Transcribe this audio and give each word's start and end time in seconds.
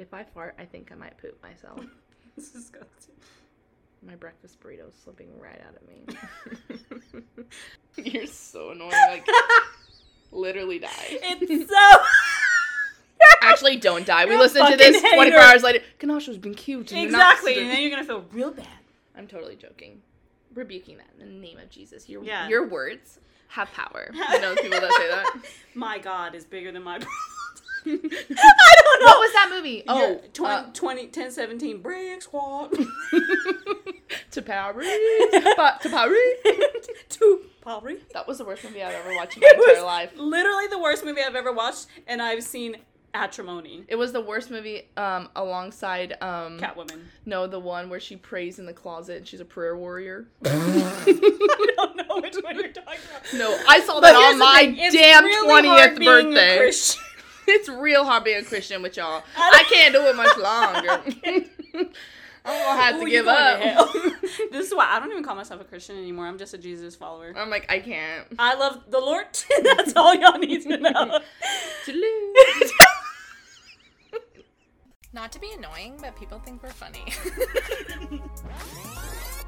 If 0.00 0.14
I 0.14 0.24
fart, 0.24 0.56
I 0.58 0.64
think 0.64 0.90
I 0.90 0.94
might 0.94 1.16
poop 1.18 1.40
myself. 1.42 1.80
This 2.36 2.46
is 2.46 2.52
disgusting. 2.70 3.14
My 4.06 4.14
breakfast 4.14 4.60
burrito's 4.60 4.94
slipping 5.04 5.28
right 5.38 5.60
out 5.66 5.74
of 5.76 5.82
me. 5.88 6.06
You're 8.12 8.26
so 8.26 8.70
annoying. 8.70 8.92
Like, 8.92 9.26
literally 10.32 10.78
die. 10.78 10.88
It's 11.10 11.70
so. 11.70 12.04
Actually, 13.42 13.76
don't 13.76 14.06
die. 14.06 14.24
We 14.24 14.38
listened 14.38 14.68
to 14.70 14.76
this 14.76 15.00
24 15.02 15.24
hater. 15.24 15.36
hours 15.38 15.62
later. 15.62 15.84
Kanasha's 15.98 16.38
been 16.38 16.54
cute. 16.54 16.92
and 16.92 17.04
exactly, 17.04 17.58
and 17.60 17.68
then 17.68 17.82
you're 17.82 17.90
gonna 17.90 18.04
feel 18.04 18.24
real 18.32 18.52
bad. 18.52 18.66
I'm 19.16 19.26
totally 19.26 19.56
joking. 19.56 20.00
Rebuking 20.54 20.96
that 20.96 21.08
in 21.20 21.26
the 21.28 21.46
name 21.46 21.58
of 21.58 21.68
Jesus. 21.68 22.08
Your 22.08 22.22
Yeah. 22.24 22.48
your 22.48 22.66
words 22.68 23.18
have 23.48 23.70
power. 23.72 24.10
You 24.14 24.40
know 24.40 24.54
people 24.54 24.80
that 24.80 24.92
say 24.96 25.08
that. 25.08 25.34
My 25.74 25.98
God 25.98 26.34
is 26.34 26.44
bigger 26.46 26.72
than 26.72 26.84
my. 26.84 27.00
I 27.86 27.90
don't 27.90 29.00
know. 29.00 29.06
What 29.06 29.18
was 29.20 29.32
that 29.32 29.50
movie? 29.54 29.82
Oh, 29.88 30.20
Oh, 30.22 30.28
20, 30.32 30.54
uh, 30.54 30.64
20, 30.72 31.06
10, 31.08 31.30
17, 31.30 31.82
break 31.82 32.22
squad. 32.22 32.72
to 34.32 34.42
Paris, 34.42 34.86
Pa- 35.56 35.78
to 35.82 35.88
Paris. 35.88 36.20
to 37.10 37.40
Paris. 37.62 38.00
That 38.12 38.26
was 38.26 38.38
the 38.38 38.44
worst 38.44 38.64
movie 38.64 38.82
I've 38.82 38.94
ever 38.94 39.14
watched 39.14 39.36
in 39.36 39.40
my 39.42 39.48
It 39.52 39.68
entire 39.70 39.84
life. 39.84 40.10
literally 40.16 40.66
the 40.68 40.78
worst 40.78 41.04
movie 41.04 41.22
I've 41.22 41.34
ever 41.36 41.52
watched, 41.52 41.86
and 42.06 42.20
I've 42.22 42.42
seen 42.42 42.76
Acrimony. 43.12 43.84
It 43.88 43.96
was 43.96 44.12
the 44.12 44.20
worst 44.20 44.52
movie 44.52 44.88
um, 44.96 45.30
alongside 45.34 46.12
um, 46.20 46.58
Catwoman. 46.60 47.00
no 47.26 47.48
the 47.48 47.58
one 47.58 47.90
where 47.90 47.98
she 47.98 48.14
prays 48.14 48.60
in 48.60 48.66
the 48.66 48.72
closet 48.72 49.16
and 49.18 49.26
she's 49.26 49.40
a 49.40 49.44
prayer 49.44 49.76
warrior. 49.76 50.28
I 50.44 51.72
don't 51.76 51.96
know 51.96 52.20
which 52.20 52.36
one 52.36 52.54
you're 52.54 52.68
talking 52.68 53.00
about. 53.10 53.34
No, 53.34 53.58
I 53.68 53.80
saw 53.80 53.98
that 53.98 54.14
on 54.14 54.38
my 54.38 54.64
damn 54.92 55.24
twentieth 55.44 55.98
birthday. 56.04 56.70
It's 57.52 57.68
real 57.68 58.04
hard 58.04 58.24
being 58.24 58.42
a 58.42 58.44
Christian 58.44 58.82
with 58.82 58.96
y'all. 58.96 59.22
I 59.36 59.64
I 59.66 59.74
can't 59.74 59.92
do 59.94 60.06
it 60.06 60.16
much 60.16 60.36
longer. 60.38 61.90
I'm 62.44 62.66
gonna 62.66 62.80
have 62.80 62.96
Ooh, 62.96 63.04
to 63.04 63.10
give 63.10 63.26
up. 63.26 63.60
to 63.60 64.16
this 64.52 64.68
is 64.68 64.74
why 64.74 64.86
I 64.88 64.98
don't 64.98 65.10
even 65.10 65.24
call 65.24 65.34
myself 65.34 65.60
a 65.60 65.64
Christian 65.64 65.96
anymore. 65.96 66.26
I'm 66.26 66.38
just 66.38 66.54
a 66.54 66.58
Jesus 66.58 66.96
follower. 66.96 67.32
I'm 67.36 67.50
like 67.50 67.70
I 67.70 67.80
can't. 67.80 68.26
I 68.38 68.54
love 68.54 68.84
the 68.88 69.00
Lord. 69.00 69.26
That's 69.62 69.94
all 69.96 70.14
y'all 70.14 70.38
need 70.38 70.62
to 70.62 70.76
know. 70.78 71.20
Not 75.12 75.32
to 75.32 75.40
be 75.40 75.50
annoying, 75.52 75.98
but 76.00 76.14
people 76.16 76.38
think 76.38 76.62
we're 76.62 76.70
funny. 76.70 77.04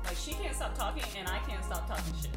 like 0.05 0.17
she 0.17 0.33
can't 0.33 0.55
stop 0.57 0.77
talking, 0.77 1.05
and 1.17 1.29
I 1.29 1.39
can't 1.49 1.65
stop 1.65 1.87
talking 1.89 2.13
shit. 2.21 2.31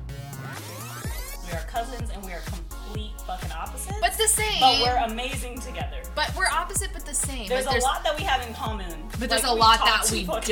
We 1.47 1.53
are 1.53 1.61
cousins, 1.67 2.09
and 2.11 2.23
we 2.25 2.31
are 2.31 2.39
complete 2.39 3.11
fucking 3.27 3.51
opposites. 3.51 3.95
but 4.01 4.13
the 4.13 4.27
same. 4.27 4.59
but 4.59 4.81
we're 4.81 4.97
amazing 5.05 5.59
together. 5.59 6.01
But 6.15 6.33
we're 6.35 6.47
opposite, 6.47 6.89
but 6.93 7.05
the 7.05 7.13
same. 7.13 7.47
There's, 7.47 7.65
Like, 7.67 7.81
a 7.81 7.83
lot 7.83 8.03
that 8.03 8.17
we 8.17 8.23
have 8.23 8.45
in 8.47 8.53
common, 8.53 9.07
But 9.19 9.29
there's 9.29 9.43
a 9.43 9.53
lot 9.53 9.79
that 9.79 10.09
we 10.11 10.23
don't. 10.23 10.51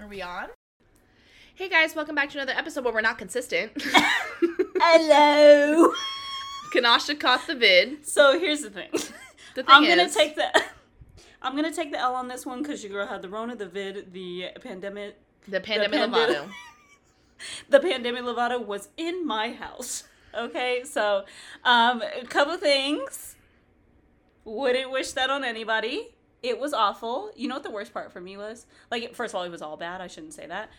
Are 0.00 0.08
we 0.08 0.20
on? 0.22 0.48
Hey 1.54 1.68
guys, 1.68 1.94
welcome 1.94 2.14
back 2.16 2.30
to 2.30 2.38
another 2.38 2.58
episode 2.58 2.84
where 2.84 2.92
we're 2.92 3.00
not 3.00 3.18
consistent. 3.18 3.70
Hello. 4.76 5.92
Kanasha 6.74 7.18
caught 7.18 7.46
the 7.46 7.54
vid. 7.54 8.04
So 8.06 8.38
here's 8.38 8.62
the 8.62 8.70
thing. 8.70 8.90
The 9.54 9.62
thing 9.62 9.64
I'm 9.68 9.86
gonna 9.86 10.10
take 10.10 10.34
the. 10.34 10.46
I'm 11.40 11.54
gonna 11.54 11.72
take 11.72 11.92
the 11.92 11.98
L 12.00 12.16
on 12.16 12.26
this 12.26 12.44
one 12.44 12.62
because 12.62 12.82
your 12.82 12.90
girl 12.92 13.06
had 13.06 13.22
the 13.22 13.28
Rona, 13.28 13.54
the 13.54 13.68
vid, 13.68 14.12
the 14.12 14.46
pandemic. 14.60 15.16
The 15.48 15.60
pandemic 15.60 16.00
pandi- 16.00 16.12
Lovato. 16.34 16.48
The 17.68 17.80
pandemic 17.80 18.22
Lovato 18.22 18.64
was 18.64 18.88
in 18.96 19.26
my 19.26 19.52
house. 19.52 20.04
Okay, 20.36 20.82
so 20.84 21.24
um, 21.62 22.02
a 22.02 22.24
couple 22.24 22.56
things. 22.56 23.36
Wouldn't 24.44 24.90
wish 24.90 25.12
that 25.12 25.30
on 25.30 25.44
anybody. 25.44 26.08
It 26.42 26.58
was 26.58 26.72
awful. 26.72 27.30
You 27.36 27.46
know 27.46 27.54
what 27.54 27.62
the 27.62 27.70
worst 27.70 27.94
part 27.94 28.12
for 28.12 28.20
me 28.20 28.36
was? 28.36 28.66
Like, 28.90 29.14
first 29.14 29.32
of 29.32 29.38
all, 29.38 29.44
it 29.44 29.50
was 29.50 29.62
all 29.62 29.76
bad. 29.76 30.00
I 30.00 30.08
shouldn't 30.08 30.34
say 30.34 30.46
that. 30.48 30.70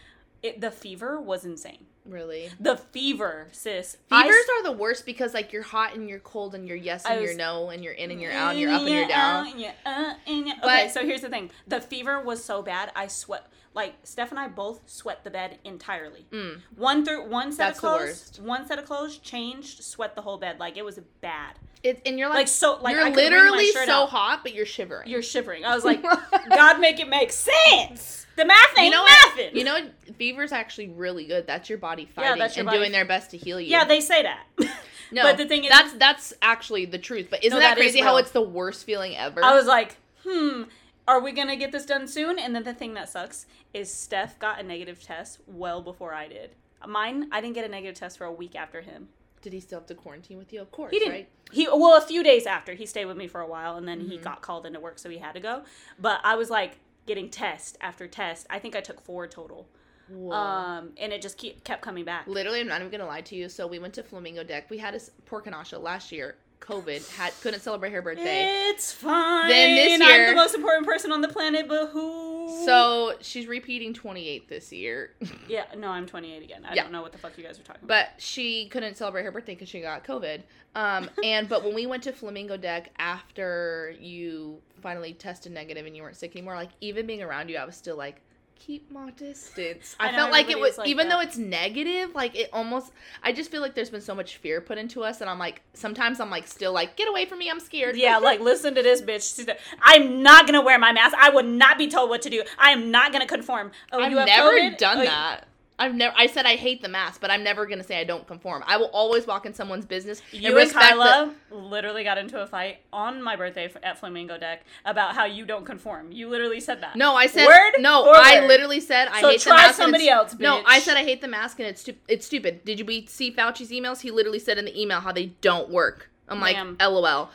It, 0.43 0.59
the 0.59 0.69
fever 0.71 1.21
was 1.21 1.45
insane. 1.45 1.85
Really. 2.05 2.49
The 2.59 2.75
fever, 2.75 3.47
sis. 3.53 3.95
Fevers 4.09 4.35
s- 4.35 4.49
are 4.59 4.63
the 4.63 4.73
worst 4.73 5.05
because 5.05 5.33
like 5.33 5.53
you're 5.53 5.63
hot 5.63 5.95
and 5.95 6.09
you're 6.09 6.19
cold 6.19 6.53
and 6.53 6.67
you're 6.67 6.75
yes 6.77 7.05
I 7.05 7.13
and 7.13 7.23
you're 7.23 7.33
no 7.35 7.69
and 7.69 7.81
you're 7.81 7.93
in 7.93 8.11
and 8.11 8.21
you're 8.21 8.33
out 8.33 8.51
and 8.51 8.59
you're 8.59 8.71
up 8.71 8.81
and 8.81 8.89
you're 8.89 9.07
down. 9.07 9.47
uh, 9.47 9.53
yeah, 9.55 9.71
uh, 9.85 10.13
and 10.27 10.47
yeah. 10.47 10.53
Okay, 10.61 10.85
But- 10.85 10.91
so 10.91 11.01
here's 11.05 11.21
the 11.21 11.29
thing: 11.29 11.49
the 11.65 11.79
fever 11.79 12.19
was 12.21 12.43
so 12.43 12.61
bad, 12.61 12.91
I 12.93 13.07
sweat. 13.07 13.47
Like 13.75 13.95
Steph 14.03 14.31
and 14.31 14.39
I 14.39 14.47
both 14.47 14.81
sweat 14.85 15.23
the 15.23 15.29
bed 15.29 15.59
entirely. 15.65 16.25
Mm. 16.31 16.61
One 16.77 17.03
through 17.05 17.27
one 17.29 17.51
set 17.51 17.67
That's 17.67 17.79
of 17.79 17.81
the 17.83 17.87
clothes, 17.89 18.39
one 18.41 18.65
set 18.65 18.79
of 18.79 18.85
clothes 18.85 19.17
changed, 19.17 19.83
sweat 19.83 20.15
the 20.15 20.21
whole 20.21 20.37
bed. 20.37 20.59
Like 20.59 20.77
it 20.77 20.85
was 20.85 20.99
bad. 21.21 21.55
It, 21.83 22.01
and 22.05 22.17
you're 22.17 22.29
like, 22.29 22.37
Like 22.37 22.47
so, 22.47 22.79
like 22.81 22.93
you're 22.93 23.09
literally 23.11 23.69
so 23.71 23.91
out. 24.03 24.09
hot, 24.09 24.39
but 24.43 24.55
you're 24.55 24.65
shivering. 24.65 25.07
You're 25.07 25.21
shivering. 25.21 25.65
I 25.65 25.75
was 25.75 25.83
like, 25.91 26.01
God, 26.01 26.79
make 26.79 26.99
it 26.99 27.09
make 27.09 27.31
sense. 27.31 28.25
The 28.37 28.45
math 28.45 28.57
ain't 28.77 28.85
you 28.85 28.91
know 28.91 29.03
what? 29.03 29.37
mathing. 29.37 29.53
You 29.53 29.63
know, 29.63 29.77
fever's 30.17 30.51
actually 30.51 30.89
really 30.89 31.25
good. 31.25 31.45
That's 31.45 31.69
your 31.69 31.77
body 31.77 32.03
Yeah, 32.03 32.23
fighting 32.23 32.39
that's 32.39 32.55
your 32.55 32.61
and 32.61 32.67
body 32.67 32.77
doing 32.79 32.87
f- 32.87 32.93
their 32.93 33.05
best 33.05 33.31
to 33.31 33.37
heal 33.37 33.61
you. 33.61 33.67
Yeah, 33.69 33.85
they 33.85 34.01
say 34.01 34.23
that. 34.23 34.45
no, 35.11 35.23
but 35.23 35.37
the 35.37 35.47
thing 35.47 35.63
is, 35.63 35.69
that's 35.69 35.93
that's 35.93 36.33
actually 36.41 36.85
the 36.85 36.97
truth. 36.97 37.27
But 37.29 37.43
isn't 37.43 37.55
No, 37.55 37.59
that 37.61 37.75
that 37.75 37.77
is 37.77 37.91
crazy 37.91 37.99
how 38.01 38.17
it's 38.17 38.31
the 38.31 38.41
worst 38.41 38.83
feeling 38.85 39.15
ever? 39.15 39.43
I 39.43 39.53
was 39.55 39.65
like, 39.67 39.95
hmm, 40.25 40.63
are 41.07 41.19
we 41.21 41.31
gonna 41.31 41.55
get 41.55 41.71
this 41.71 41.85
done 41.85 42.07
soon? 42.07 42.39
And 42.39 42.55
then 42.55 42.63
the 42.63 42.73
thing 42.73 42.93
that 42.95 43.09
sucks 43.09 43.45
is 43.73 43.93
Steph 43.93 44.39
got 44.39 44.59
a 44.59 44.63
negative 44.63 45.01
test 45.03 45.39
well 45.47 45.81
before 45.81 46.13
I 46.13 46.27
did. 46.27 46.55
Mine, 46.87 47.27
I 47.31 47.41
didn't 47.41 47.55
get 47.55 47.65
a 47.65 47.69
negative 47.69 47.97
test 47.97 48.17
for 48.17 48.25
a 48.25 48.31
week 48.31 48.55
after 48.55 48.81
him. 48.81 49.09
Did 49.41 49.53
he 49.53 49.59
still 49.59 49.79
have 49.79 49.87
to 49.87 49.95
quarantine 49.95 50.37
with 50.37 50.51
you? 50.53 50.61
Of 50.61 50.71
course, 50.71 50.91
He 50.91 50.97
didn't. 50.99 51.13
right? 51.13 51.29
He 51.51 51.67
well, 51.67 51.95
a 51.97 52.01
few 52.01 52.23
days 52.23 52.45
after 52.47 52.73
he 52.73 52.85
stayed 52.85 53.05
with 53.05 53.17
me 53.17 53.27
for 53.27 53.41
a 53.41 53.47
while, 53.47 53.75
and 53.77 53.87
then 53.87 53.99
Mm-hmm. 54.01 54.09
he 54.11 54.17
got 54.17 54.41
called 54.41 54.65
into 54.65 54.79
work, 54.79 54.97
so 54.99 55.09
he 55.09 55.17
had 55.19 55.33
to 55.33 55.39
go. 55.39 55.63
But 55.99 56.19
I 56.23 56.35
was 56.35 56.49
like 56.49 56.79
getting 57.05 57.29
test 57.29 57.77
after 57.81 58.07
test. 58.07 58.47
I 58.49 58.57
think 58.59 58.75
I 58.75 58.81
took 58.81 58.99
four 58.99 59.27
total, 59.27 59.67
Whoa. 60.09 60.31
um, 60.35 60.89
and 60.97 61.13
it 61.13 61.21
just 61.21 61.37
keep, 61.37 61.63
kept 61.63 61.83
coming 61.83 62.03
back. 62.05 62.25
Literally, 62.25 62.59
I'm 62.61 62.67
not 62.67 62.81
even 62.81 62.91
gonna 62.91 63.05
lie 63.05 63.21
to 63.21 63.35
you. 63.35 63.47
So 63.49 63.67
we 63.67 63.77
went 63.77 63.93
to 63.95 64.03
Flamingo 64.03 64.43
Deck. 64.43 64.69
We 64.71 64.79
had 64.79 64.95
a 64.95 64.99
poor 65.27 65.41
Kanasha 65.43 65.79
last 65.79 66.11
year. 66.11 66.35
COVID 66.67 67.07
had 67.15 67.33
couldn't 67.41 67.59
celebrate 67.61 67.91
her 67.91 68.01
birthday. 68.01 68.69
It's 68.69 68.91
fine. 68.91 69.47
Then 69.49 69.75
this 69.75 69.99
year, 69.99 70.27
I'm 70.27 70.29
the 70.29 70.35
most 70.35 70.55
important 70.55 70.85
person 70.87 71.11
on 71.11 71.21
the 71.21 71.27
planet, 71.27 71.67
but 71.67 71.87
who? 71.89 72.63
So 72.65 73.13
she's 73.21 73.47
repeating 73.47 73.93
28 73.93 74.49
this 74.49 74.71
year. 74.71 75.11
yeah, 75.47 75.65
no, 75.77 75.89
I'm 75.89 76.05
28 76.05 76.43
again. 76.43 76.65
I 76.65 76.73
Yeah. 76.73 76.83
don't 76.83 76.91
know 76.91 77.01
what 77.01 77.11
the 77.11 77.17
fuck 77.17 77.37
you 77.37 77.43
guys 77.43 77.59
are 77.59 77.63
talking 77.63 77.83
about. 77.83 77.87
But 78.15 78.21
she 78.21 78.67
couldn't 78.69 78.97
celebrate 78.97 79.23
her 79.23 79.31
birthday 79.31 79.53
because 79.53 79.69
she 79.69 79.81
got 79.81 80.03
COVID. 80.03 80.41
Um, 80.75 81.09
and 81.23 81.47
but 81.47 81.63
when 81.63 81.75
we 81.75 81.85
went 81.85 82.03
to 82.03 82.13
Flamingo 82.13 82.57
Deck 82.57 82.91
after 82.97 83.95
you 83.99 84.59
finally 84.81 85.13
tested 85.13 85.51
negative 85.51 85.85
and 85.85 85.95
you 85.95 86.01
weren't 86.03 86.15
sick 86.17 86.35
anymore, 86.35 86.55
like 86.55 86.71
even 86.81 87.05
being 87.05 87.21
around 87.21 87.49
you, 87.49 87.57
I 87.57 87.65
was 87.65 87.75
still 87.75 87.97
like, 87.97 88.21
keep 88.57 88.91
my 88.91 89.11
distance. 89.11 89.95
I, 89.99 90.09
I 90.09 90.11
felt 90.11 90.31
like 90.31 90.49
it 90.49 90.59
was 90.59 90.77
like 90.77 90.87
even 90.87 91.07
that. 91.07 91.15
though 91.15 91.21
it's 91.21 91.37
negative, 91.37 92.15
like 92.15 92.35
it 92.35 92.49
almost. 92.51 92.91
I 93.23 93.31
just 93.31 93.51
feel 93.51 93.61
like 93.61 93.75
there's 93.75 93.89
been 93.89 94.01
so 94.01 94.15
much 94.15 94.37
fear 94.37 94.61
put 94.61 94.77
into 94.77 95.03
us, 95.03 95.21
and 95.21 95.29
I'm 95.29 95.39
like 95.39 95.61
sometimes 95.73 96.19
I'm 96.19 96.29
like 96.29 96.47
still 96.47 96.73
like 96.73 96.95
get 96.95 97.07
away 97.07 97.25
from 97.25 97.39
me, 97.39 97.49
I'm 97.49 97.59
scared. 97.59 97.95
Yeah, 97.95 98.17
like 98.17 98.39
listen 98.51 98.75
to 98.75 98.83
this 98.83 99.01
bitch. 99.01 99.47
I'm 99.81 100.23
not 100.23 100.45
gonna 100.45 100.61
wear 100.61 100.79
my 100.79 100.91
mask. 100.91 101.15
I 101.19 101.29
would 101.29 101.45
not 101.45 101.77
be 101.77 101.87
told 101.87 102.09
what 102.09 102.21
to 102.23 102.29
do. 102.29 102.43
I 102.57 102.71
am 102.71 102.91
not 102.91 103.11
gonna 103.11 103.27
conform. 103.27 103.71
Oh, 103.91 104.01
I've 104.01 104.11
you 104.11 104.17
have 104.17 104.27
never 104.27 104.51
COVID? 104.51 104.77
done 104.77 104.99
Oh, 104.99 105.05
that. 105.05 105.47
I've 105.77 105.93
never. 105.93 106.15
I 106.17 106.27
said 106.27 106.45
I 106.45 106.55
hate 106.55 106.81
the 106.81 106.87
mask, 106.87 107.19
but 107.19 107.29
I'm 107.29 107.43
never 107.43 107.65
gonna 107.65 107.83
say 107.83 107.99
I 107.99 108.05
don't 108.05 108.25
conform. 108.25 108.63
I 108.65 108.77
will 108.77 108.89
always 108.93 109.27
walk 109.27 109.45
in 109.45 109.53
someone's 109.53 109.85
business. 109.85 110.21
You 110.31 110.57
and 110.57 110.71
Kyla 110.71 111.33
literally 111.51 112.03
got 112.05 112.17
into 112.17 112.41
a 112.41 112.47
fight 112.47 112.79
on 112.93 113.21
my 113.21 113.35
birthday 113.35 113.69
at 113.83 113.99
Flamingo 113.99 114.37
Deck 114.37 114.63
about 114.85 115.15
how 115.15 115.25
you 115.25 115.45
don't 115.45 115.65
conform. 115.65 116.11
You 116.13 116.29
literally 116.29 116.61
said 116.61 116.81
that. 116.81 116.95
No, 116.95 117.15
I 117.15 117.27
said 117.27 117.45
Word 117.45 117.73
no. 117.79 118.05
for 118.05 118.15
I 118.15 118.45
literally 118.47 118.79
said 118.79 119.09
I 119.09 119.19
So 119.21 119.29
hate 119.29 119.41
the 119.41 119.49
mask. 119.49 119.65
and 119.67 119.75
somebody 119.75 120.05
it's- 120.05 120.31
else, 120.31 120.39
No. 120.39 120.63
I 120.65 120.79
said 120.79 120.95
I 120.95 121.03
hate 121.03 121.19
the 121.21 121.27
mask 121.27 121.59
and 121.59 121.67
it's 121.67 121.81
stu- 121.81 121.95
it's 122.07 122.25
stupid. 122.25 122.63
Did 122.63 122.79
you 122.79 122.85
we 122.85 123.05
see 123.07 123.31
Fauci's 123.31 123.69
emails? 123.71 123.99
He 124.01 124.11
literally 124.11 124.39
said 124.39 124.57
in 124.57 124.65
the 124.65 124.81
email 124.81 125.01
how 125.01 125.11
they 125.11 125.27
don't 125.41 125.69
work. 125.69 126.09
I'm 126.29 126.39
like, 126.39 126.55
Ma'am. 126.55 126.77
lol. 126.79 127.29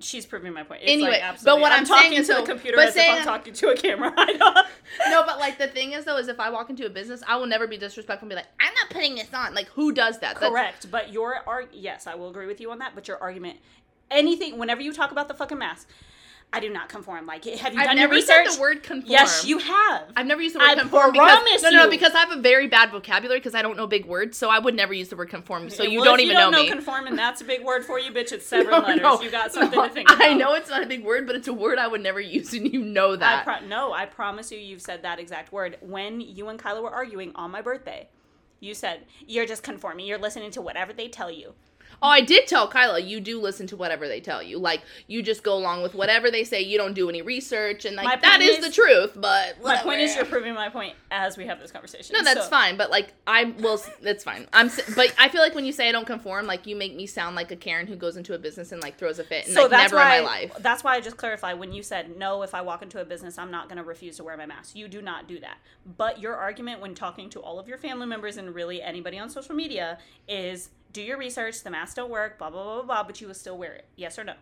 She's 0.00 0.26
proving 0.26 0.52
my 0.52 0.62
point. 0.62 0.80
It's 0.82 0.90
Anyway, 0.92 1.20
like, 1.20 1.42
but 1.44 1.60
what 1.60 1.72
I'm 1.72 1.84
talking 1.84 2.10
saying 2.10 2.20
is 2.20 2.26
to 2.28 2.34
so- 2.34 2.40
the 2.40 2.46
computer 2.46 2.80
as 2.80 2.96
if 2.96 3.08
I'm 3.08 3.24
talking 3.24 3.52
to 3.52 3.68
a 3.68 3.76
camera. 3.76 4.12
No, 5.10 5.22
but 5.24 5.38
like 5.38 5.56
the 5.58 5.68
thing 5.68 5.92
is 5.92 6.04
though, 6.04 6.16
is 6.16 6.28
if 6.28 6.40
I 6.40 6.50
walk 6.50 6.68
into 6.70 6.84
a 6.84 6.90
business, 6.90 7.22
I 7.26 7.36
will 7.36 7.46
never 7.46 7.66
be 7.66 7.76
disrespectful 7.76 8.26
and 8.26 8.30
be 8.30 8.36
like, 8.36 8.48
I'm 8.58 8.72
not 8.74 8.90
putting 8.90 9.14
this 9.14 9.32
on. 9.32 9.54
Like, 9.54 9.68
who 9.68 9.92
does 9.92 10.18
that? 10.20 10.34
That's- 10.34 10.50
Correct, 10.50 10.90
but 10.90 11.12
your 11.12 11.36
arg 11.46 11.68
yes, 11.72 12.06
I 12.06 12.14
will 12.16 12.30
agree 12.30 12.46
with 12.46 12.60
you 12.60 12.70
on 12.72 12.78
that. 12.80 12.94
But 12.94 13.06
your 13.08 13.18
argument, 13.22 13.58
anything, 14.10 14.58
whenever 14.58 14.80
you 14.82 14.92
talk 14.92 15.12
about 15.12 15.28
the 15.28 15.34
fucking 15.34 15.58
mask, 15.58 15.88
I 16.52 16.58
do 16.58 16.68
not 16.68 16.88
conform. 16.88 17.26
Like, 17.26 17.44
have 17.44 17.72
you 17.74 17.78
I've 17.80 17.86
done 17.86 17.96
never 17.96 18.14
your 18.14 18.22
said 18.22 18.38
research? 18.40 18.56
the 18.56 18.60
word 18.60 18.82
conform. 18.82 19.10
Yes, 19.10 19.44
you 19.44 19.58
have. 19.58 20.02
I've 20.16 20.26
never 20.26 20.42
used 20.42 20.56
the 20.56 20.58
word 20.58 20.64
I 20.70 20.74
conform 20.74 21.12
because 21.12 21.30
promise 21.38 21.62
no, 21.62 21.70
no, 21.70 21.84
no, 21.84 21.90
because 21.90 22.12
I 22.12 22.18
have 22.18 22.32
a 22.32 22.40
very 22.40 22.66
bad 22.66 22.90
vocabulary 22.90 23.38
because 23.38 23.54
I 23.54 23.62
don't 23.62 23.76
know 23.76 23.86
big 23.86 24.04
words, 24.04 24.36
so 24.36 24.48
I 24.50 24.58
would 24.58 24.74
never 24.74 24.92
use 24.92 25.08
the 25.10 25.16
word 25.16 25.28
conform. 25.30 25.70
So 25.70 25.84
you 25.84 26.00
Well, 26.00 26.06
don't 26.06 26.18
if 26.18 26.24
even 26.26 26.36
you 26.36 26.42
don't 26.42 26.50
know, 26.50 26.58
know 26.58 26.64
me. 26.64 26.70
conform, 26.70 27.06
and 27.06 27.16
that's 27.16 27.40
a 27.40 27.44
big 27.44 27.64
word 27.64 27.84
for 27.84 28.00
you, 28.00 28.10
bitch. 28.10 28.32
It's 28.32 28.46
several 28.54 28.80
No, 28.80 28.86
letters. 28.88 29.02
no, 29.02 29.22
you 29.22 29.30
got 29.30 29.52
something 29.54 29.78
no, 29.78 29.86
to 29.86 29.94
think 29.94 30.10
about. 30.10 30.26
I 30.26 30.34
know 30.34 30.54
it's 30.54 30.68
not 30.68 30.82
a 30.82 30.86
big 30.86 31.04
word, 31.04 31.24
but 31.26 31.36
it's 31.36 31.46
a 31.46 31.54
word 31.54 31.78
I 31.78 31.86
would 31.86 32.02
never 32.02 32.20
use, 32.38 32.52
and 32.52 32.72
you 32.72 32.80
know 32.82 33.12
I 33.12 33.16
that. 33.16 33.44
pro- 33.44 33.66
no, 33.68 33.92
I 33.92 34.06
promise 34.06 34.50
you, 34.50 34.58
you've 34.58 34.82
said 34.82 35.02
that 35.02 35.20
exact 35.20 35.52
word 35.52 35.76
when 35.80 36.20
you 36.20 36.48
and 36.48 36.58
Kyla 36.58 36.82
were 36.82 36.90
arguing 36.90 37.30
on 37.36 37.52
my 37.52 37.62
birthday. 37.62 38.08
You 38.58 38.74
said 38.74 39.06
you're 39.26 39.46
just 39.46 39.62
conforming. 39.62 40.04
You're 40.06 40.18
listening 40.18 40.50
to 40.50 40.60
whatever 40.60 40.92
they 40.92 41.06
tell 41.08 41.30
you. 41.30 41.54
Oh, 42.02 42.08
I 42.08 42.20
did 42.22 42.46
tell 42.46 42.66
Kyla, 42.68 43.00
you 43.00 43.20
do 43.20 43.40
listen 43.40 43.66
to 43.68 43.76
whatever 43.76 44.08
they 44.08 44.20
tell 44.20 44.42
you. 44.42 44.58
Like, 44.58 44.82
you 45.06 45.22
just 45.22 45.42
go 45.42 45.54
along 45.54 45.82
with 45.82 45.94
whatever 45.94 46.30
they 46.30 46.44
say. 46.44 46.62
You 46.62 46.78
don't 46.78 46.94
do 46.94 47.08
any 47.08 47.20
research. 47.22 47.84
And, 47.84 47.94
like, 47.96 48.22
that 48.22 48.40
is, 48.40 48.58
is- 48.58 48.64
the 48.64 48.72
truth, 48.72 49.12
but. 49.16 49.62
My 49.62 49.76
point 49.78 50.00
is, 50.00 50.16
you're 50.16 50.24
proving 50.24 50.54
my 50.54 50.68
point 50.70 50.94
as 51.10 51.36
we 51.36 51.44
have 51.46 51.60
this 51.60 51.70
conversation. 51.70 52.14
No, 52.16 52.22
that's 52.24 52.44
So- 52.44 52.50
fine. 52.50 52.76
But, 52.76 52.90
like, 52.90 53.12
I 53.26 53.44
will. 53.58 53.80
That's 54.02 54.24
fine. 54.24 54.46
I'm. 54.52 54.70
But 54.96 55.14
I 55.18 55.28
feel 55.28 55.42
like 55.42 55.54
when 55.54 55.64
you 55.64 55.72
say 55.72 55.88
I 55.88 55.92
don't 55.92 56.06
conform, 56.06 56.46
like, 56.46 56.66
you 56.66 56.74
make 56.76 56.94
me 56.96 57.06
sound 57.06 57.36
like 57.36 57.50
a 57.50 57.56
Karen 57.56 57.86
who 57.86 57.96
goes 57.96 58.16
into 58.16 58.34
a 58.34 58.38
business 58.38 58.72
and, 58.72 58.82
like, 58.82 58.98
throws 58.98 59.18
a 59.18 59.24
fit. 59.24 59.44
And, 59.46 59.54
So 59.54 59.62
like, 59.62 59.70
that's 59.70 59.92
never 59.92 59.96
why 60.02 60.16
in 60.18 60.24
my 60.24 60.30
life. 60.30 60.52
that's 60.60 60.82
why 60.82 60.94
I 60.96 61.00
just 61.00 61.16
clarified 61.16 61.58
when 61.58 61.72
you 61.72 61.82
said 61.82 62.16
no. 62.16 62.42
If 62.42 62.54
I 62.54 62.62
walk 62.62 62.82
into 62.82 63.00
a 63.00 63.04
business, 63.04 63.36
I'm 63.38 63.50
not 63.50 63.68
going 63.68 63.76
to 63.78 63.84
refuse 63.84 64.16
to 64.16 64.24
wear 64.24 64.36
my 64.36 64.46
mask. 64.46 64.74
You 64.74 64.88
do 64.88 65.02
not 65.02 65.28
do 65.28 65.38
that. 65.40 65.58
But 65.98 66.18
your 66.20 66.34
argument 66.36 66.80
when 66.80 66.94
talking 66.94 67.28
to 67.30 67.40
all 67.40 67.58
of 67.58 67.68
your 67.68 67.78
family 67.78 68.06
members 68.06 68.36
and 68.38 68.54
really 68.54 68.80
anybody 68.80 69.18
on 69.18 69.28
social 69.28 69.54
media 69.54 69.98
is 70.28 70.70
do 70.92 71.02
your 71.02 71.18
research. 71.18 71.62
The 71.62 71.70
masks 71.70 71.94
don't 71.94 72.10
work. 72.10 72.38
Blah 72.38 72.50
blah 72.50 72.62
blah 72.62 72.74
blah. 72.76 72.82
blah 72.82 73.02
but 73.04 73.20
you 73.20 73.26
will 73.26 73.34
still 73.34 73.58
wear 73.58 73.72
it. 73.72 73.86
Yes 73.96 74.18
or 74.18 74.24
no? 74.24 74.34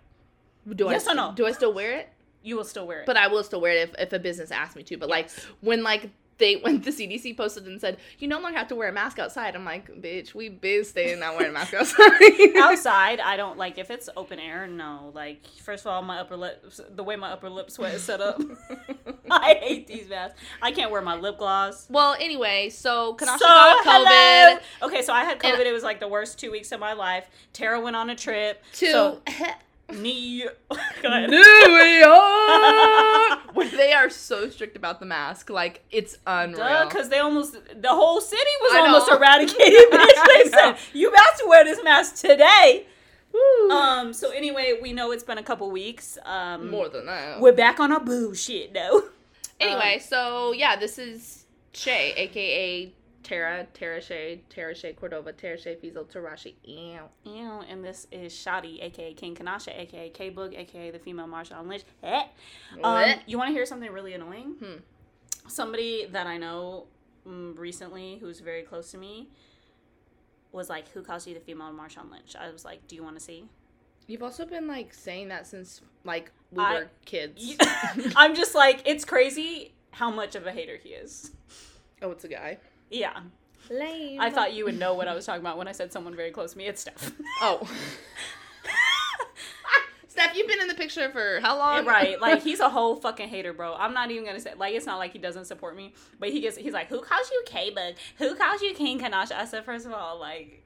Do 0.74 0.90
Yes 0.90 1.06
I, 1.06 1.12
or 1.12 1.14
no? 1.14 1.32
Do 1.34 1.46
I 1.46 1.52
still 1.52 1.72
wear 1.72 1.92
it? 1.92 2.08
You 2.42 2.56
will 2.56 2.64
still 2.64 2.86
wear 2.86 3.00
it. 3.00 3.06
But 3.06 3.16
I 3.16 3.28
will 3.28 3.42
still 3.42 3.60
wear 3.60 3.72
it 3.72 3.88
if, 3.88 3.94
if 3.98 4.12
a 4.12 4.18
business 4.18 4.50
asks 4.50 4.76
me 4.76 4.82
to. 4.84 4.96
But 4.96 5.08
like 5.08 5.30
when 5.60 5.82
like 5.82 6.10
they 6.38 6.56
when 6.62 6.80
the 6.80 6.90
CDC 6.90 7.36
posted 7.36 7.66
and 7.66 7.80
said 7.80 7.98
you 8.18 8.28
no 8.28 8.40
longer 8.40 8.58
have 8.58 8.68
to 8.68 8.74
wear 8.74 8.88
a 8.88 8.92
mask 8.92 9.18
outside, 9.18 9.54
I'm 9.54 9.64
like, 9.64 9.88
bitch, 10.00 10.34
we 10.34 10.48
been 10.48 10.84
staying 10.84 11.20
not 11.20 11.36
wearing 11.36 11.50
a 11.50 11.54
mask 11.54 11.74
outside. 11.78 12.06
outside 12.56 13.20
i 13.20 13.36
don't 13.36 13.58
like 13.58 13.78
if 13.78 13.90
it's 13.90 14.08
open 14.16 14.38
air 14.38 14.66
no 14.66 15.10
like 15.14 15.46
first 15.62 15.84
of 15.84 15.92
all 15.92 16.02
my 16.02 16.18
upper 16.18 16.36
lip 16.36 16.72
the 16.90 17.02
way 17.02 17.16
my 17.16 17.30
upper 17.30 17.50
lip 17.50 17.70
sweat 17.70 17.94
is 17.94 18.02
set 18.02 18.20
up 18.20 18.40
i 19.30 19.54
hate 19.60 19.86
these 19.86 20.08
masks 20.08 20.38
i 20.62 20.72
can't 20.72 20.90
wear 20.90 21.02
my 21.02 21.16
lip 21.16 21.38
gloss 21.38 21.86
well, 21.90 22.14
anyway, 22.20 22.68
so 22.70 23.14
Kanasha 23.14 23.38
so 23.38 23.46
got 23.46 23.86
COVID. 23.86 24.06
hello. 24.06 24.58
okay 24.88 25.02
so 25.02 25.12
i 25.12 25.24
had 25.24 25.32
And- 25.32 25.40
covid 25.42 25.66
it 25.66 25.72
was 25.72 25.82
like 25.82 26.00
the 26.00 26.08
worst 26.08 26.38
two 26.38 26.50
weeks 26.50 26.72
of 26.72 26.80
my 26.80 26.92
life 26.92 27.26
tara 27.52 27.80
went 27.80 27.96
on 27.96 28.10
a 28.10 28.16
trip 28.16 28.62
To 28.74 28.86
so 28.90 29.22
New. 29.90 30.50
New 31.02 31.78
York, 31.88 33.70
they 33.72 33.92
are 33.94 34.10
so 34.10 34.50
strict 34.50 34.76
about 34.76 35.00
the 35.00 35.06
mask, 35.06 35.48
like 35.48 35.82
it's 35.90 36.18
unreal. 36.26 36.84
because 36.86 37.08
they 37.08 37.18
almost 37.18 37.54
the 37.54 37.88
whole 37.88 38.20
city 38.20 38.42
was 38.60 38.72
I 38.74 38.80
know. 38.80 38.84
almost 38.94 39.10
eradicated. 39.10 39.88
Bitch, 39.90 40.12
I 40.14 40.42
they 40.44 40.50
said 40.50 40.76
you 40.92 41.08
about 41.08 41.38
to 41.38 41.46
wear 41.48 41.64
this 41.64 41.82
mask 41.82 42.16
today. 42.16 42.86
Woo. 43.32 43.70
Um. 43.70 44.12
So 44.12 44.30
anyway, 44.30 44.78
we 44.82 44.92
know 44.92 45.10
it's 45.10 45.24
been 45.24 45.38
a 45.38 45.42
couple 45.42 45.70
weeks. 45.70 46.18
Um. 46.26 46.70
More 46.70 46.90
than 46.90 47.06
that. 47.06 47.40
We're 47.40 47.52
back 47.52 47.80
on 47.80 47.90
our 47.90 48.00
bullshit 48.00 48.74
though. 48.74 49.04
Anyway, 49.60 49.98
so 49.98 50.52
yeah, 50.52 50.76
this 50.76 50.98
is 50.98 51.44
Shea, 51.72 52.12
aka 52.16 52.92
Tara, 53.22 53.66
Tara 53.74 54.00
Shay, 54.00 54.40
Tara 54.48 54.74
Shay 54.74 54.92
Cordova, 54.92 55.32
Tara 55.32 55.58
Shay 55.58 55.76
Fiesel, 55.76 56.06
Tarashi. 56.06 56.54
Ew. 56.64 57.00
Ew, 57.24 57.60
and 57.68 57.84
this 57.84 58.06
is 58.10 58.32
Shawty, 58.32 58.82
aka 58.82 59.12
King 59.14 59.34
Kanasha, 59.34 59.78
aka 59.78 60.08
K 60.10 60.30
Book, 60.30 60.54
aka 60.54 60.90
the 60.90 60.98
female 60.98 61.26
Marshawn 61.26 61.68
Lynch. 61.68 61.82
Eh. 62.02 62.22
Um, 62.82 62.92
What? 62.94 63.28
you 63.28 63.36
want 63.36 63.48
to 63.48 63.52
hear 63.52 63.66
something 63.66 63.90
really 63.90 64.14
annoying? 64.14 64.54
Hmm. 64.60 64.76
Somebody 65.48 66.06
that 66.12 66.26
I 66.26 66.38
know 66.38 66.86
mm, 67.26 67.58
recently, 67.58 68.18
who's 68.18 68.40
very 68.40 68.62
close 68.62 68.90
to 68.92 68.98
me, 68.98 69.28
was 70.52 70.70
like, 70.70 70.88
"Who 70.90 71.02
calls 71.02 71.26
you 71.26 71.34
the 71.34 71.40
female 71.40 71.72
Marshawn 71.72 72.10
Lynch?" 72.10 72.36
I 72.36 72.50
was 72.50 72.64
like, 72.64 72.86
"Do 72.86 72.96
you 72.96 73.02
want 73.02 73.16
to 73.18 73.22
see?" 73.22 73.48
You've 74.08 74.22
also 74.24 74.44
been 74.44 74.66
like 74.66 74.92
saying 74.92 75.28
that 75.28 75.46
since 75.46 75.80
like 76.02 76.32
we 76.50 76.64
I- 76.64 76.74
were 76.74 76.90
kids. 77.04 77.44
You- 77.44 77.56
I'm 78.16 78.34
just 78.34 78.54
like, 78.56 78.82
it's 78.84 79.04
crazy 79.04 79.74
how 79.92 80.10
much 80.10 80.34
of 80.34 80.46
a 80.46 80.50
hater 80.52 80.76
he 80.82 80.88
is. 80.90 81.30
oh, 82.02 82.10
it's 82.10 82.24
a 82.24 82.28
guy. 82.28 82.58
Yeah, 82.90 83.20
Lame. 83.70 84.20
I 84.20 84.30
thought 84.30 84.54
you 84.54 84.64
would 84.64 84.78
know 84.78 84.94
what 84.94 85.08
I 85.08 85.14
was 85.14 85.26
talking 85.26 85.42
about 85.42 85.58
when 85.58 85.68
I 85.68 85.72
said 85.72 85.92
someone 85.92 86.16
very 86.16 86.30
close 86.30 86.52
to 86.52 86.58
me. 86.58 86.66
It's 86.66 86.80
Steph. 86.80 87.12
Oh. 87.42 87.60
Steph, 90.18 90.36
you've 90.36 90.48
been 90.48 90.60
in 90.60 90.68
the 90.68 90.74
picture 90.74 91.10
for 91.10 91.40
how 91.40 91.56
long? 91.58 91.86
Eh, 91.86 91.88
right 91.90 92.20
like 92.28 92.42
he's 92.42 92.60
a 92.60 92.68
whole 92.68 92.96
fucking 92.96 93.28
hater 93.28 93.52
bro 93.52 93.74
i'm 93.74 93.92
not 93.94 94.10
even 94.10 94.24
gonna 94.24 94.40
say 94.40 94.52
like 94.58 94.74
it's 94.74 94.86
not 94.86 94.98
like 94.98 95.12
he 95.12 95.18
doesn't 95.18 95.44
support 95.44 95.76
me 95.76 95.92
but 96.18 96.30
he 96.30 96.40
gets 96.40 96.56
he's 96.56 96.72
like 96.72 96.88
who 96.88 97.00
calls 97.00 97.30
you 97.30 97.42
k-bug 97.46 97.94
who 98.18 98.34
calls 98.34 98.60
you 98.62 98.74
king 98.74 98.98
kanasha 98.98 99.32
i 99.32 99.44
said 99.44 99.64
first 99.64 99.86
of 99.86 99.92
all 99.92 100.18
like 100.18 100.62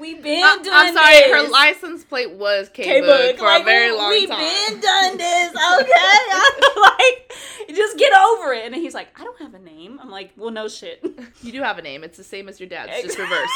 we've 0.00 0.22
been 0.22 0.42
I- 0.42 0.58
doing 0.62 0.68
I'm 0.74 0.94
sorry, 0.94 1.14
this. 1.14 1.30
her 1.32 1.48
license 1.48 2.04
plate 2.04 2.30
was 2.32 2.68
K 2.70 2.84
K-Bug, 2.84 3.36
for 3.36 3.44
like, 3.44 3.62
a 3.62 3.64
very 3.64 3.92
long 3.96 4.10
we've 4.10 4.28
time. 4.28 4.38
been 4.38 4.80
done 4.80 5.16
this 5.18 5.48
okay 5.50 6.72
like 6.80 7.32
just 7.74 7.98
get 7.98 8.12
over 8.14 8.52
it 8.52 8.64
and 8.66 8.74
he's 8.74 8.94
like 8.94 9.08
i 9.20 9.24
don't 9.24 9.38
have 9.40 9.54
a 9.54 9.58
name 9.58 9.98
i'm 10.02 10.10
like 10.10 10.32
well 10.36 10.50
no 10.50 10.68
shit 10.68 11.04
You 11.42 11.52
do 11.52 11.62
have 11.62 11.78
a 11.78 11.82
name. 11.82 12.02
It's 12.02 12.16
the 12.16 12.24
same 12.24 12.48
as 12.48 12.58
your 12.58 12.68
dad's, 12.68 13.02
just 13.02 13.18
reversed. 13.18 13.52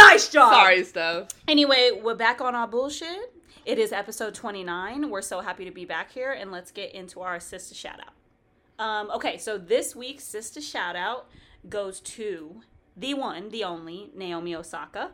Nice 0.00 0.28
job 0.28 0.52
sorry, 0.52 0.84
Steph. 0.84 1.28
Anyway, 1.46 1.90
we're 2.02 2.14
back 2.14 2.40
on 2.40 2.54
our 2.54 2.66
bullshit. 2.66 3.34
It 3.66 3.78
is 3.78 3.92
episode 3.92 4.34
29. 4.34 5.10
We're 5.10 5.22
so 5.22 5.40
happy 5.40 5.64
to 5.64 5.70
be 5.70 5.84
back 5.84 6.10
here, 6.10 6.32
and 6.32 6.50
let's 6.50 6.70
get 6.70 6.94
into 6.94 7.20
our 7.20 7.38
sister 7.40 7.74
shout 7.74 8.00
out. 8.00 8.84
Um, 8.84 9.10
okay, 9.10 9.36
so 9.36 9.58
this 9.58 9.94
week's 9.94 10.24
sister 10.24 10.60
shout 10.60 10.96
out 10.96 11.28
goes 11.68 12.00
to 12.00 12.62
the 12.96 13.14
one, 13.14 13.50
the 13.50 13.64
only, 13.64 14.10
Naomi 14.14 14.54
Osaka. 14.54 15.10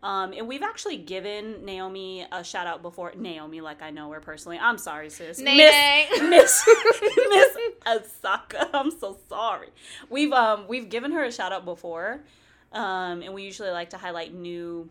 Um, 0.00 0.32
and 0.32 0.46
we've 0.46 0.62
actually 0.62 0.98
given 0.98 1.64
Naomi 1.64 2.24
a 2.30 2.44
shout 2.44 2.68
out 2.68 2.82
before. 2.82 3.12
Naomi, 3.16 3.60
like 3.60 3.82
I 3.82 3.90
know 3.90 4.12
her 4.12 4.20
personally. 4.20 4.56
I'm 4.56 4.78
sorry, 4.78 5.10
sis. 5.10 5.40
Nay, 5.40 5.56
Miss, 5.56 5.72
nay. 5.72 6.08
Miss 6.28 6.64
Miss 7.28 7.56
Osaka. 7.84 8.70
I'm 8.72 8.92
so 8.92 9.18
sorry. 9.28 9.70
We've 10.08 10.30
um 10.30 10.66
we've 10.68 10.88
given 10.88 11.10
her 11.10 11.24
a 11.24 11.32
shout 11.32 11.52
out 11.52 11.64
before. 11.64 12.20
Um, 12.72 13.22
and 13.22 13.32
we 13.32 13.42
usually 13.42 13.70
like 13.70 13.90
to 13.90 13.98
highlight 13.98 14.34
new 14.34 14.90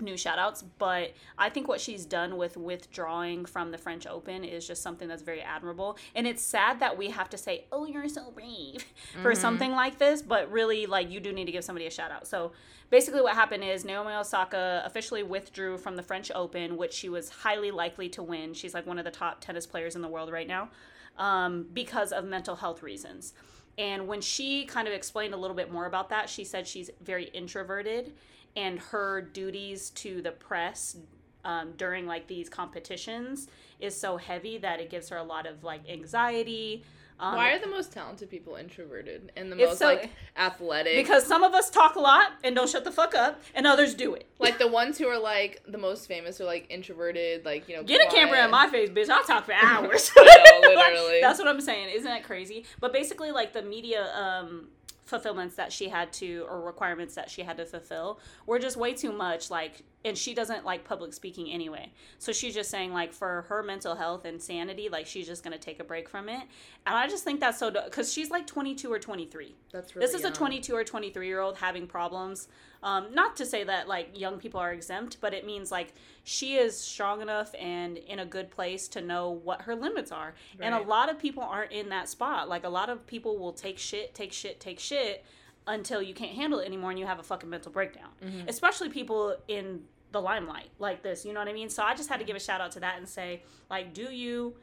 new 0.00 0.16
shout 0.16 0.38
outs 0.38 0.62
but 0.78 1.12
i 1.38 1.48
think 1.48 1.68
what 1.68 1.80
she's 1.80 2.04
done 2.04 2.36
with 2.36 2.56
withdrawing 2.56 3.44
from 3.44 3.70
the 3.70 3.78
french 3.78 4.06
open 4.06 4.42
is 4.42 4.66
just 4.66 4.82
something 4.82 5.06
that's 5.06 5.22
very 5.22 5.40
admirable. 5.40 5.96
And 6.14 6.26
it's 6.26 6.42
sad 6.42 6.80
that 6.80 6.98
we 6.98 7.10
have 7.10 7.30
to 7.30 7.38
say 7.38 7.66
oh 7.70 7.86
you're 7.86 8.08
so 8.08 8.30
brave 8.32 8.84
for 9.22 9.34
something 9.34 9.72
like 9.72 9.98
this 9.98 10.22
but 10.22 10.50
really 10.50 10.86
like 10.86 11.10
you 11.10 11.20
do 11.20 11.32
need 11.32 11.44
to 11.44 11.52
give 11.52 11.64
somebody 11.64 11.86
a 11.86 11.90
shout 11.90 12.10
out 12.10 12.26
so 12.26 12.52
basically 12.90 13.20
what 13.20 13.34
happened 13.34 13.62
is 13.62 13.84
naomi 13.84 14.12
osaka 14.12 14.82
officially 14.84 15.22
withdrew 15.22 15.78
from 15.78 15.96
the 15.96 16.02
french 16.02 16.30
open 16.34 16.76
which 16.76 16.92
she 16.92 17.08
was 17.08 17.28
highly 17.28 17.70
likely 17.70 18.08
to 18.08 18.22
win. 18.22 18.54
She's 18.54 18.74
like 18.74 18.86
one 18.86 18.98
of 18.98 19.04
the 19.04 19.10
top 19.10 19.40
tennis 19.40 19.66
players 19.66 19.94
in 19.94 20.02
the 20.02 20.08
world 20.08 20.32
right 20.32 20.48
now 20.48 20.70
um, 21.18 21.66
because 21.72 22.12
of 22.12 22.24
mental 22.24 22.56
health 22.56 22.82
reasons 22.82 23.34
and 23.78 24.06
when 24.06 24.20
she 24.20 24.64
kind 24.66 24.86
of 24.86 24.94
explained 24.94 25.34
a 25.34 25.36
little 25.36 25.56
bit 25.56 25.72
more 25.72 25.86
about 25.86 26.08
that, 26.10 26.28
she 26.28 26.44
said 26.44 26.66
she's 26.66 26.90
very 27.00 27.24
introverted 27.26 28.12
and 28.56 28.78
her 28.78 29.20
duties 29.20 29.90
to 29.90 30.22
the 30.22 30.30
press 30.30 30.96
um, 31.44 31.72
during 31.76 32.06
like 32.06 32.26
these 32.26 32.48
competitions 32.48 33.48
is 33.80 33.98
so 33.98 34.16
heavy 34.16 34.58
that 34.58 34.80
it 34.80 34.90
gives 34.90 35.08
her 35.08 35.16
a 35.16 35.22
lot 35.22 35.46
of 35.46 35.64
like 35.64 35.88
anxiety. 35.88 36.84
Um, 37.20 37.36
Why 37.36 37.52
are 37.52 37.60
the 37.60 37.68
most 37.68 37.92
talented 37.92 38.28
people 38.28 38.56
introverted 38.56 39.30
and 39.36 39.50
the 39.50 39.56
most 39.56 39.78
so- 39.78 39.86
like 39.86 40.10
athletic? 40.36 40.96
because 40.96 41.24
some 41.24 41.44
of 41.44 41.54
us 41.54 41.70
talk 41.70 41.94
a 41.94 42.00
lot 42.00 42.32
and 42.42 42.56
don't 42.56 42.68
shut 42.68 42.82
the 42.84 42.90
fuck 42.90 43.14
up, 43.14 43.40
and 43.54 43.66
others 43.66 43.94
do 43.94 44.14
it. 44.14 44.26
like 44.40 44.58
the 44.58 44.66
ones 44.66 44.98
who 44.98 45.06
are 45.06 45.18
like 45.18 45.62
the 45.68 45.78
most 45.78 46.06
famous 46.08 46.40
are 46.40 46.44
like 46.44 46.66
introverted, 46.70 47.44
like 47.44 47.68
you 47.68 47.76
know. 47.76 47.84
Get 47.84 48.00
a 48.06 48.10
camera 48.14 48.44
in 48.44 48.50
my 48.50 48.68
face, 48.68 48.90
bitch. 48.90 49.08
I'll 49.08 49.22
talk 49.24 49.44
for 49.46 49.52
hours. 49.62 50.10
Literally. 50.16 51.20
That's 51.20 51.38
what 51.38 51.46
I'm 51.48 51.60
saying. 51.60 51.90
Isn't 51.90 52.04
that 52.10 52.24
crazy? 52.24 52.64
But 52.80 52.92
basically, 52.92 53.30
like 53.30 53.52
the 53.52 53.62
media 53.62 54.12
um, 54.14 54.68
fulfillments 55.04 55.56
that 55.56 55.72
she 55.72 55.88
had 55.88 56.12
to, 56.14 56.46
or 56.48 56.60
requirements 56.60 57.14
that 57.14 57.30
she 57.30 57.42
had 57.42 57.56
to 57.58 57.64
fulfill, 57.64 58.18
were 58.46 58.58
just 58.58 58.76
way 58.76 58.94
too 58.94 59.12
much. 59.12 59.50
Like, 59.50 59.82
and 60.04 60.16
she 60.16 60.34
doesn't 60.34 60.64
like 60.64 60.84
public 60.84 61.12
speaking 61.14 61.50
anyway. 61.50 61.90
So 62.18 62.32
she's 62.32 62.54
just 62.54 62.70
saying, 62.70 62.92
like, 62.92 63.12
for 63.12 63.42
her 63.48 63.62
mental 63.62 63.94
health 63.94 64.24
and 64.24 64.40
sanity, 64.40 64.88
like, 64.88 65.06
she's 65.06 65.26
just 65.26 65.42
going 65.42 65.52
to 65.52 65.58
take 65.58 65.80
a 65.80 65.84
break 65.84 66.08
from 66.08 66.28
it. 66.28 66.42
And 66.86 66.94
I 66.96 67.06
just 67.06 67.24
think 67.24 67.40
that's 67.40 67.58
so, 67.58 67.70
because 67.70 68.12
she's 68.12 68.30
like 68.30 68.46
22 68.46 68.92
or 68.92 68.98
23 68.98 69.54
That's 69.72 69.94
really 69.94 70.06
this 70.06 70.14
is 70.14 70.24
a 70.24 70.30
22 70.30 70.74
or 70.74 70.84
23 70.84 71.26
year 71.26 71.40
old 71.40 71.56
having 71.56 71.86
problems 71.86 72.48
um, 72.84 73.12
not 73.12 73.34
to 73.36 73.46
say 73.46 73.64
that 73.64 73.88
like 73.88 74.18
young 74.18 74.38
people 74.38 74.60
are 74.60 74.72
exempt 74.72 75.16
but 75.20 75.34
it 75.34 75.44
means 75.44 75.72
like 75.72 75.92
she 76.22 76.54
is 76.54 76.78
strong 76.78 77.20
enough 77.20 77.54
and 77.58 77.96
in 77.96 78.20
a 78.20 78.26
good 78.26 78.50
place 78.50 78.86
to 78.88 79.00
know 79.00 79.30
what 79.30 79.62
her 79.62 79.74
limits 79.74 80.12
are. 80.12 80.34
And 80.60 80.74
a 80.74 80.80
lot 80.80 81.10
of 81.10 81.18
people 81.18 81.42
aren't 81.42 81.72
in 81.72 81.88
that 81.88 82.08
spot. 82.08 82.48
Like 82.48 82.64
a 82.64 82.68
lot 82.68 82.88
of 82.90 83.06
people 83.06 83.38
will 83.38 83.52
take 83.52 83.78
shit 83.78 84.14
take 84.14 84.32
shit 84.32 84.60
take 84.60 84.78
shit 84.78 85.24
until 85.66 86.00
you 86.02 86.14
can't 86.14 86.32
handle 86.32 86.60
it 86.60 86.66
anymore 86.66 86.90
and 86.90 86.98
you 86.98 87.06
have 87.06 87.18
a 87.18 87.22
fucking 87.22 87.48
mental 87.50 87.72
breakdown. 87.72 88.10
Mm-hmm. 88.22 88.48
especially 88.48 88.90
people 88.90 89.36
in 89.48 89.80
the 90.12 90.20
limelight 90.20 90.70
like 90.78 91.02
this 91.02 91.24
you 91.24 91.32
know 91.32 91.40
what 91.40 91.48
i 91.48 91.52
mean? 91.52 91.68
So 91.68 91.82
i 91.82 91.94
just 91.94 92.08
had 92.08 92.20
to 92.20 92.24
give 92.24 92.36
a 92.36 92.40
shout 92.40 92.60
out 92.60 92.70
to 92.72 92.80
that 92.80 92.98
and 92.98 93.08
say 93.08 93.42
like 93.68 93.92
do 93.92 94.12
you 94.12 94.54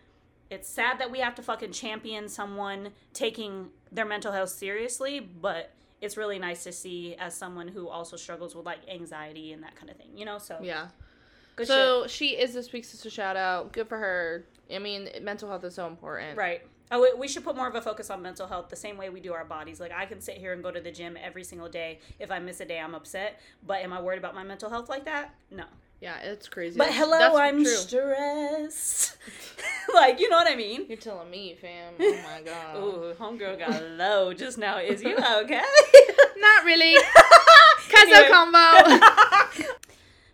it's 0.51 0.67
sad 0.67 0.99
that 0.99 1.09
we 1.09 1.19
have 1.19 1.33
to 1.35 1.41
fucking 1.41 1.71
champion 1.71 2.27
someone 2.27 2.89
taking 3.13 3.69
their 3.89 4.05
mental 4.05 4.33
health 4.33 4.49
seriously, 4.49 5.19
but 5.19 5.71
it's 6.01 6.17
really 6.17 6.39
nice 6.39 6.63
to 6.63 6.71
see 6.71 7.15
as 7.19 7.35
someone 7.35 7.67
who 7.67 7.87
also 7.87 8.17
struggles 8.17 8.55
with 8.55 8.65
like 8.65 8.79
anxiety 8.89 9.53
and 9.53 9.63
that 9.63 9.75
kind 9.75 9.89
of 9.89 9.97
thing, 9.97 10.09
you 10.17 10.25
know? 10.25 10.39
So, 10.39 10.57
Yeah. 10.61 10.87
good 11.55 11.67
so 11.67 12.07
she 12.07 12.29
is 12.29 12.53
this 12.53 12.73
week's 12.73 12.89
sister 12.89 13.09
shout 13.09 13.37
out. 13.37 13.71
Good 13.71 13.87
for 13.87 13.97
her. 13.97 14.45
I 14.73 14.79
mean, 14.79 15.09
mental 15.21 15.47
health 15.47 15.63
is 15.63 15.75
so 15.75 15.87
important. 15.87 16.37
Right. 16.37 16.63
Oh, 16.93 17.15
we 17.17 17.27
should 17.29 17.45
put 17.45 17.55
more 17.55 17.67
of 17.67 17.75
a 17.75 17.81
focus 17.81 18.09
on 18.09 18.21
mental 18.21 18.47
health 18.47 18.67
the 18.67 18.75
same 18.75 18.97
way 18.97 19.09
we 19.09 19.21
do 19.21 19.31
our 19.31 19.45
bodies. 19.45 19.79
Like 19.79 19.93
I 19.93 20.05
can 20.05 20.19
sit 20.19 20.37
here 20.37 20.51
and 20.51 20.61
go 20.61 20.71
to 20.71 20.81
the 20.81 20.91
gym 20.91 21.17
every 21.21 21.43
single 21.43 21.69
day. 21.69 21.99
If 22.19 22.31
I 22.31 22.39
miss 22.39 22.59
a 22.59 22.65
day, 22.65 22.79
I'm 22.81 22.93
upset. 22.95 23.39
But 23.65 23.81
am 23.81 23.93
I 23.93 24.01
worried 24.01 24.17
about 24.19 24.35
my 24.35 24.43
mental 24.43 24.69
health 24.69 24.89
like 24.89 25.05
that? 25.05 25.33
No. 25.49 25.63
Yeah, 26.01 26.17
it's 26.17 26.49
crazy. 26.49 26.79
But 26.79 26.91
hello, 26.93 27.19
that's 27.19 27.35
I'm 27.35 27.63
true. 27.63 27.75
stressed. 27.75 29.17
like 29.93 30.19
you 30.19 30.29
know 30.29 30.37
what 30.37 30.51
I 30.51 30.55
mean? 30.55 30.85
You're 30.89 30.97
telling 30.97 31.29
me, 31.29 31.55
fam. 31.61 31.93
Oh 31.99 32.19
my 32.23 32.41
god. 32.45 32.77
Ooh, 32.77 33.13
homegirl 33.19 33.59
got 33.59 33.83
low 33.83 34.33
just 34.33 34.57
now. 34.57 34.79
Is 34.79 35.03
you 35.03 35.15
okay? 35.43 35.61
Not 36.37 36.65
really. 36.65 36.95
Anyway. 37.95 38.29
combo. 38.29 39.69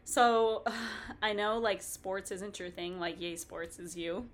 So 0.06 0.64
I 1.22 1.34
know 1.34 1.58
like 1.58 1.82
sports 1.82 2.32
isn't 2.32 2.60
your 2.60 2.70
thing, 2.70 3.00
like 3.00 3.20
yay 3.20 3.36
sports 3.36 3.78
is 3.78 3.98
you. 3.98 4.26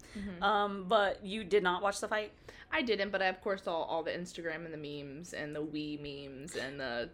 Um, 0.41 0.85
but 0.87 1.25
you 1.25 1.43
did 1.43 1.63
not 1.63 1.81
watch 1.81 1.99
the 1.99 2.07
fight? 2.07 2.31
I 2.71 2.83
didn't, 2.83 3.09
but 3.11 3.21
I 3.21 3.25
of 3.25 3.41
course 3.41 3.63
saw 3.63 3.81
all 3.83 4.03
the 4.03 4.11
Instagram 4.11 4.65
and 4.65 4.73
the 4.73 4.77
memes 4.77 5.33
and 5.33 5.55
the 5.55 5.61
Wii 5.63 5.99
memes 5.99 6.55
and 6.55 6.79
the. 6.79 7.09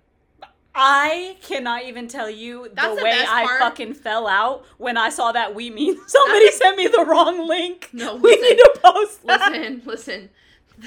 I 0.75 1.37
cannot 1.41 1.83
even 1.85 2.07
tell 2.07 2.29
you 2.29 2.69
That's 2.73 2.89
the 2.89 2.95
the 2.97 3.03
way 3.03 3.23
I 3.27 3.45
part. 3.45 3.59
fucking 3.59 3.93
fell 3.95 4.27
out 4.27 4.65
when 4.77 4.97
I 4.97 5.09
saw 5.09 5.31
that 5.31 5.53
we 5.55 5.69
mean 5.69 5.97
somebody 6.07 6.51
sent 6.51 6.77
me 6.77 6.87
the 6.87 7.05
wrong 7.05 7.47
link. 7.47 7.89
No, 7.91 8.15
we 8.15 8.35
need 8.35 8.55
to 8.57 8.79
post 8.81 9.25
that. 9.25 9.51
Listen, 9.51 9.81
listen. 9.85 10.29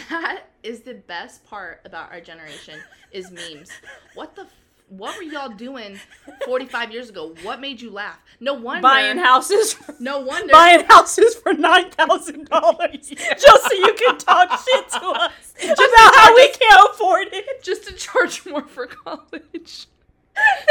That 0.09 0.45
is 0.63 0.81
the 0.81 0.95
best 0.95 1.45
part 1.45 1.81
about 1.85 2.11
our 2.13 2.21
generation 2.21 2.81
is 3.13 3.31
memes. 3.31 3.71
What 4.15 4.35
the. 4.37 4.47
What 4.97 5.17
were 5.17 5.23
y'all 5.23 5.49
doing 5.49 5.99
45 6.45 6.93
years 6.93 7.09
ago? 7.09 7.35
What 7.43 7.61
made 7.61 7.81
you 7.81 7.91
laugh? 7.91 8.19
No 8.41 8.53
wonder. 8.53 8.83
Buying 8.83 9.17
houses, 9.17 9.75
No 9.99 10.21
wonder. 10.21 10.53
buying 10.53 10.85
houses 10.85 11.35
for 11.35 11.55
nine 11.55 11.91
thousand 11.91 12.49
dollars 12.51 13.09
just 13.09 13.63
so 13.69 13.73
you 13.73 13.95
can 13.95 14.19
talk 14.19 14.51
shit 14.69 14.89
to 14.91 15.07
us 15.07 15.55
about 15.63 16.15
how 16.15 16.35
we 16.35 16.49
can't 16.51 16.91
afford 16.91 17.29
it. 17.33 17.63
just 17.63 17.87
to 17.87 17.95
charge 17.95 18.45
more 18.45 18.67
for 18.69 18.87
college. 18.87 19.87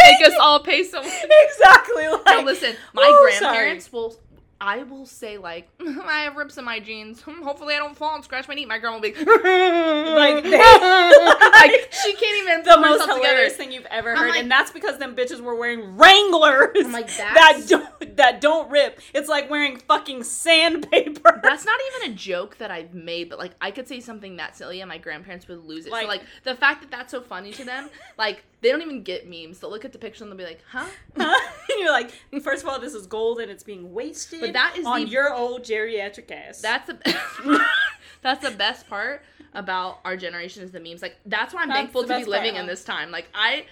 Make 0.03 0.27
us 0.27 0.33
all 0.39 0.59
pay 0.59 0.83
so 0.83 1.01
much. 1.01 1.11
Exactly. 1.49 2.07
Like, 2.07 2.25
No, 2.27 2.41
listen, 2.41 2.75
my 2.93 3.03
Oh, 3.05 3.27
grandparents 3.39 3.91
will. 3.91 4.15
I 4.63 4.83
will 4.83 5.07
say 5.07 5.39
like 5.39 5.67
I 5.81 6.21
have 6.21 6.35
rips 6.37 6.57
in 6.57 6.63
my 6.65 6.79
jeans. 6.79 7.21
Hopefully 7.25 7.73
I 7.73 7.77
don't 7.79 7.97
fall 7.97 8.13
and 8.15 8.23
scratch 8.23 8.47
my 8.47 8.53
knee. 8.53 8.65
My 8.67 8.77
grandma 8.77 8.97
will 8.97 9.01
be 9.01 9.13
like 9.15 10.43
like, 10.45 11.93
she 12.03 12.13
can't 12.13 12.37
even 12.43 12.63
the 12.63 12.77
most 12.79 13.05
hilarious 13.07 13.17
together. 13.23 13.49
thing 13.49 13.71
you've 13.71 13.85
ever 13.87 14.15
heard, 14.15 14.29
like- 14.29 14.39
and 14.39 14.51
that's 14.51 14.71
because 14.71 14.97
them 14.99 15.15
bitches 15.15 15.41
were 15.41 15.55
wearing 15.55 15.97
Wranglers 15.97 16.69
I'm 16.85 16.91
like, 16.91 17.07
that 17.17 17.63
don't 17.67 18.15
that 18.17 18.39
don't 18.39 18.69
rip. 18.69 18.99
It's 19.13 19.27
like 19.29 19.49
wearing 19.49 19.77
fucking 19.77 20.23
sandpaper. 20.23 21.39
That's 21.43 21.65
not 21.65 21.79
even 21.95 22.11
a 22.11 22.15
joke 22.15 22.57
that 22.57 22.69
I've 22.71 22.93
made, 22.93 23.29
but 23.29 23.39
like 23.39 23.53
I 23.59 23.71
could 23.71 23.87
say 23.87 23.99
something 23.99 24.35
that 24.37 24.55
silly 24.55 24.81
and 24.81 24.89
my 24.89 24.97
grandparents 24.99 25.47
would 25.47 25.65
lose 25.65 25.85
it. 25.87 25.91
Like- 25.91 26.03
so 26.03 26.07
like 26.07 26.23
the 26.43 26.55
fact 26.55 26.81
that 26.81 26.91
that's 26.91 27.11
so 27.11 27.21
funny 27.21 27.51
to 27.53 27.65
them, 27.65 27.89
like 28.17 28.43
they 28.61 28.69
don't 28.69 28.81
even 28.81 29.03
get 29.03 29.27
memes. 29.27 29.59
They'll 29.59 29.71
look 29.71 29.85
at 29.85 29.91
the 29.91 29.97
picture 29.97 30.23
and 30.23 30.31
they'll 30.31 30.37
be 30.37 30.45
like, 30.45 30.63
"Huh?" 30.71 30.87
and 31.15 31.79
you're 31.79 31.91
like, 31.91 32.11
first 32.41 32.63
of 32.63 32.69
all, 32.69 32.79
this 32.79 32.93
is 32.93 33.07
gold 33.07 33.39
and 33.39 33.51
it's 33.51 33.63
being 33.63 33.93
wasted. 33.93 34.41
But 34.41 34.53
that 34.53 34.77
is 34.77 34.85
on 34.85 35.05
the- 35.05 35.09
your 35.09 35.33
old 35.33 35.63
geriatric 35.63 36.31
ass. 36.31 36.61
That's 36.61 36.87
the 36.87 36.97
that's 38.21 38.47
the 38.47 38.55
best 38.55 38.87
part 38.87 39.23
about 39.53 39.99
our 40.05 40.15
generation 40.15 40.63
is 40.63 40.71
the 40.71 40.79
memes. 40.79 41.01
Like 41.01 41.17
that's 41.25 41.53
why 41.53 41.63
I'm 41.63 41.69
That's 41.69 41.79
thankful 41.79 42.01
to 42.03 42.07
be 42.07 42.13
best 42.13 42.29
part, 42.29 42.43
living 42.43 42.55
in 42.55 42.67
this 42.67 42.83
time. 42.83 43.11
Like 43.11 43.27
I 43.33 43.65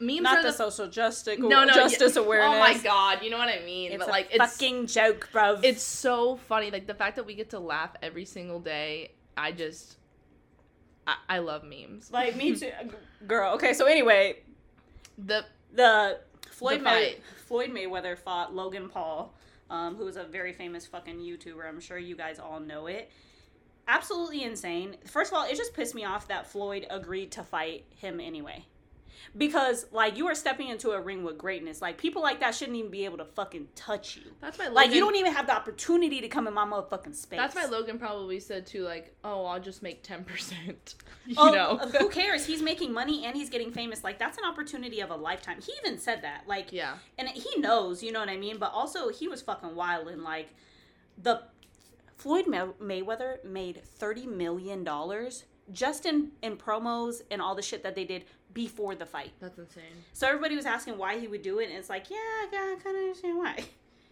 memes 0.00 0.22
not 0.22 0.38
are 0.38 0.42
the, 0.42 0.48
the, 0.48 0.56
social 0.56 0.88
justice 0.88 1.38
no 1.40 1.64
no 1.64 1.74
justice 1.74 2.14
yeah. 2.14 2.22
awareness. 2.22 2.54
Oh 2.54 2.58
my 2.60 2.78
god, 2.78 3.22
you 3.22 3.30
know 3.30 3.38
what 3.38 3.48
I 3.48 3.64
mean? 3.64 3.92
It's 3.92 3.98
but 3.98 4.08
a 4.08 4.10
like 4.10 4.28
it's 4.30 4.52
fucking 4.52 4.86
joke, 4.86 5.28
bro. 5.32 5.58
it's 5.62 5.82
so 5.82 6.36
funny. 6.48 6.70
Like 6.70 6.86
the 6.86 6.94
fact 6.94 7.16
that 7.16 7.26
we 7.26 7.34
get 7.34 7.50
to 7.50 7.58
laugh 7.58 7.90
every 8.02 8.24
single 8.24 8.60
day. 8.60 9.12
I 9.36 9.52
just 9.52 9.98
I, 11.08 11.16
I 11.28 11.38
love 11.38 11.64
memes. 11.64 12.12
like 12.12 12.36
me 12.36 12.54
too, 12.60 12.70
girl. 13.26 13.54
Okay, 13.54 13.72
so 13.72 13.86
anyway, 13.86 14.36
The 15.18 15.44
the 15.72 16.20
Floyd 16.50 16.80
The 16.80 16.84
May- 16.84 17.16
Floyd 17.46 17.70
Mayweather 17.70 18.16
fought 18.18 18.54
Logan 18.54 18.88
Paul, 18.88 19.32
um, 19.70 19.96
who 19.96 20.06
is 20.06 20.16
a 20.16 20.24
very 20.24 20.52
famous 20.52 20.86
fucking 20.86 21.18
YouTuber. 21.18 21.66
I'm 21.66 21.80
sure 21.80 21.98
you 21.98 22.14
guys 22.14 22.38
all 22.38 22.60
know 22.60 22.86
it. 22.86 23.10
Absolutely 23.86 24.42
insane. 24.44 24.96
First 25.06 25.32
of 25.32 25.38
all, 25.38 25.44
it 25.46 25.56
just 25.56 25.72
pissed 25.74 25.94
me 25.94 26.04
off 26.04 26.28
that 26.28 26.46
Floyd 26.46 26.86
agreed 26.90 27.32
to 27.32 27.42
fight 27.42 27.84
him 27.96 28.20
anyway. 28.20 28.66
Because 29.36 29.86
like 29.92 30.16
you 30.16 30.26
are 30.26 30.34
stepping 30.34 30.68
into 30.68 30.90
a 30.90 31.00
ring 31.00 31.22
with 31.24 31.38
greatness. 31.38 31.80
Like 31.82 31.98
people 31.98 32.22
like 32.22 32.40
that 32.40 32.54
shouldn't 32.54 32.76
even 32.76 32.90
be 32.90 33.04
able 33.04 33.18
to 33.18 33.24
fucking 33.24 33.68
touch 33.74 34.16
you. 34.16 34.22
that's 34.40 34.58
my 34.58 34.64
Logan, 34.64 34.74
Like 34.74 34.92
you 34.92 35.00
don't 35.00 35.16
even 35.16 35.32
have 35.32 35.46
the 35.46 35.54
opportunity 35.54 36.20
to 36.20 36.28
come 36.28 36.46
in 36.46 36.54
my 36.54 36.64
motherfucking 36.64 37.14
space. 37.14 37.38
That's 37.38 37.54
why 37.54 37.66
Logan 37.66 37.98
probably 37.98 38.40
said 38.40 38.66
too, 38.66 38.84
like, 38.84 39.14
"Oh, 39.24 39.44
I'll 39.46 39.60
just 39.60 39.82
make 39.82 40.02
ten 40.02 40.24
percent." 40.24 40.94
You 41.26 41.34
Oh, 41.36 41.50
know, 41.50 41.76
who 41.76 42.08
cares? 42.20 42.46
He's 42.46 42.62
making 42.62 42.90
money 42.90 43.26
and 43.26 43.36
he's 43.36 43.50
getting 43.50 43.70
famous. 43.70 44.02
Like 44.02 44.18
that's 44.18 44.38
an 44.38 44.44
opportunity 44.44 45.00
of 45.00 45.10
a 45.10 45.14
lifetime. 45.16 45.58
He 45.60 45.72
even 45.84 45.98
said 45.98 46.22
that. 46.22 46.44
Like 46.46 46.72
yeah. 46.72 46.94
and 47.18 47.28
he 47.28 47.60
knows, 47.60 48.02
you 48.02 48.12
know 48.12 48.20
what 48.20 48.30
I 48.30 48.38
mean. 48.38 48.56
But 48.58 48.72
also, 48.72 49.10
he 49.10 49.28
was 49.28 49.42
fucking 49.42 49.74
wild 49.76 50.08
and 50.08 50.22
like 50.22 50.48
the 51.22 51.42
Floyd 52.16 52.46
May- 52.46 52.72
Mayweather 53.02 53.44
made 53.44 53.84
thirty 53.84 54.26
million 54.26 54.84
dollars 54.84 55.44
just 55.72 56.06
in 56.06 56.30
in 56.42 56.56
promos 56.56 57.22
and 57.30 57.40
all 57.40 57.54
the 57.54 57.62
shit 57.62 57.82
that 57.82 57.94
they 57.94 58.04
did 58.04 58.24
before 58.54 58.94
the 58.94 59.06
fight. 59.06 59.32
That's 59.40 59.58
insane. 59.58 59.84
So 60.12 60.26
everybody 60.26 60.56
was 60.56 60.66
asking 60.66 60.98
why 60.98 61.18
he 61.18 61.28
would 61.28 61.42
do 61.42 61.58
it, 61.58 61.68
and 61.68 61.78
it's 61.78 61.90
like, 61.90 62.10
yeah, 62.10 62.16
I 62.16 62.76
kind 62.82 62.96
of 62.96 63.02
understand 63.02 63.38
why. 63.38 63.64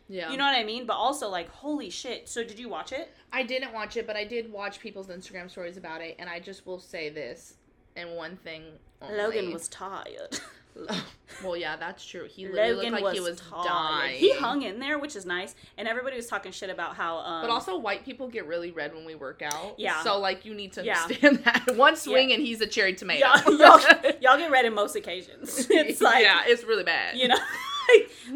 Yeah. 0.08 0.30
You 0.30 0.36
know 0.36 0.44
what 0.44 0.54
I 0.54 0.62
mean? 0.62 0.86
But 0.86 0.94
also, 0.94 1.28
like, 1.28 1.48
holy 1.48 1.90
shit. 1.90 2.28
So 2.28 2.44
did 2.44 2.58
you 2.58 2.68
watch 2.68 2.92
it? 2.92 3.12
I 3.32 3.42
didn't 3.42 3.72
watch 3.72 3.96
it, 3.96 4.06
but 4.06 4.14
I 4.14 4.24
did 4.24 4.52
watch 4.52 4.78
people's 4.78 5.08
Instagram 5.08 5.50
stories 5.50 5.76
about 5.76 6.00
it, 6.00 6.14
and 6.18 6.30
I 6.30 6.38
just 6.38 6.64
will 6.66 6.78
say 6.78 7.08
this 7.08 7.54
and 7.96 8.14
one 8.14 8.36
thing. 8.36 8.62
Only. 9.02 9.16
Logan 9.16 9.52
was 9.52 9.68
tired. 9.68 10.38
Well, 11.44 11.56
yeah, 11.56 11.76
that's 11.76 12.02
true. 12.06 12.26
He 12.30 12.46
literally 12.46 12.72
Logan 12.76 12.92
looked 12.92 13.04
like 13.04 13.14
he 13.14 13.20
was 13.20 13.30
was 13.30 13.40
tired. 13.50 13.64
dying. 13.66 14.16
He 14.18 14.32
hung 14.32 14.62
in 14.62 14.78
there, 14.78 14.98
which 14.98 15.16
is 15.16 15.26
nice. 15.26 15.54
And 15.76 15.86
everybody 15.86 16.16
was 16.16 16.28
talking 16.28 16.50
shit 16.52 16.70
about 16.70 16.94
how. 16.96 17.18
Um, 17.18 17.42
But 17.42 17.50
also, 17.50 17.76
white 17.76 18.04
people 18.06 18.28
get 18.28 18.46
really 18.46 18.70
red 18.70 18.94
when 18.94 19.04
we 19.04 19.16
work 19.16 19.42
out. 19.42 19.74
Yeah. 19.76 20.02
So, 20.02 20.18
like, 20.18 20.44
you 20.46 20.54
need 20.54 20.72
to 20.74 20.84
Yeah. 20.84 21.02
understand 21.02 21.38
that. 21.44 21.76
One 21.76 21.94
swing 21.96 22.32
and 22.32 22.40
he's 22.40 22.60
a 22.62 22.66
cherry 22.66 22.94
tomato. 22.94 23.26
y'all, 23.26 23.58
y'all, 23.58 24.12
y'all 24.20 24.38
get 24.38 24.50
red 24.50 24.64
in 24.64 24.72
most 24.74 24.94
occasions. 24.96 25.66
It's 25.68 26.00
like, 26.00 26.22
yeah, 26.22 26.44
it's 26.46 26.64
really 26.64 26.84
bad. 26.84 27.16
you 27.18 27.28
know. 27.28 27.36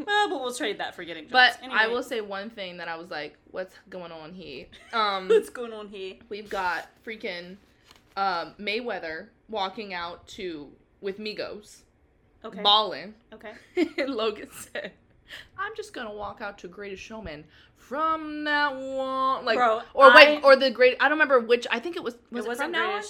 well, 0.06 0.28
but 0.28 0.40
we'll 0.40 0.52
trade 0.52 0.78
that 0.78 0.94
for 0.94 1.04
getting 1.04 1.24
jobs. 1.24 1.32
But 1.32 1.58
Anyway, 1.62 1.78
I 1.80 1.86
will 1.86 2.02
say 2.02 2.20
one 2.20 2.50
thing 2.50 2.76
that 2.78 2.88
I 2.88 2.96
was 2.96 3.08
like, 3.10 3.36
"What's 3.50 3.74
going 3.88 4.12
on 4.12 4.32
here?" 4.34 4.66
Um, 4.92 5.28
What's 5.28 5.48
going 5.50 5.72
on 5.72 5.88
here? 5.88 6.14
we've 6.28 6.50
got 6.50 6.86
freaking 7.06 7.56
um, 8.16 8.54
Mayweather 8.60 9.28
walking 9.48 9.94
out 9.94 10.26
to 10.28 10.70
with 11.00 11.18
Migos, 11.18 11.82
Okay. 12.44 12.62
balling, 12.62 13.14
Okay. 13.32 13.52
and 13.98 14.10
Logan 14.14 14.48
said, 14.50 14.92
"I'm 15.58 15.74
just 15.76 15.92
gonna 15.92 16.12
walk 16.12 16.40
out 16.40 16.58
to 16.58 16.68
Greatest 16.68 17.02
Showman 17.02 17.44
from 17.76 18.44
now 18.44 18.74
on." 18.98 19.44
Like, 19.44 19.56
Bro, 19.56 19.82
or 19.94 20.14
wait, 20.14 20.42
or 20.42 20.56
the 20.56 20.70
great. 20.70 20.96
I 21.00 21.08
don't 21.08 21.18
remember 21.18 21.40
which. 21.40 21.66
I 21.70 21.80
think 21.80 21.96
it 21.96 22.02
was. 22.02 22.14
Was 22.30 22.44
it 22.44 22.46
it, 22.46 22.48
wasn't 22.48 22.66
from 22.66 22.72
now 22.72 22.92
on? 22.96 23.02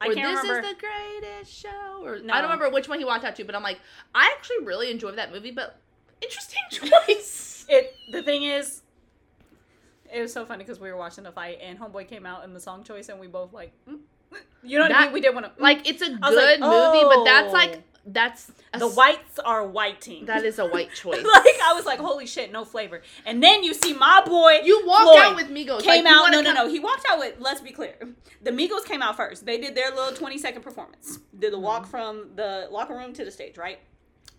I 0.00 0.08
or 0.08 0.14
can't 0.14 0.34
this 0.34 0.42
remember. 0.42 0.66
is 0.66 0.74
the 0.74 0.80
greatest 0.80 1.52
show. 1.52 2.02
Or 2.02 2.18
No. 2.20 2.32
I 2.32 2.40
don't 2.40 2.50
remember 2.50 2.70
which 2.70 2.88
one 2.88 2.98
he 2.98 3.04
walked 3.04 3.24
out 3.24 3.36
to, 3.36 3.44
but 3.44 3.54
I'm 3.54 3.62
like, 3.62 3.80
I 4.14 4.32
actually 4.34 4.64
really 4.64 4.90
enjoyed 4.90 5.16
that 5.18 5.30
movie. 5.30 5.50
But 5.50 5.78
interesting 6.22 6.62
choice. 6.70 7.66
It. 7.68 7.94
The 8.12 8.22
thing 8.22 8.44
is, 8.44 8.82
it 10.12 10.20
was 10.22 10.32
so 10.32 10.44
funny 10.46 10.64
because 10.64 10.80
we 10.80 10.90
were 10.90 10.96
watching 10.96 11.24
the 11.24 11.32
fight 11.32 11.58
and 11.62 11.78
Homeboy 11.78 12.08
came 12.08 12.26
out 12.26 12.44
in 12.44 12.54
the 12.54 12.60
song 12.60 12.82
choice 12.82 13.10
and 13.10 13.20
we 13.20 13.26
both 13.26 13.52
like, 13.52 13.72
mm, 13.88 13.98
you 14.62 14.78
know 14.78 14.84
what 14.84 14.94
I 14.94 15.04
mean? 15.04 15.12
We 15.12 15.20
did 15.20 15.34
want 15.34 15.46
to 15.54 15.62
like 15.62 15.88
it's 15.88 16.02
a 16.02 16.10
was 16.10 16.18
like, 16.20 16.58
good 16.58 16.60
movie, 16.60 17.04
but 17.04 17.24
that's 17.24 17.50
oh. 17.50 17.52
like 17.52 17.82
that's 18.12 18.46
The 18.78 18.86
s- 18.86 18.96
whites 18.96 19.38
are 19.38 19.66
whiting. 19.66 20.26
That 20.26 20.44
is 20.44 20.58
a 20.58 20.66
white 20.66 20.92
choice. 20.94 21.22
like 21.22 21.60
I 21.64 21.72
was 21.74 21.84
like, 21.86 21.98
holy 21.98 22.26
shit, 22.26 22.50
no 22.52 22.64
flavor. 22.64 23.02
And 23.26 23.42
then 23.42 23.62
you 23.62 23.74
see 23.74 23.92
my 23.92 24.22
boy. 24.24 24.60
you 24.64 24.86
walked 24.86 25.02
Floyd 25.04 25.18
out 25.18 25.36
with 25.36 25.48
Migos. 25.50 25.82
Came 25.82 26.04
like, 26.04 26.12
out. 26.14 26.30
No, 26.30 26.40
no, 26.40 26.52
come- 26.54 26.66
no. 26.66 26.72
He 26.72 26.80
walked 26.80 27.04
out 27.10 27.18
with. 27.18 27.36
Let's 27.38 27.60
be 27.60 27.70
clear. 27.72 27.96
The 28.42 28.50
Migos 28.50 28.84
came 28.84 29.02
out 29.02 29.16
first. 29.16 29.44
They 29.46 29.58
did 29.58 29.74
their 29.74 29.90
little 29.90 30.12
twenty 30.16 30.38
second 30.38 30.62
performance. 30.62 31.18
Did 31.38 31.52
the 31.52 31.58
walk 31.58 31.82
Mm-hmm. 31.82 31.90
from 31.90 32.30
the 32.36 32.68
locker 32.70 32.94
room 32.94 33.12
to 33.14 33.24
the 33.24 33.30
stage, 33.30 33.56
right? 33.58 33.78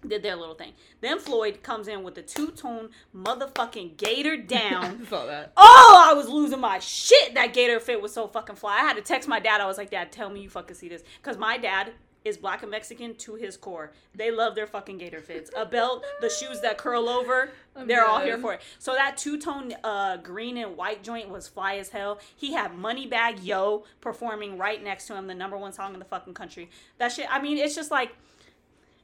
Did 0.08 0.24
their 0.24 0.36
little 0.36 0.56
thing. 0.56 0.74
Then 1.02 1.20
Floyd 1.20 1.62
comes 1.62 1.88
in 1.88 2.02
with 2.02 2.16
the 2.16 2.24
two 2.24 2.48
tone 2.52 2.90
motherfucking 3.16 3.98
gator 3.98 4.36
down. 4.60 5.02
I 5.04 5.10
saw 5.10 5.26
that. 5.28 5.54
Oh, 5.56 6.06
I 6.10 6.14
was 6.14 6.28
losing 6.28 6.60
my 6.60 6.80
shit. 6.80 7.36
That 7.36 7.54
gator 7.54 7.80
fit 7.80 8.02
was 8.02 8.12
so 8.14 8.28
fucking 8.28 8.56
fly. 8.56 8.78
I 8.78 8.80
had 8.80 8.96
to 8.96 9.02
text 9.04 9.30
my 9.30 9.40
dad. 9.40 9.62
I 9.62 9.68
was 9.68 9.78
like, 9.78 9.92
Dad, 9.92 10.12
tell 10.12 10.30
me 10.30 10.42
you 10.42 10.50
fucking 10.50 10.76
see 10.76 10.90
this. 10.90 11.04
Because 11.22 11.38
my 11.38 11.58
dad 11.60 11.92
is 12.24 12.38
black 12.38 12.62
and 12.62 12.72
Mexican 12.72 13.16
to 13.16 13.36
his 13.36 13.58
core. 13.58 13.92
They 14.16 14.32
love 14.32 14.56
their 14.56 14.68
fucking 14.68 14.98
gator 14.98 15.22
fits. 15.22 15.50
A 15.56 15.66
belt, 15.66 16.04
the 16.22 16.30
shoes 16.30 16.62
that 16.62 16.78
curl 16.78 17.10
over, 17.10 17.52
I'm 17.76 17.88
they're 17.88 18.06
all 18.06 18.22
here 18.22 18.38
for 18.38 18.54
it. 18.54 18.62
So 18.80 18.94
that 18.94 19.18
two 19.18 19.40
tone 19.40 19.74
uh, 19.84 20.18
green 20.18 20.58
and 20.58 20.78
white 20.78 21.04
joint 21.04 21.30
was 21.30 21.48
fly 21.48 21.76
as 21.76 21.90
hell. 21.90 22.20
He 22.36 22.54
had 22.54 22.74
Moneybagg 22.74 23.44
Yo 23.44 23.86
performing 24.02 24.58
right 24.58 24.84
next 24.84 25.08
to 25.08 25.16
him, 25.16 25.28
the 25.28 25.36
number 25.36 25.58
one 25.58 25.74
song 25.74 25.94
in 25.94 26.00
the 26.00 26.06
fucking 26.06 26.34
country. 26.34 26.70
That 26.98 27.12
shit, 27.12 27.26
I 27.30 27.42
mean, 27.42 27.58
it's 27.58 27.76
just 27.76 27.92
like, 27.92 28.16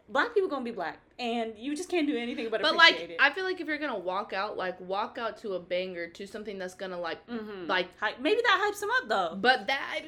black 0.09 0.33
people 0.33 0.49
gonna 0.49 0.63
be 0.63 0.71
black. 0.71 0.99
And 1.19 1.53
you 1.57 1.75
just 1.75 1.89
can't 1.89 2.05
do 2.05 2.15
anything 2.15 2.49
but 2.51 2.61
appreciate 2.61 2.69
it. 2.69 2.73
But 2.73 2.77
like, 2.77 3.09
it. 3.09 3.17
I 3.19 3.31
feel 3.31 3.43
like 3.43 3.59
if 3.59 3.65
you're 3.67 3.79
gonna 3.79 3.97
walk 3.97 4.33
out, 4.33 4.55
like 4.55 4.79
walk 4.79 5.17
out 5.19 5.37
to 5.39 5.53
a 5.55 5.59
banger, 5.59 6.07
to 6.09 6.27
something 6.27 6.59
that's 6.59 6.75
gonna 6.75 6.99
like, 6.99 7.25
Mhm. 7.27 7.67
like. 7.67 7.87
Hy- 7.99 8.13
maybe 8.19 8.39
that 8.43 8.69
hypes 8.71 8.79
them 8.81 8.89
up 9.01 9.09
though. 9.09 9.35
But 9.35 9.65
that 9.67 10.01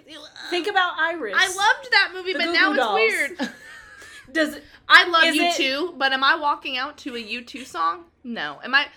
Think 0.51 0.68
about 0.68 0.94
Iris. 1.00 1.34
I 1.36 1.48
loved 1.48 1.92
that 1.92 2.12
movie, 2.13 2.34
The 2.34 2.39
but 2.39 2.46
Goo 2.46 2.54
now 2.54 2.68
Goo 2.68 2.74
it's 2.74 2.80
Dolls. 2.80 3.39
weird. 3.39 3.51
Does 4.32 4.60
I 4.88 5.06
love 5.10 5.34
you 5.34 5.44
it- 5.46 5.56
too, 5.56 5.96
but 5.98 6.13
am 6.13 6.24
I 6.24 6.36
walking 6.36 6.78
out 6.78 6.98
to 7.00 7.16
a 7.16 7.20
U2 7.24 7.66
song? 7.66 8.06
No. 8.24 8.60
Am 8.63 8.75
I? 8.75 8.88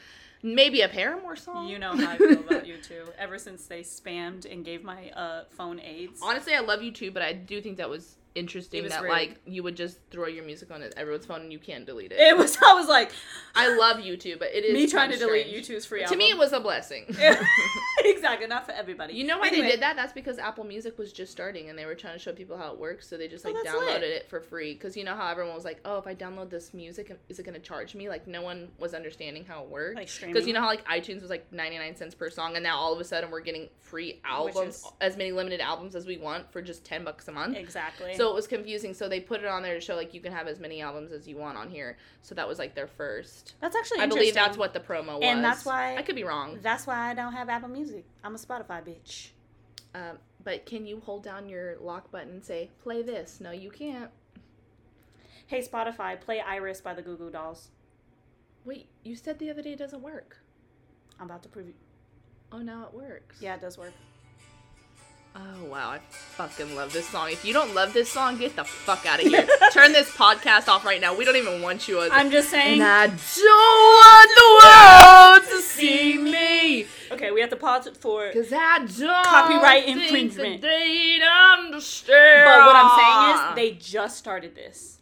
Maybe 0.42 0.80
a 0.82 0.88
Paramore 0.88 1.36
song. 1.36 1.68
you 1.68 1.78
know 1.78 1.96
how 1.96 2.10
I 2.10 2.18
feel 2.18 2.32
about 2.32 2.66
U2. 2.66 3.12
Ever 3.16 3.38
since 3.38 3.64
they 3.66 3.80
spammed 3.82 4.44
and 4.50 4.64
gave 4.64 4.82
my 4.84 5.08
uh, 5.10 5.44
phone 5.50 5.78
AIDS. 5.80 6.20
Honestly, 6.22 6.52
I 6.52 6.60
love 6.60 6.80
U2, 6.80 7.14
but 7.14 7.22
I 7.22 7.32
do 7.32 7.62
think 7.62 7.76
that 7.78 7.88
was 7.88 8.16
interesting 8.34 8.86
that 8.88 9.02
rude. 9.02 9.10
like 9.10 9.40
you 9.46 9.62
would 9.62 9.76
just 9.76 9.98
throw 10.10 10.26
your 10.26 10.44
music 10.44 10.70
on 10.70 10.82
everyone's 10.96 11.26
phone 11.26 11.42
and 11.42 11.52
you 11.52 11.58
can't 11.58 11.84
delete 11.86 12.12
it. 12.12 12.20
It 12.20 12.36
was. 12.36 12.56
I 12.62 12.74
was 12.74 12.88
like, 12.88 13.12
I 13.54 13.76
love 13.76 13.98
U2, 13.98 14.38
but 14.38 14.48
it 14.54 14.64
is 14.64 14.74
me 14.74 14.86
trying 14.86 15.10
to 15.10 15.16
kinda 15.18 15.26
delete. 15.42 15.68
U2's 15.68 15.86
free 15.86 16.04
To 16.06 16.16
me, 16.16 16.30
it 16.30 16.38
was 16.38 16.52
a 16.52 16.60
blessing. 16.60 17.04
exactly 18.04 18.46
not 18.46 18.66
for 18.66 18.72
everybody. 18.72 19.14
You 19.14 19.24
know 19.24 19.38
why 19.38 19.48
Anyway, 19.48 19.64
they 19.66 19.70
did 19.72 19.80
that? 19.82 19.96
That's 19.96 20.12
because 20.12 20.38
Apple 20.38 20.64
Music 20.64 20.98
was 20.98 21.12
just 21.12 21.32
starting 21.32 21.68
and 21.68 21.78
they 21.78 21.86
were 21.86 21.94
trying 21.94 22.14
to 22.14 22.18
show 22.18 22.32
people 22.32 22.56
how 22.56 22.72
it 22.72 22.78
works, 22.78 23.08
so 23.08 23.16
they 23.16 23.28
just 23.28 23.44
Oh, 23.44 23.50
like 23.50 23.62
that's 23.64 23.74
downloaded 23.76 24.00
lit. 24.00 24.02
it 24.04 24.30
for 24.30 24.40
free. 24.40 24.72
Because 24.74 24.96
you 24.96 25.04
know 25.04 25.14
how 25.14 25.28
everyone 25.28 25.54
was 25.54 25.64
like, 25.64 25.80
"Oh, 25.84 25.98
if 25.98 26.06
I 26.06 26.14
download 26.14 26.50
this 26.50 26.72
music, 26.72 27.16
is 27.28 27.38
it 27.38 27.42
going 27.44 27.54
to 27.54 27.60
charge 27.60 27.94
me?" 27.94 28.08
Like 28.08 28.26
no 28.26 28.42
one 28.42 28.68
was 28.78 28.94
understanding 28.94 29.44
how 29.44 29.62
it 29.62 29.68
worked. 29.68 29.96
Like. 29.96 30.08
Because 30.20 30.46
you 30.46 30.52
know 30.52 30.60
how 30.60 30.66
like 30.66 30.86
iTunes 30.86 31.20
was 31.20 31.30
like 31.30 31.52
ninety 31.52 31.78
nine 31.78 31.96
cents 31.96 32.14
per 32.14 32.30
song, 32.30 32.54
and 32.54 32.62
now 32.62 32.78
all 32.78 32.92
of 32.92 33.00
a 33.00 33.04
sudden 33.04 33.30
we're 33.30 33.40
getting 33.40 33.68
free 33.80 34.20
albums, 34.24 34.76
is- 34.76 34.86
as 35.00 35.16
many 35.16 35.32
limited 35.32 35.60
albums 35.60 35.94
as 35.96 36.06
we 36.06 36.16
want 36.18 36.50
for 36.52 36.62
just 36.62 36.84
ten 36.84 37.04
bucks 37.04 37.28
a 37.28 37.32
month. 37.32 37.56
Exactly. 37.56 38.14
So 38.14 38.21
it 38.30 38.34
was 38.34 38.46
confusing. 38.46 38.94
So 38.94 39.08
they 39.08 39.20
put 39.20 39.40
it 39.40 39.46
on 39.46 39.62
there 39.62 39.74
to 39.74 39.80
show 39.80 39.94
like 39.96 40.12
you 40.14 40.20
can 40.20 40.32
have 40.32 40.46
as 40.46 40.58
many 40.60 40.80
albums 40.82 41.12
as 41.12 41.26
you 41.26 41.36
want 41.36 41.56
on 41.56 41.70
here. 41.70 41.96
So 42.22 42.34
that 42.34 42.46
was 42.46 42.58
like 42.58 42.74
their 42.74 42.86
first. 42.86 43.54
that's 43.60 43.76
actually. 43.76 44.00
I 44.00 44.06
believe 44.06 44.34
that's 44.34 44.56
what 44.58 44.72
the 44.74 44.80
promo 44.80 45.14
was, 45.18 45.22
And 45.24 45.44
that's 45.44 45.64
why- 45.64 45.96
I 45.96 46.02
could 46.02 46.16
be 46.16 46.24
wrong. 46.24 46.58
That's 46.62 46.86
why 46.86 47.10
I 47.10 47.14
don't 47.14 47.32
have 47.32 47.48
Apple 47.48 47.68
Music. 47.68 48.04
I'm 48.24 48.34
a 48.34 48.38
Spotify 48.38 48.82
bitch. 48.82 49.30
Um, 49.94 50.18
but 50.42 50.64
can 50.66 50.86
you 50.86 51.00
hold 51.00 51.22
down 51.22 51.48
your 51.48 51.76
lock 51.78 52.10
button 52.10 52.30
and 52.30 52.44
say 52.44 52.70
play 52.82 53.02
this? 53.02 53.40
No, 53.40 53.50
you 53.50 53.70
can't. 53.70 54.10
Hey 55.46 55.60
Spotify, 55.60 56.18
play 56.20 56.40
Iris 56.40 56.80
by 56.80 56.94
the 56.94 57.02
Goo 57.02 57.16
Goo 57.16 57.30
Dolls. 57.30 57.68
Wait, 58.64 58.86
you 59.02 59.16
said 59.16 59.38
the 59.38 59.50
other 59.50 59.60
day 59.62 59.72
it 59.72 59.78
doesn't 59.78 60.02
work. 60.02 60.38
I'm 61.20 61.26
about 61.26 61.42
to 61.42 61.48
prove 61.48 61.66
you. 61.66 61.74
Oh, 62.52 62.58
now 62.58 62.86
it 62.86 62.94
works. 62.94 63.36
Yeah, 63.40 63.54
it 63.56 63.60
does 63.60 63.76
work. 63.76 63.92
Oh 65.34 65.64
wow, 65.70 65.90
I 65.90 65.98
fucking 66.36 66.76
love 66.76 66.92
this 66.92 67.08
song. 67.08 67.30
If 67.30 67.42
you 67.44 67.54
don't 67.54 67.74
love 67.74 67.94
this 67.94 68.10
song, 68.10 68.36
get 68.36 68.54
the 68.54 68.64
fuck 68.64 69.06
out 69.06 69.18
of 69.22 69.26
here. 69.26 69.48
Turn 69.72 69.92
this 69.92 70.10
podcast 70.10 70.68
off 70.68 70.84
right 70.84 71.00
now. 71.00 71.14
We 71.16 71.24
don't 71.24 71.36
even 71.36 71.62
want 71.62 71.88
you. 71.88 72.02
As 72.02 72.10
I'm 72.12 72.30
just 72.30 72.50
saying. 72.50 72.74
and 72.74 72.82
I 72.82 73.06
don't 73.06 73.16
want 74.02 75.42
the 75.42 75.50
world 75.50 75.58
to 75.58 75.66
see 75.66 76.18
me, 76.18 76.86
Okay, 77.12 77.30
we 77.30 77.40
have 77.40 77.48
to 77.50 77.56
pause 77.56 77.86
it 77.86 77.96
for. 77.96 78.30
cause 78.32 78.52
I 78.52 78.78
don't 78.80 79.24
Copyright 79.24 79.86
infringement. 79.86 80.60
They'd 80.60 81.22
understand. 81.22 82.44
But 82.44 82.66
what 82.66 82.76
I'm 82.76 82.90
saying 82.98 83.48
is, 83.50 83.54
they 83.56 83.78
just 83.78 84.18
started 84.18 84.54
this. 84.54 84.98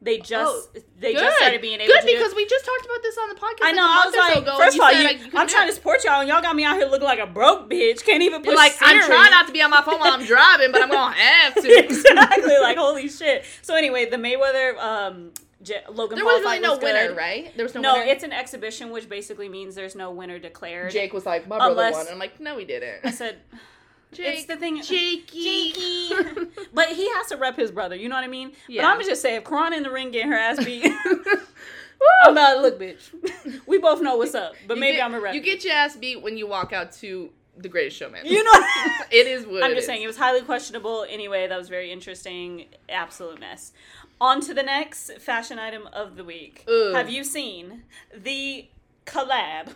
They 0.00 0.18
just 0.18 0.32
Oh, 0.76 0.80
they 1.00 1.12
good. 1.12 1.20
just 1.20 1.36
started 1.38 1.60
being 1.60 1.80
able 1.80 1.92
good 1.92 2.02
to 2.02 2.06
do 2.06 2.12
because 2.16 2.32
we 2.34 2.46
just 2.46 2.64
talked 2.64 2.84
about 2.86 3.02
this 3.02 3.18
on 3.18 3.28
the 3.30 3.34
podcast. 3.34 3.62
I 3.62 3.66
like 3.66 3.74
know. 3.76 3.82
a 3.82 3.88
I 3.88 4.02
was 4.06 4.14
like, 4.14 4.42
ago, 4.42 4.56
first 4.56 4.76
of 4.76 4.80
all, 4.82 4.92
you, 4.92 5.08
you 5.08 5.30
I'm 5.34 5.48
trying 5.48 5.64
it. 5.66 5.70
to 5.70 5.74
support 5.74 6.04
y'all, 6.04 6.20
and 6.20 6.28
y'all 6.28 6.40
got 6.40 6.54
me 6.54 6.64
out 6.64 6.76
here 6.76 6.86
looking 6.86 7.06
like 7.06 7.18
a 7.18 7.26
broke 7.26 7.68
bitch. 7.68 8.04
Can't 8.04 8.22
even 8.22 8.42
push 8.42 8.54
like, 8.54 8.74
I'm 8.80 9.04
trying 9.04 9.30
not 9.32 9.48
to 9.48 9.52
be 9.52 9.60
on 9.60 9.70
my 9.70 9.82
phone 9.82 9.98
while 9.98 10.12
I'm 10.12 10.24
driving, 10.34 10.70
but 10.70 10.82
I'm 10.82 10.90
gonna 10.90 11.16
have 11.16 11.54
to. 11.56 11.78
exactly. 11.84 12.58
Like 12.60 12.76
holy 12.76 13.08
shit. 13.08 13.44
So 13.62 13.74
anyway, 13.74 14.08
the 14.08 14.18
Mayweather 14.18 14.78
um 14.78 15.32
J- 15.62 15.82
Logan 15.90 16.14
There 16.14 16.24
Paul 16.24 16.34
was 16.34 16.42
really 16.44 16.60
no 16.60 16.70
was 16.74 16.80
winner, 16.80 17.14
right? 17.16 17.52
There 17.56 17.64
was 17.64 17.74
no, 17.74 17.80
No, 17.80 17.92
winner. 17.94 18.04
it's 18.12 18.22
an 18.22 18.32
exhibition, 18.32 18.90
which 18.90 19.08
basically 19.08 19.48
means 19.48 19.74
there's 19.74 19.96
no 19.96 20.12
winner 20.12 20.38
declared. 20.38 20.92
Jake 20.92 21.12
was 21.12 21.26
like, 21.26 21.48
my 21.48 21.56
brother 21.56 21.72
Unless- 21.72 21.92
won. 21.94 22.00
And 22.06 22.10
I'm 22.10 22.18
like, 22.20 22.38
no, 22.38 22.56
he 22.56 22.64
didn't. 22.64 23.00
I 23.02 23.10
said, 23.10 23.38
Jake, 24.12 24.38
it's 24.38 24.44
the 24.46 24.56
thing. 24.56 24.82
Jakey. 24.82 25.72
Jakey. 25.72 26.46
but 26.74 26.88
he 26.88 27.08
has 27.10 27.26
to 27.28 27.36
rep 27.36 27.56
his 27.56 27.70
brother. 27.70 27.94
You 27.96 28.08
know 28.08 28.16
what 28.16 28.24
I 28.24 28.28
mean? 28.28 28.52
But 28.68 28.84
I'm 28.84 28.94
gonna 28.96 29.04
just 29.04 29.22
say, 29.22 29.36
if 29.36 29.44
Karan 29.44 29.72
in 29.72 29.82
the 29.82 29.90
ring 29.90 30.10
getting 30.10 30.30
her 30.32 30.38
ass 30.38 30.64
beat, 30.64 30.84
I'm 32.24 32.32
about 32.32 32.54
to 32.54 32.60
look, 32.60 32.78
bitch. 32.80 33.60
we 33.66 33.78
both 33.78 34.00
know 34.00 34.16
what's 34.16 34.34
up, 34.34 34.54
but 34.66 34.74
You 34.76 34.80
maybe 34.80 34.96
get- 34.96 35.04
I'm 35.04 35.14
a 35.14 35.20
rep. 35.20 35.34
You 35.34 35.40
get 35.40 35.64
your 35.64 35.74
ass 35.74 35.96
beat 35.96 36.22
when 36.22 36.36
you 36.38 36.46
walk 36.46 36.72
out 36.72 36.92
to 36.92 37.30
the 37.56 37.68
Greatest 37.68 37.96
Showman. 37.96 38.24
You 38.24 38.42
know. 38.44 38.50
it 39.10 39.26
is 39.26 39.44
what 39.46 39.62
I'm 39.64 39.70
just 39.72 39.80
is. 39.80 39.86
saying 39.86 40.02
it 40.02 40.06
was 40.06 40.16
highly 40.16 40.42
questionable. 40.42 41.04
Anyway, 41.08 41.46
that 41.46 41.58
was 41.58 41.68
very 41.68 41.90
interesting. 41.90 42.66
Absolute 42.88 43.40
mess. 43.40 43.72
On 44.20 44.40
to 44.40 44.54
the 44.54 44.62
next 44.62 45.12
fashion 45.18 45.58
item 45.58 45.88
of 45.92 46.16
the 46.16 46.24
week. 46.24 46.64
Have 46.68 47.10
you 47.10 47.24
seen 47.24 47.82
the 48.16 48.68
collab 49.06 49.74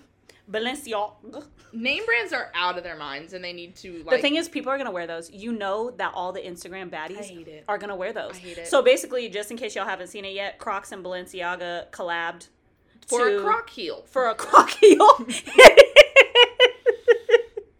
Balenciaga? 0.50 1.44
Name 1.72 2.04
brands 2.04 2.32
are 2.32 2.50
out 2.54 2.76
of 2.76 2.84
their 2.84 2.96
minds, 2.96 3.32
and 3.32 3.42
they 3.44 3.52
need 3.52 3.74
to 3.76 4.02
like. 4.04 4.16
the 4.16 4.22
thing 4.22 4.36
is, 4.36 4.48
people 4.48 4.70
are 4.70 4.76
gonna 4.78 4.90
wear 4.90 5.06
those. 5.06 5.30
You 5.30 5.52
know 5.52 5.90
that 5.92 6.12
all 6.14 6.32
the 6.32 6.40
Instagram 6.40 6.90
baddies 6.90 7.18
I 7.20 7.22
hate 7.22 7.48
it. 7.48 7.64
are 7.68 7.78
gonna 7.78 7.96
wear 7.96 8.12
those. 8.12 8.32
I 8.34 8.38
hate 8.38 8.58
it. 8.58 8.66
So 8.66 8.82
basically, 8.82 9.28
just 9.28 9.50
in 9.50 9.56
case 9.56 9.74
y'all 9.74 9.86
haven't 9.86 10.08
seen 10.08 10.24
it 10.24 10.34
yet, 10.34 10.58
Crocs 10.58 10.92
and 10.92 11.04
Balenciaga 11.04 11.88
collabed 11.90 12.48
for 13.06 13.28
to- 13.30 13.38
a 13.38 13.42
croc 13.42 13.70
heel. 13.70 14.04
for 14.06 14.28
a 14.28 14.34
croc 14.34 14.70
heel. 14.70 15.08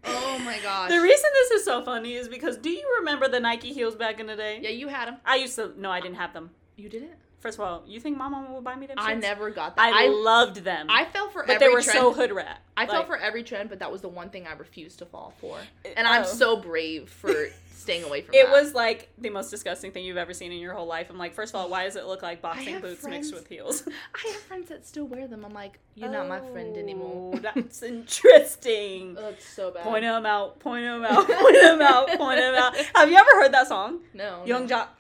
Oh 0.05 0.38
my 0.40 0.59
gosh. 0.62 0.90
The 0.90 0.98
reason 1.01 1.31
this 1.35 1.51
is 1.53 1.64
so 1.64 1.85
funny 1.85 2.14
is 2.14 2.29
because 2.29 2.57
do 2.57 2.70
you 2.70 2.96
remember 3.01 3.29
the 3.29 3.38
Nike 3.38 3.72
heels 3.72 3.94
back 3.94 4.18
in 4.18 4.27
the 4.27 4.35
day? 4.37 4.59
yeah, 4.62 4.70
you 4.70 4.88
had 4.88 5.07
them. 5.09 5.16
I 5.25 5.37
used 5.37 5.55
to. 5.57 5.72
No, 5.79 5.90
I 5.90 6.01
didn't 6.01 6.16
have 6.16 6.33
them. 6.33 6.51
You 6.77 6.88
did 6.88 7.03
it. 7.05 7.18
First 7.42 7.59
of 7.59 7.64
all, 7.64 7.83
you 7.88 7.98
think 7.98 8.16
my 8.16 8.28
mom 8.28 8.55
would 8.55 8.62
buy 8.62 8.76
me 8.76 8.87
them? 8.87 8.96
I 9.00 9.14
never 9.14 9.50
got 9.50 9.74
that. 9.74 9.92
I, 9.92 10.05
I 10.05 10.09
loved 10.09 10.59
them. 10.59 10.87
I 10.88 11.05
fell 11.07 11.28
for 11.28 11.42
every 11.42 11.48
trend. 11.48 11.48
but 11.48 11.55
every 11.55 11.66
they 11.66 11.74
were 11.74 11.83
trend. 11.83 11.98
so 11.98 12.12
hood 12.12 12.31
rat. 12.31 12.62
I 12.76 12.87
fell 12.87 13.05
for 13.05 13.16
every 13.16 13.42
trend, 13.42 13.68
but 13.68 13.81
that 13.81 13.90
was 13.90 14.00
the 14.00 14.09
one 14.09 14.31
thing 14.31 14.46
I 14.46 14.52
refused 14.52 15.00
to 15.00 15.07
fall 15.07 15.35
for. 15.40 15.59
And 15.96 16.07
I'm 16.07 16.22
oh. 16.22 16.26
so 16.26 16.57
brave 16.57 17.11
for 17.11 17.35
staying 17.72 18.05
away 18.05 18.22
from 18.22 18.33
It 18.37 18.46
that. 18.46 18.52
was 18.52 18.74
like 18.74 19.09
the 19.18 19.28
most 19.28 19.50
disgusting 19.50 19.90
thing 19.90 20.05
you've 20.05 20.16
ever 20.16 20.33
seen 20.33 20.52
in 20.52 20.61
your 20.61 20.72
whole 20.72 20.87
life. 20.87 21.09
I'm 21.11 21.18
like, 21.18 21.35
first 21.35 21.52
of 21.52 21.61
all, 21.61 21.68
why 21.68 21.83
does 21.83 21.96
it 21.96 22.07
look 22.07 22.22
like 22.22 22.40
boxing 22.40 22.78
boots 22.81 23.00
friends- 23.00 23.33
mixed 23.33 23.35
with 23.35 23.48
heels? 23.48 23.88
I 24.14 24.28
have 24.28 24.40
friends 24.42 24.68
that 24.68 24.87
still 24.87 25.09
wear 25.09 25.26
them. 25.26 25.44
I'm 25.44 25.52
like, 25.52 25.81
you're 25.96 26.11
not 26.11 26.28
my 26.28 26.38
friend 26.52 26.76
anymore. 26.76 27.33
Oh, 27.35 27.38
That's 27.40 27.83
interesting. 27.83 29.14
That's 29.20 29.44
so 29.44 29.72
bad. 29.72 29.83
Point 29.83 30.05
them 30.05 30.24
out. 30.24 30.61
Point 30.61 30.85
them 30.85 31.05
out. 31.05 31.26
Point 31.26 31.61
them 31.61 31.83
out. 31.83 32.07
Point 32.16 32.38
them 32.38 32.55
out. 32.55 32.76
Have 32.94 33.11
you 33.11 33.16
ever 33.16 33.31
heard 33.33 33.52
that 33.52 33.66
song, 33.66 33.98
No. 34.14 34.44
Young 34.46 34.62
no. 34.62 34.68
Jock? 34.68 34.96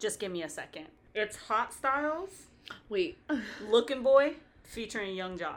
Just 0.00 0.18
give 0.18 0.32
me 0.32 0.42
a 0.42 0.48
second. 0.48 0.86
It's 1.18 1.38
Hotstylz, 1.48 2.28
Wait. 2.90 3.16
Looking 3.70 4.02
Boy, 4.02 4.34
featuring 4.64 5.16
Yung 5.16 5.38
Joc. 5.38 5.54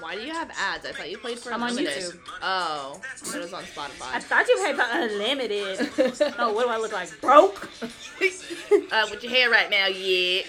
Why 0.00 0.14
do 0.14 0.22
you 0.22 0.32
have 0.32 0.50
ads? 0.58 0.86
I 0.86 0.92
thought 0.92 1.10
you 1.10 1.18
played 1.18 1.38
for 1.38 1.52
I'm 1.52 1.62
on 1.62 1.68
Unlimited. 1.68 2.02
YouTube. 2.02 2.20
Oh, 2.40 2.98
but 3.26 3.34
it 3.34 3.42
was 3.42 3.52
on 3.52 3.64
Spotify. 3.64 4.14
I 4.14 4.18
thought 4.18 4.48
you 4.48 4.56
paid 4.64 4.76
for 4.76 4.84
unlimited. 4.90 6.34
oh, 6.38 6.52
what 6.54 6.64
do 6.64 6.70
I 6.70 6.78
look 6.78 6.92
like? 6.92 7.20
Broke? 7.20 7.68
uh, 7.82 9.06
with 9.10 9.22
your 9.22 9.30
hair 9.30 9.50
right 9.50 9.68
now, 9.68 9.86
yeah. 9.86 10.42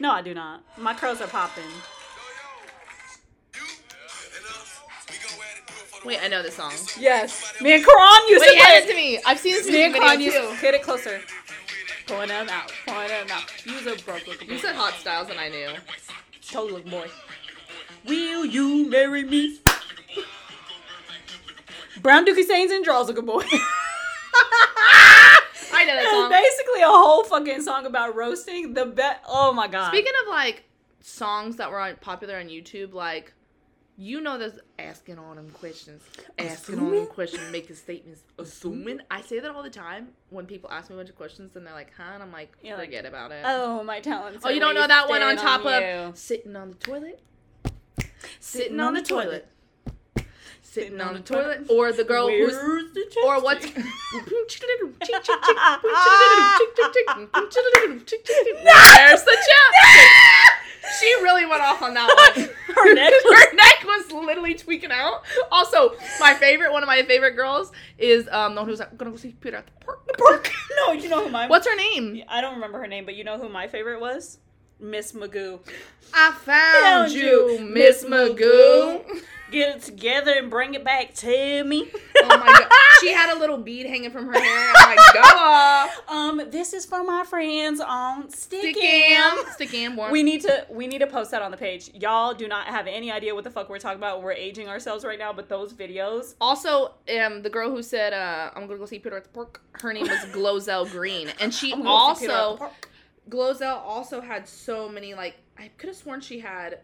No, 0.00 0.12
I 0.12 0.22
do 0.22 0.32
not. 0.32 0.62
My 0.78 0.94
curls 0.94 1.20
are 1.20 1.28
popping. 1.28 1.64
Wait, 6.04 6.18
I 6.22 6.28
know 6.28 6.42
this 6.42 6.54
song. 6.56 6.72
Yes. 6.98 7.52
Me 7.60 7.74
and 7.74 7.84
Karan 7.84 8.28
used 8.28 8.40
Wait, 8.40 8.48
to 8.48 8.52
play 8.54 8.62
hand 8.62 8.84
it. 8.84 8.88
it 8.88 8.90
to 8.92 8.96
me. 8.96 9.20
I've 9.26 9.38
seen 9.38 9.52
this 9.54 9.66
Me 9.66 9.72
music 9.72 9.86
and 9.86 9.94
Karan 10.02 10.18
video 10.18 10.32
used 10.40 10.48
too. 10.50 10.56
to 10.56 10.62
get 10.62 10.74
it 10.74 10.82
closer. 10.82 11.20
Point 12.06 12.28
them 12.28 12.48
out. 12.48 12.72
Point 12.86 13.08
them 13.08 13.26
out. 13.30 13.66
Use 13.66 13.86
a 13.86 14.02
broke 14.04 14.26
looking 14.26 14.48
You 14.48 14.54
boy. 14.56 14.60
said 14.62 14.74
Hotstylz, 14.76 15.30
and 15.30 15.38
I 15.40 15.48
knew. 15.48 15.68
Total 16.48 16.76
looking 16.76 16.90
boy. 16.90 17.08
Will 18.06 18.44
you 18.46 18.88
marry 18.88 19.24
me? 19.24 19.58
Brown 22.00 22.24
Dookie 22.24 22.44
Saints 22.44 22.72
and 22.72 22.84
Draws 22.84 23.08
looking 23.08 23.26
boy. 23.26 23.42
I 25.70 25.84
know 25.84 25.94
that 25.94 26.08
song. 26.10 26.30
basically 26.30 26.82
a 26.82 26.86
whole 26.86 27.24
fucking 27.24 27.60
song 27.62 27.86
about 27.86 28.14
roasting 28.14 28.72
the 28.74 28.86
bet. 28.86 29.22
Oh 29.28 29.52
my 29.52 29.68
god. 29.68 29.88
Speaking 29.88 30.12
of 30.22 30.28
like 30.30 30.64
songs 31.00 31.56
that 31.56 31.70
were 31.70 31.78
on, 31.80 31.96
popular 31.96 32.38
on 32.38 32.46
YouTube, 32.48 32.92
like 32.94 33.32
you 34.00 34.20
know, 34.20 34.38
there's 34.38 34.60
asking 34.78 35.18
all 35.18 35.34
them 35.34 35.50
questions, 35.50 36.02
asking 36.38 36.78
all 36.78 36.90
them 36.90 37.06
questions, 37.06 37.50
making 37.50 37.74
statements, 37.74 38.22
assuming. 38.38 39.00
I 39.10 39.22
say 39.22 39.40
that 39.40 39.50
all 39.50 39.64
the 39.64 39.70
time 39.70 40.10
when 40.30 40.46
people 40.46 40.70
ask 40.70 40.88
me 40.88 40.94
a 40.94 40.98
bunch 40.98 41.10
of 41.10 41.16
questions, 41.16 41.56
and 41.56 41.66
they're 41.66 41.74
like, 41.74 41.92
"Huh?" 41.96 42.12
and 42.14 42.22
I'm 42.22 42.30
like, 42.30 42.52
You're 42.62 42.76
like, 42.76 42.86
"Forget 42.86 43.06
about 43.06 43.32
it." 43.32 43.42
oh 43.44 43.82
my 43.82 43.98
talents. 43.98 44.44
Oh, 44.44 44.50
you 44.50 44.60
don't 44.60 44.76
know 44.76 44.86
that 44.86 45.08
one 45.08 45.20
on 45.22 45.36
top 45.36 45.64
you. 45.64 45.70
of 45.70 46.16
sitting 46.16 46.54
on 46.54 46.68
the 46.68 46.76
toilet, 46.76 47.20
sitting 48.38 48.78
on 48.78 48.94
the 48.94 49.02
toilet, 49.02 49.48
sitting 50.62 51.00
on 51.00 51.14
the 51.14 51.20
toilet, 51.20 51.66
or 51.68 51.92
the 51.92 52.04
girl 52.04 52.28
who's 52.28 52.54
the 52.54 53.04
or 53.26 53.42
what's? 53.42 53.66
Where's 58.62 59.24
the 59.24 59.36
chapstick? 59.36 60.50
She 61.00 61.06
really 61.22 61.46
went 61.46 61.62
off 61.62 61.82
on 61.82 61.94
that 61.94 62.32
one. 62.36 62.48
Her 62.76 62.94
neck 62.94 63.12
was- 63.24 63.38
Her 63.44 63.54
neck 63.54 63.84
was 63.84 64.12
literally 64.12 64.54
tweaking 64.54 64.90
out. 64.92 65.22
Also, 65.50 65.94
my 66.20 66.34
favorite, 66.34 66.72
one 66.72 66.82
of 66.82 66.86
my 66.86 67.02
favorite 67.02 67.32
girls 67.32 67.72
is 67.98 68.28
um 68.30 68.54
the 68.54 68.60
one 68.60 68.68
who's 68.70 68.78
like, 68.80 68.96
gonna 68.96 69.10
go 69.10 69.16
see 69.16 69.32
Peter 69.40 69.56
at 69.56 69.66
the 69.66 69.84
park. 69.84 70.06
Park. 70.18 70.50
No, 70.86 70.92
you 70.92 71.08
know 71.08 71.24
who 71.24 71.30
my 71.30 71.48
What's 71.48 71.66
her 71.66 71.74
name? 71.74 72.22
I 72.28 72.40
don't 72.40 72.54
remember 72.54 72.78
her 72.78 72.86
name, 72.86 73.04
but 73.04 73.16
you 73.16 73.24
know 73.24 73.36
who 73.36 73.48
my 73.48 73.66
favorite 73.66 74.00
was? 74.00 74.38
Miss 74.80 75.12
Magoo. 75.12 75.58
I 76.14 76.30
found 76.30 76.82
Found 76.82 77.12
you, 77.12 77.58
Miss 77.60 78.04
Miss 78.04 78.04
Magoo. 78.04 79.02
Get 79.50 79.76
it 79.76 79.82
together 79.82 80.32
and 80.32 80.50
bring 80.50 80.74
it 80.74 80.84
back 80.84 81.14
to 81.16 81.64
me. 81.64 81.90
Oh 82.20 82.36
my 82.36 82.46
god, 82.46 82.68
she 83.00 83.12
had 83.12 83.34
a 83.34 83.38
little 83.38 83.56
bead 83.58 83.86
hanging 83.86 84.10
from 84.10 84.26
her 84.26 84.32
hair. 84.38 84.72
I'm 84.76 84.90
like, 84.90 84.98
go 85.14 85.20
off. 85.24 86.00
Um, 86.08 86.42
this 86.50 86.72
is 86.72 86.84
for 86.84 87.04
my 87.04 87.22
friends 87.24 87.80
on 87.80 88.26
Stickam, 88.28 89.36
Stickam. 89.56 89.94
One. 89.94 90.10
We 90.10 90.24
need 90.24 90.40
to 90.42 90.66
we 90.68 90.88
need 90.88 90.98
to 90.98 91.06
post 91.06 91.30
that 91.30 91.40
on 91.40 91.52
the 91.52 91.56
page. 91.56 91.90
Y'all 91.94 92.34
do 92.34 92.48
not 92.48 92.66
have 92.66 92.88
any 92.88 93.12
idea 93.12 93.34
what 93.36 93.44
the 93.44 93.50
fuck 93.50 93.70
we're 93.70 93.78
talking 93.78 93.98
about. 93.98 94.22
We're 94.22 94.32
aging 94.32 94.68
ourselves 94.68 95.04
right 95.04 95.18
now, 95.18 95.32
but 95.32 95.48
those 95.48 95.72
videos. 95.72 96.34
Also, 96.40 96.94
um, 97.22 97.42
the 97.42 97.50
girl 97.50 97.70
who 97.70 97.82
said, 97.84 98.12
uh, 98.12 98.50
"I'm 98.54 98.66
gonna 98.66 98.78
go 98.80 98.84
see 98.86 98.98
Peter 98.98 99.16
at 99.16 99.24
the 99.24 99.30
park," 99.30 99.62
her 99.80 99.92
name 99.92 100.08
was 100.08 100.18
Glozell 100.32 100.90
Green, 100.90 101.28
and 101.40 101.54
she 101.54 101.72
I'm 101.72 101.82
gonna 101.84 102.16
see 102.16 102.22
Peter 102.26 102.32
at 102.32 102.36
the 102.36 102.64
also. 102.64 102.72
Glozell 103.30 103.76
also 103.76 104.20
had 104.20 104.48
so 104.48 104.88
many 104.88 105.14
like 105.14 105.36
I 105.56 105.68
could 105.78 105.88
have 105.88 105.96
sworn 105.96 106.20
she 106.20 106.40
had 106.40 106.80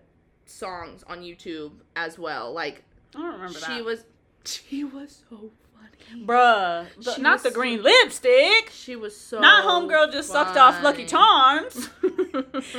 songs 0.47 1.05
on 1.07 1.21
YouTube 1.23 1.73
as 1.97 2.19
well. 2.19 2.53
Like 2.53 2.83
I 3.15 3.21
don't 3.21 3.33
remember 3.35 3.59
she 3.59 3.67
that. 3.67 3.85
was, 3.85 4.05
she 4.45 4.85
was 4.85 5.23
so 5.29 5.51
funny. 5.75 6.25
Bruh, 6.27 6.87
the- 7.03 7.23
not 7.23 7.43
the 7.43 7.51
so- 7.51 7.55
green 7.55 7.83
lipstick. 7.83 8.71
She 8.73 8.97
was 8.97 9.17
so 9.17 9.41
Not 9.41 9.65
homegirl 9.65 10.13
just 10.13 10.31
sucked 10.31 10.57
off 10.57 10.83
Lucky 10.83 11.07
funny. 11.07 11.09
Charms. 11.09 11.91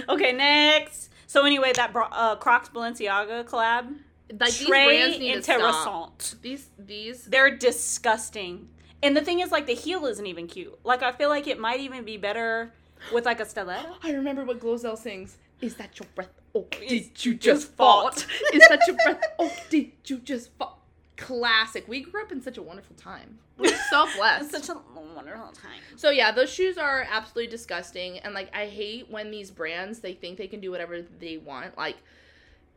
okay, 0.09 0.31
next. 0.31 1.11
So 1.27 1.45
anyway, 1.45 1.71
that 1.75 1.91
uh, 1.95 2.35
Crocs 2.37 2.69
Balenciaga 2.69 3.43
collab. 3.45 3.95
like 4.39 4.51
these 4.51 4.67
brands 4.67 5.17
Trey. 5.17 5.41
Terrasant. 5.41 6.35
These 6.41 6.69
these 6.77 7.25
They're 7.25 7.55
disgusting. 7.55 8.69
And 9.03 9.15
the 9.15 9.21
thing 9.21 9.39
is, 9.39 9.51
like, 9.51 9.67
the 9.67 9.75
heel 9.75 10.05
isn't 10.05 10.25
even 10.25 10.47
cute. 10.47 10.79
Like, 10.83 11.03
I 11.03 11.11
feel 11.11 11.29
like 11.29 11.45
it 11.47 11.59
might 11.59 11.79
even 11.81 12.05
be 12.05 12.17
better 12.17 12.73
with 13.13 13.25
like 13.25 13.39
a 13.39 13.45
stiletto. 13.45 13.95
I 14.03 14.11
remember 14.13 14.43
what 14.45 14.59
Glozell 14.59 14.97
sings. 14.97 15.37
Is 15.61 15.75
that 15.75 15.99
your 15.99 16.07
breath? 16.15 16.29
Oh, 16.55 16.65
did 16.87 17.25
you 17.25 17.33
just 17.35 17.73
fart? 17.73 18.25
Is 18.53 18.65
that 18.69 18.79
your 18.87 18.95
breath? 19.03 19.21
Oh, 19.39 19.51
did 19.69 19.91
you 20.05 20.19
just 20.19 20.51
fart? 20.57 20.73
Classic. 21.17 21.85
We 21.87 22.01
grew 22.01 22.21
up 22.23 22.31
in 22.31 22.41
such 22.41 22.57
a 22.57 22.61
wonderful 22.61 22.95
time. 22.95 23.39
We're 23.57 23.67
so 23.89 24.05
It's 24.05 24.17
blessed. 24.17 24.51
such 24.51 24.69
a 24.69 24.79
wonderful 25.15 25.51
time. 25.51 25.81
So 25.95 26.09
yeah, 26.09 26.31
those 26.31 26.51
shoes 26.51 26.77
are 26.77 27.05
absolutely 27.11 27.51
disgusting, 27.51 28.19
and 28.19 28.33
like 28.33 28.55
I 28.55 28.67
hate 28.67 29.09
when 29.11 29.31
these 29.31 29.51
brands 29.51 29.99
they 29.99 30.13
think 30.13 30.37
they 30.37 30.47
can 30.47 30.59
do 30.61 30.71
whatever 30.71 31.01
they 31.01 31.37
want. 31.37 31.77
Like 31.77 31.97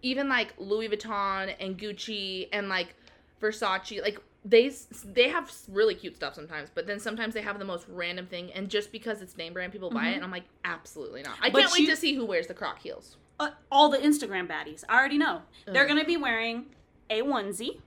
even 0.02 0.28
like 0.28 0.54
Louis 0.58 0.88
Vuitton 0.88 1.54
and 1.60 1.78
Gucci 1.78 2.48
and 2.52 2.68
like 2.68 2.94
Versace, 3.40 4.02
like 4.02 4.20
they 4.44 4.72
they 5.04 5.28
have 5.28 5.52
really 5.68 5.94
cute 5.94 6.16
stuff 6.16 6.34
sometimes, 6.34 6.70
but 6.74 6.86
then 6.86 7.00
sometimes 7.00 7.34
they 7.34 7.42
have 7.42 7.58
the 7.58 7.64
most 7.64 7.86
random 7.88 8.26
thing, 8.26 8.52
and 8.52 8.68
just 8.68 8.92
because 8.92 9.20
it's 9.20 9.36
name 9.36 9.52
brand, 9.52 9.72
people 9.72 9.90
buy 9.90 10.02
it, 10.02 10.06
mm-hmm. 10.06 10.14
and 10.16 10.24
I'm 10.24 10.30
like, 10.30 10.44
absolutely 10.64 11.22
not. 11.22 11.36
I 11.40 11.50
But 11.50 11.60
can't 11.60 11.72
wait 11.72 11.86
to 11.86 11.96
see 11.96 12.14
who 12.14 12.24
wears 12.24 12.46
the 12.46 12.54
Croc 12.54 12.80
heels. 12.80 13.16
Uh, 13.40 13.50
all 13.70 13.88
the 13.88 13.98
Instagram 13.98 14.48
baddies. 14.48 14.84
I 14.88 14.98
already 14.98 15.18
know. 15.18 15.42
They're 15.66 15.86
gonna 15.86 16.04
be 16.04 16.16
wearing 16.16 16.66
a 17.10 17.22
onesie 17.22 17.80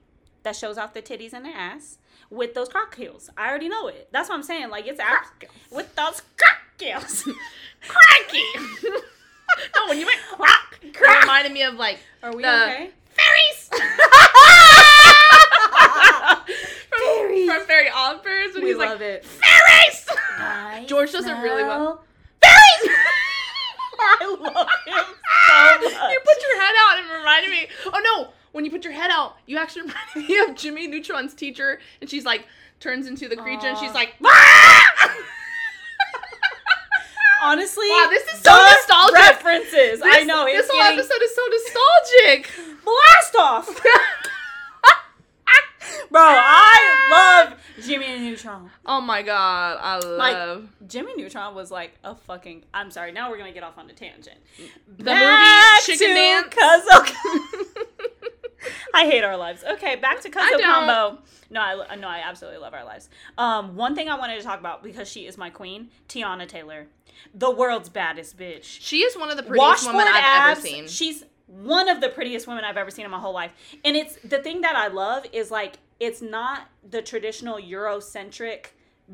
that 0.44 0.56
shows 0.56 0.78
off 0.78 0.92
their 0.94 1.02
titties 1.02 1.32
and 1.32 1.44
their 1.44 1.54
ass 1.54 1.98
with 2.30 2.54
those 2.54 2.68
croc 2.68 2.94
heels. 2.96 3.28
I 3.36 3.48
already 3.48 3.68
know 3.68 3.86
it. 3.88 4.08
That's 4.12 4.28
what 4.28 4.36
I'm 4.36 4.42
saying. 4.42 4.70
Like 4.70 4.86
it's 4.86 4.98
out 5.00 5.24
with 5.70 5.94
those 5.94 6.22
croc 6.38 6.58
heels. 6.80 7.22
Cracky. 7.86 8.42
no, 8.84 9.88
when 9.88 9.98
you 9.98 10.06
went 10.06 10.20
croc, 10.30 10.78
it 10.82 10.98
reminded 11.20 11.52
me 11.52 11.62
of 11.64 11.74
like 11.74 11.98
Are 12.22 12.34
we 12.34 12.42
the 12.42 12.48
okay? 12.64 12.90
fairies. 13.10 13.68
from, 16.88 17.00
Fairies. 17.00 17.50
from 17.50 17.66
Fairy 17.66 17.88
Oddbirds 17.90 18.54
when 18.54 18.62
We 18.64 18.70
he's 18.70 18.78
love 18.78 19.00
like 19.00 19.08
it. 19.08 19.24
fairies. 19.24 20.06
I 20.38 20.84
George 20.88 21.12
does 21.12 21.26
it 21.26 21.32
really 21.32 21.64
well. 21.64 22.02
Fairies. 22.42 22.96
I 24.20 24.36
love 24.40 24.68
him 24.86 24.94
so 25.48 26.00
much. 26.00 26.10
You 26.12 26.18
put 26.24 26.42
your 26.42 26.60
head 26.60 26.74
out 26.80 26.98
and 26.98 27.10
reminded 27.18 27.50
me. 27.50 27.68
Oh 27.86 28.00
no! 28.04 28.32
When 28.52 28.64
you 28.64 28.70
put 28.70 28.84
your 28.84 28.92
head 28.92 29.10
out, 29.10 29.36
you 29.46 29.56
actually 29.58 29.82
reminded 30.14 30.28
me 30.28 30.38
of 30.38 30.54
Jimmy 30.56 30.86
Neutron's 30.88 31.34
teacher, 31.34 31.80
and 32.00 32.08
she's 32.10 32.24
like 32.24 32.46
turns 32.80 33.06
into 33.06 33.28
the 33.28 33.36
creature, 33.36 33.66
and 33.68 33.78
she's 33.78 33.92
like. 33.94 34.14
"Ah!" 34.24 35.16
Honestly, 37.44 37.88
Wow, 37.88 38.06
this 38.08 38.22
is 38.34 38.40
so 38.40 38.52
nostalgic. 38.54 39.14
References. 39.16 40.00
I 40.00 40.18
This- 40.18 40.26
know. 40.26 40.46
It's 40.46 40.58
this 40.58 40.70
whole 40.70 40.80
getting 40.80 40.98
episode 41.00 41.22
is 41.22 41.34
so 41.34 41.42
nostalgic. 41.50 42.50
blast 42.84 43.36
off. 43.36 43.82
Bro, 46.10 46.20
I 46.22 47.48
love 47.50 47.58
Jimmy 47.84 48.06
Neutron. 48.52 48.70
oh 48.86 49.00
my 49.00 49.22
god, 49.22 49.78
I 49.80 49.98
Like, 49.98 50.34
love 50.34 50.68
Jimmy 50.86 51.14
Neutron 51.16 51.54
was 51.54 51.70
like 51.70 51.92
a 52.04 52.14
fucking. 52.14 52.64
I'm 52.74 52.90
sorry. 52.90 53.12
Now 53.12 53.30
we're 53.30 53.38
gonna 53.38 53.52
get 53.52 53.62
off 53.62 53.78
on 53.78 53.88
a 53.90 53.92
tangent. 53.92 54.36
the 54.98 55.04
Back 55.04 55.80
movie 55.86 55.98
Chicken 55.98 56.14
Dance. 56.14 56.54
Cuzzo- 56.54 57.14
I 58.94 59.06
hate 59.06 59.24
our 59.24 59.36
lives. 59.36 59.64
Okay, 59.64 59.96
back 59.96 60.20
to 60.20 60.30
Cuzzo 60.30 60.60
combo. 60.62 61.18
No, 61.50 61.60
I 61.60 61.96
no, 61.96 62.08
I 62.08 62.22
absolutely 62.24 62.60
love 62.60 62.74
our 62.74 62.84
lives. 62.84 63.08
Um, 63.36 63.74
one 63.76 63.94
thing 63.94 64.08
I 64.08 64.16
wanted 64.18 64.36
to 64.36 64.42
talk 64.42 64.60
about 64.60 64.82
because 64.82 65.08
she 65.08 65.26
is 65.26 65.36
my 65.36 65.50
queen, 65.50 65.88
Teyana 66.08 66.46
Taylor, 66.46 66.86
the 67.34 67.50
world's 67.50 67.88
baddest 67.88 68.38
bitch. 68.38 68.64
She 68.64 68.98
is 69.02 69.16
one 69.16 69.30
of 69.30 69.36
the 69.36 69.42
prettiest 69.42 69.86
Washboard 69.86 69.96
women 69.96 70.12
I've 70.14 70.24
abs. 70.24 70.58
ever 70.58 70.66
seen. 70.68 70.88
She's 70.88 71.24
one 71.46 71.88
of 71.88 72.00
the 72.00 72.08
prettiest 72.08 72.46
women 72.46 72.64
I've 72.64 72.76
ever 72.76 72.90
seen 72.90 73.04
in 73.04 73.10
my 73.10 73.18
whole 73.18 73.34
life. 73.34 73.52
And 73.84 73.96
it's 73.96 74.16
the 74.24 74.38
thing 74.38 74.60
that 74.62 74.76
I 74.76 74.86
love 74.88 75.26
is 75.32 75.50
like 75.50 75.78
it's 76.04 76.20
not 76.22 76.68
the 76.88 77.00
traditional 77.02 77.56
Eurocentric 77.58 78.66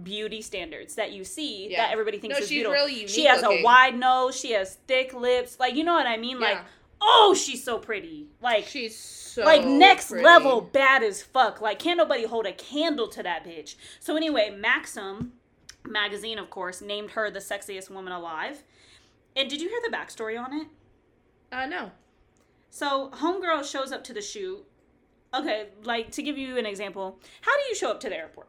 beauty 0.02 0.40
standards 0.42 0.94
that 0.94 1.12
you 1.12 1.24
see 1.24 1.68
Yeah. 1.70 1.82
that 1.86 1.92
everybody 1.92 2.18
thinks 2.18 2.36
No, 2.36 2.42
is 2.42 2.48
she's 2.48 2.56
beautiful. 2.56 2.74
really 2.74 3.06
she 3.06 3.22
unique 3.22 3.30
has 3.30 3.42
a 3.42 3.62
wide 3.62 3.96
nose, 3.98 4.38
she 4.38 4.52
has 4.52 4.74
thick 4.86 5.12
lips. 5.12 5.58
Like 5.58 5.74
you 5.74 5.84
know 5.84 5.94
what 5.94 6.06
I 6.06 6.16
mean? 6.16 6.38
Like 6.40 6.58
oh, 7.00 7.34
she's 7.34 7.62
so 7.62 7.78
pretty. 7.78 8.26
Like 8.42 8.66
She's 8.66 8.96
so 8.98 9.44
like 9.44 9.64
next 9.64 10.08
pretty. 10.10 10.24
level 10.24 10.60
bad 10.60 11.02
as 11.02 11.22
fuck. 11.22 11.60
Like 11.60 11.78
can't 11.78 11.96
nobody 11.98 12.24
hold 12.26 12.46
a 12.46 12.52
candle 12.52 13.08
to 13.08 13.22
that 13.22 13.44
bitch. 13.44 13.76
So 14.00 14.16
anyway, 14.16 14.50
Maxim 14.56 15.32
magazine, 15.86 16.38
of 16.38 16.50
course, 16.50 16.80
named 16.80 17.12
her 17.12 17.30
the 17.30 17.38
sexiest 17.40 17.88
woman 17.90 18.12
alive. 18.12 18.62
And 19.36 19.48
did 19.48 19.60
you 19.60 19.68
hear 19.68 19.80
the 19.88 19.96
backstory 19.96 20.38
on 20.42 20.52
it? 20.52 20.66
Uh, 21.52 21.66
no. 21.66 21.92
So 22.70 23.10
homegirl 23.14 23.64
shows 23.70 23.92
up 23.92 24.04
to 24.04 24.12
the 24.12 24.20
shoot. 24.20 24.64
Okay, 25.34 25.66
like 25.84 26.10
to 26.12 26.22
give 26.22 26.38
you 26.38 26.56
an 26.58 26.66
example, 26.66 27.20
how 27.42 27.52
do 27.56 27.62
you 27.68 27.74
show 27.74 27.90
up 27.90 28.00
to 28.00 28.08
the 28.08 28.16
airport? 28.16 28.48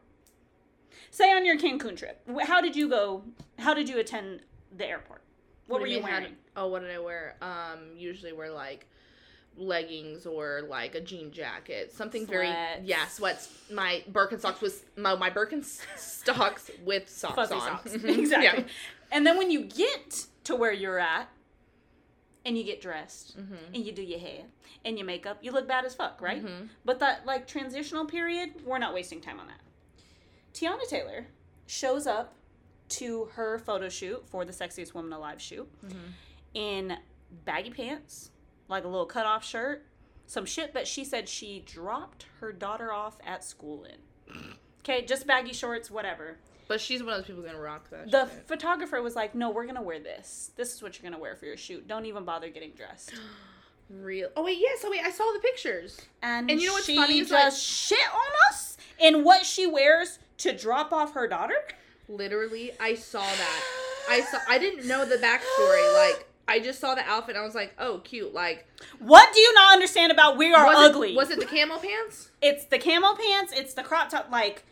Say 1.12 1.32
on 1.32 1.46
your 1.46 1.58
Cancun 1.58 1.98
trip, 1.98 2.22
how 2.44 2.62
did 2.62 2.76
you 2.76 2.88
go? 2.88 3.24
How 3.58 3.74
did 3.74 3.90
you 3.90 4.00
attend 4.00 4.42
the 4.76 4.86
airport? 4.86 5.24
What, 5.68 5.78
do 5.80 5.82
were 5.82 5.88
you 5.88 6.02
wearing? 6.02 6.24
did- 6.24 6.36
oh, 6.56 6.68
what 6.68 6.82
did 6.82 6.92
I 6.92 7.00
wear? 7.00 7.36
Um, 7.42 7.80
usually 7.98 8.32
wear 8.32 8.52
like 8.52 8.88
leggings 9.58 10.26
or 10.26 10.62
like 10.70 10.96
a 10.96 11.02
jean 11.02 11.32
jacket, 11.32 11.92
something 11.92 12.26
very 12.26 12.48
Sweats. 12.48 12.82
yeah, 12.86 13.08
sweats. 13.08 13.50
My 13.72 14.04
Birkenstocks 14.12 14.62
was 14.62 14.84
my 14.96 15.16
my 15.16 15.30
Birkenstocks 15.30 16.70
with 16.86 17.10
socks 17.10 17.36
Fuzzy 17.36 17.56
on. 17.56 17.62
socks, 17.62 17.94
exactly. 18.04 18.44
Yeah. 18.44 18.64
And 19.12 19.26
then 19.28 19.38
when 19.38 19.52
you 19.52 19.64
get 19.64 20.26
to 20.46 20.56
where 20.56 20.72
you're 20.72 21.00
at, 21.00 21.30
and 22.46 22.58
you 22.58 22.64
get 22.64 22.82
dressed, 22.82 23.38
Mhm. 23.38 23.58
and 23.74 23.86
you 23.86 23.92
do 23.92 24.02
your 24.02 24.20
hair 24.20 24.46
and 24.86 24.98
your 24.98 25.06
makeup, 25.06 25.38
you 25.42 25.52
look 25.52 25.68
bad 25.68 25.86
as 25.86 25.94
fuck, 25.94 26.22
right? 26.22 26.44
Mhm. 26.44 26.70
But 26.86 27.00
that 27.00 27.26
like 27.26 27.48
transitional 27.48 28.06
period, 28.06 28.66
we're 28.66 28.78
not 28.78 28.94
wasting 28.94 29.22
time 29.22 29.40
on 29.40 29.48
that. 29.48 29.60
Teyana 30.54 30.88
Taylor 30.88 31.28
shows 31.68 32.08
up 32.08 32.36
to 32.90 33.26
her 33.34 33.60
photo 33.60 33.88
shoot 33.90 34.28
for 34.28 34.46
the 34.46 34.52
sexiest 34.54 34.94
woman 34.94 35.14
alive 35.14 35.42
shoot 35.42 35.70
Mhm. 35.86 36.12
in 36.54 36.98
baggy 37.46 37.70
pants, 37.70 38.32
like 38.68 38.84
a 38.84 38.88
little 38.88 39.06
cutoff 39.06 39.46
shirt, 39.46 39.86
some 40.26 40.46
shit 40.46 40.74
that 40.74 40.88
she 40.88 41.04
said 41.04 41.28
she 41.30 41.60
dropped 41.60 42.24
her 42.40 42.52
daughter 42.52 42.92
off 42.92 43.18
at 43.24 43.44
school 43.44 43.84
in. 43.84 43.98
Okay, 44.82 45.06
just 45.06 45.28
baggy 45.28 45.52
shorts, 45.54 45.92
whatever. 45.92 46.40
But 46.70 46.80
she's 46.80 47.02
one 47.02 47.14
of 47.14 47.18
those 47.18 47.26
people 47.26 47.42
gonna 47.42 47.60
rock 47.60 47.90
that. 47.90 48.12
The 48.12 48.30
shit. 48.30 48.48
photographer 48.48 49.02
was 49.02 49.16
like, 49.16 49.34
"No, 49.34 49.50
we're 49.50 49.66
gonna 49.66 49.82
wear 49.82 50.00
this. 50.00 50.52
This 50.56 50.74
is 50.74 50.84
what 50.84 50.98
you're 50.98 51.10
gonna 51.10 51.22
wear 51.22 51.36
for 51.36 51.46
your 51.48 51.58
shoot. 51.58 51.88
Don't 51.88 52.06
even 52.06 52.24
bother 52.24 52.48
getting 52.50 52.72
dressed." 52.72 53.12
real. 53.90 54.30
Oh 54.38 54.44
wait, 54.44 54.60
yes. 54.60 54.84
Oh 54.86 54.92
wait, 54.92 55.02
I 55.04 55.10
saw 55.10 55.24
the 55.34 55.40
pictures. 55.40 56.00
And, 56.22 56.50
And 56.50 56.62
you 56.62 56.68
know 56.68 56.74
what's 56.74 56.86
she 56.86 56.96
funny 56.96 57.20
is, 57.20 57.30
just 57.30 57.66
shit 57.66 57.98
on 58.14 58.32
us 58.52 58.78
in 59.00 59.24
what 59.24 59.48
she 59.48 59.66
wears 59.66 60.20
to 60.38 60.56
drop 60.56 60.94
off 60.94 61.14
her 61.14 61.28
daughter. 61.28 61.56
Literally, 62.08 62.72
I 62.80 62.94
saw 62.94 63.22
that. 63.24 63.64
I 64.08 64.22
saw. 64.22 64.38
I 64.48 64.60
didn't 64.60 64.88
know 64.88 65.06
the 65.06 65.16
backstory. 65.16 65.94
Like, 65.96 66.28
I 66.48 66.60
just 66.60 66.80
saw 66.80 66.94
the 66.94 67.02
outfit. 67.02 67.36
and 67.36 67.44
I 67.44 67.46
was 67.46 67.56
like, 67.56 67.74
oh, 67.80 68.00
cute. 68.04 68.34
Like, 68.34 68.68
What 69.00 69.34
do 69.34 69.40
you 69.40 69.54
not 69.56 69.74
understand 69.74 70.12
about 70.12 70.38
we 70.38 70.54
are 70.54 70.66
was 70.66 70.90
ugly? 70.90 71.14
It, 71.14 71.16
was 71.16 71.30
it 71.32 71.40
the 71.40 71.46
camo 71.46 71.78
pants? 71.78 72.30
It's 72.42 72.66
the 72.66 72.80
camo 72.80 73.16
pants. 73.16 73.54
It's 73.56 73.74
the 73.74 73.84
crop 73.84 74.10
top. 74.10 74.30
Like, 74.32 74.66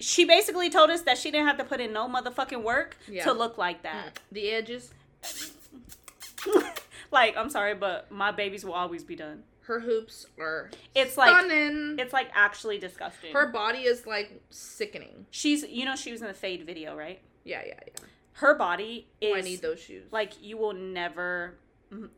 she 0.00 0.24
basically 0.24 0.70
told 0.70 0.90
us 0.90 1.02
that 1.02 1.18
she 1.18 1.30
didn't 1.30 1.46
have 1.46 1.58
to 1.58 1.64
put 1.64 1.80
in 1.80 1.92
no 1.92 2.08
motherfucking 2.08 2.62
work 2.62 2.96
Yeah. 3.08 3.24
to 3.24 3.32
look 3.32 3.58
like 3.58 3.82
that. 3.82 4.18
The 4.32 4.50
edges. 4.50 4.92
like, 7.10 7.36
I'm 7.36 7.50
sorry, 7.50 7.74
but 7.74 8.10
my 8.10 8.32
babies 8.32 8.64
will 8.64 8.72
always 8.74 9.04
be 9.04 9.16
done. 9.16 9.42
Her 9.62 9.80
hoops 9.80 10.26
are 10.38 10.70
It's 10.96 11.16
like 11.16 11.46
it's 11.48 12.12
like 12.12 12.28
actually 12.34 12.78
disgusting. 12.78 13.32
her 13.32 13.46
body 13.52 13.80
is 13.80 14.04
like 14.06 14.40
sickening. 14.50 15.26
She's 15.30 15.62
you 15.62 15.84
know 15.84 15.94
she 15.94 16.10
was 16.10 16.22
in 16.22 16.26
the 16.28 16.34
Fade 16.34 16.66
video, 16.66 16.96
right? 16.96 17.20
Yeah, 17.44 17.62
yeah, 17.64 17.74
yeah. 17.86 18.04
Her 18.32 18.54
body 18.54 19.06
is 19.20 19.32
Oh, 19.32 19.36
I 19.36 19.42
need 19.42 19.62
those 19.62 19.78
shoes. 19.80 20.10
like 20.10 20.32
you 20.42 20.56
will 20.56 20.72
never 20.72 21.54
mhm. 21.92 22.08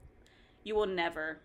you 0.65 0.75
will 0.75 0.87
never 0.87 1.41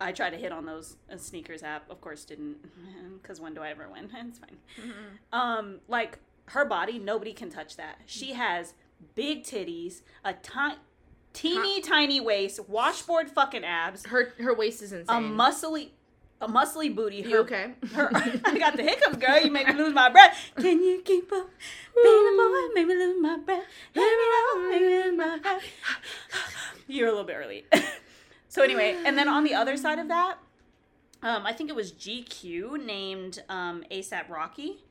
I 0.00 0.12
tried 0.12 0.30
to 0.30 0.36
hit 0.36 0.52
on 0.52 0.66
those 0.66 0.96
uh, 1.12 1.16
sneakers 1.16 1.62
app, 1.62 1.88
of 1.90 2.00
course 2.00 2.24
didn't 2.24 2.56
cuz 3.22 3.40
when 3.40 3.54
do 3.54 3.60
I 3.62 3.68
ever 3.70 3.88
win? 3.88 4.10
It's 4.28 4.38
fine. 4.38 4.58
Mhm. 4.80 4.92
Um 5.32 5.80
like 5.88 6.18
her 6.46 6.64
body 6.64 6.98
nobody 6.98 7.32
can 7.32 7.50
touch 7.50 7.76
that. 7.76 8.00
She 8.06 8.32
has 8.34 8.74
big 9.14 9.44
titties, 9.44 10.02
a 10.24 10.34
ti- 10.34 10.78
teeny 11.32 11.80
tiny 11.80 12.20
waist, 12.20 12.68
washboard 12.68 13.30
fucking 13.30 13.64
abs, 13.64 14.06
her 14.06 14.32
her 14.38 14.54
waist 14.54 14.82
is 14.82 14.92
insane. 14.92 15.16
a 15.16 15.20
muscly 15.28 15.90
a 16.40 16.48
muscly 16.48 16.94
booty. 16.94 17.18
you 17.18 17.38
okay? 17.38 17.72
her, 17.94 18.10
I 18.44 18.58
got 18.58 18.76
the 18.76 18.82
hiccups, 18.82 19.16
girl. 19.16 19.38
You 19.40 19.50
make 19.50 19.66
me 19.68 19.74
lose 19.74 19.94
my 19.94 20.10
breath. 20.10 20.36
Can 20.56 20.82
you 20.82 21.00
keep 21.02 21.32
up, 21.32 21.48
baby 21.94 22.36
boy? 22.36 22.68
Make 22.74 22.86
me 22.88 22.94
lose 22.94 23.22
my 23.22 23.38
breath. 23.38 23.64
Let 23.94 24.18
me 24.18 24.26
know, 24.32 24.70
make 24.70 24.82
me 24.82 25.04
lose 25.04 25.16
my 25.16 25.38
breath. 25.38 25.62
You're 26.86 27.06
a 27.08 27.10
little 27.12 27.24
bit 27.24 27.36
early. 27.36 27.64
So 28.54 28.62
anyway, 28.62 28.96
and 29.04 29.18
then 29.18 29.28
on 29.28 29.42
the 29.44 29.54
other 29.54 29.76
side 29.76 29.98
of 29.98 30.08
that, 30.08 30.36
um, 31.22 31.44
I 31.44 31.52
think 31.52 31.70
it 31.70 31.76
was 31.76 31.92
GQ 31.92 32.84
named 32.84 33.42
um, 33.48 33.82
ASAP 33.90 34.28
Rocky, 34.28 34.84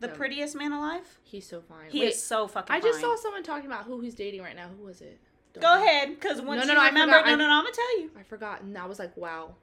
the 0.00 0.06
No. 0.08 0.14
prettiest 0.14 0.54
man 0.54 0.72
alive. 0.72 1.18
He's 1.24 1.46
so 1.48 1.60
fine. 1.60 1.90
He 1.90 2.00
Wait, 2.00 2.08
is 2.10 2.22
so 2.22 2.46
fucking. 2.46 2.74
I 2.74 2.80
just 2.80 3.00
fine. 3.00 3.16
saw 3.16 3.22
someone 3.22 3.42
talking 3.42 3.66
about 3.66 3.84
who 3.86 4.00
he's 4.00 4.14
dating 4.14 4.42
right 4.42 4.54
now. 4.54 4.68
Who 4.78 4.84
was 4.84 5.00
it? 5.00 5.18
Don't 5.54 5.62
Go 5.62 5.74
know. 5.74 5.82
ahead, 5.84 6.08
because 6.10 6.40
once 6.42 6.64
no, 6.66 6.72
you 6.72 6.78
no, 6.78 6.84
I 6.84 6.88
remember, 6.88 7.16
no, 7.24 7.34
no, 7.34 7.36
no, 7.36 7.52
I'm 7.58 7.64
gonna 7.64 7.74
tell 7.74 8.00
you. 8.00 8.10
I 8.18 8.22
forgot, 8.22 8.60
and 8.62 8.76
I 8.78 8.86
was 8.86 8.98
like, 8.98 9.16
wow. 9.16 9.54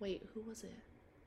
Wait, 0.00 0.26
who 0.34 0.40
was 0.42 0.64
it? 0.64 0.74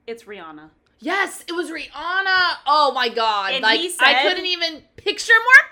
It's 0.08 0.24
Rihanna. 0.24 0.70
Yes, 1.00 1.44
it 1.48 1.52
was 1.54 1.70
Rihanna. 1.70 2.58
Oh 2.66 2.92
my 2.96 3.10
god! 3.10 3.54
And 3.54 3.64
like 3.64 3.80
he 3.80 3.94
I 4.00 4.24
couldn't 4.24 4.46
even 4.46 4.82
picture 4.98 5.34
more. 5.34 5.70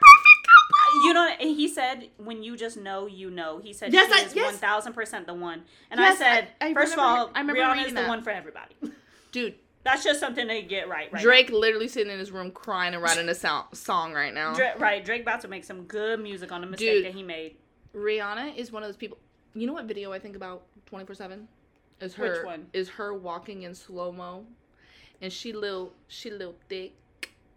You 1.06 1.14
know, 1.14 1.30
he 1.40 1.68
said, 1.68 2.10
"When 2.18 2.44
you 2.44 2.56
just 2.56 2.78
know, 2.78 3.08
you 3.08 3.30
know." 3.32 3.60
He 3.60 3.74
said, 3.74 3.92
Yes, 3.94 4.14
"She 4.14 4.22
I- 4.22 4.26
is 4.26 4.36
yes. 4.36 4.46
one 4.46 4.56
thousand 4.60 4.94
percent 4.94 5.28
the 5.28 5.34
one." 5.34 5.64
And 5.90 6.00
Yes, 6.00 6.16
I 6.16 6.18
said, 6.20 6.48
I- 6.62 6.68
I 6.70 6.74
first 6.74 6.94
of 6.94 7.00
all, 7.00 7.32
I 7.34 7.40
remember 7.42 7.62
Rihanna 7.62 7.82
is 7.86 7.94
the 7.94 8.02
that. 8.02 8.08
one 8.08 8.22
for 8.24 8.30
everybody. 8.30 8.76
Dude, 9.32 9.56
That's 9.84 10.04
just 10.04 10.20
something 10.20 10.48
to 10.48 10.62
get 10.62 10.88
right. 10.88 11.12
right 11.12 11.22
Drake 11.22 11.50
literally 11.50 11.88
sitting 11.88 12.14
in 12.14 12.20
his 12.20 12.32
room 12.32 12.52
crying 12.52 12.94
and 12.94 13.02
writing 13.02 13.28
a 13.30 13.36
so- 13.36 13.66
song 13.74 14.14
right 14.14 14.34
now. 14.34 14.52
now. 14.52 14.58
Dra- 14.58 14.76
right, 14.78 15.04
Drake 15.04 15.24
about 15.24 15.42
to 15.42 15.48
make 15.48 15.64
some 15.64 15.84
good 15.86 16.20
music 16.20 16.52
on 16.52 16.64
a 16.64 16.68
mistake 16.68 16.98
Dude. 17.04 17.06
that 17.06 17.14
he 17.16 17.24
made. 17.24 17.58
Rihanna 17.96 18.56
is 18.56 18.72
one 18.72 18.84
of 18.84 18.88
those 18.88 18.98
people. 18.98 19.18
You 19.56 19.68
know 19.68 19.74
what 19.74 19.86
video 19.86 20.12
I 20.14 20.20
think 20.20 20.36
about 20.36 20.64
twenty 20.86 21.06
four 21.06 21.16
seven? 21.16 21.48
Is 22.02 22.14
her 22.16 22.38
Which 22.38 22.46
one? 22.46 22.68
is 22.74 22.90
her 22.90 23.14
walking 23.14 23.64
in 23.64 23.74
slow 23.76 24.12
mo, 24.12 24.46
and 25.22 25.32
she 25.32 25.54
little 25.54 25.94
she 26.08 26.30
little 26.32 26.56
thick, 26.70 26.94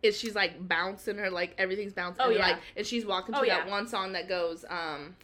and 0.04 0.14
she's 0.14 0.34
like 0.34 0.66
bouncing 0.68 1.18
her 1.18 1.30
like 1.30 1.54
everything's 1.58 1.92
bouncing. 1.92 2.22
Oh, 2.22 2.28
and, 2.28 2.36
yeah. 2.38 2.46
like 2.48 2.58
and 2.76 2.86
she's 2.86 3.04
walking 3.06 3.34
to 3.34 3.40
Oh, 3.40 3.44
that 3.46 3.66
yeah. 3.66 3.70
one 3.70 3.86
song 3.88 4.12
that 4.12 4.28
goes 4.28 4.64
um, 4.68 5.16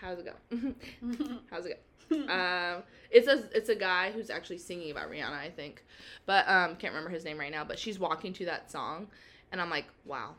how's 0.00 0.18
it 0.18 0.26
go? 0.26 0.56
how's 1.50 1.66
it 1.66 1.80
go? 2.10 2.16
um, 2.32 2.82
it's 3.10 3.26
a 3.28 3.44
it's 3.56 3.68
a 3.68 3.74
guy 3.74 4.12
who's 4.12 4.30
actually 4.30 4.58
singing 4.58 4.90
about 4.90 5.10
Rihanna, 5.10 5.32
I 5.38 5.50
think, 5.50 5.84
but 6.24 6.48
um, 6.48 6.76
can't 6.76 6.92
remember 6.94 7.10
his 7.10 7.24
name 7.24 7.38
right 7.38 7.50
now. 7.50 7.64
But 7.64 7.78
she's 7.78 7.98
walking 7.98 8.32
to 8.34 8.44
that 8.46 8.70
song, 8.70 9.08
and 9.52 9.60
I'm 9.60 9.70
like, 9.70 9.86
wow, 10.04 10.34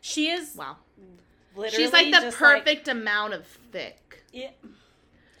she 0.00 0.28
is 0.30 0.54
wow. 0.56 0.76
literally 1.56 1.84
She's 1.84 1.92
like 1.92 2.06
the 2.06 2.12
just 2.20 2.40
like- 2.40 2.64
perfect 2.64 2.88
amount 2.88 3.34
of 3.34 3.46
thick. 3.72 4.22
yeah. 4.32 4.50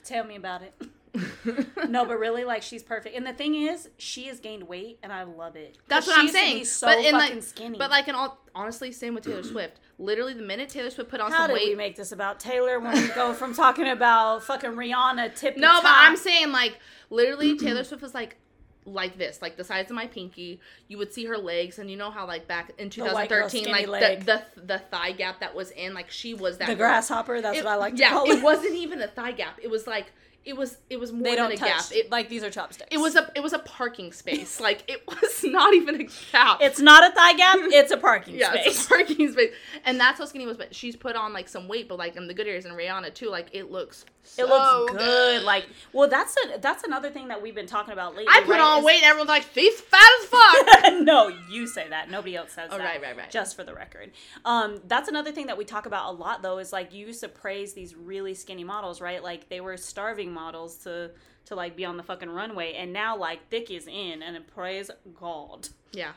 Tell 0.04 0.24
me 0.24 0.36
about 0.36 0.62
it. 0.62 0.74
No, 1.88 2.04
but 2.04 2.18
really, 2.18 2.44
like 2.44 2.62
she's 2.62 2.82
perfect. 2.82 3.16
And 3.16 3.26
the 3.26 3.32
thing 3.32 3.54
is, 3.54 3.88
she 3.96 4.24
has 4.26 4.40
gained 4.40 4.64
weight, 4.68 4.98
and 5.02 5.12
I 5.12 5.22
love 5.22 5.56
it. 5.56 5.78
That's 5.88 6.06
what 6.06 6.18
I'm 6.18 6.24
used 6.26 6.34
to 6.36 6.40
be 6.42 6.46
saying. 6.52 6.64
So 6.66 6.86
but 6.86 6.98
in 6.98 7.12
fucking 7.12 7.34
like, 7.36 7.42
skinny. 7.42 7.78
but 7.78 7.90
like 7.90 8.08
in 8.08 8.14
all 8.14 8.38
honestly, 8.54 8.92
same 8.92 9.14
with 9.14 9.24
Taylor 9.24 9.42
Swift. 9.42 9.80
Literally, 9.98 10.34
the 10.34 10.42
minute 10.42 10.68
Taylor 10.68 10.90
Swift 10.90 11.10
put 11.10 11.20
on 11.20 11.30
how 11.32 11.46
some 11.46 11.56
did 11.56 11.68
we 11.68 11.74
make 11.74 11.96
this 11.96 12.12
about 12.12 12.38
Taylor 12.40 12.78
when 12.78 12.92
we 12.94 13.08
go 13.08 13.32
from 13.32 13.54
talking 13.54 13.88
about 13.88 14.42
fucking 14.44 14.72
Rihanna 14.72 15.34
tip? 15.34 15.56
no, 15.56 15.80
but 15.82 15.90
I'm 15.92 16.16
saying 16.16 16.52
like 16.52 16.78
literally, 17.10 17.56
Taylor 17.56 17.84
Swift 17.84 18.02
was 18.02 18.14
like 18.14 18.36
like 18.84 19.18
this, 19.18 19.42
like 19.42 19.56
the 19.56 19.64
size 19.64 19.86
of 19.90 19.96
my 19.96 20.06
pinky. 20.06 20.60
You 20.88 20.98
would 20.98 21.12
see 21.12 21.24
her 21.26 21.36
legs, 21.38 21.78
and 21.78 21.90
you 21.90 21.96
know 21.96 22.10
how 22.10 22.26
like 22.26 22.46
back 22.46 22.72
in 22.78 22.90
2013, 22.90 23.64
skinny 23.64 23.86
like 23.86 24.24
the, 24.24 24.42
the 24.56 24.62
the 24.62 24.78
thigh 24.78 25.12
gap 25.12 25.40
that 25.40 25.54
was 25.54 25.70
in, 25.70 25.94
like 25.94 26.10
she 26.10 26.34
was 26.34 26.58
that 26.58 26.66
the 26.68 26.74
girl. 26.74 26.88
grasshopper. 26.88 27.40
That's 27.40 27.58
It- 27.58 27.64
what 27.64 27.72
I 27.72 27.76
like 27.76 27.94
to 27.94 28.00
yeah, 28.00 28.10
call 28.10 28.30
it 28.30 28.38
it. 28.38 28.42
wasn't 28.42 28.74
even 28.74 29.00
a 29.00 29.08
thigh 29.08 29.32
gap. 29.32 29.58
It 29.62 29.70
was 29.70 29.86
like 29.86 30.12
it 30.44 30.56
was 30.56 30.78
it 30.88 30.98
was 30.98 31.12
more 31.12 31.24
They 31.24 31.36
than 31.36 31.52
a 31.52 31.56
touch. 31.56 31.68
gap. 31.68 31.84
It 31.92 32.10
like 32.10 32.28
these 32.28 32.42
are 32.42 32.50
chopsticks. 32.50 32.88
it 32.90 32.98
was 32.98 33.16
a 33.16 33.30
it 33.34 33.42
was 33.42 33.52
a 33.52 33.58
parking 33.58 34.12
space. 34.12 34.60
like 34.68 34.82
it 34.88 35.06
was 35.06 35.44
not 35.44 35.74
even 35.74 35.96
a 36.00 36.04
gap. 36.32 36.58
It's 36.60 36.80
not 36.80 37.04
a 37.10 37.14
thigh 37.14 37.34
gap. 37.34 37.58
It's 37.64 37.90
a 37.92 37.96
parking 37.98 38.36
Yeah, 38.36 38.52
space. 38.52 38.66
it's 38.66 38.84
a 38.86 38.88
parking 38.88 39.32
space, 39.32 39.52
and 39.84 40.00
that's 40.00 40.18
how 40.18 40.24
skinny 40.24 40.46
was. 40.46 40.56
But 40.56 40.74
she's 40.74 40.96
put 40.96 41.16
on 41.16 41.32
like 41.32 41.48
some 41.48 41.68
weight, 41.68 41.88
but 41.88 41.98
like 41.98 42.16
in 42.16 42.26
the 42.26 42.34
good 42.34 42.46
areas, 42.46 42.64
and 42.64 42.74
Rihanna 42.76 43.12
too. 43.14 43.28
Like 43.28 43.48
it 43.52 43.70
looks, 43.70 44.02
it 44.24 44.28
so 44.28 44.46
looks 44.46 44.92
good. 44.96 45.42
Like, 45.42 45.66
well, 45.92 46.08
that's 46.08 46.34
a 46.44 46.58
that's 46.58 46.84
another 46.84 47.10
thing 47.10 47.28
that 47.28 47.42
we've 47.42 47.54
been 47.54 47.66
talking 47.66 47.92
about 47.92 48.14
lately. 48.16 48.32
I 48.32 48.40
put 48.40 48.52
right, 48.52 48.60
on 48.60 48.78
is- 48.78 48.84
weight, 48.84 48.96
and 48.96 49.04
everyone's 49.04 49.28
like, 49.28 49.44
she's 49.54 49.80
fat 49.80 50.00
as 50.20 50.26
fuck. 50.26 51.02
no, 51.02 51.28
you 51.50 51.66
say 51.66 51.88
that. 51.90 52.10
Nobody 52.10 52.36
else 52.36 52.52
says 52.52 52.70
Oh, 52.72 52.78
that. 52.78 52.84
right, 52.84 53.02
right, 53.02 53.16
right. 53.16 53.30
Just 53.30 53.54
for 53.56 53.64
the 53.64 53.74
record. 53.74 54.12
Um, 54.44 54.80
that's 54.86 55.08
another 55.08 55.32
thing 55.32 55.46
that 55.46 55.58
we 55.58 55.64
talk 55.64 55.86
about 55.86 56.08
a 56.08 56.16
lot, 56.16 56.42
though, 56.42 56.58
is 56.58 56.72
like 56.72 56.92
you 56.94 57.06
used 57.08 57.20
to 57.20 57.28
praise 57.28 57.74
these 57.74 57.94
really 57.94 58.34
skinny 58.34 58.64
models, 58.64 59.00
right? 59.00 59.22
Like 59.22 59.48
they 59.48 59.60
were 59.60 59.76
starving 59.76 60.27
models 60.32 60.76
to 60.78 61.10
to 61.46 61.54
like 61.54 61.76
be 61.76 61.84
on 61.84 61.96
the 61.96 62.02
fucking 62.02 62.28
runway, 62.30 62.74
and 62.74 62.92
now 62.92 63.16
like 63.16 63.48
thick 63.48 63.70
is 63.70 63.86
in, 63.86 64.22
and 64.22 64.46
praise 64.48 64.90
God, 65.18 65.68
yeah, 65.92 66.12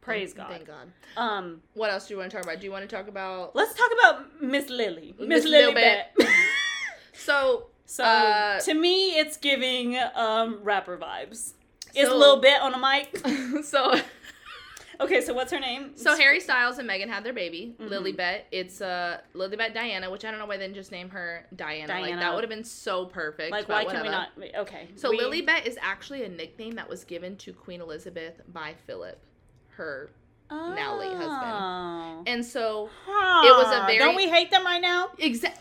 praise 0.00 0.32
God. 0.32 0.48
Thank 0.50 0.66
God. 0.66 0.88
Um, 1.16 1.60
What 1.74 1.90
else 1.90 2.08
do 2.08 2.14
you 2.14 2.18
want 2.18 2.30
to 2.30 2.36
talk 2.36 2.44
about? 2.44 2.58
Do 2.60 2.64
you 2.66 2.72
want 2.72 2.88
to 2.88 2.96
talk 2.96 3.08
about? 3.08 3.54
let's 3.54 3.74
talk 3.74 3.90
about 3.98 4.42
Miss 4.42 4.68
Lily, 4.70 5.14
Miss 5.18 5.44
Lily 5.44 5.66
Lil 5.66 5.74
Bet. 5.74 6.16
So, 7.12 7.66
so 7.84 8.04
Uh, 8.04 8.60
to 8.60 8.74
me, 8.74 9.18
it's 9.18 9.36
giving 9.36 9.98
um 10.14 10.60
rapper 10.62 10.96
vibes. 10.96 11.52
It's 11.94 12.08
a 12.10 12.14
little 12.14 12.40
bit 12.40 12.60
on 12.60 12.72
a 12.74 12.78
mic. 12.78 13.64
so, 13.64 13.94
Okay, 15.00 15.20
so 15.20 15.32
what's 15.32 15.52
her 15.52 15.60
name? 15.60 15.96
so 15.96 16.16
Harry 16.16 16.40
Styles 16.40 16.78
and 16.78 16.88
Meghan 16.88 17.08
had 17.08 17.22
their 17.24 17.32
baby, 17.32 17.74
Mhm. 17.78 17.88
Lilibet. 17.88 18.42
It's 18.50 18.80
uh 18.80 19.20
Lilibet 19.34 19.72
Diana, 19.74 20.10
which 20.10 20.24
I 20.24 20.30
don't 20.30 20.40
know 20.40 20.46
why 20.46 20.56
they 20.56 20.64
didn't 20.64 20.74
just 20.76 20.90
name 20.92 21.10
her 21.10 21.46
Diana. 21.54 21.92
Like 21.92 22.04
Diana. 22.04 22.20
that 22.20 22.34
would 22.34 22.42
have 22.42 22.50
been 22.50 22.64
so 22.64 23.04
perfect. 23.06 23.52
like, 23.52 23.68
why 23.68 23.84
can 23.84 24.02
we 24.02 24.08
not? 24.08 24.30
Okay, 24.56 24.88
So 24.96 25.10
we- 25.10 25.18
Lilibet 25.20 25.66
is 25.66 25.78
actually 25.80 26.24
a 26.24 26.28
nickname 26.28 26.74
that 26.74 26.88
was 26.88 27.04
given 27.04 27.36
to 27.38 27.52
Queen 27.52 27.80
Elizabeth 27.80 28.40
by 28.48 28.74
Philip, 28.86 29.18
her. 29.76 30.10
now 30.50 30.96
late 30.98 31.12
husband. 31.12 31.52
Oh. 31.52 32.22
And 32.26 32.44
so 32.44 32.88
it 33.06 33.56
was 33.56 33.66
a 33.72 33.84
very- 33.86 33.98
Don't 33.98 34.16
we 34.16 34.28
hate 34.28 34.50
them 34.50 34.64
right 34.64 34.80
now? 34.80 35.10
exact. 35.18 35.58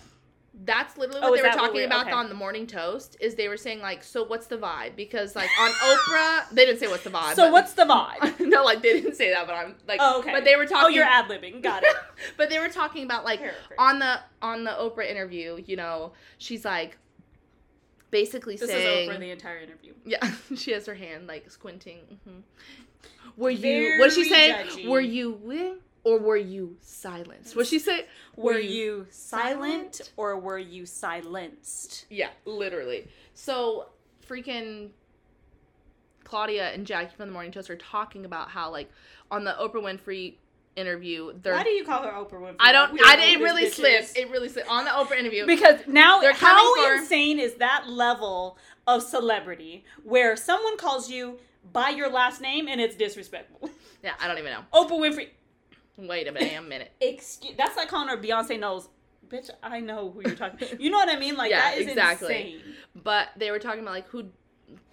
That's 0.66 0.98
literally 0.98 1.22
Oh, 1.24 1.36
they 1.36 1.44
were 1.44 1.50
talking 1.50 1.76
we- 1.76 1.84
about 1.84 2.08
okay. 2.08 2.16
on 2.16 2.30
the 2.30 2.36
Morning 2.36 2.66
Toast. 2.66 3.16
Is 3.20 3.36
they 3.36 3.48
were 3.48 3.58
saying 3.58 3.80
like, 3.80 4.04
so 4.04 4.24
what's 4.24 4.48
the 4.48 4.58
vibe? 4.58 4.96
Because 4.96 5.36
like 5.36 5.50
on 5.60 5.70
Oprah, 5.84 6.50
they 6.52 6.66
didn't 6.66 6.80
say 6.80 6.88
what's 6.88 7.04
the 7.04 7.12
vibe. 7.12 7.36
So 7.36 7.44
but- 7.46 7.52
what's 7.54 7.74
the 7.74 7.84
vibe? 7.86 8.40
no, 8.40 8.64
like 8.64 8.82
they 8.82 8.94
didn't 9.00 9.16
say 9.16 9.32
that, 9.32 9.46
but 9.46 9.54
I'm 9.56 9.76
like, 9.88 10.00
Oh, 10.02 10.20
okay. 10.20 10.32
But 10.32 10.46
they 10.46 10.56
were 10.56 10.66
talking. 10.66 10.86
Oh, 10.86 10.88
you're 10.90 11.06
ad 11.06 11.26
libbing. 11.26 11.62
Got 11.62 11.84
it. 11.84 11.96
but 12.38 12.50
they 12.50 12.58
were 12.60 12.70
talking 12.70 13.04
about 13.04 13.24
like 13.24 13.40
Paraphrase. 13.40 13.78
on 13.78 14.00
the 14.00 14.20
on 14.42 14.64
the 14.64 14.72
Oprah 14.72 15.10
interview. 15.10 15.62
You 15.66 15.76
know, 15.78 16.14
she's 16.40 16.66
like 16.66 16.98
basically 18.12 18.56
This 18.56 18.70
saying, 18.70 19.10
is 19.10 19.16
Oprah 19.16 19.20
the 19.20 19.32
entire 19.32 19.60
interview. 19.60 19.94
Yeah, 20.06 20.32
she 20.56 20.72
has 20.72 20.86
her 20.86 20.96
hand 20.96 21.28
like 21.28 21.52
squinting. 21.52 22.00
hmm 22.28 22.40
Were 23.36 23.50
you? 23.52 23.62
Very 23.62 24.00
what 24.00 24.10
did 24.10 24.14
she 24.16 24.30
say? 24.30 24.52
judgy. 24.68 24.88
Were 24.88 25.02
you 25.02 25.32
with 25.44 25.78
or 26.08 26.18
were 26.20 26.38
you 26.38 26.78
silenced? 26.80 27.54
What 27.54 27.68
she 27.68 27.80
say? 27.80 28.06
Were 28.38 28.58
you 28.58 29.08
silent 29.10 29.96
silent? 29.96 30.12
or 30.16 30.40
were 30.40 30.58
you 30.58 30.86
silenced? 30.86 32.06
Yeah, 32.10 32.30
literally. 32.46 33.10
So 33.34 33.88
freaking 34.26 34.92
Claudia 36.24 36.70
and 36.72 36.88
Jackie 36.88 37.14
from 37.14 37.28
the 37.28 37.34
Morning 37.34 37.52
Toast 37.52 37.70
are 37.70 37.76
talking 37.76 38.24
about 38.24 38.50
how 38.50 38.72
like 38.72 38.90
on 39.30 39.44
the 39.44 39.52
Oprah 39.60 39.84
Winfrey 39.84 40.36
interview, 40.78 41.34
they're. 41.42 41.54
Why 41.54 41.64
do 41.64 41.72
you 41.72 41.84
call 41.84 42.04
her 42.04 42.12
Oprah 42.12 42.40
Winfrey? 42.40 42.56
I 42.62 42.72
don't. 42.72 42.94
We 42.94 43.00
don't 43.00 43.20
I 43.20 43.26
it 43.26 43.40
really 43.42 43.66
bitch 43.66 43.74
slipped. 43.74 44.18
It 44.18 44.30
really 44.30 44.48
slipped 44.48 44.70
on 44.70 44.86
the 44.86 44.92
Oprah 44.92 45.20
interview. 45.20 45.46
Because 45.46 45.82
now, 45.88 46.22
They're 46.22 46.32
how 46.32 46.76
for- 46.86 46.94
insane 46.96 47.38
is 47.38 47.56
that 47.56 47.90
level 47.90 48.58
of 48.86 49.04
celebrity 49.04 49.84
where 50.04 50.38
someone 50.38 50.78
calls 50.78 51.10
you 51.10 51.40
by 51.74 51.90
your 51.90 52.10
last 52.10 52.40
name 52.40 52.70
and 52.70 52.80
it's 52.80 52.96
disrespectful? 52.96 53.70
yeah, 54.02 54.14
I 54.22 54.30
don't 54.30 54.38
even 54.38 54.54
know. 54.54 54.62
Oprah 54.74 54.92
Winfrey. 54.92 55.30
Wait 55.98 56.28
a 56.28 56.32
minute, 56.32 56.54
a 56.58 56.62
minute. 56.62 56.92
Excuse. 57.02 57.56
That's 57.58 57.76
like 57.78 57.90
calling 57.90 58.10
her 58.10 58.18
Beyonce 58.18 58.60
Knowles. 58.60 58.90
Bitch, 59.28 59.50
I 59.62 59.80
know 59.82 60.12
who 60.12 60.22
you're 60.26 60.36
talking. 60.36 60.68
You 60.80 60.90
know 60.90 60.98
what 60.98 61.10
I 61.10 61.18
mean? 61.20 61.36
Like 61.36 61.50
Yeah, 61.50 61.60
that 61.72 61.78
is 61.78 61.88
exactly. 61.88 62.34
insane. 62.36 62.62
But 62.96 63.30
they 63.36 63.52
were 63.52 63.60
talking 63.60 63.82
about 63.82 63.92
like 63.94 64.08
who 64.08 64.26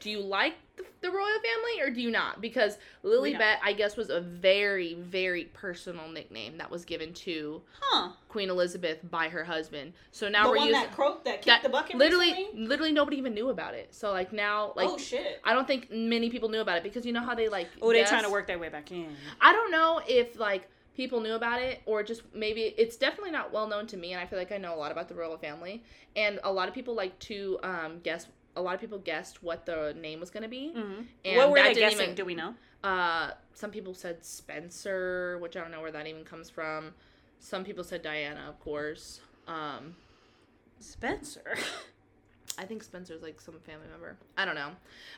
do 0.01 0.11
you 0.11 0.21
like 0.21 0.55
the, 0.77 0.85
the 1.01 1.11
royal 1.11 1.27
family, 1.27 1.81
or 1.83 1.91
do 1.91 2.01
you 2.01 2.11
not? 2.11 2.41
Because 2.41 2.79
Lilibet, 3.05 3.39
don't. 3.39 3.59
I 3.65 3.73
guess, 3.73 3.97
was 3.97 4.09
a 4.11 4.21
very, 4.21 4.95
very 4.95 5.45
personal 5.47 6.09
nickname 6.09 6.59
that 6.59 6.71
was 6.71 6.85
given 6.85 7.13
to 7.15 7.61
Huh. 7.81 8.11
Queen 8.29 8.51
Elizabeth 8.51 8.99
by 9.11 9.29
her 9.29 9.45
husband. 9.45 9.93
So 10.13 10.29
now 10.29 10.45
the 10.45 10.51
we're 10.51 10.57
one 10.59 10.69
using 10.69 10.83
that 10.83 10.93
croaked 10.93 11.25
that 11.25 11.35
kicked 11.43 11.47
that 11.47 11.63
the 11.63 11.69
bucket 11.69 11.97
literally, 11.97 12.33
recently? 12.33 12.67
literally 12.67 12.93
nobody 12.93 13.17
even 13.19 13.35
knew 13.35 13.51
about 13.51 13.75
it. 13.75 13.95
So 13.95 14.11
like 14.13 14.33
now, 14.33 14.73
like 14.77 14.89
oh 14.89 14.99
shit. 14.99 15.41
I 15.45 15.53
don't 15.55 15.67
think 15.67 15.91
many 15.93 16.31
people 16.31 16.49
knew 16.49 16.61
about 16.61 16.77
it 16.77 16.83
because 16.85 17.05
you 17.05 17.13
know 17.13 17.23
how 17.23 17.35
they 17.35 17.49
like. 17.49 17.69
Oh, 17.83 17.91
they 17.93 18.01
guess? 18.01 18.09
trying 18.11 18.25
to 18.25 18.31
work 18.31 18.47
their 18.47 18.59
way 18.59 18.69
back 18.69 18.91
in. 18.93 19.15
I 19.41 19.53
don't 19.53 19.71
know 19.73 20.01
if 20.09 20.39
like 20.39 20.69
people 20.97 21.21
knew 21.21 21.35
about 21.35 21.61
it 21.61 21.83
or 21.87 22.03
just 22.03 22.23
maybe 22.35 22.75
it's 22.79 22.97
definitely 22.97 23.31
not 23.33 23.53
well 23.53 23.67
known 23.67 23.87
to 23.89 23.97
me 23.97 24.13
and 24.13 24.21
I 24.21 24.27
feel 24.27 24.39
like 24.39 24.53
I 24.53 24.59
know 24.59 24.75
a 24.75 24.77
lot 24.79 24.93
about 24.93 25.09
the 25.09 25.15
royal 25.15 25.37
family 25.37 25.83
and 26.15 26.39
a 26.45 26.53
lot 26.53 26.69
of 26.69 26.75
people 26.75 26.95
like 26.95 27.19
to 27.21 27.59
um 27.63 28.01
guess 28.03 28.27
a 28.57 28.63
lot 28.63 28.75
of 28.77 28.81
people 28.81 28.99
guessed 28.99 29.43
what 29.43 29.67
the 29.67 29.95
name 30.01 30.21
was 30.21 30.31
going 30.31 30.45
to 30.45 30.49
be. 30.49 30.71
hmm 30.73 31.01
And 31.25 31.37
What 31.37 31.51
were 31.51 31.57
that 31.57 31.75
they 31.75 31.81
guessing? 31.81 32.01
even- 32.03 32.15
Do 32.15 32.25
we 32.25 32.35
know? 32.37 32.55
Uh 32.85 33.33
some 33.55 33.71
people 33.71 33.95
said 33.95 34.25
Spencer, 34.25 35.39
which 35.41 35.57
I 35.57 35.61
don't 35.61 35.71
know 35.73 35.81
where 35.81 35.91
that 35.93 36.07
even 36.07 36.25
comes 36.25 36.51
from. 36.51 36.93
Some 37.41 37.65
people 37.65 37.83
said 37.85 38.03
Diana, 38.03 38.47
of 38.49 38.61
course. 38.61 39.21
Um 39.49 39.97
Spencer. 40.79 41.57
I 42.59 42.65
think 42.67 42.85
Spencer's 42.85 43.23
like 43.23 43.41
some 43.41 43.59
family 43.67 43.89
member. 43.91 44.17
I 44.37 44.45
don't 44.45 44.55
know. 44.55 44.71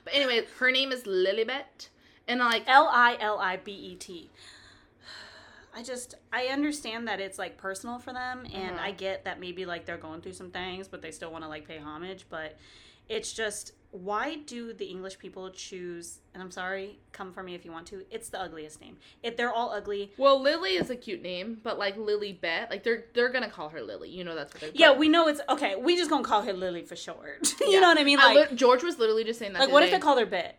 But 0.04 0.14
anyway, 0.14 0.46
her 0.58 0.70
name 0.70 0.90
is 0.92 1.02
Lilibet 1.02 1.88
and 2.26 2.40
like 2.40 2.64
L 2.66 2.88
I 5.76 5.80
L 5.80 5.82
I 5.82 5.82
B 5.82 5.84
T. 5.84 5.90
I 5.90 5.94
just 5.94 6.14
I 6.32 6.46
understand 6.46 7.06
that 7.08 7.20
it's 7.20 7.38
like 7.38 7.56
personal 7.58 7.98
for 7.98 8.12
them 8.12 8.46
and 8.52 8.76
Uh-huh. 8.76 8.86
I 8.88 8.92
get 8.92 9.24
that 9.24 9.38
maybe 9.40 9.66
like 9.66 9.84
they're 9.86 9.98
going 10.08 10.20
through 10.22 10.32
some 10.34 10.50
things 10.50 10.88
but 10.88 11.02
they 11.02 11.10
still 11.10 11.30
want 11.30 11.44
to 11.44 11.48
like 11.48 11.68
pay 11.68 11.78
homage 11.78 12.24
but 12.30 12.56
it's 13.08 13.32
just 13.32 13.72
why 13.92 14.34
do 14.46 14.72
the 14.74 14.84
English 14.86 15.16
people 15.18 15.48
choose 15.50 16.18
and 16.34 16.42
I'm 16.42 16.50
sorry 16.50 16.98
come 17.12 17.32
for 17.32 17.42
me 17.42 17.54
if 17.54 17.64
you 17.64 17.70
want 17.72 17.86
to 17.88 18.04
it's 18.10 18.28
the 18.30 18.40
ugliest 18.40 18.80
name 18.80 18.96
if 19.22 19.36
they're 19.36 19.52
all 19.52 19.70
ugly 19.70 20.10
Well, 20.18 20.40
Lily 20.42 20.70
is 20.82 20.90
a 20.90 20.96
cute 20.96 21.22
name, 21.22 21.58
but 21.62 21.78
like 21.78 21.96
Lily 21.96 22.32
Bet, 22.32 22.68
like 22.70 22.82
they're 22.82 23.04
they're 23.14 23.30
gonna 23.30 23.48
call 23.48 23.68
her 23.70 23.80
Lily. 23.82 24.10
You 24.10 24.24
know 24.24 24.34
that's 24.34 24.52
what 24.52 24.60
they're. 24.60 24.70
yeah 24.74 24.92
we 24.92 25.08
know 25.08 25.28
it's 25.28 25.40
okay 25.48 25.76
we 25.76 25.96
just 25.96 26.10
gonna 26.10 26.24
call 26.24 26.42
her 26.42 26.52
Lily 26.52 26.82
for 26.82 26.96
short 26.96 27.54
you 27.60 27.70
Yeah. 27.72 27.80
know 27.80 27.88
what 27.88 27.98
I 27.98 28.04
mean 28.04 28.18
I 28.20 28.34
like 28.34 28.54
George 28.56 28.82
was 28.82 28.98
literally 28.98 29.24
just 29.24 29.38
saying 29.38 29.52
that. 29.52 29.60
like 29.60 29.68
the 29.68 29.74
what 29.74 29.82
if 29.84 29.90
they 29.92 29.98
call 30.00 30.18
her 30.18 30.26
Bet 30.26 30.58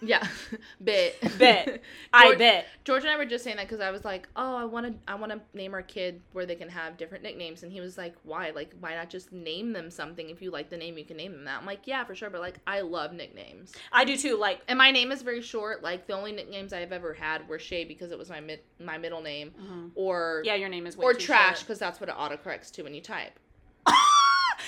Yeah, 0.00 0.26
Bet. 0.80 1.16
Bet. 1.38 1.82
I 2.12 2.26
George- 2.26 2.38
bet 2.38 2.66
George 2.84 3.02
and 3.02 3.10
I 3.12 3.16
were 3.16 3.24
just 3.24 3.44
saying 3.44 3.56
that 3.56 3.66
because 3.68 3.80
I 3.80 3.90
was 3.90 4.04
like, 4.04 4.28
oh, 4.36 4.56
I 4.56 4.64
want 4.64 4.86
to, 4.86 4.94
I 5.10 5.14
want 5.16 5.32
to 5.32 5.40
name 5.56 5.74
our 5.74 5.82
kid 5.82 6.22
where 6.32 6.46
they 6.46 6.54
can 6.54 6.68
have 6.68 6.96
different 6.96 7.22
nicknames, 7.24 7.62
and 7.62 7.72
he 7.72 7.80
was 7.80 7.98
like, 7.98 8.14
why? 8.22 8.50
Like, 8.50 8.74
why 8.80 8.94
not 8.94 9.10
just 9.10 9.32
name 9.32 9.72
them 9.72 9.90
something? 9.90 10.30
If 10.30 10.40
you 10.40 10.50
like 10.50 10.70
the 10.70 10.76
name, 10.76 10.96
you 10.98 11.04
can 11.04 11.16
name 11.16 11.32
them 11.32 11.44
that. 11.44 11.58
I'm 11.60 11.66
like, 11.66 11.80
yeah, 11.86 12.04
for 12.04 12.14
sure, 12.14 12.30
but 12.30 12.40
like, 12.40 12.58
I 12.66 12.80
love 12.80 13.12
nicknames, 13.12 13.72
I 13.92 14.04
do 14.04 14.16
too 14.16 14.36
like 14.36 14.60
and 14.68 14.78
my 14.78 14.90
name 14.90 15.10
is 15.12 15.22
very 15.22 15.42
short. 15.42 15.82
Like, 15.82 16.06
the 16.06 16.14
only 16.14 16.32
nicknames 16.32 16.72
I've 16.72 16.92
ever 16.92 17.12
had 17.14 17.48
were 17.48 17.58
Shay 17.58 17.84
because 17.84 18.12
it 18.12 18.18
was 18.18 18.28
my 18.30 18.40
mid, 18.40 18.60
my 18.78 18.98
middle 18.98 19.20
name, 19.22 19.52
Mhm. 19.60 19.90
or 19.94 20.42
yeah 20.44 20.54
your 20.54 20.68
name 20.68 20.86
is 20.86 20.96
or 20.96 21.12
trash 21.14 21.60
because 21.60 21.78
that's 21.78 22.00
what 22.00 22.08
it 22.08 22.14
autocorrects 22.14 22.70
to 22.72 22.82
when 22.82 22.94
you 22.94 23.00
type. 23.00 23.38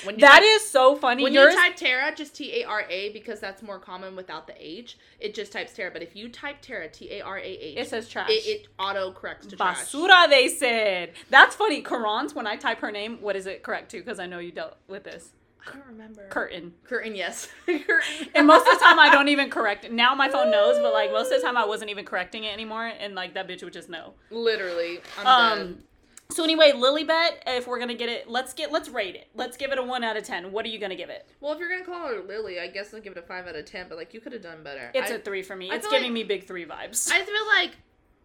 When 0.04 0.16
you 0.16 0.20
That 0.20 0.40
type- 0.40 0.42
is 0.44 0.68
so 0.68 0.96
funny. 0.96 1.22
When 1.22 1.32
Yours, 1.32 1.54
you 1.54 1.60
type 1.60 1.76
Tara, 1.76 2.14
just 2.14 2.34
T 2.34 2.60
A 2.62 2.64
R 2.64 2.84
A 2.88 3.10
because 3.12 3.40
that's 3.40 3.62
more 3.62 3.78
common 3.78 4.16
without 4.16 4.46
the 4.46 4.54
H. 4.58 4.98
It 5.18 5.34
just 5.34 5.52
types 5.52 5.72
Tara. 5.72 5.90
But 5.90 6.02
if 6.02 6.14
you 6.16 6.28
type 6.28 6.60
Tara, 6.62 6.88
T 6.88 7.10
A 7.12 7.20
R 7.20 7.38
A 7.38 7.42
H, 7.42 7.76
it 7.78 7.88
says 7.88 8.08
trash. 8.08 8.30
it, 8.30 8.46
it 8.46 8.66
auto 8.78 9.12
corrects 9.12 9.46
to 9.48 9.56
trash. 9.56 9.78
Basura, 9.92 10.28
they 10.28 10.48
said. 10.48 11.12
That's 11.28 11.54
funny. 11.56 11.82
Karan's, 11.82 12.34
when 12.34 12.46
I 12.46 12.56
type 12.56 12.78
her 12.80 12.90
name, 12.90 13.18
what 13.20 13.36
is 13.36 13.46
it 13.46 13.62
correct 13.62 13.90
to? 13.92 13.98
Because 13.98 14.18
I 14.18 14.26
know 14.26 14.38
you 14.38 14.52
dealt 14.52 14.76
with 14.88 15.04
this. 15.04 15.30
I 15.66 15.72
don't 15.74 15.86
remember. 15.88 16.26
Curtain. 16.28 16.72
Curtain, 16.84 17.14
yes. 17.14 17.48
Curtain. 17.66 18.28
And 18.34 18.46
most 18.46 18.66
of 18.66 18.78
the 18.78 18.84
time, 18.84 18.98
I 18.98 19.10
don't 19.12 19.28
even 19.28 19.50
correct 19.50 19.84
it. 19.84 19.92
Now 19.92 20.14
my 20.14 20.28
phone 20.30 20.50
knows, 20.56 20.78
but 20.78 20.92
like 20.92 21.12
most 21.12 21.30
of 21.30 21.40
the 21.40 21.46
time, 21.46 21.56
I 21.56 21.66
wasn't 21.66 21.90
even 21.90 22.04
correcting 22.04 22.44
it 22.44 22.52
anymore. 22.52 22.86
And 22.86 23.14
like 23.14 23.34
that 23.34 23.46
bitch 23.48 23.62
would 23.62 23.72
just 23.74 23.88
know. 23.90 24.14
Literally, 24.30 25.00
I'm. 25.18 25.26
Um, 25.60 25.78
so 26.30 26.44
anyway, 26.44 26.72
Lilibet, 26.72 27.38
if 27.46 27.66
we're 27.66 27.78
gonna 27.78 27.94
get 27.94 28.08
it, 28.08 28.28
let's 28.28 28.52
get 28.52 28.72
let's 28.72 28.88
rate 28.88 29.14
it. 29.14 29.28
Let's 29.34 29.56
give 29.56 29.72
it 29.72 29.78
a 29.78 29.82
one 29.82 30.04
out 30.04 30.16
of 30.16 30.24
ten. 30.24 30.52
What 30.52 30.64
are 30.64 30.68
you 30.68 30.78
gonna 30.78 30.96
give 30.96 31.10
it? 31.10 31.26
Well, 31.40 31.52
if 31.52 31.58
you're 31.58 31.68
gonna 31.68 31.84
call 31.84 32.08
her 32.08 32.22
Lily, 32.22 32.60
I 32.60 32.68
guess 32.68 32.92
I'll 32.94 33.00
give 33.00 33.12
it 33.12 33.18
a 33.18 33.22
five 33.22 33.46
out 33.46 33.56
of 33.56 33.64
ten. 33.64 33.86
But 33.88 33.98
like, 33.98 34.14
you 34.14 34.20
could 34.20 34.32
have 34.32 34.42
done 34.42 34.62
better. 34.62 34.90
It's 34.94 35.10
I, 35.10 35.14
a 35.14 35.18
three 35.18 35.42
for 35.42 35.56
me. 35.56 35.70
I 35.70 35.76
It's 35.76 35.86
giving 35.86 36.04
like- 36.04 36.12
me 36.12 36.24
big 36.24 36.46
three 36.46 36.64
vibes. 36.66 37.10
I 37.12 37.22
feel 37.24 37.46
like 37.56 37.76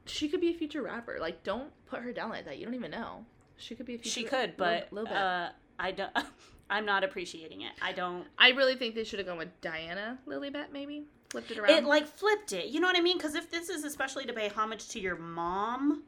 she 0.05 0.29
could 0.29 0.41
be 0.41 0.49
a 0.49 0.53
future 0.53 0.81
rapper. 0.81 1.17
Like, 1.19 1.43
don't 1.43 1.71
put 1.87 2.01
her 2.01 2.13
down 2.13 2.29
like 2.29 2.45
that. 2.45 2.57
You 2.57 2.65
don't 2.65 2.75
even 2.75 2.91
know. 2.91 3.25
She 3.57 3.75
could 3.75 3.85
be 3.85 3.95
a 3.95 3.97
future. 3.97 4.09
she 4.13 4.23
could, 4.23 4.57
but 4.57 4.91
little, 4.91 5.07
bit. 5.07 5.17
uh, 5.17 5.49
I 5.79 5.91
don't. 5.91 6.11
I'm 6.69 6.85
not 6.85 7.03
appreciating 7.03 7.61
it. 7.61 7.73
I 7.81 7.91
don't. 7.91 8.25
I 8.37 8.49
really 8.49 8.75
think 8.75 8.95
they 8.95 9.03
should 9.03 9.19
have 9.19 9.27
gone 9.27 9.37
with 9.37 9.61
Diana 9.61 10.17
Lilibet. 10.27 10.71
Maybe 10.73 11.05
flipped 11.29 11.51
it 11.51 11.59
around. 11.59 11.69
It 11.71 11.85
like 11.85 12.07
flipped 12.07 12.53
it. 12.53 12.67
You 12.67 12.79
know 12.79 12.87
what 12.87 12.97
I 12.97 13.01
mean? 13.01 13.17
Because 13.17 13.35
if 13.35 13.51
this 13.51 13.69
is 13.69 13.83
especially 13.83 14.25
to 14.25 14.33
pay 14.33 14.49
homage 14.49 14.87
to 14.89 14.99
your 14.99 15.15
mom, 15.15 16.03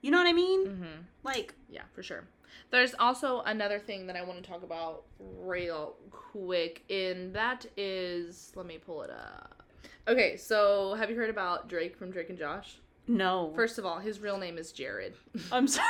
you 0.00 0.10
know 0.10 0.18
what 0.18 0.26
I 0.26 0.32
mean? 0.32 0.66
mm-hmm. 0.66 1.02
Like, 1.22 1.54
Yeah, 1.68 1.82
for 1.94 2.02
sure. 2.02 2.24
There's 2.70 2.94
also 2.98 3.40
another 3.42 3.78
thing 3.78 4.06
that 4.08 4.16
I 4.16 4.22
want 4.22 4.42
to 4.42 4.48
talk 4.48 4.62
about 4.62 5.04
real 5.18 5.94
quick, 6.10 6.84
and 6.90 7.34
that 7.34 7.66
is 7.76 8.52
let 8.54 8.66
me 8.66 8.78
pull 8.78 9.02
it 9.02 9.10
up. 9.10 9.62
Okay, 10.06 10.36
so 10.36 10.94
have 10.94 11.10
you 11.10 11.16
heard 11.16 11.30
about 11.30 11.68
Drake 11.68 11.96
from 11.96 12.10
Drake 12.10 12.30
and 12.30 12.38
Josh? 12.38 12.78
no. 13.08 13.52
First 13.54 13.78
of 13.78 13.86
all, 13.86 13.98
his 13.98 14.20
real 14.20 14.38
name 14.38 14.58
is 14.58 14.70
Jared. 14.70 15.14
I'm 15.52 15.66
sorry. 15.66 15.86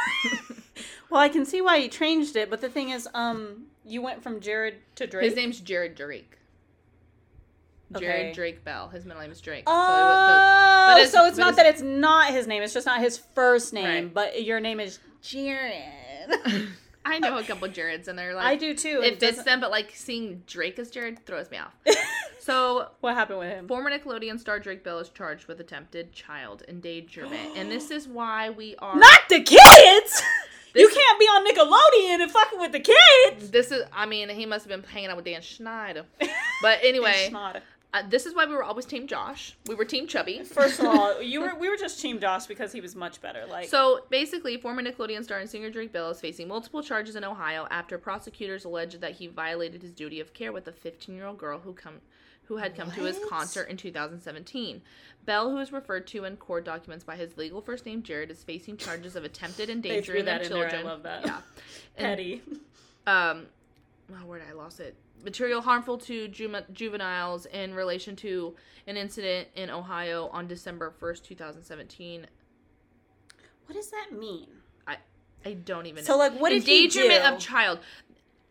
well, 1.11 1.21
I 1.21 1.29
can 1.29 1.45
see 1.45 1.61
why 1.61 1.81
he 1.81 1.89
changed 1.89 2.37
it, 2.37 2.49
but 2.49 2.61
the 2.61 2.69
thing 2.69 2.91
is, 2.91 3.09
um, 3.13 3.67
you 3.85 4.01
went 4.01 4.23
from 4.23 4.41
Jared 4.41 4.77
to 4.97 5.07
Drake. 5.07 5.25
His 5.25 5.37
name's 5.37 5.61
Jared 5.61 5.95
Drake. 5.97 6.38
Jared 7.99 8.27
Okay. 8.27 8.33
Drake 8.35 8.65
Bell. 8.65 8.89
His 8.89 9.05
middle 9.07 9.23
name 9.23 9.31
is 9.31 9.41
Drake. 9.41 9.65
Oh, 9.67 10.85
but 10.89 10.99
it's- 10.99 11.13
so 11.13 11.25
it's 11.27 11.39
not 11.39 11.53
it's- 11.53 11.57
that 11.57 11.67
it's 11.67 11.83
not 11.83 12.31
his 12.33 12.47
name. 12.47 12.63
It's 12.63 12.75
just 12.75 12.87
not 12.87 13.01
his 13.01 13.17
first 13.19 13.73
name, 13.73 13.85
Right. 14.07 14.15
but 14.15 14.43
your 14.45 14.61
name 14.61 14.81
is 14.81 14.99
Jared. 15.23 15.85
I 17.05 17.19
know 17.21 17.39
a 17.39 17.43
couple 17.43 17.67
Jareds, 17.79 18.09
and 18.09 18.19
they're 18.19 18.35
like 18.35 18.45
I 18.45 18.57
do 18.57 18.75
too. 18.75 19.01
It 19.03 19.19
fits 19.21 19.43
them, 19.43 19.61
but 19.61 19.71
like 19.71 19.93
seeing 19.95 20.43
Drake 20.47 20.79
as 20.79 20.91
Jared 20.91 21.25
throws 21.25 21.51
me 21.51 21.59
off. 21.59 21.73
So 22.41 22.89
what 23.01 23.13
happened 23.15 23.41
with 23.41 23.51
him? 23.51 23.69
Former 23.69 23.91
Nickelodeon 23.91 24.41
star 24.41 24.59
Drake 24.59 24.83
Bell 24.83 25.01
is 25.01 25.11
charged 25.11 25.49
with 25.49 25.61
attempted 25.61 26.13
child 26.15 26.63
endangerment, 26.67 27.59
and 27.59 27.71
this 27.71 27.91
is 27.91 28.09
why 28.09 28.49
we 28.49 28.75
are 28.77 28.97
Not 28.97 29.21
the 29.29 29.41
kids. 29.43 30.23
you 30.75 30.89
can't 30.89 31.19
be 31.21 31.27
on 31.27 31.47
Nickelodeon 31.47 32.23
and 32.23 32.31
fucking 32.31 32.59
with 32.59 32.73
the 32.73 32.81
kids. 32.81 33.51
This 33.51 33.71
is, 33.71 33.83
I 33.93 34.07
mean, 34.07 34.31
he 34.31 34.47
must 34.47 34.67
have 34.67 34.71
been 34.83 34.91
hanging 34.91 35.11
out 35.11 35.17
with 35.17 35.27
Dan 35.27 35.43
Schneider. 35.43 36.07
But 36.63 36.79
anyway, 36.83 37.27
Schneider. 37.29 37.61
Uh, 37.95 38.03
this 38.09 38.27
is 38.27 38.35
why 38.35 38.45
we 38.45 38.55
were 38.55 38.63
always 38.63 38.85
Team 38.85 39.07
Josh. 39.07 39.57
We 39.67 39.75
were 39.75 39.87
Team 39.87 40.07
Chubby. 40.07 40.43
First 40.45 40.79
of 40.79 40.87
all, 40.87 41.23
you 41.23 41.41
were 41.41 41.55
we 41.59 41.71
were 41.71 41.77
just 41.77 42.01
Team 42.01 42.21
Josh 42.21 42.47
because 42.47 42.71
he 42.71 42.83
was 42.83 42.95
much 42.95 43.21
better. 43.23 43.47
Like 43.49 43.69
So 43.69 44.01
basically, 44.11 44.59
former 44.59 44.83
Nickelodeon 44.83 45.25
star 45.25 45.39
and 45.39 45.49
singer 45.49 45.71
Drake 45.71 45.93
Bell 45.93 46.11
is 46.11 46.21
facing 46.21 46.49
multiple 46.49 46.83
charges 46.83 47.17
in 47.17 47.25
Ohio 47.25 47.67
after 47.71 47.97
prosecutors 47.97 48.67
alleged 48.67 49.01
that 49.01 49.13
he 49.13 49.27
violated 49.27 49.81
his 49.81 49.93
duty 49.93 50.21
of 50.21 50.35
care 50.35 50.53
with 50.53 50.69
a 50.69 50.73
15-year-old 50.73 51.39
girl 51.39 51.61
who 51.61 51.73
come 51.73 52.01
who 52.45 52.57
had 52.57 52.75
come 52.75 52.91
to 52.91 53.03
his 53.03 53.19
concert 53.29 53.69
in 53.69 53.77
2017. 53.77 54.81
Bell, 55.27 55.51
who 55.51 55.59
is 55.59 55.71
referred 55.71 56.07
to 56.09 56.25
in 56.25 56.37
court 56.37 56.65
documents 56.65 57.05
by 57.05 57.15
his 57.15 57.37
legal 57.37 57.61
first 57.61 57.85
name 57.85 58.03
Jared, 58.03 58.31
is 58.31 58.43
facing 58.43 58.77
charges 58.79 59.17
of 59.17 59.25
attempted 59.25 59.69
endangering 59.69 60.21
of 60.21 60.27
there. 60.27 60.41
I 60.41 60.45
children. 60.45 60.85
love 60.85 61.03
that. 61.05 61.27
Yeah. 61.27 61.41
And, 61.97 62.41
um 63.07 63.47
oh, 64.13 64.27
where 64.27 64.39
did 64.39 64.49
I 64.49 64.53
lost 64.53 64.81
it? 64.81 64.97
Material 65.25 65.61
harmful 65.61 65.99
to 65.99 66.29
ju- 66.29 66.55
juveniles 66.73 67.47
in 67.47 67.75
relation 67.75 68.15
to 68.17 68.55
an 68.87 68.97
incident 68.97 69.49
in 69.55 69.69
Ohio 69.71 70.29
on 70.33 70.47
December 70.47 70.93
1st, 71.01 71.25
2017. 71.25 72.27
What 73.67 73.75
does 73.75 73.91
that 73.91 74.09
mean? 74.13 74.47
I 74.87 74.97
I 75.45 75.53
don't 75.55 75.87
even 75.87 76.05
So 76.05 76.13
know. 76.13 76.19
like, 76.19 76.39
what 76.41 76.51
did 76.51 76.63
he 76.65 76.85
endangerment 76.85 77.23
do? 77.25 77.35
of 77.35 77.39
child. 77.41 77.79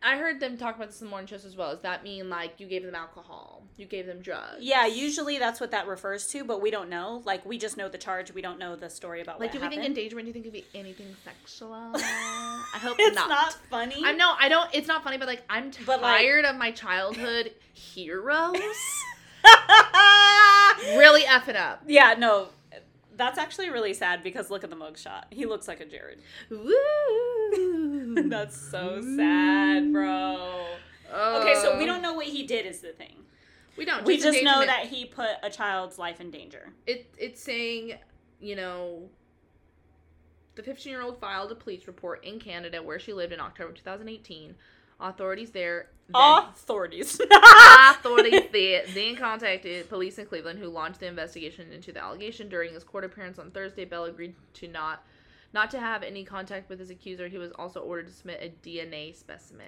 I 0.03 0.17
heard 0.17 0.39
them 0.39 0.57
talk 0.57 0.75
about 0.75 0.89
this 0.89 1.01
in 1.01 1.07
the 1.07 1.09
morning 1.09 1.27
shows 1.27 1.43
as 1.43 1.55
well. 1.55 1.71
Does 1.73 1.81
that 1.81 2.03
mean 2.03 2.29
like 2.29 2.59
you 2.59 2.67
gave 2.67 2.83
them 2.83 2.93
alcohol? 2.93 3.63
You 3.77 3.85
gave 3.87 4.05
them 4.05 4.21
drugs? 4.21 4.57
Yeah, 4.59 4.85
usually 4.85 5.39
that's 5.39 5.59
what 5.59 5.71
that 5.71 5.87
refers 5.87 6.27
to, 6.27 6.43
but 6.43 6.61
we 6.61 6.69
don't 6.71 6.89
know. 6.89 7.23
Like 7.25 7.45
we 7.45 7.57
just 7.57 7.77
know 7.77 7.89
the 7.89 7.97
charge. 7.97 8.31
We 8.31 8.41
don't 8.41 8.59
know 8.59 8.75
the 8.75 8.89
story 8.89 9.21
about 9.21 9.39
Like, 9.39 9.53
what 9.53 9.61
do 9.61 9.67
we 9.67 9.75
think 9.75 9.85
endangerment? 9.87 10.25
Do 10.25 10.27
you 10.29 10.33
think 10.33 10.45
it 10.45 10.51
could 10.51 10.71
be 10.71 10.79
anything 10.79 11.15
sexual? 11.23 11.71
I 11.95 12.77
hope 12.79 12.95
it's 12.99 13.15
not. 13.15 13.27
not. 13.29 13.53
funny. 13.71 14.01
I 14.05 14.13
know. 14.13 14.35
I 14.39 14.49
don't. 14.49 14.69
It's 14.73 14.87
not 14.87 15.03
funny, 15.03 15.17
but 15.17 15.27
like 15.27 15.41
I'm 15.49 15.71
But, 15.85 16.01
like- 16.01 16.19
tired 16.19 16.45
of 16.45 16.55
my 16.57 16.71
childhood 16.71 17.51
heroes 17.73 18.55
really 20.95 21.23
effing 21.23 21.55
up. 21.55 21.83
yeah, 21.87 22.13
no. 22.17 22.49
That's 23.15 23.39
actually 23.39 23.71
really 23.71 23.95
sad 23.95 24.21
because 24.21 24.51
look 24.51 24.63
at 24.63 24.69
the 24.69 24.75
mugshot. 24.75 25.23
He 25.31 25.47
looks 25.47 25.67
like 25.67 25.79
a 25.79 25.85
Jared. 25.85 26.19
Woo. 26.51 27.86
That's 28.29 28.55
so 28.59 29.01
sad, 29.01 29.91
bro. 29.91 30.65
Okay, 31.13 31.55
so 31.61 31.77
we 31.77 31.85
don't 31.85 32.01
know 32.01 32.13
what 32.13 32.25
he 32.27 32.45
did 32.45 32.65
is 32.65 32.81
the 32.81 32.91
thing. 32.91 33.15
We 33.77 33.85
don't. 33.85 34.03
We 34.05 34.17
just 34.17 34.43
know 34.43 34.65
that 34.65 34.87
he 34.87 35.05
put 35.05 35.29
a 35.43 35.49
child's 35.49 35.97
life 35.99 36.19
in 36.19 36.31
danger. 36.31 36.69
it 36.85 37.13
it's 37.17 37.41
saying, 37.41 37.93
you 38.39 38.55
know, 38.55 39.09
the 40.55 40.63
15 40.63 40.91
year 40.91 41.01
old 41.01 41.19
filed 41.19 41.51
a 41.51 41.55
police 41.55 41.87
report 41.87 42.23
in 42.25 42.39
Canada 42.39 42.81
where 42.81 42.99
she 42.99 43.13
lived 43.13 43.31
in 43.33 43.39
October 43.39 43.71
2018 43.73 44.55
Authorities 44.99 45.51
there. 45.51 45.89
then- 46.07 46.15
Authorities. 46.49 47.21
Authorities 47.89 48.41
there 48.51 48.83
then 48.93 49.15
contacted 49.15 49.87
police 49.89 50.17
in 50.17 50.25
Cleveland, 50.25 50.57
who 50.59 50.67
launched 50.69 50.99
the 50.99 51.07
investigation 51.07 51.71
into 51.71 51.91
the 51.91 52.03
allegation. 52.03 52.49
During 52.49 52.73
his 52.73 52.83
court 52.83 53.03
appearance 53.03 53.37
on 53.37 53.51
Thursday, 53.51 53.85
Bell 53.85 54.05
agreed 54.05 54.33
to 54.55 54.67
not 54.67 55.03
not 55.57 55.71
to 55.71 55.79
have 55.79 56.03
any 56.03 56.23
contact 56.23 56.69
with 56.69 56.77
his 56.79 56.91
accuser. 56.91 57.27
He 57.27 57.39
was 57.39 57.51
also 57.53 57.79
ordered 57.79 58.07
to 58.07 58.13
submit 58.13 58.39
a 58.41 58.67
DNA 58.67 59.15
specimen. 59.15 59.65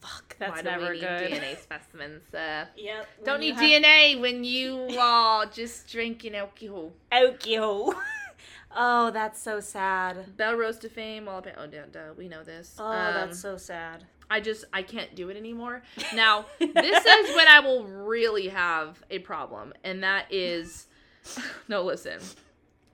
Fuck, 0.00 0.36
that's 0.38 0.50
Why 0.56 0.62
do 0.62 0.68
never 0.70 0.86
we 0.90 1.00
need 1.00 1.00
good. 1.00 1.30
DNA 1.32 1.58
specimens? 1.62 2.22
Uh, 2.34 2.64
Yep. 2.76 3.06
don't 3.24 3.40
need 3.40 3.54
have- 3.54 3.62
DNA 3.64 4.20
when 4.20 4.42
you 4.42 4.88
are 5.00 5.46
just 5.46 5.88
drinking 5.88 6.34
alcohol. 6.34 6.92
Okio. 7.12 7.94
oh, 8.76 9.10
that's 9.12 9.40
so 9.40 9.60
sad. 9.60 10.36
Bell 10.36 10.54
rose 10.56 10.78
to 10.78 10.88
fame 10.88 11.26
while 11.26 11.44
oh 11.56 11.66
duh, 11.68 11.86
duh, 11.92 12.12
we 12.18 12.26
know 12.28 12.42
this. 12.42 12.74
Oh, 12.78 12.84
Um, 12.84 13.14
that's 13.14 13.38
so 13.38 13.56
sad. 13.56 14.04
I 14.28 14.40
just 14.40 14.64
I 14.72 14.82
can't 14.82 15.14
do 15.14 15.28
it 15.30 15.36
anymore. 15.36 15.82
Now, 16.14 16.46
this 16.58 17.04
is 17.06 17.36
when 17.36 17.46
I 17.46 17.60
will 17.60 17.84
really 17.84 18.48
have 18.48 19.02
a 19.08 19.20
problem, 19.20 19.72
and 19.84 20.02
that 20.02 20.26
is 20.32 20.88
no, 21.68 21.82
listen. 21.84 22.18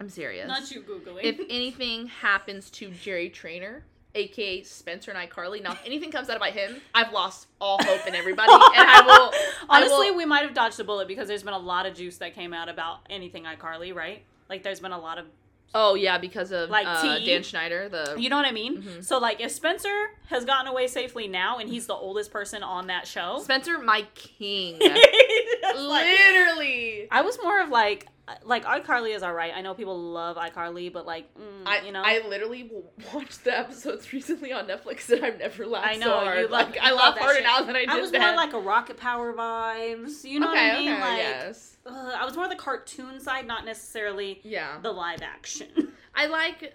I'm 0.02 0.08
serious. 0.08 0.48
Not 0.48 0.68
you 0.72 0.82
googling. 0.82 1.22
if 1.22 1.38
anything 1.48 2.08
happens 2.08 2.70
to 2.70 2.90
Jerry 2.90 3.28
Trainor, 3.30 3.84
aka 4.16 4.62
Spencer 4.64 5.12
and 5.12 5.30
iCarly, 5.30 5.62
now 5.62 5.72
if 5.72 5.80
anything 5.86 6.10
comes 6.10 6.28
out 6.28 6.36
about 6.36 6.50
him, 6.50 6.80
I've 6.92 7.12
lost 7.12 7.46
all 7.60 7.78
hope 7.80 8.04
in 8.08 8.16
everybody, 8.16 8.50
and 8.52 8.60
I 8.76 9.00
will. 9.06 9.32
I 9.70 9.78
Honestly, 9.78 10.10
will- 10.10 10.16
we 10.16 10.24
might 10.26 10.42
have 10.42 10.54
dodged 10.54 10.80
a 10.80 10.84
bullet 10.84 11.06
because 11.06 11.28
there's 11.28 11.44
been 11.44 11.54
a 11.54 11.58
lot 11.58 11.86
of 11.86 11.94
juice 11.94 12.16
that 12.18 12.34
came 12.34 12.52
out 12.52 12.68
about 12.68 12.98
anything 13.08 13.44
iCarly, 13.44 13.94
right? 13.94 14.22
Like, 14.50 14.64
there's 14.64 14.80
been 14.80 14.90
a 14.92 14.98
lot 14.98 15.18
of, 15.18 15.26
oh 15.72 15.94
yeah, 15.94 16.18
because 16.18 16.50
of 16.50 16.68
Like 16.68 16.86
uh, 16.88 17.18
Dan 17.20 17.44
Schneider, 17.44 17.88
the 17.88 18.16
you 18.18 18.28
know 18.28 18.36
what 18.36 18.44
I 18.44 18.50
mean? 18.52 18.82
Mhm. 18.82 19.04
So, 19.04 19.18
like, 19.18 19.40
if 19.40 19.52
Spencer 19.52 20.10
has 20.26 20.44
gotten 20.44 20.66
away 20.66 20.88
safely 20.88 21.28
now 21.28 21.58
and 21.58 21.70
he's 21.70 21.86
the 21.86 21.94
oldest 21.94 22.32
person 22.32 22.64
on 22.64 22.88
that 22.88 23.06
show, 23.06 23.38
Spencer, 23.38 23.78
my 23.78 24.04
king, 24.14 24.78
like- 24.80 26.06
literally. 26.06 27.08
I 27.10 27.22
was 27.22 27.38
more 27.42 27.60
of 27.62 27.68
like, 27.70 28.08
like 28.44 28.64
iCarly 28.64 29.14
is 29.14 29.22
alright. 29.22 29.52
I 29.54 29.62
know 29.62 29.74
people 29.74 29.98
love 30.00 30.36
iCarly, 30.36 30.92
but 30.92 31.06
like, 31.06 31.26
mm, 31.34 31.66
I, 31.66 31.80
you 31.80 31.92
know, 31.92 32.02
I 32.04 32.26
literally 32.28 32.70
watched 33.12 33.44
the 33.44 33.58
episodes 33.58 34.12
recently 34.12 34.52
on 34.52 34.66
Netflix 34.66 35.10
and 35.10 35.24
I've 35.24 35.38
never 35.38 35.66
laughed 35.66 35.88
I 35.88 35.96
know, 35.96 36.06
so 36.06 36.10
hard. 36.24 36.38
you 36.38 36.48
love- 36.48 36.66
like, 36.68 36.74
you 36.76 36.80
I 36.82 36.90
love 36.92 37.14
laugh 37.14 37.18
harder 37.18 37.34
shit. 37.34 37.44
now 37.44 37.62
than 37.62 37.76
I 37.76 37.80
did 37.80 37.88
I 37.90 38.00
was 38.00 38.10
then. 38.12 38.20
more 38.20 38.36
like 38.36 38.52
a 38.52 38.60
Rocket 38.60 38.96
Power 38.96 39.32
vibes. 39.34 40.24
You 40.24 40.40
know 40.40 40.50
okay, 40.52 40.68
what 40.68 40.76
I 40.76 40.78
mean? 40.78 40.92
okay, 40.92 41.00
like, 41.00 41.18
yes. 41.18 41.76
ugh, 41.84 42.14
I 42.16 42.24
was 42.24 42.36
more 42.36 42.48
the 42.48 42.54
cartoon 42.56 43.18
side, 43.20 43.46
not 43.46 43.64
necessarily 43.64 44.40
Yeah. 44.44 44.78
the 44.82 44.92
live 44.92 45.20
action. 45.22 45.68
I 46.14 46.26
like 46.26 46.74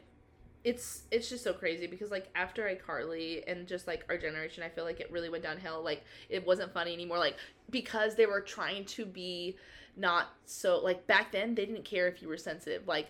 it's 0.64 1.04
it's 1.12 1.30
just 1.30 1.46
so 1.46 1.54
crazy 1.54 1.88
because 1.88 2.12
like 2.12 2.28
after 2.36 2.64
iCarly 2.64 3.42
and 3.48 3.68
just 3.68 3.88
like 3.88 4.04
our 4.10 4.18
generation, 4.18 4.64
I 4.64 4.70
feel 4.70 4.84
like 4.84 5.00
it 5.00 5.10
really 5.12 5.30
went 5.30 5.44
downhill. 5.44 5.82
Like 5.82 6.04
it 6.30 6.46
wasn't 6.46 6.74
funny 6.74 6.92
anymore. 6.94 7.20
Like 7.20 7.38
because 7.70 8.16
they 8.16 8.26
were 8.26 8.42
trying 8.42 8.84
to 8.86 9.06
be 9.06 9.56
not 9.98 10.28
so 10.46 10.80
like 10.80 11.08
back 11.08 11.32
then 11.32 11.56
they 11.56 11.66
didn't 11.66 11.86
care 11.86 12.08
if 12.08 12.22
you 12.22 12.28
were 12.28 12.38
sensitive. 12.38 12.88
Like 12.88 13.10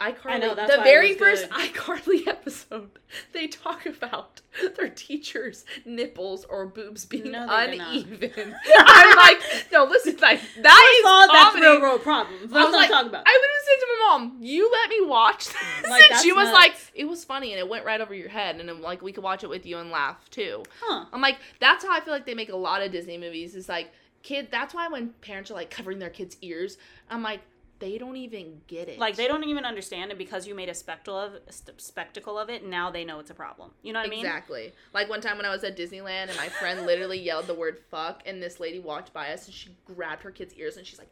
iCarly, 0.00 0.30
I 0.30 0.38
know, 0.38 0.54
the 0.54 0.80
very 0.82 1.12
first 1.12 1.50
good. 1.50 1.60
iCarly 1.74 2.26
episode, 2.26 2.88
they 3.32 3.46
talk 3.46 3.84
about 3.84 4.40
their 4.74 4.88
teachers' 4.88 5.66
nipples 5.84 6.46
or 6.46 6.64
boobs 6.64 7.04
being 7.04 7.30
No, 7.30 7.46
they 7.46 7.72
do 7.72 7.76
not. 7.78 7.94
uneven. 7.94 8.54
I'm 8.78 9.16
like, 9.16 9.42
no, 9.70 9.84
listen, 9.84 10.16
like 10.22 10.40
that 10.62 10.94
is 10.96 11.04
Oh, 11.04 11.28
that's 11.30 11.54
real 11.60 11.82
world 11.82 12.00
problems. 12.02 12.50
I 12.50 12.54
Let's 12.56 12.66
was 12.68 12.72
not 12.72 12.78
like, 12.78 12.88
talk 12.90 13.06
about. 13.06 13.24
I 13.26 13.30
literally 13.30 13.60
said 13.66 13.80
to 13.80 13.86
my 13.88 14.08
mom, 14.08 14.38
"You 14.40 14.70
let 14.72 14.88
me 14.88 15.00
watch 15.06 15.46
this," 15.48 15.54
Like, 15.90 16.10
and 16.10 16.20
she 16.22 16.32
was 16.32 16.44
nuts. 16.44 16.54
like, 16.54 16.74
"It 16.94 17.04
was 17.04 17.22
funny, 17.26 17.52
and 17.52 17.58
it 17.58 17.68
went 17.68 17.84
right 17.84 18.00
over 18.00 18.14
your 18.14 18.30
head, 18.30 18.56
and 18.58 18.66
then, 18.70 18.80
like 18.80 19.02
we 19.02 19.12
could 19.12 19.22
watch 19.24 19.44
it 19.44 19.50
with 19.50 19.66
you 19.66 19.76
and 19.76 19.90
laugh 19.90 20.30
too." 20.30 20.62
huh? 20.80 21.04
I'm 21.12 21.20
like, 21.20 21.36
that's 21.58 21.84
how 21.84 21.92
I 21.94 22.00
feel 22.00 22.14
like 22.14 22.24
they 22.24 22.32
make 22.34 22.48
a 22.48 22.56
lot 22.56 22.80
of 22.80 22.90
Disney 22.90 23.18
movies. 23.18 23.54
Is 23.54 23.68
like, 23.68 23.92
kid. 24.22 24.48
That's 24.50 24.74
why 24.74 24.88
when 24.88 25.10
parents 25.20 25.50
are 25.50 25.54
like 25.54 25.70
covering 25.70 25.98
their 25.98 26.10
kids' 26.10 26.36
ears, 26.42 26.76
I'm 27.08 27.22
like, 27.22 27.40
they 27.78 27.96
don't 27.96 28.16
even 28.16 28.60
get 28.66 28.90
it. 28.90 28.98
Like 28.98 29.16
they 29.16 29.26
don't 29.26 29.44
even 29.44 29.64
understand 29.64 30.10
it 30.12 30.18
because 30.18 30.46
you 30.46 30.54
made 30.54 30.68
a 30.68 30.74
spectacle 30.74 31.18
of 31.18 31.32
st- 31.48 31.80
spectacle 31.80 32.38
of 32.38 32.50
it. 32.50 32.62
Now 32.66 32.90
they 32.90 33.06
know 33.06 33.20
it's 33.20 33.30
a 33.30 33.34
problem. 33.34 33.70
You 33.82 33.94
know 33.94 34.00
what 34.00 34.06
I 34.06 34.10
mean? 34.10 34.18
Exactly. 34.18 34.74
Like 34.92 35.08
one 35.08 35.22
time 35.22 35.38
when 35.38 35.46
I 35.46 35.50
was 35.50 35.64
at 35.64 35.78
Disneyland 35.78 36.28
and 36.28 36.36
my 36.36 36.48
friend 36.50 36.84
literally 36.84 37.18
yelled 37.18 37.46
the 37.46 37.54
word 37.54 37.78
fuck 37.90 38.22
and 38.26 38.42
this 38.42 38.60
lady 38.60 38.80
walked 38.80 39.14
by 39.14 39.32
us 39.32 39.46
and 39.46 39.54
she 39.54 39.70
grabbed 39.86 40.22
her 40.24 40.30
kid's 40.30 40.52
ears 40.56 40.76
and 40.76 40.86
she's 40.86 40.98
like, 40.98 41.08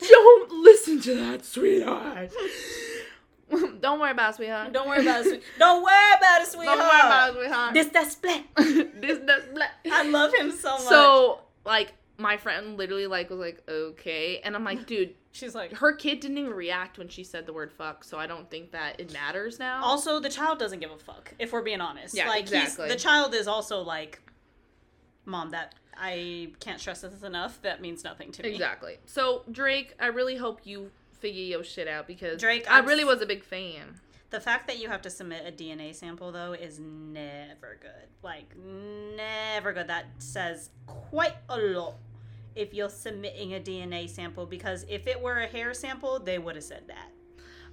Don't 0.08 0.50
listen 0.50 1.00
to 1.02 1.14
that, 1.14 1.44
sweetheart. 1.44 2.32
Don't 3.80 4.00
worry 4.00 4.10
about 4.10 4.30
it, 4.30 4.36
sweetheart. 4.36 4.72
Don't 4.72 4.88
worry 4.88 5.02
about 5.02 5.20
it. 5.20 5.28
sweet- 5.28 5.42
Don't 5.58 5.82
worry 5.82 6.12
about 6.18 6.40
it, 6.42 6.48
sweetheart. 6.48 6.78
Don't 6.78 6.88
worry 6.88 7.00
about 7.00 7.30
it, 7.30 7.34
sweetheart. 7.36 7.74
This 7.74 7.86
that 7.88 8.10
split. 8.10 8.42
this, 8.56 9.18
this, 9.18 9.44
blah. 9.54 9.66
I 9.92 10.02
love 10.08 10.34
him 10.34 10.50
so 10.50 10.72
much. 10.72 10.80
So, 10.88 11.40
like, 11.64 11.92
my 12.16 12.36
friend 12.36 12.76
literally 12.76 13.06
like 13.06 13.30
was 13.30 13.38
like, 13.40 13.62
okay, 13.68 14.40
and 14.44 14.54
I'm 14.54 14.62
like, 14.64 14.86
dude, 14.88 15.14
she's 15.32 15.54
like. 15.54 15.72
her 15.74 15.92
kid 15.94 16.20
didn't 16.20 16.38
even 16.38 16.52
react 16.52 16.98
when 16.98 17.08
she 17.08 17.24
said 17.24 17.46
the 17.46 17.52
word 17.52 17.72
fuck, 17.72 18.04
so 18.04 18.18
I 18.18 18.26
don't 18.26 18.48
think 18.50 18.70
that 18.72 19.00
it 19.00 19.12
matters 19.12 19.58
now. 19.58 19.82
Also, 19.82 20.20
the 20.20 20.28
child 20.28 20.58
doesn't 20.58 20.78
give 20.80 20.90
a 20.90 20.98
fuck. 20.98 21.34
If 21.38 21.52
we're 21.52 21.62
being 21.62 21.80
honest, 21.80 22.14
Yeah, 22.14 22.28
like 22.28 22.42
exactly. 22.42 22.88
the 22.88 22.96
child 22.96 23.34
is 23.34 23.46
also 23.48 23.80
like, 23.80 24.20
mom. 25.24 25.50
That 25.50 25.74
I 25.96 26.52
can't 26.60 26.80
stress 26.80 27.00
this 27.02 27.22
enough. 27.22 27.60
That 27.62 27.80
means 27.80 28.04
nothing 28.04 28.32
to 28.32 28.42
me. 28.42 28.50
exactly. 28.50 28.98
So 29.06 29.42
Drake, 29.50 29.94
I 30.00 30.06
really 30.06 30.36
hope 30.36 30.60
you 30.64 30.90
figure 31.18 31.42
your 31.42 31.64
shit 31.64 31.88
out 31.88 32.06
because 32.06 32.40
Drake, 32.40 32.70
I 32.70 32.78
I'm 32.78 32.86
really 32.86 33.02
s- 33.02 33.08
was 33.08 33.22
a 33.22 33.26
big 33.26 33.42
fan. 33.44 34.00
The 34.34 34.40
fact 34.40 34.66
that 34.66 34.80
you 34.80 34.88
have 34.88 35.00
to 35.02 35.10
submit 35.10 35.44
a 35.46 35.52
DNA 35.52 35.94
sample 35.94 36.32
though 36.32 36.54
is 36.54 36.80
never 36.80 37.78
good. 37.80 38.08
Like 38.20 38.46
never 39.16 39.72
good. 39.72 39.86
That 39.86 40.06
says 40.18 40.70
quite 40.88 41.36
a 41.48 41.56
lot 41.56 41.94
if 42.56 42.74
you're 42.74 42.88
submitting 42.90 43.54
a 43.54 43.60
DNA 43.60 44.10
sample 44.10 44.44
because 44.44 44.84
if 44.88 45.06
it 45.06 45.22
were 45.22 45.38
a 45.42 45.46
hair 45.46 45.72
sample, 45.72 46.18
they 46.18 46.40
would 46.40 46.56
have 46.56 46.64
said 46.64 46.82
that. 46.88 47.10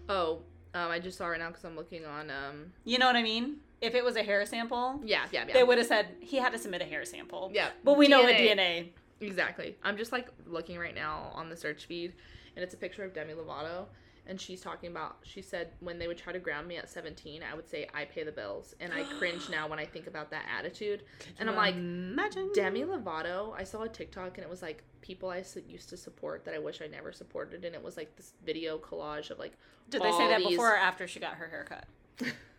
Oh, 0.07 0.43
um, 0.76 0.91
I 0.91 0.99
just 0.99 1.18
saw 1.18 1.30
right 1.30 1.39
now 1.39 1.47
because 1.47 1.66
I'm 1.66 1.76
looking 1.76 2.05
on. 2.05 2.30
Um, 2.30 2.74
You 2.86 2.99
know 2.99 3.07
what 3.07 3.16
I 3.16 3.24
mean? 3.24 3.55
If 3.82 3.95
it 3.95 4.05
was 4.05 4.16
a 4.16 4.22
hair 4.22 4.45
sample, 4.45 5.01
yeah, 5.03 5.24
yeah, 5.32 5.45
yeah. 5.47 5.53
they 5.53 5.64
would 5.64 5.80
have 5.80 5.88
said 5.88 6.09
he 6.20 6.38
had 6.38 6.51
to 6.51 6.59
submit 6.59 6.84
a 6.84 6.86
hair 6.86 7.03
sample. 7.05 7.49
yeah, 7.51 7.70
But 7.84 7.97
we 7.97 8.07
know 8.07 8.22
a 8.28 8.34
DNA. 8.34 8.55
DNA. 8.55 8.89
Exactly. 9.20 9.78
I'm 9.82 9.97
just 9.97 10.12
like 10.12 10.28
looking 10.45 10.78
right 10.78 10.93
now 10.93 11.32
on 11.34 11.49
the 11.49 11.57
search 11.57 11.86
feed, 11.88 12.14
and 12.55 12.62
it's 12.62 12.76
a 12.76 12.78
picture 12.78 13.03
of 13.03 13.16
Demi 13.16 13.34
Lovato, 13.34 13.86
and 14.28 14.40
she's 14.40 14.62
talking 14.62 14.92
about. 14.92 15.18
She 15.24 15.42
said 15.42 15.70
when 15.80 16.00
they 16.00 16.08
would 16.08 16.18
try 16.18 16.34
to 16.34 16.40
ground 16.40 16.68
me 16.68 16.78
at 16.78 16.90
17, 16.90 17.42
I 17.50 17.56
would 17.56 17.70
say 17.70 17.88
I 17.94 18.06
pay 18.06 18.24
the 18.24 18.32
bills, 18.32 18.76
and 18.80 18.94
I 18.94 19.04
cringe 19.18 19.50
now 19.50 19.68
when 19.68 19.80
I 19.80 19.86
think 19.86 20.08
about 20.08 20.32
that 20.32 20.46
attitude. 20.58 21.04
And 21.40 21.50
I'm 21.50 21.56
like, 21.56 21.76
imagine 21.76 22.52
Demi 22.54 22.84
Lovato. 22.84 23.54
I 23.54 23.64
saw 23.64 23.84
a 23.84 23.90
TikTok, 23.90 24.38
and 24.38 24.46
it 24.46 24.50
was 24.50 24.62
like 24.62 24.84
people 25.02 25.30
i 25.30 25.44
used 25.68 25.90
to 25.90 25.98
support 25.98 26.46
that 26.46 26.54
I 26.54 26.60
wish 26.60 26.82
I 26.82 26.88
never 26.88 27.12
supported, 27.12 27.66
and 27.66 27.76
it 27.76 27.84
was 27.84 27.98
like 27.98 28.16
this 28.16 28.34
video 28.46 28.78
collage 28.78 29.32
of 29.32 29.40
like. 29.40 29.54
Did 29.90 30.02
they 30.02 30.12
say 30.12 30.28
that 30.30 30.40
these- 30.40 30.50
before 30.50 30.74
or 30.74 30.78
after 30.78 31.08
she 31.08 31.20
got 31.20 31.36
her 31.36 31.48
haircut? 31.48 31.86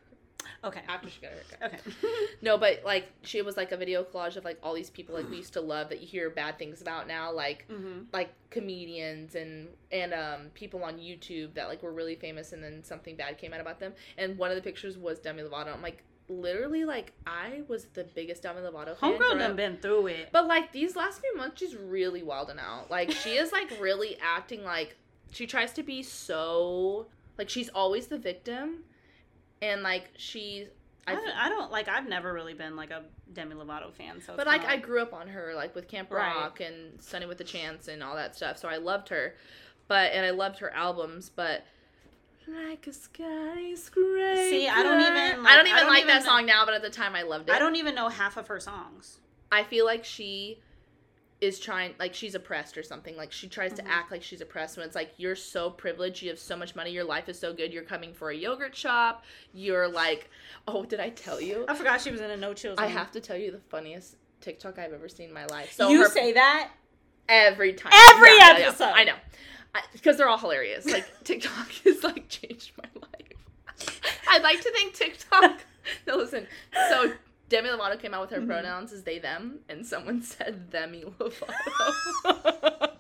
Okay. 0.65 0.83
After 0.89 1.09
she 1.11 1.21
got 1.21 1.31
her 1.33 1.39
haircut. 1.61 1.81
Okay. 1.81 2.17
No, 2.43 2.59
but 2.59 2.83
like 2.85 3.09
she 3.23 3.41
was 3.43 3.57
like 3.57 3.73
a 3.73 3.77
video 3.77 4.03
collage 4.03 4.37
of 4.37 4.45
like 4.45 4.59
all 4.63 4.75
these 4.75 4.91
people 4.91 5.15
like 5.15 5.29
we 5.31 5.37
used 5.37 5.53
to 5.53 5.61
love 5.61 5.89
that 5.91 6.01
you 6.01 6.07
hear 6.07 6.29
bad 6.31 6.59
things 6.59 6.83
about 6.83 7.07
now, 7.07 7.33
like 7.33 7.67
mm-hmm. 7.69 8.01
like 8.13 8.35
comedians 8.51 9.35
and 9.35 9.69
and 9.93 10.13
um 10.13 10.51
people 10.55 10.83
on 10.83 10.95
YouTube 10.99 11.55
that 11.55 11.69
like 11.69 11.83
were 11.83 11.93
really 11.93 12.17
famous 12.17 12.53
and 12.53 12.63
then 12.63 12.83
something 12.83 13.17
bad 13.17 13.39
came 13.39 13.53
out 13.53 13.61
about 13.61 13.79
them. 13.79 13.93
And 14.19 14.37
one 14.37 14.51
of 14.51 14.57
the 14.57 14.63
pictures 14.63 14.99
was 14.99 15.19
Demi 15.21 15.43
Lovato. 15.43 15.73
I'm 15.73 15.83
like 15.83 16.03
literally 16.29 16.85
like 16.85 17.13
I 17.27 17.63
was 17.69 17.87
the 17.95 18.05
biggest 18.05 18.43
Demi 18.43 18.61
Lovato 18.61 18.97
fan. 18.97 19.13
Homegirl 19.19 19.39
done 19.39 19.57
been 19.57 19.77
through 19.79 20.09
it. 20.09 20.29
But 20.33 20.47
like 20.47 20.73
these 20.73 20.97
last 20.97 21.21
few 21.21 21.37
months, 21.37 21.61
she's 21.61 21.77
really 21.77 22.23
wilding 22.23 22.59
out. 22.59 22.91
Like 22.91 23.11
she 23.11 23.31
is 23.31 23.53
like 23.53 23.71
really 23.81 24.17
acting 24.21 24.65
like 24.65 24.97
she 25.31 25.47
tries 25.47 25.73
to 25.75 25.83
be 25.83 26.03
so 26.03 27.07
like 27.39 27.49
she's 27.49 27.69
always 27.71 28.07
the 28.07 28.19
victim, 28.19 28.85
and 29.63 29.83
like 29.83 30.11
she's. 30.19 30.67
I 31.07 31.13
I 31.13 31.15
don't, 31.17 31.29
I 31.31 31.49
don't 31.49 31.73
like. 31.73 31.89
I've 31.89 32.07
never 32.09 32.33
really 32.33 32.55
been 32.55 32.77
like 32.77 32.91
a 32.91 33.03
Demi 33.33 33.55
Lovato 33.57 33.93
fan. 33.93 34.21
So, 34.25 34.35
But 34.37 34.47
like 34.47 34.65
I 34.65 34.77
grew 34.77 35.01
up 35.03 35.13
on 35.15 35.27
her, 35.29 35.53
like 35.57 35.75
with 35.75 35.89
Camp 35.89 36.11
Right. 36.13 36.35
Rock 36.37 36.61
and 36.61 37.01
Sunny 37.03 37.27
with 37.27 37.41
a 37.41 37.45
Chance 37.45 37.89
and 37.89 38.03
all 38.05 38.15
that 38.15 38.37
stuff. 38.37 38.59
So 38.59 38.69
I 38.69 38.77
loved 38.77 39.09
her, 39.09 39.35
but 39.89 40.13
and 40.13 40.25
I 40.25 40.31
loved 40.31 40.59
her 40.61 40.71
albums. 40.73 41.29
But 41.35 41.65
like 42.47 42.87
a 42.87 42.93
skyscraper. 42.93 44.37
See, 44.37 44.69
I 44.69 44.83
don't 44.83 45.01
even, 45.01 45.47
I 45.47 45.57
don't 45.57 45.67
even 45.67 45.79
I 45.79 45.81
don't 45.81 45.89
like 45.89 46.07
that 46.07 46.17
even- 46.17 46.23
song 46.27 46.47
now, 46.47 46.65
but 46.65 46.75
at 46.75 46.83
the 46.83 46.91
time 46.91 47.15
I 47.17 47.23
loved 47.23 47.49
it. 47.49 47.55
I 47.55 47.59
don't 47.59 47.77
even 47.77 47.95
know 47.95 48.09
half 48.09 48.37
of 48.37 48.47
her 48.49 48.61
songs. 48.61 49.19
I 49.51 49.65
feel 49.65 49.85
like 49.85 50.05
she 50.05 50.59
is 51.43 51.59
trying 51.59 51.93
like 51.99 52.15
she's 52.15 52.35
oppressed 52.35 52.79
or 52.79 52.83
something. 52.83 53.17
Like 53.17 53.33
she 53.33 53.49
tries 53.49 53.73
Mhm. 53.73 53.77
to 53.77 53.89
act 53.89 54.11
like 54.13 54.23
she's 54.23 54.41
oppressed 54.41 54.77
when 54.79 54.87
it's 54.87 54.95
like 54.95 55.13
you're 55.19 55.35
so 55.37 55.69
privileged. 55.71 56.23
You 56.23 56.31
have 56.31 56.39
so 56.39 56.57
much 56.57 56.75
money. 56.77 56.91
Your 56.93 57.05
life 57.05 57.29
is 57.29 57.39
so 57.39 57.53
good. 57.53 57.73
You're 57.73 57.83
coming 57.83 58.15
for 58.15 58.31
a 58.31 58.35
yogurt 58.37 58.75
shop. 58.77 59.25
You're 59.53 59.89
like 59.89 60.31
oh 60.69 60.85
did 60.85 61.01
i 61.01 61.11
tell 61.11 61.41
you? 61.41 61.65
I 61.69 61.75
forgot 61.75 62.01
she 62.01 62.11
was 62.13 62.21
in 62.21 62.31
a 62.31 62.37
No 62.37 62.55
Chill. 62.55 62.77
i 62.79 62.87
have 62.87 63.11
to 63.13 63.21
tell 63.21 63.37
you 63.37 63.51
the 63.51 63.59
funniest 63.59 64.17
tiktok 64.41 64.79
i've 64.79 64.93
ever 64.93 65.09
seen 65.09 65.29
in 65.29 65.35
my 65.35 65.47
life. 65.47 65.73
So 65.73 65.89
you 65.91 66.03
her- 66.03 66.09
say 66.09 66.33
that? 66.33 66.71
Every 67.29 67.73
time. 67.73 67.93
Every 68.11 68.37
yeah. 68.37 68.55
episode. 68.59 68.93
i 68.95 69.05
know. 69.05 69.17
Because 69.93 70.17
they're 70.19 70.29
all 70.29 70.39
hilarious. 70.39 70.87
Like 70.87 71.07
tiktok 71.25 71.69
has 71.85 72.05
like 72.05 72.29
changed 72.29 72.73
my 72.79 72.89
life. 73.01 74.01
I'd 74.29 74.43
like 74.43 74.61
to 74.61 74.71
think 74.71 74.95
tiktok 74.95 75.61
no 76.07 76.17
listen 76.17 76.47
so 76.89 77.13
Demi 77.53 77.69
Lovato 77.69 78.01
came 78.01 78.15
out 78.15 78.23
with 78.23 78.31
her 78.31 78.41
Mhm. 78.41 78.47
pronouns 78.47 78.93
as 78.95 79.03
they 79.03 79.19
them, 79.19 79.59
and 79.69 79.87
someone 79.87 80.23
said 80.33 80.71
themi 80.73 81.05
Lovato. 81.05 81.53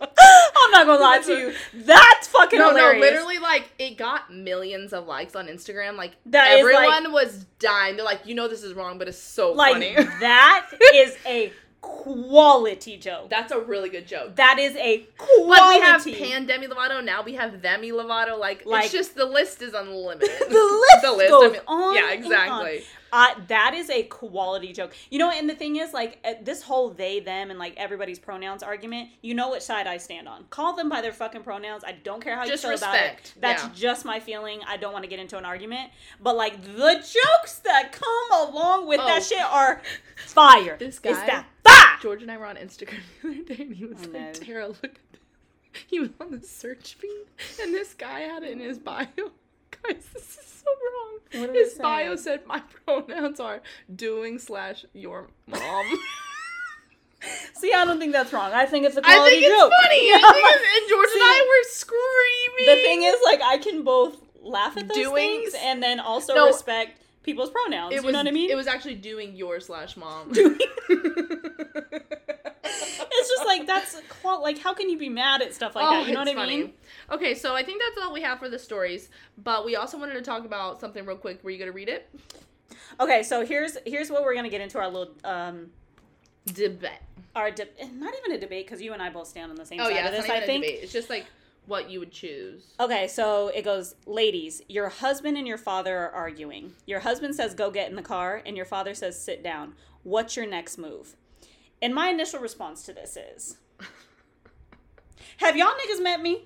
I'm 0.55 0.71
not 0.71 0.87
gonna 0.87 1.01
lie 1.01 1.19
to 1.25 1.33
you. 1.39 1.55
That's 1.75 2.29
fucking 2.29 2.59
no, 2.59 2.69
hilarious. 2.69 3.01
no, 3.03 3.11
literally, 3.11 3.39
like 3.39 3.73
it 3.79 3.97
got 3.97 4.33
millions 4.33 4.93
of 4.93 5.07
likes 5.07 5.35
on 5.35 5.47
Instagram. 5.49 5.97
Like 5.97 6.13
That 6.27 6.59
everyone 6.59 7.13
was 7.13 7.45
dying. 7.59 7.97
They're 7.97 8.05
like, 8.05 8.21
you 8.27 8.35
know, 8.35 8.47
this 8.47 8.63
is 8.63 8.75
wrong, 8.75 8.99
but 8.99 9.09
it's 9.09 9.19
so 9.19 9.53
Like 9.53 9.73
funny. 9.73 9.95
that 10.21 10.69
is 10.95 11.17
a 11.27 11.53
quality 11.81 12.97
joke. 12.99 13.29
That's 13.31 13.53
a 13.53 13.59
really 13.59 13.89
good 13.89 14.07
joke. 14.07 14.37
That 14.37 14.59
is 14.59 14.77
a 14.77 14.99
quality. 15.17 15.49
Like 15.49 15.81
we 15.81 15.81
have 15.81 16.05
Pan 16.29 16.47
Demi 16.47 16.67
Lovato, 16.69 17.03
now 17.03 17.23
we 17.23 17.35
have 17.35 17.53
Themi 17.55 17.91
Lovato. 17.91 18.39
Like, 18.39 18.65
Like- 18.67 18.85
it's 18.85 18.93
just 18.93 19.15
the 19.17 19.25
list 19.25 19.63
is 19.63 19.73
unlimited. 19.75 20.31
The 20.49 20.55
list 20.55 21.03
the 21.03 21.13
list 21.13 21.31
goes 21.31 21.45
I 21.45 21.53
mean- 21.53 21.61
on 21.67 21.95
Yeah, 21.95 22.11
exactly. 22.13 22.85
Uh, 23.13 23.35
that 23.47 23.75
is 23.75 23.91
a 23.91 24.05
quality 24.05 24.73
joke. 24.73 24.95
You 25.11 25.19
know, 25.19 25.31
and 25.31 25.49
the 25.49 25.55
thing 25.55 25.77
is, 25.77 25.93
like, 25.93 26.19
uh, 26.25 26.33
this 26.43 26.63
whole 26.63 26.89
they, 26.89 27.21
them, 27.21 27.51
and 27.51 27.59
like 27.59 27.75
everybody's 27.77 28.19
pronouns 28.19 28.63
argument, 28.63 29.11
you 29.21 29.35
know 29.35 29.51
which 29.51 29.63
side 29.63 29.87
I 29.87 29.99
stand 29.99 30.27
on. 30.27 30.45
Call 30.49 30.75
them 30.75 30.89
by 30.89 31.03
their 31.03 31.13
fucking 31.13 31.43
pronouns. 31.43 31.85
I 31.85 31.93
don't 31.93 32.23
care 32.23 32.37
how 32.37 32.47
Just 32.47 32.65
you 32.65 32.71
feel 32.71 32.79
about 32.79 32.95
it. 32.97 33.35
That's 33.39 33.65
Yeah. 33.65 33.71
just 33.75 34.05
my 34.07 34.19
feeling. 34.19 34.61
I 34.67 34.79
don't 34.79 34.95
want 34.95 35.03
to 35.05 35.09
get 35.11 35.19
into 35.19 35.37
an 35.37 35.45
argument. 35.45 35.91
But, 36.23 36.37
like, 36.37 36.63
the 36.63 36.95
jokes 36.95 37.59
that 37.65 37.93
come 37.93 38.49
along 38.49 38.87
with 38.89 39.01
Oh. 39.01 39.07
that 39.07 39.23
shit 39.23 39.41
are 39.43 39.83
fire. 40.27 40.77
This 40.79 40.97
It's 40.97 41.19
guy- 41.19 41.27
that 41.27 41.47
fire. 41.65 41.99
George 42.01 42.23
and 42.23 42.31
I 42.33 42.39
were 42.39 42.47
on 42.47 42.57
Instagram 42.57 43.01
the 43.23 43.29
other 43.29 43.43
day, 43.43 43.63
and 43.63 43.75
he 43.75 43.85
was 43.85 43.99
I 44.05 44.07
like, 44.07 44.33
"Tara, 44.35 44.69
look 44.69 44.85
at 44.85 44.95
this." 44.95 45.21
He 45.87 46.01
was 46.01 46.11
on 46.21 46.31
the 46.31 46.41
search 46.47 46.95
feed, 46.95 47.27
and 47.63 47.75
this 47.75 47.93
guy 47.95 48.21
had 48.21 48.43
it 48.43 48.51
in 48.53 48.61
his 48.61 48.79
bio. 48.79 49.07
Guys, 49.89 50.05
this 50.15 50.23
is 50.39 50.63
so 50.65 50.67
wrong. 50.71 51.43
What 51.47 51.55
his 51.57 51.75
bio 51.75 52.17
said, 52.17 52.47
"My 52.47 52.61
pronouns 52.87 53.41
are 53.41 53.61
doing 53.95 54.39
slash 54.39 54.85
your 54.93 55.29
mom." 55.47 55.87
See, 57.55 57.73
I 57.73 57.85
don't 57.85 58.01
think 58.01 58.13
that's 58.13 58.33
wrong. 58.33 58.53
I 58.53 58.67
think 58.67 58.85
it's 58.85 58.97
a 58.97 59.01
quality 59.03 59.37
think 59.37 59.45
it's 59.47 59.61
joke. 59.61 59.73
funny. 59.85 60.09
Yeah, 60.09 60.17
I 60.17 60.33
think 60.33 60.47
it's, 60.49 60.81
and 60.83 60.89
George 60.91 61.09
see, 61.09 61.15
and 61.15 61.23
I 61.23 61.47
were 61.49 61.69
screaming. 61.71 62.67
the 62.77 62.83
thing 62.83 63.03
is, 63.05 63.15
like, 63.25 63.41
I 63.45 63.59
can 63.59 63.83
both 63.85 64.17
laugh 64.43 64.77
at 64.77 64.89
those 64.89 64.97
Doing- 64.97 65.15
things 65.43 65.55
and 65.63 65.81
then 65.81 66.01
also 66.01 66.35
No. 66.35 66.47
respect 66.47 67.01
people's 67.23 67.51
pronouns. 67.51 67.93
it 67.93 67.99
you 67.99 68.03
was, 68.03 68.13
know 68.13 68.19
what 68.19 68.27
I 68.27 68.33
mean? 68.33 68.51
It 68.51 68.57
was 68.57 68.67
actually 68.67 68.97
doing 68.97 69.37
your 69.37 69.61
slash 69.61 69.97
mom. 69.97 70.33
Doing- 70.33 70.59
like 73.59 73.67
that's 73.67 74.01
qual- 74.09 74.43
like 74.43 74.59
how 74.59 74.75
can 74.75 74.89
you 74.91 74.99
be 74.99 75.09
mad 75.09 75.43
at 75.43 75.55
stuff 75.55 75.75
like 75.75 75.89
that? 75.89 76.07
You 76.09 76.15
know 76.15 76.21
what 76.21 76.29
I 76.29 76.43
Oh, 76.43 76.47
mean? 76.47 76.73
Okay, 77.11 77.35
so 77.35 77.55
I 77.55 77.63
think 77.63 77.81
that's 77.83 78.05
all 78.07 78.13
we 78.13 78.23
have 78.23 78.39
for 78.39 78.49
the 78.49 78.59
stories. 78.59 79.09
But 79.39 79.65
we 79.65 79.77
also 79.77 79.99
wanted 79.99 80.15
to 80.15 80.23
talk 80.23 80.45
about 80.45 80.81
something 80.81 81.05
real 81.05 81.17
quick. 81.17 81.43
Were 81.45 81.51
you 81.51 81.59
gonna 81.59 81.73
read 81.73 81.89
it? 81.89 82.09
Okay, 83.01 83.23
so 83.23 83.45
here's 83.45 83.77
here's 83.87 84.11
what 84.11 84.23
we're 84.23 84.35
gonna 84.35 84.49
get 84.51 84.61
into 84.61 84.79
our 84.79 84.89
little 84.89 85.15
um 85.25 85.71
Debate. 86.47 86.91
our 87.37 87.51
de- 87.53 87.69
not 87.95 88.13
even 88.19 88.33
a 88.37 88.39
debate 88.41 88.67
because 88.67 88.83
you 88.83 88.93
and 88.93 89.01
I 89.01 89.11
both 89.11 89.29
stand 89.29 89.51
on 89.51 89.57
the 89.57 89.65
same 89.65 89.81
Oh 89.81 89.85
side 89.85 89.95
yeah, 89.95 90.07
of 90.07 90.13
this. 90.13 90.29
I 90.29 90.41
think. 90.45 90.65
debate. 90.65 90.81
It's 90.83 90.93
just 90.93 91.09
like 91.09 91.27
what 91.67 91.89
you 91.89 92.01
would 92.01 92.11
choose. 92.11 92.75
Okay, 92.81 93.07
so 93.07 93.47
it 93.49 93.63
goes, 93.63 93.95
ladies, 94.07 94.61
your 94.69 94.89
husband 94.89 95.37
and 95.39 95.47
your 95.47 95.57
father 95.59 95.97
are 95.97 96.11
arguing. 96.11 96.73
Your 96.87 96.99
husband 97.01 97.37
says 97.37 97.55
go 97.55 97.71
get 97.71 97.89
in 97.89 97.95
the 97.97 98.03
car, 98.03 98.43
and 98.45 98.57
your 98.57 98.67
father 98.67 98.93
says 98.95 99.23
sit 99.23 99.43
down. 99.45 99.75
What's 100.03 100.37
your 100.37 100.47
next 100.47 100.79
move? 100.79 101.15
And 101.83 101.95
my 101.95 102.09
initial 102.09 102.41
response 102.41 102.85
to 102.85 102.93
this 102.93 103.17
is, 103.19 103.57
have 105.39 105.57
y'all 105.57 105.73
niggas 105.73 106.03
met 106.03 106.23
me? 106.23 106.45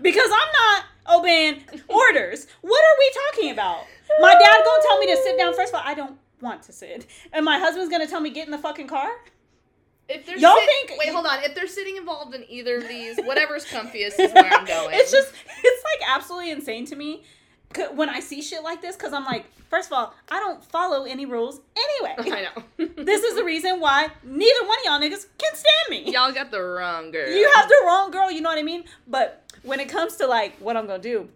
because 0.00 0.30
I'm 0.30 0.52
not 0.52 1.18
obeying 1.20 1.62
orders. 1.88 2.46
What 2.60 2.84
are 2.84 2.96
we 2.98 3.12
talking 3.32 3.50
about? 3.50 3.84
My 4.20 4.32
dad 4.32 4.64
gonna 4.64 4.82
tell 4.86 4.98
me 5.00 5.06
to 5.06 5.16
sit 5.22 5.36
down. 5.36 5.54
First 5.54 5.74
of 5.74 5.80
all, 5.80 5.86
I 5.86 5.94
don't 5.94 6.16
want 6.40 6.62
to 6.64 6.72
sit, 6.72 7.06
and 7.32 7.44
my 7.44 7.58
husband's 7.58 7.90
gonna 7.90 8.06
tell 8.06 8.20
me 8.20 8.30
get 8.30 8.46
in 8.46 8.52
the 8.52 8.58
fucking 8.58 8.86
car. 8.86 9.08
If 10.08 10.26
they're 10.26 10.36
Y'all 10.36 10.56
sit- 10.56 10.68
think- 10.88 10.98
wait, 11.00 11.08
hold 11.08 11.26
on. 11.26 11.42
If 11.42 11.54
they're 11.54 11.66
sitting 11.66 11.96
involved 11.96 12.34
in 12.34 12.44
either 12.48 12.76
of 12.76 12.86
these, 12.86 13.18
whatever's 13.20 13.64
comfiest 13.64 14.18
is 14.20 14.32
where 14.34 14.52
I'm 14.52 14.64
going. 14.66 14.90
It's 14.94 15.10
just, 15.10 15.32
it's 15.62 15.84
like 15.84 16.08
absolutely 16.14 16.50
insane 16.50 16.84
to 16.86 16.96
me 16.96 17.24
when 17.94 18.08
I 18.08 18.20
see 18.20 18.42
shit 18.42 18.62
like 18.62 18.80
this 18.82 18.96
because 18.96 19.12
I'm 19.12 19.24
like, 19.24 19.46
first 19.68 19.88
of 19.90 19.92
all, 19.94 20.14
I 20.30 20.38
don't 20.40 20.64
follow 20.64 21.04
any 21.04 21.26
rules 21.26 21.60
anyway. 21.76 22.14
I 22.18 22.42
know. 22.42 22.86
this 23.04 23.22
is 23.22 23.34
the 23.36 23.44
reason 23.44 23.80
why 23.80 24.08
neither 24.22 24.66
one 24.66 24.78
of 24.78 24.84
y'all 24.84 25.00
niggas 25.00 25.26
can 25.38 25.54
stand 25.54 25.90
me. 25.90 26.12
y'all 26.12 26.32
got 26.32 26.50
the 26.50 26.62
wrong 26.62 27.10
girl. 27.10 27.28
You 27.30 27.50
have 27.54 27.68
the 27.68 27.82
wrong 27.86 28.10
girl, 28.10 28.30
you 28.30 28.40
know 28.40 28.48
what 28.50 28.58
I 28.58 28.62
mean? 28.62 28.84
But 29.06 29.42
when 29.62 29.80
it 29.80 29.88
comes 29.88 30.16
to 30.16 30.26
like 30.26 30.56
what 30.58 30.76
I'm 30.76 30.86
gonna 30.86 31.02
do, 31.02 31.28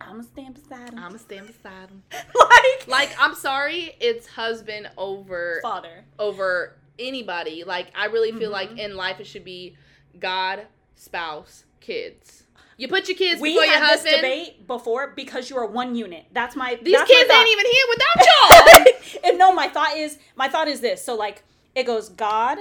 I'm 0.00 0.12
gonna 0.12 0.22
stand 0.24 0.54
beside 0.54 0.90
him. 0.92 0.98
I'ma 0.98 1.18
stand 1.18 1.46
beside 1.46 1.88
him. 1.90 2.02
like, 2.12 2.86
Like 2.88 3.10
I'm 3.20 3.34
sorry, 3.34 3.94
it's 4.00 4.26
husband 4.26 4.90
over 4.96 5.58
father. 5.62 6.04
over 6.18 6.76
anybody. 6.98 7.64
Like 7.64 7.88
I 7.94 8.06
really 8.06 8.32
feel 8.32 8.48
Mhm. 8.50 8.52
like 8.52 8.78
in 8.78 8.96
life 8.96 9.20
it 9.20 9.26
should 9.26 9.44
be 9.44 9.76
God, 10.18 10.66
spouse, 10.96 11.64
kids. 11.80 12.39
You 12.80 12.88
put 12.88 13.08
your 13.08 13.16
kids 13.18 13.42
We 13.42 13.50
before 13.50 13.64
your 13.66 13.74
had 13.78 13.98
this 13.98 14.04
debate 14.14 14.66
before 14.66 15.08
because 15.14 15.50
you 15.50 15.56
are 15.58 15.66
one 15.66 15.94
unit. 15.94 16.24
That's 16.32 16.56
my 16.56 16.78
These 16.82 16.94
that's 16.94 17.10
kids 17.10 17.28
thought. 17.30 17.38
ain't 17.46 17.48
even 17.50 17.66
here 17.66 17.84
without 17.90 18.86
y'all. 19.20 19.20
and 19.30 19.38
no, 19.38 19.52
my 19.52 19.68
thought 19.68 19.96
is 19.98 20.18
my 20.34 20.48
thought 20.48 20.66
is 20.66 20.80
this. 20.80 21.04
So 21.04 21.14
like 21.14 21.42
it 21.74 21.84
goes 21.84 22.08
God, 22.08 22.58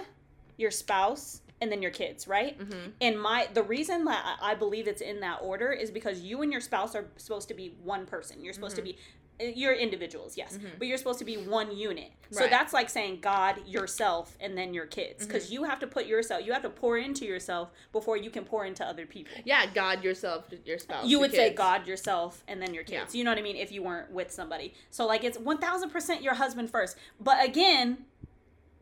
your 0.57 0.72
spouse, 0.72 1.39
and 1.61 1.72
then 1.72 1.82
your 1.82 1.91
kids, 1.91 2.28
right? 2.28 2.59
Mhm. 2.59 2.91
And 2.99 3.22
my 3.22 3.47
the 3.53 3.63
reason 3.63 4.03
that 4.05 4.38
I 4.41 4.55
believe 4.55 4.89
it's 4.89 5.01
in 5.01 5.22
that 5.22 5.39
order 5.41 5.72
is 5.72 5.89
because 5.89 6.20
you 6.20 6.41
and 6.41 6.51
your 6.51 6.61
spouse 6.61 6.95
are 6.95 7.07
supposed 7.15 7.47
to 7.47 7.53
be 7.53 7.76
one 7.82 8.05
person. 8.05 8.43
You're 8.43 8.53
supposed 8.53 8.76
to 8.76 8.82
be 8.82 8.97
you're 9.40 9.74
individuals, 9.74 10.36
yes, 10.38 10.58
Mhm. 10.58 10.78
but 10.78 10.88
you're 10.88 10.98
supposed 10.98 11.20
to 11.20 11.26
be 11.26 11.38
one 11.38 11.76
unit. 11.76 12.12
So 12.32 12.48
that's 12.48 12.74
like 12.74 12.90
saying 12.90 13.22
God, 13.22 13.66
yourself, 13.68 14.38
and 14.40 14.58
then 14.58 14.74
your 14.74 14.86
kids, 14.86 15.24
Mm-hmm. 15.24 15.28
because 15.32 15.52
you 15.52 15.64
have 15.64 15.80
to 15.80 15.88
put 15.88 16.06
yourself, 16.06 16.46
you 16.46 16.52
have 16.54 16.62
to 16.64 16.70
pour 16.70 16.98
into 16.98 17.26
yourself 17.26 17.70
before 17.92 18.18
you 18.18 18.30
can 18.30 18.44
pour 18.46 18.66
into 18.66 18.86
other 18.86 19.06
people. 19.06 19.32
Yeah, 19.46 19.66
God, 19.74 20.04
yourself, 20.04 20.46
your 20.66 20.78
spouse. 20.78 21.06
You 21.08 21.20
would 21.20 21.32
say. 21.32 21.54
God, 21.54 21.88
yourself, 21.88 22.44
and 22.48 22.62
then 22.62 22.74
your 22.74 22.84
Yeah. 22.88 23.02
kids. 23.02 23.16
You 23.16 23.24
know 23.24 23.32
what 23.32 23.40
I 23.40 23.42
mean? 23.42 23.56
If 23.56 23.72
you 23.72 23.82
weren't 23.82 24.12
with 24.12 24.30
somebody. 24.32 24.74
So, 24.92 25.06
like, 25.06 25.24
it's 25.24 25.38
1000% 25.38 26.22
your 26.22 26.36
husband 26.36 26.70
first. 26.70 26.98
But 27.20 27.44
again, 27.44 28.06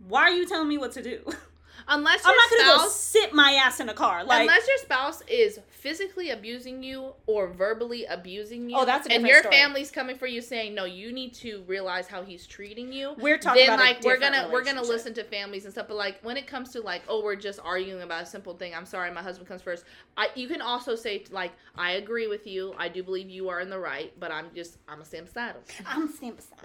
why 0.08 0.24
are 0.24 0.32
you 0.32 0.46
telling 0.46 0.68
me 0.68 0.78
what 0.78 0.92
to 0.94 1.02
do? 1.04 1.24
Unless 1.90 2.24
your 2.24 2.32
I'm 2.32 2.36
not 2.38 2.50
going 2.50 2.62
to 2.62 2.66
go 2.66 2.78
spouse 2.80 3.00
sit 3.00 3.34
my 3.34 3.52
ass 3.54 3.80
in 3.80 3.90
a 3.90 3.94
car. 3.94 4.24
Like, 4.24 4.42
Unless 4.42 4.68
your 4.68 4.78
spouse 4.80 5.22
is 5.28 5.60
physically 5.70 6.32
abusing 6.32 6.84
you 6.84 7.14
or 7.28 7.48
verbally 7.48 8.06
abusing 8.06 8.70
you, 8.70 8.78
Oh, 8.78 8.86
that's 8.86 9.08
a 9.08 9.12
and 9.14 9.26
your 9.26 9.40
story. 9.40 9.56
family's 9.56 9.90
coming 9.90 10.18
for 10.18 10.28
you 10.28 10.42
saying, 10.42 10.76
"No, 10.76 10.84
you 10.86 11.14
need 11.14 11.34
to 11.36 11.64
realize 11.68 12.08
how 12.08 12.24
he's 12.24 12.46
treating 12.46 12.92
you." 12.92 13.16
we're 13.18 13.38
talking 13.38 13.66
then 13.68 13.80
like 13.80 14.04
we're 14.04 14.18
gonna 14.20 14.50
we're 14.52 14.64
gonna 14.64 14.82
listen 14.82 15.14
to 15.14 15.24
families 15.24 15.64
and 15.64 15.74
stuff, 15.74 15.88
but 15.88 15.96
like 15.98 16.20
when 16.24 16.36
it 16.36 16.46
comes 16.48 16.72
to 16.72 16.82
like 16.82 17.04
oh 17.08 17.24
we're 17.24 17.36
just 17.36 17.60
arguing 17.64 18.02
about 18.02 18.24
a 18.24 18.26
simple 18.26 18.54
thing. 18.54 18.76
I'm 18.76 18.86
sorry, 18.86 19.10
my 19.12 19.22
husband 19.22 19.48
comes 19.48 19.62
first. 19.62 19.86
I 20.18 20.28
you 20.36 20.48
can 20.48 20.62
also 20.62 20.96
say 20.96 21.24
like 21.32 21.54
I 21.76 21.92
agree 21.94 22.28
with 22.28 22.46
you. 22.46 22.74
I 22.78 22.90
do 22.90 23.02
believe 23.04 23.30
you 23.30 23.48
are 23.50 23.62
in 23.62 23.70
the 23.70 23.80
right, 23.80 24.12
but 24.20 24.32
I'm 24.32 24.48
just 24.54 24.78
I'm 24.90 25.02
a 25.02 25.06
stand 25.06 25.28
beside. 25.28 25.56
I'm 25.86 26.12
staying 26.12 26.36
beside 26.36 26.58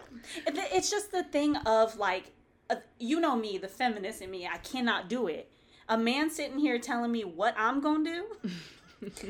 It's 0.73 0.91
just 0.91 1.13
the 1.13 1.23
thing 1.25 1.57
of 1.59 1.97
like, 1.97 2.33
uh, 2.73 2.81
you 2.99 3.21
know 3.21 3.37
me, 3.37 3.59
the 3.59 3.69
feminist 3.69 4.23
in 4.23 4.31
me. 4.31 4.47
I 4.47 4.59
cannot 4.59 5.09
do 5.09 5.27
it. 5.27 5.51
A 5.89 5.99
man 5.99 6.31
sitting 6.31 6.59
here 6.59 6.79
telling 6.79 7.13
me 7.13 7.23
what 7.23 7.55
I'm 7.57 7.81
gonna 7.81 8.05
do. 8.05 8.51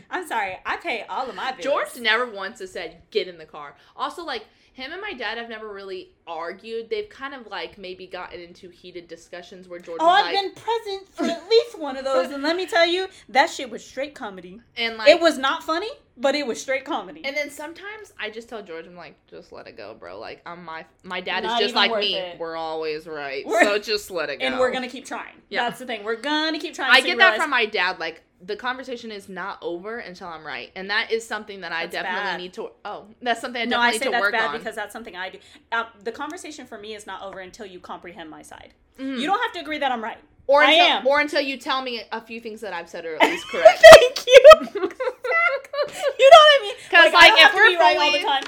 I'm 0.11 0.27
sorry. 0.27 0.59
I 0.67 0.77
pay 0.77 1.05
all 1.09 1.29
of 1.29 1.35
my 1.35 1.53
bills. 1.53 1.65
George 1.65 2.03
never 2.03 2.27
once 2.27 2.61
has 2.61 2.73
said 2.73 3.03
get 3.11 3.27
in 3.27 3.39
the 3.39 3.47
car. 3.47 3.75
Also, 3.97 4.25
like 4.25 4.45
him 4.73 4.93
and 4.93 5.01
my 5.01 5.13
dad 5.13 5.37
have 5.39 5.49
never 5.49 5.73
really 5.73 6.11
argued. 6.27 6.89
They've 6.89 7.09
kind 7.09 7.35
of 7.35 7.47
like 7.47 7.77
maybe 7.79 8.07
gotten 8.07 8.41
into 8.41 8.69
heated 8.71 9.07
discussions 9.09 9.69
where 9.69 9.79
George 9.79 9.99
Oh, 10.01 10.09
I've 10.09 10.27
like, 10.27 10.35
been 10.35 10.53
present 10.53 11.09
for 11.15 11.25
at 11.25 11.49
least 11.49 11.79
one 11.79 11.97
of 11.97 12.05
those, 12.05 12.31
and 12.31 12.43
let 12.43 12.57
me 12.57 12.67
tell 12.67 12.87
you, 12.87 13.09
that 13.29 13.51
shit 13.51 13.71
was 13.71 13.85
straight 13.85 14.15
comedy. 14.15 14.61
and 14.77 14.97
like 14.97 15.09
it 15.09 15.21
was 15.21 15.37
not 15.39 15.63
funny, 15.63 15.91
but 16.17 16.35
it 16.35 16.47
was 16.47 16.61
straight 16.61 16.85
comedy. 16.85 17.23
And 17.25 17.37
then 17.37 17.51
sometimes 17.51 18.13
I 18.19 18.31
just 18.31 18.49
tell 18.49 18.63
George, 18.63 18.87
I'm 18.87 18.97
like, 18.97 19.15
just 19.27 19.53
let 19.53 19.67
it 19.67 19.77
go, 19.77 19.95
bro. 19.95 20.19
Like, 20.19 20.41
I'm 20.47 20.65
my 20.65 20.87
my 21.03 21.21
dad 21.21 21.43
Not 21.45 21.61
is 21.61 21.67
just 21.67 21.75
like 21.75 21.95
me. 21.99 22.17
it. 22.17 22.39
We're 22.39 22.57
always 22.57 23.07
right, 23.07 23.47
We're- 23.47 23.65
so 23.65 23.79
just 23.79 24.11
let 24.11 24.31
it 24.31 24.41
go. 24.41 24.47
and 24.47 24.59
we're 24.59 24.73
gonna 24.73 24.89
keep 24.89 25.05
trying. 25.05 25.35
Yeah. 25.51 25.65
That's 25.69 25.81
the 25.81 25.87
thing. 25.87 26.03
We're 26.05 26.17
gonna 26.17 26.59
keep 26.59 26.75
trying. 26.75 26.91
I 26.93 27.01
get 27.01 27.19
that 27.19 27.31
realize- 27.33 27.41
from 27.41 27.51
my 27.51 27.67
dad. 27.67 27.99
Like, 27.99 28.23
the 28.45 28.57
conversation 28.57 29.11
is 29.13 29.29
not 29.29 29.59
over 29.63 29.99
until 29.99 30.27
I'm 30.29 30.45
right, 30.47 30.71
and 30.75 30.91
that 30.91 31.13
is 31.13 31.27
something 31.27 31.61
that 31.61 31.71
I 31.73 31.83
That's 31.87 31.93
definitely 31.95 32.21
bad. 32.23 32.41
need 32.41 32.53
to. 32.55 32.71
Oh, 32.85 33.07
that's 33.21 33.41
something 33.41 33.63
I 33.63 33.65
No, 33.67 33.79
I 33.79 33.93
definitely 33.93 33.99
say 33.99 34.05
need 34.05 34.05
to 34.05 34.11
that's 34.13 34.23
work 34.23 34.33
bad 34.33 34.49
on. 34.51 34.59
because 34.59 34.75
that's 34.75 34.93
something 34.93 35.17
I 35.17 35.31
do. 35.31 35.39
Uh, 35.71 35.85
the 36.03 36.13
conversation 36.13 36.67
for 36.67 36.77
me 36.79 36.95
is 36.95 37.07
not 37.07 37.23
over 37.23 37.39
until 37.41 37.67
you 37.67 37.79
comprehend 37.81 38.29
my 38.31 38.43
side. 38.43 38.75
Mhm. 38.99 39.19
You 39.21 39.27
don't 39.27 39.41
have 39.41 39.53
to 39.53 39.61
agree 39.61 39.79
that 39.79 39.93
I'm 39.93 40.03
right. 40.03 40.19
or 40.49 40.63
I 40.63 40.73
until, 40.73 40.87
am. 40.87 41.07
or 41.07 41.21
until 41.21 41.41
you 41.41 41.57
tell 41.57 41.83
me 41.83 42.03
a 42.11 42.21
few 42.21 42.41
things 42.41 42.61
that 42.63 42.73
I've 42.73 42.89
said 42.89 43.05
are 43.07 43.15
at 43.15 43.23
least 43.23 43.47
correct. 43.53 43.83
Thank 43.93 44.27
you. 44.27 44.43
you 44.75 46.31
know 46.31 46.41
what 46.41 46.53
I 46.53 46.59
mean? 46.63 46.75
'Cause, 46.91 47.07
I 47.07 47.11
like, 47.13 47.29
don't 47.37 47.49
if 47.49 47.55
we're 47.55 47.79
right 47.79 47.99
all 47.99 48.13
the 48.13 48.19
time. 48.19 48.43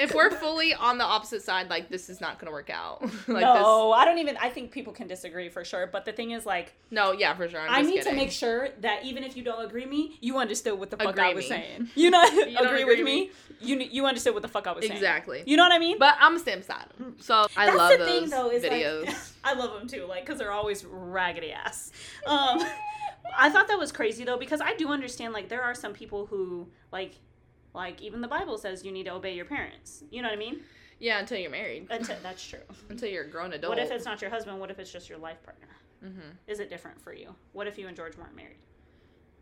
If 0.00 0.14
we're 0.14 0.30
fully 0.30 0.74
on 0.74 0.98
the 0.98 1.04
opposite 1.04 1.42
side, 1.42 1.68
like 1.70 1.88
this 1.88 2.08
is 2.08 2.20
not 2.20 2.38
gonna 2.38 2.50
work 2.50 2.70
out. 2.70 3.02
like 3.28 3.42
no, 3.42 3.92
I 3.92 4.04
don't 4.04 4.18
even. 4.18 4.36
I 4.38 4.48
think 4.48 4.70
people 4.70 4.92
can 4.92 5.06
disagree 5.06 5.48
for 5.48 5.64
sure. 5.64 5.86
But 5.86 6.04
the 6.04 6.12
thing 6.12 6.30
is, 6.32 6.46
like. 6.46 6.74
No, 6.90 7.12
yeah, 7.12 7.34
for 7.34 7.48
sure. 7.48 7.60
I'm 7.60 7.70
I 7.70 7.82
need 7.82 8.02
to 8.02 8.12
make 8.12 8.30
sure 8.30 8.70
that 8.80 9.04
even 9.04 9.22
if 9.22 9.36
you 9.36 9.44
don't 9.44 9.64
agree 9.64 9.86
me, 9.86 10.18
you 10.20 10.38
understood 10.38 10.78
what 10.78 10.90
the 10.90 10.96
fuck 10.96 11.10
Agree 11.10 11.24
I 11.24 11.34
was 11.34 11.44
me. 11.44 11.48
saying. 11.48 11.88
You 11.94 12.10
know, 12.10 12.24
agree, 12.24 12.54
don't 12.54 12.72
with 12.72 12.98
agree 12.98 13.02
me. 13.02 13.30
You 13.60 13.76
you 13.78 14.06
understood 14.06 14.32
what 14.32 14.42
the 14.42 14.48
fuck 14.48 14.66
I 14.66 14.72
was 14.72 14.82
saying. 14.84 14.96
Exactly. 14.96 15.42
You 15.46 15.56
know 15.56 15.64
what 15.64 15.72
I 15.72 15.78
mean? 15.78 15.98
But 15.98 16.16
I'm 16.18 16.36
a 16.36 16.38
stand 16.38 16.60
beside 16.62 16.86
him. 16.98 17.16
So 17.20 17.46
I 17.56 17.66
That's 17.66 17.76
love 17.76 17.90
the 17.92 17.98
those 17.98 18.08
thing, 18.08 18.30
though, 18.30 18.50
is 18.50 18.62
videos. 18.64 19.06
like 19.06 19.16
I 19.44 19.54
love 19.54 19.78
them 19.78 19.86
too, 19.88 20.06
like 20.06 20.24
because 20.24 20.38
they're 20.38 20.52
always 20.52 20.84
raggedy 20.84 21.52
ass. 21.52 21.92
Um, 22.26 22.62
I 23.36 23.50
thought 23.50 23.68
that 23.68 23.78
was 23.78 23.92
crazy 23.92 24.24
though 24.24 24.38
because 24.38 24.60
I 24.60 24.74
do 24.74 24.88
understand 24.88 25.32
like 25.32 25.48
there 25.48 25.62
are 25.62 25.74
some 25.74 25.92
people 25.92 26.26
who 26.26 26.68
like 26.92 27.16
like 27.74 28.00
even 28.02 28.20
the 28.20 28.28
Bible 28.28 28.58
says 28.58 28.84
you 28.84 28.92
need 28.92 29.04
to 29.04 29.12
obey 29.14 29.34
your 29.34 29.44
parents. 29.44 30.02
You 30.10 30.22
know 30.22 30.28
what 30.28 30.34
I 30.34 30.38
mean? 30.38 30.60
yeah, 30.98 31.18
until 31.18 31.38
you're 31.38 31.50
married. 31.50 31.86
Until, 31.90 32.16
that's 32.22 32.46
true. 32.46 32.58
until 32.90 33.08
you're 33.08 33.24
a 33.24 33.28
grown 33.30 33.52
adult. 33.54 33.70
What 33.70 33.78
if 33.78 33.90
it's 33.90 34.04
not 34.04 34.20
your 34.20 34.30
husband? 34.30 34.60
What 34.60 34.70
if 34.70 34.78
it's 34.78 34.92
just 34.92 35.08
your 35.08 35.18
life 35.18 35.42
partner? 35.44 35.68
Mhm. 36.04 36.36
Is 36.46 36.60
it 36.60 36.68
different 36.70 37.00
for 37.00 37.12
you? 37.14 37.34
What 37.52 37.66
if 37.66 37.78
you 37.78 37.86
and 37.88 37.96
George 37.96 38.16
weren't 38.16 38.34
married? 38.36 38.58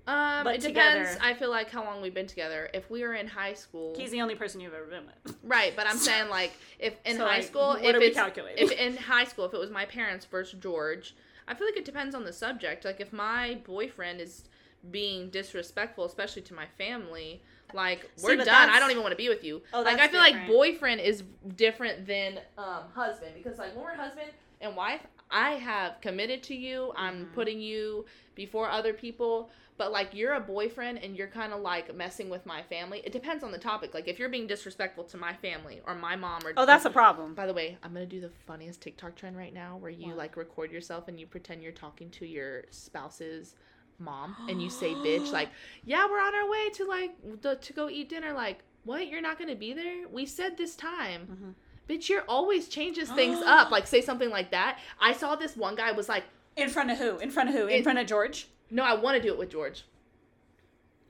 Um, 0.06 0.42
But 0.44 0.54
it 0.56 0.60
depends. 0.62 1.18
I 1.20 1.34
feel 1.34 1.50
like 1.50 1.68
how 1.70 1.84
long 1.84 2.00
we've 2.00 2.14
been 2.14 2.26
together. 2.26 2.70
If 2.72 2.90
we 2.90 3.02
were 3.02 3.14
in 3.14 3.26
high 3.26 3.52
school, 3.54 3.94
He's 3.96 4.10
the 4.10 4.22
only 4.22 4.34
person 4.36 4.60
you've 4.60 4.72
ever 4.72 4.86
been 4.86 5.04
with. 5.06 5.36
right? 5.42 5.74
But 5.76 5.86
I'm 5.86 5.98
saying 5.98 6.30
like 6.30 6.52
if 6.78 6.94
in 7.04 7.16
So, 7.16 7.26
high 7.26 7.36
like, 7.38 7.44
school, 7.44 7.70
what 7.70 7.84
if 7.84 7.94
are 7.96 7.98
we 8.00 8.06
it's 8.06 8.16
calculating? 8.16 8.64
if 8.64 8.72
in 8.72 8.96
high 8.96 9.24
school, 9.24 9.44
if 9.44 9.52
it 9.54 9.58
was 9.58 9.70
my 9.70 9.84
parents 9.84 10.24
versus 10.24 10.58
George, 10.60 11.14
I 11.46 11.54
feel 11.54 11.66
like 11.66 11.76
it 11.76 11.84
depends 11.84 12.14
on 12.14 12.24
the 12.24 12.32
subject. 12.32 12.84
Like 12.84 13.00
if 13.00 13.12
my 13.12 13.58
boyfriend 13.64 14.20
is 14.20 14.44
being 14.90 15.28
disrespectful, 15.30 16.04
especially 16.06 16.42
to 16.42 16.54
my 16.54 16.66
family, 16.78 17.42
like 17.74 18.08
we're 18.22 18.36
but 18.36 18.44
done. 18.44 18.46
that's- 18.46 18.76
I 18.76 18.80
don't 18.80 18.90
even 18.90 19.02
want 19.02 19.12
to 19.12 19.16
be 19.16 19.28
with 19.28 19.44
you. 19.44 19.62
Oh, 19.72 19.82
like 19.82 19.98
I 19.98 20.08
feel 20.08 20.20
like 20.20 20.46
boyfriend 20.46 21.00
is 21.00 21.22
different 21.56 22.06
than 22.06 22.40
um, 22.56 22.84
husband 22.94 23.32
because 23.36 23.58
like 23.58 23.74
when 23.74 23.84
we're 23.84 23.94
husband 23.94 24.30
and 24.60 24.74
wife, 24.76 25.00
I 25.30 25.52
have 25.52 26.00
committed 26.00 26.42
to 26.44 26.54
you. 26.54 26.92
I'm 26.96 27.26
Mhm. 27.26 27.32
putting 27.34 27.60
you 27.60 28.06
before 28.34 28.70
other 28.70 28.92
people. 28.94 29.50
But 29.76 29.92
like 29.92 30.12
you're 30.12 30.32
a 30.34 30.40
boyfriend 30.40 30.98
and 31.04 31.16
you're 31.16 31.28
kind 31.28 31.52
of 31.52 31.60
like 31.60 31.94
messing 31.94 32.28
with 32.28 32.44
my 32.46 32.64
family. 32.64 33.00
It 33.04 33.12
depends 33.12 33.44
on 33.44 33.52
the 33.52 33.58
topic. 33.58 33.94
Like 33.94 34.08
if 34.08 34.18
you're 34.18 34.28
being 34.28 34.48
disrespectful 34.48 35.04
to 35.04 35.16
my 35.16 35.34
family 35.34 35.80
or 35.86 35.94
my 35.94 36.16
mom 36.16 36.44
or 36.44 36.52
Oh, 36.56 36.66
that's 36.66 36.84
a 36.84 36.90
problem. 36.90 37.34
by 37.34 37.46
the 37.46 37.54
way, 37.54 37.78
I'm 37.84 37.92
gonna 37.92 38.04
do 38.06 38.20
the 38.20 38.30
funniest 38.44 38.80
TikTok 38.80 39.14
trend 39.14 39.36
right 39.36 39.54
now 39.54 39.76
where 39.76 39.90
you 39.92 40.14
like 40.14 40.36
record 40.36 40.72
yourself 40.72 41.06
and 41.06 41.20
you 41.20 41.28
pretend 41.28 41.62
you're 41.62 41.70
talking 41.70 42.10
to 42.10 42.26
your 42.26 42.64
spouse's 42.70 43.54
mom 43.98 44.36
and 44.48 44.62
you 44.62 44.70
say 44.70 44.94
bitch 44.94 45.32
like, 45.32 45.48
"Yeah, 45.84 46.06
we're 46.08 46.20
on 46.20 46.34
our 46.34 46.48
way 46.50 46.70
to 46.70 46.84
like 46.84 47.42
the, 47.42 47.56
to 47.56 47.72
go 47.72 47.88
eat 47.88 48.08
dinner." 48.08 48.32
Like, 48.32 48.60
"What? 48.84 49.08
You're 49.08 49.20
not 49.20 49.38
gonna 49.38 49.56
be 49.56 49.72
there? 49.72 50.06
We 50.08 50.26
said 50.26 50.56
this 50.56 50.76
time." 50.76 51.26
Mhm. 51.30 51.54
Bitch, 51.92 52.08
you're 52.08 52.24
always 52.28 52.68
changes 52.68 53.10
things 53.10 53.38
up. 53.44 53.70
Like 53.76 53.86
say 53.86 54.00
something 54.02 54.30
like 54.30 54.50
that. 54.50 54.78
I 55.00 55.12
saw 55.12 55.36
this 55.36 55.56
one 55.56 55.74
guy 55.74 55.92
was 55.92 56.08
like, 56.08 56.24
In 56.56 56.68
front 56.68 56.90
of 56.90 56.98
who? 56.98 57.16
In 57.18 57.30
front 57.30 57.48
of 57.48 57.54
who? 57.54 57.66
In 57.66 57.76
In- 57.78 57.82
front 57.82 57.98
of 57.98 58.06
George? 58.06 58.48
"No, 58.70 58.82
I 58.84 58.94
want 58.94 59.16
to 59.16 59.22
do 59.22 59.32
it 59.32 59.38
with 59.38 59.50
George." 59.50 59.84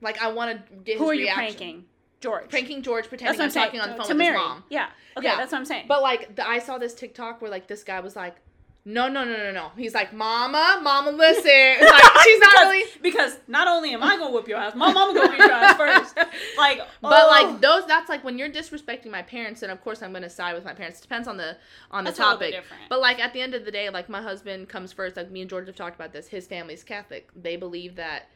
Like 0.01 0.21
I 0.23 0.29
want 0.33 0.53
to 0.69 0.75
get 0.85 0.93
his 0.95 1.01
Who 1.03 1.11
are 1.11 1.15
you 1.15 1.23
reaction. 1.25 1.45
pranking? 1.45 1.85
George. 2.21 2.49
Pranking 2.51 2.83
George, 2.83 3.05
That's 3.05 3.09
pretending 3.11 3.41
I'm 3.41 3.45
I'm 3.47 3.51
saying. 3.51 3.67
talking 3.67 3.81
on 3.81 3.91
the 3.91 3.97
phone 3.97 4.07
to 4.07 4.13
with 4.13 4.19
Mary. 4.19 4.37
his 4.37 4.43
mom. 4.45 4.65
Yeah. 4.71 4.89
Okay, 5.17 5.27
Yeah. 5.29 5.37
that's 5.37 5.53
what 5.53 5.59
I'm 5.59 5.65
saying. 5.65 5.87
But 5.89 6.03
like 6.03 6.35
the, 6.37 6.49
I 6.49 6.59
saw 6.59 6.79
this 6.79 6.95
TikTok 6.95 7.41
where 7.43 7.51
like 7.51 7.67
this 7.69 7.85
guy 7.85 8.01
was 8.01 8.17
like, 8.17 8.37
no, 8.89 9.07
no, 9.07 9.23
no, 9.23 9.37
no, 9.37 9.53
no. 9.53 9.71
He's 9.77 9.93
like, 9.93 10.15
Mama, 10.15 10.81
Mama, 10.83 11.11
listen. 11.11 11.87
Like 11.87 12.03
she's 12.25 12.41
not 12.41 12.53
because, 12.53 12.65
really. 12.65 12.85
because 13.03 13.39
not 13.47 13.69
only 13.69 13.93
am 13.93 14.03
I 14.03 14.17
gonna 14.17 14.31
whoop 14.33 14.49
your 14.49 14.57
ass, 14.57 14.75
my 14.75 14.91
mama 14.91 15.13
gonna 15.13 15.29
whoop 15.29 15.39
your 15.39 15.53
ass 15.53 15.77
first. 15.77 16.17
Like, 16.57 16.81
But 17.03 17.25
oh. 17.25 17.29
like 17.29 17.61
those, 17.61 17.87
that's 17.87 18.09
like 18.09 18.25
when 18.25 18.39
you're 18.39 18.49
disrespecting 18.49 19.11
my 19.11 19.21
parents, 19.21 19.63
and 19.63 19.71
of 19.71 19.83
course 19.83 20.03
I'm 20.03 20.15
gonna 20.15 20.31
side 20.31 20.55
with 20.55 20.65
my 20.65 20.73
parents. 20.73 21.01
It 21.01 21.03
Depends 21.03 21.29
on 21.29 21.37
the 21.37 21.59
on 21.91 22.05
the 22.05 22.09
That's 22.11 22.19
topic. 22.19 22.65
But 22.89 23.01
like 23.01 23.19
at 23.19 23.35
the 23.35 23.43
end 23.43 23.53
of 23.53 23.67
the 23.67 23.71
day, 23.71 23.91
like 23.91 24.09
my 24.09 24.23
husband 24.23 24.71
comes 24.71 24.91
first. 24.91 25.19
Like 25.19 25.31
me 25.31 25.43
and 25.43 25.51
George 25.51 25.67
have 25.67 25.77
talked 25.77 25.95
about 25.95 26.15
this. 26.15 26.29
His 26.29 26.47
family's 26.47 26.83
Catholic. 26.83 27.29
They 27.37 27.57
believe 27.57 27.97
that, 27.97 28.31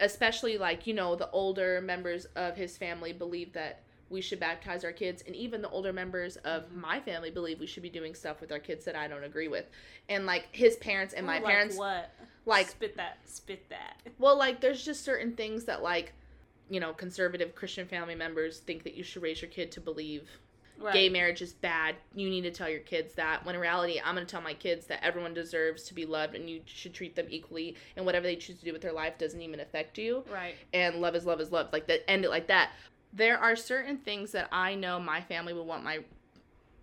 especially 0.00 0.58
like 0.58 0.88
you 0.88 0.94
know 0.94 1.14
the 1.14 1.30
older 1.30 1.80
members 1.80 2.26
of 2.34 2.56
his 2.56 2.76
family 2.76 3.12
believe 3.12 3.52
that 3.52 3.84
we 4.12 4.20
should 4.20 4.38
baptize 4.38 4.84
our 4.84 4.92
kids, 4.92 5.22
and 5.26 5.34
even 5.34 5.62
the 5.62 5.70
older 5.70 5.92
members 5.92 6.36
of 6.36 6.64
Mm-hmm. 6.64 6.80
my 6.80 7.00
family 7.00 7.30
believe 7.30 7.58
we 7.58 7.66
should 7.66 7.82
be 7.82 7.90
doing 7.90 8.14
stuff 8.14 8.40
with 8.40 8.52
our 8.52 8.58
kids 8.58 8.84
that 8.84 8.94
I 8.94 9.08
don't 9.08 9.24
agree 9.24 9.48
with. 9.48 9.64
And 10.08 10.26
like 10.26 10.46
his 10.52 10.76
parents 10.76 11.14
and 11.14 11.26
my 11.26 11.40
Ooh, 11.40 11.44
parents, 11.44 11.76
what? 11.76 12.10
like 12.46 12.68
spit 12.68 12.96
that, 12.96 13.18
spit 13.24 13.68
that. 13.70 13.96
well, 14.18 14.36
like 14.38 14.60
there's 14.60 14.84
just 14.84 15.04
certain 15.04 15.32
things 15.34 15.64
that 15.64 15.82
like, 15.82 16.12
you 16.70 16.78
know, 16.78 16.92
conservative 16.92 17.54
Christian 17.54 17.88
family 17.88 18.14
members 18.14 18.60
think 18.60 18.84
that 18.84 18.94
you 18.94 19.02
should 19.02 19.22
raise 19.22 19.40
your 19.42 19.50
kid 19.50 19.72
to 19.72 19.80
believe 19.80 20.28
Right. 20.80 20.94
gay 20.94 21.08
marriage 21.10 21.42
is 21.42 21.52
bad. 21.52 21.94
You 22.12 22.28
need 22.28 22.40
to 22.40 22.50
tell 22.50 22.68
your 22.68 22.80
kids 22.80 23.14
that. 23.14 23.44
When 23.46 23.54
in 23.54 23.60
reality, 23.60 24.00
I'm 24.04 24.16
going 24.16 24.26
to 24.26 24.30
tell 24.30 24.40
my 24.40 24.54
kids 24.54 24.86
that 24.86 25.04
everyone 25.04 25.32
deserves 25.32 25.84
to 25.84 25.94
be 25.94 26.04
loved 26.06 26.34
and 26.34 26.50
you 26.50 26.60
should 26.64 26.92
treat 26.92 27.14
them 27.14 27.26
equally 27.30 27.76
and 27.96 28.04
whatever 28.04 28.26
they 28.26 28.34
choose 28.34 28.58
to 28.58 28.64
do 28.64 28.72
with 28.72 28.82
their 28.82 28.92
life 28.92 29.16
doesn't 29.16 29.40
even 29.40 29.60
affect 29.60 29.96
you. 29.96 30.24
Right. 30.32 30.56
And 30.74 30.96
love 31.00 31.14
is 31.14 31.24
love 31.24 31.40
is 31.40 31.52
love. 31.52 31.68
Like 31.72 31.86
that 31.86 32.08
end 32.10 32.24
it 32.24 32.30
like 32.30 32.48
that. 32.48 32.70
There 33.12 33.38
are 33.38 33.56
certain 33.56 33.98
things 33.98 34.32
that 34.32 34.48
I 34.52 34.74
know 34.74 34.98
my 34.98 35.20
family 35.20 35.52
would 35.52 35.66
want 35.66 35.84
my 35.84 36.00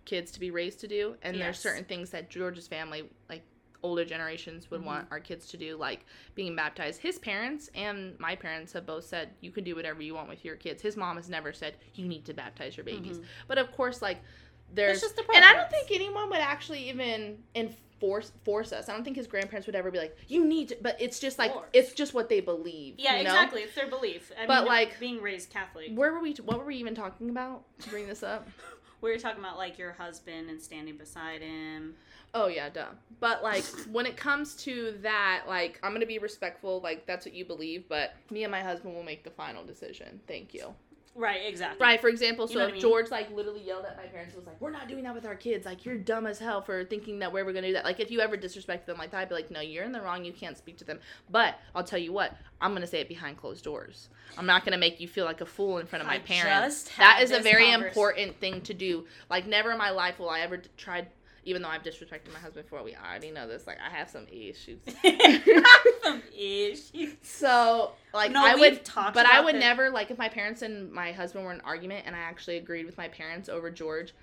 kids 0.04 0.30
to 0.32 0.40
be 0.40 0.50
raised 0.50 0.80
to 0.80 0.88
do 0.88 1.16
and 1.22 1.36
there's 1.36 1.56
Yes. 1.56 1.60
certain 1.62 1.84
things 1.84 2.10
that 2.10 2.30
George's 2.30 2.66
family 2.66 3.08
like 3.28 3.42
older 3.82 4.04
generations 4.04 4.70
would 4.70 4.80
Mhm. 4.82 4.84
want 4.84 5.08
our 5.10 5.20
kids 5.20 5.46
to 5.48 5.56
do 5.56 5.76
like 5.76 6.04
being 6.34 6.54
baptized. 6.56 7.00
His 7.00 7.18
parents 7.18 7.70
and 7.74 8.18
my 8.18 8.34
parents 8.36 8.72
have 8.72 8.84
both 8.86 9.04
said 9.04 9.30
you 9.40 9.50
can 9.50 9.64
do 9.64 9.74
whatever 9.74 10.02
you 10.02 10.14
want 10.14 10.28
with 10.28 10.44
your 10.44 10.56
kids. 10.56 10.82
His 10.82 10.96
mom 10.96 11.16
has 11.16 11.28
never 11.30 11.52
said 11.52 11.76
you 11.94 12.06
need 12.08 12.24
to 12.26 12.34
baptize 12.34 12.76
your 12.76 12.84
babies. 12.84 13.20
But 13.46 13.58
of 13.58 13.72
course 13.72 14.02
like 14.02 14.18
there's 14.72 15.00
just 15.00 15.16
the 15.16 15.24
and 15.34 15.44
I 15.44 15.52
don't 15.54 15.70
think 15.70 15.90
anyone 15.90 16.28
would 16.30 16.38
actually 16.40 16.88
even 16.88 17.42
enforce 17.54 17.78
force 18.00 18.32
force 18.44 18.72
us. 18.72 18.88
I 18.88 18.92
don't 18.92 19.04
think 19.04 19.16
his 19.16 19.26
grandparents 19.26 19.66
would 19.66 19.76
ever 19.76 19.90
be 19.90 19.98
like 19.98 20.16
you 20.26 20.44
need 20.44 20.70
to 20.70 20.76
but 20.82 20.96
it's 21.00 21.20
just 21.20 21.38
like 21.38 21.52
it's 21.72 21.92
just 21.92 22.14
what 22.14 22.28
they 22.28 22.40
believe. 22.40 22.94
Yeah, 22.98 23.16
you 23.18 23.24
know? 23.24 23.30
exactly. 23.30 23.62
It's 23.62 23.74
their 23.74 23.88
belief. 23.88 24.32
I 24.40 24.46
But, 24.46 24.60
mean, 24.60 24.68
like- 24.68 24.98
being 24.98 25.20
raised 25.22 25.50
Catholic, 25.50 25.90
Where 25.94 26.12
were 26.12 26.20
we 26.20 26.32
what 26.44 26.58
were 26.58 26.64
we 26.64 26.76
even 26.76 26.94
talking 26.94 27.30
about 27.30 27.62
to 27.80 27.90
bring 27.90 28.06
this 28.06 28.22
up? 28.22 28.48
we 29.00 29.10
were 29.10 29.18
talking 29.18 29.40
about 29.40 29.56
like 29.56 29.78
your 29.78 29.92
husband 29.92 30.50
and 30.50 30.60
standing 30.60 30.96
beside 30.96 31.42
him. 31.42 31.94
Oh 32.32 32.46
yeah, 32.48 32.68
duh. 32.70 32.86
But 33.18 33.42
like 33.42 33.64
when 33.90 34.06
it 34.06 34.16
comes 34.16 34.54
to 34.64 34.96
that, 35.02 35.44
like 35.46 35.78
I'm 35.82 35.92
gonna 35.92 36.06
be 36.06 36.18
respectful, 36.18 36.80
like 36.80 37.06
that's 37.06 37.26
what 37.26 37.34
you 37.34 37.44
believe, 37.44 37.84
but 37.88 38.14
me 38.30 38.44
and 38.44 38.50
my 38.50 38.62
husband 38.62 38.94
will 38.94 39.02
make 39.02 39.24
the 39.24 39.30
final 39.30 39.64
decision. 39.64 40.20
Thank 40.26 40.54
you. 40.54 40.74
Right. 41.14 41.40
Exactly. 41.44 41.84
Right, 41.84 42.00
for 42.00 42.08
example, 42.08 42.46
You 42.46 42.52
so 42.52 42.58
know 42.60 42.64
if 42.66 42.70
I 42.70 42.72
mean? 42.72 42.80
George 42.80 43.10
like 43.10 43.30
literally 43.34 43.62
yelled 43.62 43.84
at 43.84 43.96
my 43.96 44.04
parents 44.04 44.34
and 44.34 44.42
was 44.42 44.46
like, 44.46 44.60
We're 44.60 44.70
not 44.70 44.88
doing 44.88 45.04
that 45.04 45.14
with 45.14 45.26
our 45.26 45.34
kids, 45.34 45.66
like 45.66 45.84
you're 45.84 45.98
dumb 45.98 46.26
as 46.26 46.38
hell 46.38 46.62
for 46.62 46.84
thinking 46.84 47.18
that 47.18 47.32
we're 47.32 47.40
ever 47.40 47.52
gonna 47.52 47.66
do 47.66 47.72
that. 47.74 47.84
Like 47.84 48.00
if 48.00 48.10
you 48.10 48.20
ever 48.20 48.36
disrespect 48.36 48.86
them 48.86 48.96
like 48.96 49.10
that, 49.10 49.18
I'd 49.18 49.28
be 49.28 49.34
like, 49.34 49.50
No, 49.50 49.60
you're 49.60 49.84
in 49.84 49.92
the 49.92 50.00
wrong, 50.00 50.24
you 50.24 50.32
can't 50.32 50.56
speak 50.56 50.76
to 50.78 50.84
them. 50.84 51.00
But 51.28 51.58
I'll 51.74 51.84
tell 51.84 51.98
you 51.98 52.12
what, 52.12 52.36
I'm 52.60 52.72
gonna 52.72 52.86
say 52.86 53.00
it 53.00 53.08
behind 53.08 53.36
closed 53.38 53.64
doors. 53.64 54.08
I'm 54.38 54.46
not 54.46 54.64
gonna 54.64 54.78
make 54.78 55.00
you 55.00 55.08
feel 55.08 55.24
like 55.24 55.40
a 55.40 55.46
fool 55.46 55.78
in 55.78 55.86
front 55.86 56.02
of 56.02 56.06
my 56.06 56.14
I 56.14 56.18
parents. 56.20 56.88
That 56.96 57.20
is 57.22 57.32
a 57.32 57.40
very 57.40 57.70
convers- 57.70 57.88
important 57.88 58.38
thing 58.40 58.60
to 58.62 58.74
do. 58.74 59.06
Like 59.28 59.46
never 59.46 59.72
in 59.72 59.78
my 59.78 59.90
life 59.90 60.18
will 60.18 60.30
I 60.30 60.40
ever 60.40 60.62
try 60.76 61.08
even 61.50 61.62
though 61.62 61.68
I've 61.68 61.82
disrespected 61.82 62.32
my 62.32 62.38
husband 62.38 62.66
before, 62.66 62.82
we 62.84 62.94
already 62.94 63.32
know 63.32 63.48
this. 63.48 63.66
Like 63.66 63.78
I 63.84 63.90
have 63.90 64.08
some 64.08 64.26
issues. 64.30 64.78
Some 66.02 66.22
issues. 66.34 67.14
So 67.22 67.92
like 68.14 68.30
No, 68.30 68.44
I 68.44 68.54
would, 68.54 68.84
talked 68.84 69.14
but 69.14 69.26
I 69.26 69.40
would 69.40 69.56
never 69.56 69.90
like 69.90 70.10
if 70.10 70.16
my 70.16 70.28
parents 70.28 70.62
and 70.62 70.90
my 70.90 71.12
husband 71.12 71.44
were 71.44 71.52
in 71.52 71.58
an 71.58 71.64
argument 71.64 72.04
and 72.06 72.16
I 72.16 72.20
actually 72.20 72.56
agreed 72.56 72.86
with 72.86 72.96
my 72.96 73.08
parents 73.08 73.48
over 73.48 73.70
George. 73.70 74.14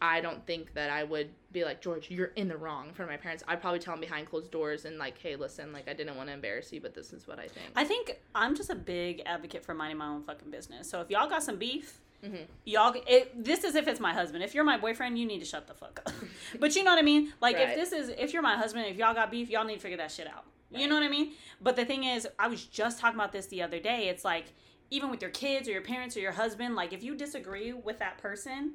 I 0.00 0.20
don't 0.20 0.46
think 0.46 0.74
that 0.74 0.90
I 0.90 1.02
would 1.04 1.30
be 1.50 1.64
like 1.64 1.80
George, 1.80 2.10
you're 2.10 2.32
in 2.36 2.48
the 2.48 2.56
wrong 2.56 2.88
in 2.88 2.94
front 2.94 3.10
of 3.10 3.14
my 3.14 3.20
parents. 3.20 3.42
I'd 3.48 3.60
probably 3.60 3.78
tell 3.78 3.94
them 3.94 4.00
behind 4.00 4.28
closed 4.28 4.50
doors 4.50 4.84
and 4.84 4.98
like, 4.98 5.18
hey, 5.18 5.36
listen, 5.36 5.72
like 5.72 5.88
I 5.88 5.94
didn't 5.94 6.16
want 6.16 6.28
to 6.28 6.34
embarrass 6.34 6.72
you, 6.72 6.80
but 6.80 6.94
this 6.94 7.12
is 7.12 7.26
what 7.26 7.38
I 7.38 7.48
think. 7.48 7.66
I 7.74 7.84
think 7.84 8.20
I'm 8.34 8.54
just 8.54 8.70
a 8.70 8.74
big 8.74 9.22
advocate 9.24 9.64
for 9.64 9.74
minding 9.74 9.98
my 9.98 10.08
own 10.08 10.22
fucking 10.22 10.50
business. 10.50 10.88
So 10.90 11.00
if 11.00 11.10
y'all 11.10 11.28
got 11.28 11.42
some 11.42 11.56
beef, 11.56 12.00
Mhm. 12.24 12.46
y'all 12.64 12.94
it, 13.06 13.44
this 13.44 13.64
is 13.64 13.74
if 13.74 13.86
it's 13.86 14.00
my 14.00 14.12
husband. 14.14 14.42
If 14.42 14.54
you're 14.54 14.64
my 14.64 14.78
boyfriend, 14.78 15.18
you 15.18 15.26
need 15.26 15.40
to 15.40 15.44
shut 15.44 15.66
the 15.66 15.74
fuck 15.74 16.00
up. 16.06 16.12
but 16.60 16.74
you 16.74 16.82
know 16.84 16.90
what 16.90 16.98
I 16.98 17.02
mean? 17.02 17.32
Like 17.40 17.56
Right. 17.56 17.68
if 17.70 17.74
this 17.74 17.92
is 17.92 18.08
if 18.08 18.32
you're 18.32 18.42
my 18.42 18.56
husband, 18.56 18.86
if 18.86 18.96
y'all 18.96 19.14
got 19.14 19.30
beef, 19.30 19.50
y'all 19.50 19.64
need 19.64 19.74
to 19.76 19.80
figure 19.80 19.98
that 19.98 20.10
shit 20.10 20.26
out. 20.26 20.44
You 20.70 20.88
know 20.88 20.94
what 20.94 21.04
I 21.04 21.08
mean? 21.08 21.34
But 21.60 21.76
the 21.76 21.84
thing 21.84 22.02
is, 22.04 22.26
I 22.36 22.48
was 22.48 22.64
just 22.64 22.98
talking 22.98 23.18
about 23.18 23.30
this 23.30 23.46
the 23.46 23.62
other 23.62 23.78
day. 23.78 24.08
It's 24.08 24.24
like 24.24 24.46
even 24.90 25.08
with 25.10 25.22
your 25.22 25.30
kids 25.30 25.68
or 25.68 25.72
your 25.72 25.82
parents 25.82 26.16
or 26.16 26.20
your 26.20 26.32
husband, 26.32 26.74
like 26.74 26.92
if 26.92 27.02
you 27.04 27.14
disagree 27.14 27.72
with 27.72 27.98
that 28.00 28.18
person, 28.18 28.72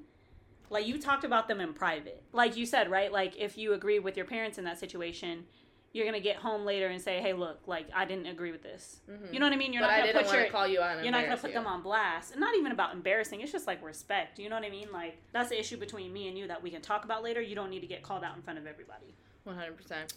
like 0.69 0.87
you 0.87 0.97
talked 0.99 1.23
about 1.25 1.47
them 1.47 1.59
in 1.59 1.73
private. 1.73 2.23
Like 2.31 2.55
you 2.55 2.65
said, 2.65 2.89
right? 2.89 3.11
Like 3.11 3.35
if 3.37 3.57
you 3.57 3.73
agree 3.73 3.99
with 3.99 4.15
your 4.15 4.25
parents 4.25 4.57
in 4.57 4.63
that 4.65 4.79
situation, 4.79 5.45
you're 5.91 6.05
gonna 6.05 6.19
get 6.19 6.37
home 6.37 6.65
later 6.65 6.87
and 6.87 7.01
say, 7.01 7.19
"Hey, 7.19 7.33
look, 7.33 7.59
like 7.65 7.87
I 7.95 8.05
didn't 8.05 8.27
agree 8.27 8.51
with 8.51 8.61
this." 8.61 8.99
You 9.31 9.39
know 9.39 9.45
what 9.45 9.53
I 9.53 9.55
mean? 9.57 9.73
You're 9.73 9.81
but 9.81 9.87
not 9.87 10.13
gonna 10.13 10.25
put 10.25 10.33
your 10.33 10.49
call 10.49 10.67
you 10.67 10.81
out 10.81 11.03
you're 11.03 11.11
not 11.11 11.23
gonna 11.25 11.37
put 11.37 11.49
you. 11.49 11.55
them 11.55 11.67
on 11.67 11.81
blast. 11.81 12.31
And 12.31 12.39
not 12.39 12.55
even 12.55 12.71
about 12.71 12.93
embarrassing. 12.93 13.41
It's 13.41 13.51
just 13.51 13.67
like 13.67 13.83
respect. 13.83 14.39
You 14.39 14.49
know 14.49 14.55
what 14.55 14.65
I 14.65 14.69
mean? 14.69 14.87
Like 14.91 15.17
that's 15.31 15.49
the 15.49 15.59
issue 15.59 15.77
between 15.77 16.13
me 16.13 16.27
and 16.27 16.37
you 16.37 16.47
that 16.47 16.61
we 16.61 16.69
can 16.69 16.81
talk 16.81 17.05
about 17.05 17.23
later. 17.23 17.41
You 17.41 17.55
don't 17.55 17.69
need 17.69 17.81
to 17.81 17.87
get 17.87 18.03
called 18.03 18.23
out 18.23 18.35
in 18.35 18.41
front 18.41 18.59
of 18.59 18.67
everybody. 18.67 19.15
One 19.43 19.55
hundred 19.55 19.77
percent. 19.77 20.13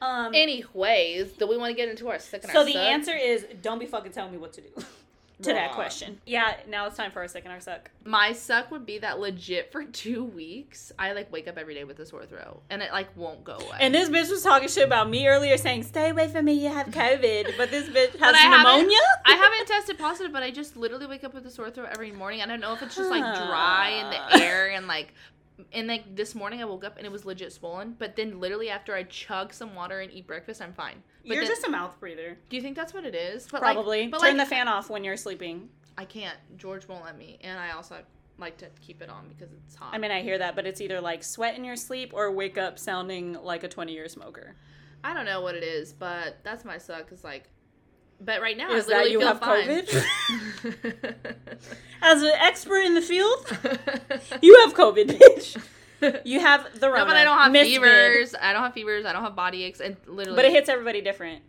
Um, 0.00 0.34
Anyways, 0.34 1.32
do 1.34 1.46
we 1.46 1.56
want 1.56 1.70
to 1.70 1.76
get 1.76 1.88
into 1.88 2.08
our 2.08 2.18
second? 2.18 2.50
so 2.50 2.64
the 2.64 2.76
answer 2.76 3.14
is 3.16 3.46
don't 3.62 3.78
be 3.78 3.86
fucking 3.86 4.12
telling 4.12 4.32
me 4.32 4.38
what 4.38 4.52
to 4.54 4.60
do. 4.60 4.68
to 5.42 5.52
that 5.52 5.72
question. 5.72 6.20
Yeah, 6.26 6.56
now 6.68 6.86
it's 6.86 6.96
time 6.96 7.10
for 7.10 7.20
our 7.20 7.28
second 7.28 7.50
our 7.50 7.60
suck. 7.60 7.90
My 8.04 8.32
suck 8.32 8.70
would 8.70 8.86
be 8.86 8.98
that 8.98 9.18
legit 9.18 9.72
for 9.72 9.84
two 10.02 10.24
weeks, 10.24 10.92
I 10.98 11.12
like 11.12 11.32
wake 11.32 11.48
up 11.48 11.58
every 11.58 11.74
day 11.74 11.84
with 11.84 11.98
a 12.00 12.06
sore 12.06 12.26
throat, 12.26 12.62
and 12.70 12.82
it 12.82 12.92
like 12.92 13.16
won't 13.16 13.42
go 13.44 13.54
away. 13.54 13.78
And 13.80 13.94
this 13.94 14.08
bitch 14.08 14.30
was 14.30 14.42
talking 14.42 14.68
shit 14.68 14.84
about 14.86 15.08
me 15.10 15.26
earlier, 15.26 15.56
saying, 15.56 15.82
"Stay 15.84 16.10
away 16.10 16.28
from 16.28 16.44
me, 16.44 16.52
you 16.54 16.68
have 16.68 16.86
COVID." 16.90 17.56
But 17.56 17.70
this 17.70 17.88
bitch 17.88 18.18
has 18.18 18.34
I 18.34 18.38
haven't- 18.38 18.72
pneumonia. 18.82 18.98
I 19.26 19.34
haven't 19.34 19.66
tested 19.66 19.98
positive, 19.98 20.32
but 20.32 20.42
I 20.42 20.50
just 20.50 20.76
literally 20.76 21.06
wake 21.06 21.24
up 21.24 21.34
with 21.34 21.46
a 21.46 21.50
sore 21.50 21.70
throat 21.70 21.88
every 21.92 22.12
morning. 22.12 22.40
I 22.42 22.46
don't 22.46 22.60
know 22.60 22.72
if 22.74 22.82
it's 22.82 22.96
just 22.96 23.10
like 23.10 23.22
dry 23.22 23.88
in 23.90 24.10
the 24.10 24.44
air 24.44 24.70
and 24.70 24.86
like. 24.86 25.14
And 25.72 25.86
like 25.86 26.16
this 26.16 26.34
morning, 26.34 26.60
I 26.60 26.64
woke 26.64 26.82
up 26.82 26.96
and 26.96 27.06
it 27.06 27.12
was 27.12 27.24
legit 27.24 27.52
swollen. 27.52 27.94
But 27.96 28.16
then, 28.16 28.40
literally 28.40 28.68
after 28.68 28.94
I 28.94 29.04
chug 29.04 29.52
some 29.52 29.74
water 29.76 30.00
and 30.00 30.10
eat 30.12 30.26
breakfast, 30.26 30.60
I'm 30.60 30.72
fine. 30.72 31.02
But 31.26 31.34
You're 31.34 31.44
then- 31.44 31.52
just 31.52 31.66
a 31.66 31.70
mouth 31.70 31.98
breather. 32.00 32.36
Do 32.48 32.56
you 32.56 32.62
think 32.62 32.76
that's 32.76 32.92
what 32.92 33.04
it 33.04 33.14
is? 33.14 33.46
But 33.50 33.62
like- 33.62 33.74
Probably. 33.74 34.08
but 34.08 34.20
Turn 34.20 34.36
like, 34.36 34.48
the 34.48 34.54
fan 34.54 34.68
off 34.68 34.90
when 34.90 35.04
you're 35.04 35.16
sleeping. 35.16 35.68
I 35.96 36.04
can't. 36.04 36.36
George 36.56 36.88
won't 36.88 37.04
let 37.04 37.16
me, 37.18 37.38
and 37.42 37.58
I 37.58 37.70
also 37.72 37.96
like 38.38 38.56
to 38.58 38.66
keep 38.80 39.02
it 39.02 39.08
on 39.10 39.28
because 39.28 39.52
it's 39.52 39.74
hot. 39.76 39.94
I 39.94 39.98
mean, 39.98 40.10
I 40.10 40.22
hear 40.22 40.38
that, 40.38 40.56
but 40.56 40.66
it's 40.66 40.80
either 40.80 41.00
like 41.00 41.22
sweat 41.22 41.54
in 41.56 41.64
your 41.64 41.76
sleep 41.76 42.12
or 42.14 42.30
wake 42.32 42.56
up 42.58 42.78
sounding 42.78 43.34
like 43.34 43.62
a 43.62 43.68
20 43.68 43.92
year 43.92 44.08
smoker. 44.08 44.56
I 45.04 45.14
don't 45.14 45.26
know 45.26 45.40
what 45.42 45.54
it 45.54 45.62
is, 45.64 45.92
but 45.92 46.38
that's 46.42 46.64
my 46.64 46.78
suck. 46.78 47.12
Is 47.12 47.22
like, 47.24 47.48
but 48.20 48.40
right 48.40 48.56
now 48.56 48.72
Is 48.72 48.86
I 48.88 49.02
literally 49.02 49.04
that 49.04 49.12
you 49.12 49.18
feel 49.18 49.28
have 49.28 49.40
fine. 49.40 51.14
As 52.02 52.22
an 52.22 52.32
expert 52.36 52.80
in 52.80 52.94
the 52.94 53.02
field, 53.02 53.46
you 54.42 54.58
have 54.64 54.74
COVID, 54.74 55.06
bitch. 55.18 55.62
You 56.24 56.40
have 56.40 56.78
the 56.80 56.88
Rona. 56.88 57.00
no, 57.00 57.06
but 57.06 57.16
I 57.16 57.24
don't 57.24 57.38
have 57.38 57.52
fevers. 57.52 58.34
I 58.40 58.52
don't 58.52 58.62
have 58.62 58.74
fevers. 58.74 59.04
I 59.04 59.12
don't 59.12 59.22
have 59.22 59.36
body 59.36 59.64
aches, 59.64 59.80
and 59.80 59.96
literally, 60.06 60.36
But 60.36 60.44
it 60.44 60.52
hits 60.52 60.68
everybody 60.68 61.00
different. 61.00 61.42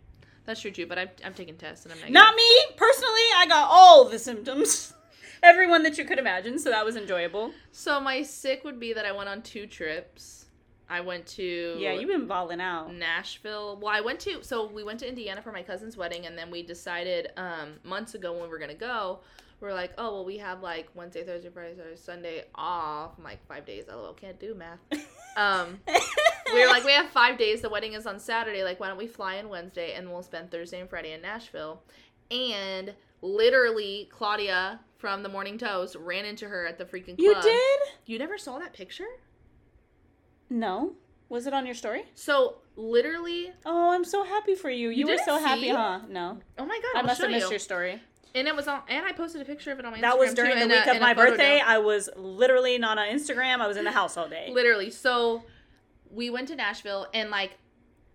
That's 0.46 0.60
true 0.60 0.70
too. 0.70 0.86
But 0.86 0.98
I've, 0.98 1.10
I'm 1.24 1.34
taking 1.34 1.56
tests 1.56 1.84
and 1.86 1.92
I'm 1.92 1.98
negative. 1.98 2.14
Not 2.14 2.34
me 2.36 2.50
personally. 2.76 3.22
I 3.36 3.46
got 3.48 3.68
all 3.70 4.04
the 4.08 4.18
symptoms, 4.18 4.92
everyone 5.42 5.82
that 5.84 5.96
you 5.98 6.04
could 6.04 6.18
imagine. 6.18 6.58
So 6.58 6.70
that 6.70 6.84
was 6.84 6.96
enjoyable. 6.96 7.52
So 7.72 7.98
my 8.00 8.22
sick 8.22 8.62
would 8.64 8.78
be 8.78 8.92
that 8.92 9.06
I 9.06 9.12
went 9.12 9.28
on 9.28 9.42
two 9.42 9.66
trips. 9.66 10.46
I 10.88 11.00
went 11.00 11.26
to 11.28 11.76
Yeah, 11.78 11.92
you've 11.92 12.10
been 12.10 12.26
balling 12.26 12.60
out. 12.60 12.92
Nashville. 12.94 13.78
Well, 13.80 13.92
I 13.94 14.02
went 14.02 14.20
to 14.20 14.42
so 14.42 14.66
we 14.66 14.84
went 14.84 15.00
to 15.00 15.08
Indiana 15.08 15.40
for 15.40 15.50
my 15.50 15.62
cousin's 15.62 15.96
wedding, 15.96 16.26
and 16.26 16.36
then 16.36 16.50
we 16.50 16.62
decided 16.62 17.28
um, 17.38 17.74
months 17.82 18.14
ago 18.14 18.32
when 18.32 18.42
we 18.42 18.48
were 18.48 18.58
gonna 18.58 18.74
go. 18.74 19.20
We 19.64 19.70
are 19.70 19.74
like, 19.74 19.92
oh 19.96 20.12
well, 20.12 20.24
we 20.26 20.36
have 20.38 20.62
like 20.62 20.88
Wednesday, 20.94 21.24
Thursday, 21.24 21.48
Friday, 21.48 21.74
Saturday, 21.74 21.96
Sunday 21.96 22.44
off. 22.54 23.12
I'm 23.16 23.24
like 23.24 23.44
five 23.48 23.64
days. 23.64 23.84
LOL, 23.88 24.12
can't 24.12 24.38
do 24.38 24.54
math. 24.54 24.78
Um, 25.38 25.80
we 26.52 26.60
were 26.60 26.68
like, 26.70 26.84
we 26.84 26.92
have 26.92 27.08
five 27.08 27.38
days. 27.38 27.62
The 27.62 27.70
wedding 27.70 27.94
is 27.94 28.06
on 28.06 28.20
Saturday. 28.20 28.62
Like, 28.62 28.78
why 28.78 28.88
don't 28.88 28.98
we 28.98 29.06
fly 29.06 29.36
in 29.36 29.48
Wednesday 29.48 29.94
and 29.94 30.10
we'll 30.12 30.22
spend 30.22 30.50
Thursday 30.50 30.80
and 30.80 30.88
Friday 30.90 31.12
in 31.14 31.22
Nashville? 31.22 31.82
And 32.30 32.92
literally, 33.22 34.08
Claudia 34.12 34.80
from 34.98 35.22
the 35.22 35.28
Morning 35.30 35.56
Toast 35.56 35.96
ran 35.96 36.24
into 36.26 36.46
her 36.46 36.66
at 36.66 36.76
the 36.78 36.84
freaking 36.84 37.16
club. 37.16 37.18
you 37.18 37.34
did? 37.42 37.80
You 38.04 38.18
never 38.18 38.36
saw 38.36 38.58
that 38.58 38.74
picture? 38.74 39.06
No. 40.50 40.92
Was 41.30 41.46
it 41.46 41.54
on 41.54 41.64
your 41.66 41.74
story? 41.74 42.04
So 42.14 42.58
literally, 42.76 43.50
Oh, 43.64 43.90
I'm 43.92 44.04
so 44.04 44.24
happy 44.24 44.54
for 44.54 44.68
you. 44.70 44.90
You, 44.90 45.06
You 45.06 45.12
were 45.14 45.18
so 45.24 45.38
happy, 45.38 45.62
see? 45.62 45.68
huh? 45.70 46.00
No. 46.08 46.38
oh 46.58 46.66
my 46.66 46.78
god, 46.82 46.96
I 46.96 46.98
I'll 47.00 47.06
must 47.06 47.20
have 47.22 47.30
missed 47.30 47.46
you. 47.46 47.50
your 47.50 47.58
story. 47.58 48.00
And 48.34 48.48
it 48.48 48.56
was 48.56 48.66
on, 48.66 48.82
and 48.88 49.06
I 49.06 49.12
posted 49.12 49.40
a 49.40 49.44
picture 49.44 49.70
of 49.70 49.78
it 49.78 49.84
on 49.84 49.92
my 49.92 50.00
That 50.00 50.14
Instagram 50.14 50.18
was 50.18 50.34
during 50.34 50.52
too, 50.54 50.60
the 50.60 50.66
week 50.68 50.86
a- 50.86 50.94
of 50.96 51.00
my 51.00 51.14
birthday. 51.14 51.60
I 51.64 51.78
was 51.78 52.08
literally 52.16 52.78
not 52.78 52.98
on 52.98 53.06
Instagram. 53.08 53.60
I 53.60 53.68
was 53.68 53.76
in 53.76 53.84
the 53.84 53.92
house 53.92 54.16
all 54.16 54.28
day. 54.28 54.48
Literally. 54.52 54.90
So 54.90 55.44
we 56.10 56.30
went 56.30 56.48
to 56.48 56.56
Nashville 56.56 57.06
and 57.14 57.30
like 57.30 57.52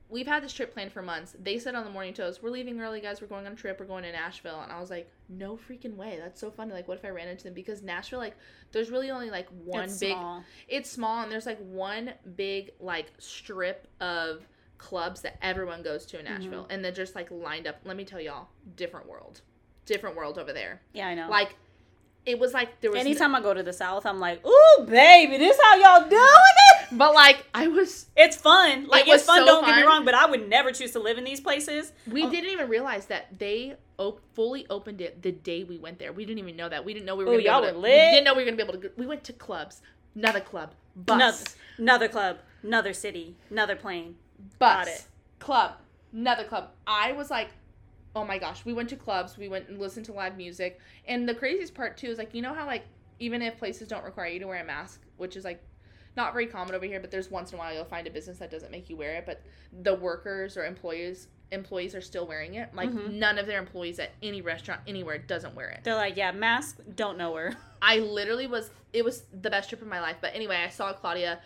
we've 0.10 0.26
had 0.28 0.44
this 0.44 0.52
trip 0.54 0.74
planned 0.74 0.92
for 0.92 1.02
months. 1.04 1.36
They 1.40 1.60
said 1.60 1.76
on 1.76 1.84
the 1.86 1.90
morning 1.92 2.14
toast, 2.14 2.42
We're 2.42 2.50
leaving 2.50 2.82
early, 2.82 3.00
guys, 3.00 3.22
we're 3.22 3.28
going 3.28 3.46
on 3.46 3.54
a 3.54 3.56
trip, 3.56 3.80
we're 3.80 3.86
going 3.86 4.04
to 4.04 4.12
Nashville 4.12 4.60
and 4.62 4.72
I 4.72 4.80
was 4.82 4.90
like, 4.90 5.10
No 5.30 5.56
freaking 5.70 5.96
way. 5.96 6.18
That's 6.22 6.42
so 6.42 6.50
funny. 6.52 6.74
Like 6.74 6.88
what 6.88 6.98
if 6.98 7.06
I 7.06 7.10
ran 7.10 7.28
into 7.28 7.44
them? 7.46 7.54
Because 7.54 7.82
Nashville, 7.84 8.20
like, 8.20 8.36
there's 8.72 8.90
really 8.90 9.12
only 9.12 9.30
like 9.30 9.48
one 9.64 9.84
It's 9.86 10.00
big 10.00 10.14
small. 10.14 10.44
it's 10.68 10.90
small 10.90 11.22
and 11.24 11.32
there's 11.32 11.46
like 11.46 11.60
one 11.60 12.12
big 12.36 12.72
like 12.80 13.12
strip 13.20 13.88
of 14.02 14.48
clubs 14.80 15.22
that 15.22 15.38
everyone 15.42 15.82
goes 15.84 16.06
to 16.08 16.20
in 16.20 16.26
Mm-hmm. 16.26 16.34
Nashville. 16.42 16.68
And 16.70 16.84
they're 16.84 16.92
just 16.92 17.14
like 17.16 17.30
lined 17.32 17.68
up. 17.68 17.78
Let 17.86 17.96
me 17.96 18.04
tell 18.04 18.20
y'all, 18.20 18.48
different 18.76 19.08
world. 19.08 19.42
Different 19.90 20.16
world 20.16 20.38
over 20.38 20.54
there. 20.54 20.82
Yeah, 20.94 21.08
I 21.08 21.16
know. 21.16 21.30
Like 21.30 21.56
it 22.26 22.38
was 22.38 22.54
like 22.54 22.80
there 22.82 22.92
was 22.92 23.00
Anytime 23.00 23.34
I 23.34 23.42
go 23.42 23.54
to 23.56 23.64
the 23.64 23.74
South, 23.74 24.06
I'm 24.06 24.20
like, 24.20 24.46
ooh, 24.46 24.86
baby, 24.88 25.38
this 25.38 25.58
how 25.64 25.76
y'all 25.78 26.08
doing 26.10 26.22
it? 26.22 26.98
but 26.98 27.14
like 27.16 27.44
I 27.56 27.68
was 27.68 28.06
It's 28.16 28.36
fun. 28.38 28.88
Like 28.88 29.08
was 29.08 29.22
it's 29.22 29.26
fun. 29.26 29.40
so 29.40 29.46
don't 29.46 29.66
get 29.66 29.78
me 29.78 29.82
wrong, 29.84 30.06
but 30.06 30.14
I 30.14 30.28
would 30.28 30.48
never 30.48 30.72
choose 30.72 30.92
to 30.92 31.00
live 31.00 31.18
in 31.18 31.24
these 31.24 31.42
places. 31.42 31.92
We 32.10 32.24
Oh. 32.26 32.30
didn't 32.30 32.52
even 32.52 32.70
realize 32.70 33.08
that 33.08 33.40
they 33.40 33.76
op- 33.98 34.22
fully 34.36 34.68
opened 34.70 35.02
it 35.02 35.24
the 35.24 35.32
day 35.32 35.64
we 35.64 35.78
went 35.80 35.98
there. 35.98 36.14
We 36.14 36.24
didn't 36.26 36.40
even 36.40 36.56
know 36.56 36.70
that. 36.70 36.86
We 36.86 36.94
didn't 36.94 37.08
know 37.08 37.16
we 37.16 37.24
were 37.26 37.32
Oh, 37.32 37.34
going 37.34 37.40
to 37.40 37.44
be 37.44 37.50
y'all 37.50 37.64
able 37.64 37.68
to. 37.70 37.74
were 37.78 37.82
We 37.82 37.90
lit. 37.90 38.12
didn't 38.12 38.24
know 38.26 38.34
we 38.34 38.44
were 38.44 38.52
going 38.52 38.58
to 38.58 38.64
be 38.64 38.70
able 38.70 38.80
to. 38.82 38.88
Go- 38.90 38.94
we 38.96 39.08
went 39.08 39.24
to 39.24 39.34
clubs, 39.34 39.82
another 40.14 40.40
club, 40.42 40.74
bus, 40.96 41.16
Another, 41.16 41.38
another 41.80 42.08
club, 42.10 42.38
another 42.62 42.94
city, 42.94 43.36
another 43.50 43.76
plane. 43.76 44.18
bus, 44.60 44.76
got 44.86 44.88
it. 44.88 45.04
club, 45.40 45.72
another 46.14 46.44
club. 46.44 46.70
I 46.86 47.12
was 47.14 47.30
like, 47.32 47.50
oh 48.16 48.26
my 48.26 48.38
gosh. 48.38 48.66
We 48.66 48.74
went 48.74 48.90
to 48.90 48.96
clubs. 48.96 49.38
We 49.38 49.48
went 49.48 49.70
and 49.70 49.80
listened 49.80 50.06
to 50.08 50.14
live 50.14 50.36
music. 50.38 50.80
And 51.08 51.28
the 51.28 51.36
craziest 51.36 51.74
part 51.76 51.98
too 51.98 52.08
is 52.08 52.18
like 52.18 52.34
you 52.34 52.42
know 52.42 52.54
how 52.54 52.66
like 52.66 52.86
even 53.20 53.42
if 53.42 53.58
places 53.58 53.88
don't 53.88 54.04
require 54.04 54.28
you 54.28 54.40
to 54.40 54.48
wear 54.48 54.62
a 54.62 54.66
mask, 54.66 55.02
which 55.18 55.36
is 55.36 55.44
like 55.44 55.62
not 56.16 56.34
very 56.34 56.48
common 56.48 56.74
over 56.76 56.86
here, 56.86 57.00
but 57.00 57.12
there's 57.12 57.30
once 57.30 57.52
in 57.52 57.58
a 57.58 57.60
while 57.60 57.74
you'll 57.74 57.86
find 57.86 58.08
a 58.08 58.12
business 58.12 58.40
that 58.40 58.50
doesn't 58.50 58.72
make 58.72 58.90
you 58.90 58.98
wear 58.98 59.16
it, 59.16 59.26
but 59.26 59.44
the 59.84 59.94
workers 59.94 60.58
or 60.58 60.66
employees 60.66 61.28
employees 61.52 61.96
are 61.96 62.02
still 62.02 62.28
wearing 62.28 62.56
it. 62.56 62.70
Like 62.76 62.92
Mhm. 62.92 63.14
none 63.14 63.40
of 63.40 63.48
their 63.48 63.58
employees 63.60 63.98
at 64.00 64.12
any 64.22 64.42
restaurant 64.42 64.82
anywhere 64.86 65.18
doesn't 65.18 65.56
wear 65.56 65.70
it. 65.70 65.80
They're 65.84 65.96
like, 65.96 66.16
yeah, 66.16 66.32
mask, 66.32 66.78
don't 66.96 67.18
know 67.18 67.34
her. 67.36 67.56
I 67.82 68.00
literally 68.00 68.46
was 68.48 68.70
it 68.94 69.04
was 69.06 69.26
the 69.32 69.50
best 69.50 69.70
trip 69.70 69.82
of 69.82 69.88
my 69.88 70.00
life. 70.00 70.18
But 70.22 70.36
anyway, 70.36 70.58
I 70.58 70.70
saw 70.70 70.94
Claudia 70.94 71.40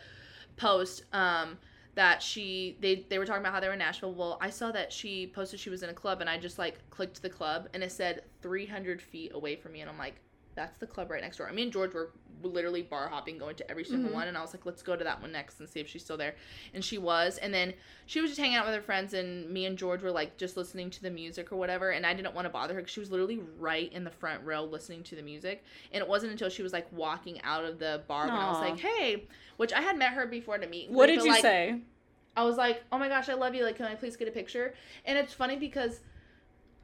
post 0.57 1.03
um 1.13 1.57
that 1.95 2.23
she 2.23 2.77
they 2.79 3.05
they 3.09 3.19
were 3.19 3.25
talking 3.25 3.41
about 3.41 3.53
how 3.53 3.59
they 3.59 3.67
were 3.67 3.73
in 3.73 3.79
Nashville. 3.79 4.13
Well, 4.13 4.37
I 4.41 4.49
saw 4.49 4.71
that 4.71 4.91
she 4.91 5.27
posted 5.27 5.59
she 5.59 5.69
was 5.69 5.83
in 5.83 5.89
a 5.89 5.93
club 5.93 6.21
and 6.21 6.29
I 6.29 6.37
just 6.37 6.57
like 6.57 6.77
clicked 6.89 7.21
the 7.21 7.29
club 7.29 7.69
and 7.73 7.83
it 7.83 7.91
said 7.91 8.23
300 8.41 9.01
feet 9.01 9.31
away 9.33 9.55
from 9.55 9.73
me 9.73 9.81
and 9.81 9.89
I'm 9.89 9.97
like 9.97 10.15
that's 10.55 10.77
the 10.77 10.87
club 10.87 11.09
right 11.11 11.21
next 11.21 11.37
door. 11.37 11.47
I 11.47 11.51
mean, 11.51 11.71
George 11.71 11.93
were 11.93 12.11
literally 12.43 12.81
bar 12.81 13.07
hopping, 13.07 13.37
going 13.37 13.55
to 13.55 13.69
every 13.69 13.83
single 13.83 14.11
Mhm. 14.11 14.13
one, 14.13 14.27
and 14.27 14.37
I 14.37 14.41
was 14.41 14.53
like, 14.53 14.65
let's 14.65 14.81
go 14.81 14.95
to 14.95 15.03
that 15.03 15.21
one 15.21 15.31
next 15.31 15.59
and 15.59 15.69
see 15.69 15.79
if 15.79 15.87
she's 15.87 16.03
still 16.03 16.17
there. 16.17 16.35
And 16.73 16.83
she 16.83 16.97
was. 16.97 17.37
And 17.37 17.53
then 17.53 17.73
she 18.05 18.21
was 18.21 18.31
just 18.31 18.39
hanging 18.39 18.55
out 18.55 18.65
with 18.65 18.75
her 18.75 18.81
friends, 18.81 19.13
and 19.13 19.49
me 19.49 19.65
and 19.65 19.77
George 19.77 20.01
were 20.01 20.11
like 20.11 20.37
just 20.37 20.57
listening 20.57 20.89
to 20.91 21.01
the 21.01 21.09
music 21.09 21.51
or 21.51 21.55
whatever. 21.55 21.91
And 21.91 22.05
I 22.05 22.13
didn't 22.13 22.33
want 22.33 22.45
to 22.45 22.49
bother 22.49 22.73
her 22.73 22.81
because 22.81 22.93
she 22.93 22.99
was 22.99 23.11
literally 23.11 23.39
right 23.59 23.91
in 23.91 24.03
the 24.03 24.11
front 24.11 24.43
row 24.43 24.63
listening 24.63 25.03
to 25.03 25.15
the 25.15 25.21
music. 25.23 25.63
And 25.91 26.01
it 26.01 26.07
wasn't 26.07 26.31
until 26.31 26.49
she 26.49 26.63
was 26.63 26.73
like 26.73 26.87
walking 26.91 27.41
out 27.43 27.65
of 27.65 27.79
the 27.79 28.01
bar 28.07 28.27
when 28.27 28.35
I 28.35 28.49
was 28.49 28.59
like, 28.59 28.79
hey, 28.79 29.27
which 29.57 29.73
I 29.73 29.81
had 29.81 29.97
met 29.97 30.13
her 30.13 30.25
before 30.25 30.57
to 30.57 30.67
meet. 30.67 30.89
What 30.89 31.07
did 31.07 31.19
but, 31.19 31.25
you 31.25 31.31
like, 31.31 31.41
say? 31.41 31.81
I 32.35 32.43
was 32.43 32.57
like, 32.57 32.83
"Oh 32.91 32.97
my 32.97 33.07
gosh, 33.09 33.29
I 33.29 33.35
love 33.35 33.53
you. 33.53 33.63
Like, 33.63 33.77
can 33.77 33.85
I 33.85 33.95
please 33.95 34.17
get 34.17 34.27
a 34.27 34.31
picture?" 34.31 34.73
And 35.05 35.17
it's 35.17 35.33
funny 35.33 35.55
because, 35.55 35.99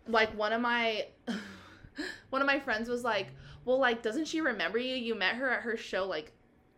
like, 0.08 0.30
one 0.38 0.54
of 0.54 0.62
my, 0.62 1.08
one 2.30 2.42
of 2.42 2.46
my 2.46 2.60
friends 2.60 2.88
was 2.88 3.04
like, 3.04 3.28
"Well, 3.70 3.78
like, 3.78 4.02
doesn't 4.02 4.26
she 4.26 4.42
remember 4.42 4.80
you? 4.80 4.96
You 4.96 5.14
met 5.14 5.36
her 5.36 5.48
at 5.48 5.62
her 5.62 5.78
show 5.78 6.06
like 6.08 6.32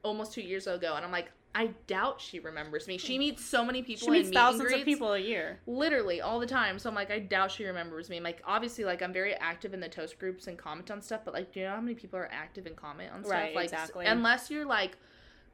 almost 0.03 0.33
two 0.33 0.41
years 0.41 0.67
ago." 0.67 0.93
And 0.95 1.05
I'm 1.05 1.11
like, 1.11 1.31
"I 1.55 1.67
doubt 1.87 2.19
she 2.19 2.39
remembers 2.39 2.85
me. 2.85 2.97
She 2.97 3.17
meets 3.17 3.45
so 3.45 3.63
many 3.63 3.81
people. 3.81 4.07
She 4.07 4.11
meets 4.11 4.27
in 4.27 4.31
meet 4.31 4.37
and 4.37 4.45
thousands 4.45 4.73
of 4.73 4.83
people 4.83 5.13
a 5.13 5.19
year. 5.19 5.61
literally 5.65 6.19
all 6.19 6.37
the 6.37 6.45
time. 6.45 6.77
So 6.79 6.89
I'm 6.89 6.95
like, 6.95 7.09
I 7.09 7.19
doubt 7.19 7.51
she 7.51 7.63
remembers 7.63 8.09
me. 8.09 8.17
I'm 8.17 8.23
like, 8.23 8.41
obviously, 8.45 8.83
like, 8.83 9.01
I'm 9.01 9.13
very 9.13 9.35
active 9.35 9.73
in 9.73 9.79
the 9.79 9.87
toast 9.87 10.19
groups 10.19 10.47
and 10.47 10.57
comment 10.57 10.91
on 10.91 11.01
stuff. 11.01 11.21
But 11.23 11.33
like, 11.33 11.53
do 11.53 11.61
you 11.61 11.67
know 11.67 11.75
how 11.75 11.81
many 11.81 11.95
people 11.95 12.19
are 12.19 12.29
active 12.29 12.65
and 12.65 12.75
comment 12.75 13.11
on 13.13 13.23
stuff? 13.23 13.31
Right, 13.31 13.55
like, 13.55 13.65
exactly. 13.65 14.05
Unless 14.05 14.51
you're 14.51 14.65
like 14.65 14.97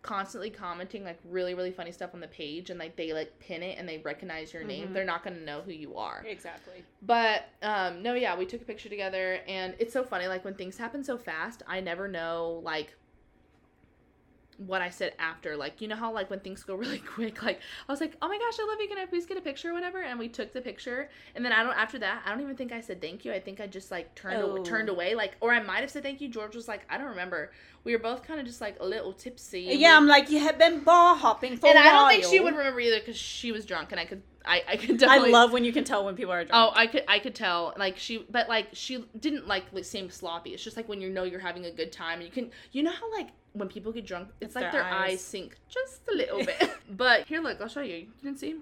constantly 0.02 0.50
commenting 0.50 1.04
like 1.04 1.20
really 1.26 1.54
really 1.54 1.72
funny 1.72 1.92
stuff 1.92 2.12
on 2.14 2.20
the 2.20 2.28
page 2.28 2.70
and 2.70 2.80
like 2.80 2.96
they 2.96 3.12
like 3.14 3.38
pin 3.40 3.62
it 3.64 3.78
and 3.78 3.90
they 3.90 3.98
recognize 4.00 4.54
your 4.54 4.64
name 4.64 4.90
Mhm. 4.90 4.94
they're 4.94 5.04
not 5.06 5.24
gonna 5.24 5.40
know 5.40 5.62
who 5.62 5.72
you 5.72 5.98
are 5.98 6.24
Exactly. 6.26 6.84
but 7.02 7.46
um 7.64 8.02
no 8.04 8.14
yeah 8.14 8.38
we 8.38 8.46
took 8.46 8.62
a 8.62 8.66
picture 8.66 8.90
together 8.90 9.40
and 9.48 9.76
it's 9.80 9.92
so 9.92 10.04
funny 10.04 10.28
like 10.28 10.46
when 10.46 10.54
things 10.54 10.78
happen 10.78 11.04
so 11.04 11.18
fast 11.18 11.64
i 11.68 11.82
never 11.82 12.08
know 12.08 12.62
like 12.64 12.96
what 14.58 14.82
I 14.82 14.90
said 14.90 15.14
after, 15.20 15.56
like 15.56 15.82
you 15.82 15.88
know 15.88 15.96
how 15.96 16.12
like 16.12 16.30
when 16.30 16.40
things 16.40 16.64
go 16.64 16.76
really 16.84 17.00
quick, 17.00 17.44
like 17.44 17.60
I 17.88 17.92
was 17.92 18.02
like, 18.02 18.16
"Oh 18.22 18.28
my 18.28 18.38
gosh, 18.38 18.58
I 18.60 18.66
love 18.68 18.78
you. 18.82 18.88
Can 18.88 18.98
I 18.98 19.06
please 19.06 19.26
get 19.26 19.38
a 19.38 19.42
picture 19.42 19.70
or 19.70 19.74
whatever?" 19.74 20.02
And 20.02 20.18
we 20.20 20.28
took 20.28 20.54
the 20.54 20.62
picture, 20.62 21.10
and 21.36 21.44
then 21.46 21.52
I 21.52 21.64
don't 21.64 21.78
after 21.78 22.00
that, 22.00 22.24
I 22.26 22.32
don't 22.32 22.42
even 22.42 22.56
think 22.56 22.72
I 22.72 22.82
said 22.82 23.02
thank 23.02 23.24
you. 23.26 23.32
I 23.34 23.40
think 23.40 23.60
I 23.60 23.68
just 23.68 23.92
like 23.92 24.14
turned 24.16 24.38
Oh. 24.42 24.64
turned 24.64 24.90
away, 24.90 25.16
like 25.16 25.36
or 25.42 25.54
I 25.54 25.62
might 25.62 25.82
have 25.82 25.92
said 25.92 26.04
thank 26.04 26.22
you. 26.22 26.28
George 26.30 26.56
was 26.56 26.68
like, 26.68 26.82
"I 26.90 26.98
don't 26.98 27.08
remember." 27.08 27.52
We 27.84 27.94
were 27.94 28.00
both 28.00 28.24
kind 28.24 28.40
of 28.40 28.46
just 28.46 28.60
like 28.60 28.78
a 28.82 28.86
little 28.86 29.14
tipsy. 29.14 29.62
Yeah, 29.62 29.96
I'm 29.96 30.08
like, 30.08 30.30
you 30.30 30.40
have 30.40 30.58
been 30.58 30.84
bar 30.84 31.16
hopping 31.16 31.56
for 31.56 31.68
a 31.68 31.70
while. 31.70 31.78
and 31.78 31.88
I 31.88 31.92
don't 31.94 32.10
think 32.10 32.26
she 32.26 32.42
would 32.42 32.54
remember 32.56 32.82
either 32.82 33.00
because 33.00 33.16
she 33.16 33.54
was 33.54 33.66
drunk, 33.66 33.92
and 33.92 34.00
I 34.00 34.06
could 34.06 34.22
I 34.44 34.62
I 34.68 34.76
could 34.78 34.98
definitely. 35.00 35.30
I 35.30 35.32
love 35.32 35.54
when 35.54 35.64
you 35.64 35.72
can 35.72 35.84
tell 35.86 36.04
when 36.04 36.16
people 36.16 36.34
are 36.34 36.44
drunk. 36.44 36.74
Oh, 36.74 36.78
I 36.78 36.88
could 36.88 37.04
I 37.08 37.20
could 37.20 37.36
tell 37.36 37.74
like 37.78 37.98
she 37.98 38.26
but 38.30 38.50
like 38.50 38.70
she 38.74 39.06
didn't 39.20 39.48
like 39.48 39.66
seem 39.84 40.10
sloppy. 40.10 40.54
It's 40.54 40.64
just 40.64 40.76
like 40.76 40.90
when 40.90 41.00
you 41.00 41.10
know 41.10 41.24
you're 41.24 41.40
having 41.40 41.66
a 41.66 41.72
good 41.72 41.92
time 41.92 42.16
and 42.20 42.24
you 42.24 42.32
can 42.32 42.52
you 42.74 42.84
know 42.84 42.92
how 42.92 43.10
like 43.14 43.28
when 43.58 43.68
people 43.70 43.92
get 43.92 44.06
drunk 44.06 44.30
it's, 44.42 44.48
It's 44.48 44.56
like 44.56 44.72
their 44.72 44.84
their, 44.84 44.92
eyes. 44.92 45.12
eyes. 45.14 45.22
sink 45.22 45.58
just 45.70 46.02
a 46.12 46.16
little 46.16 46.44
bit. 46.44 46.70
but 46.92 47.26
here 47.28 47.42
look, 47.42 47.60
I'll 47.62 47.68
show 47.68 47.82
you. 47.82 47.96
You 47.96 48.08
didn't 48.24 48.40
see? 48.40 48.56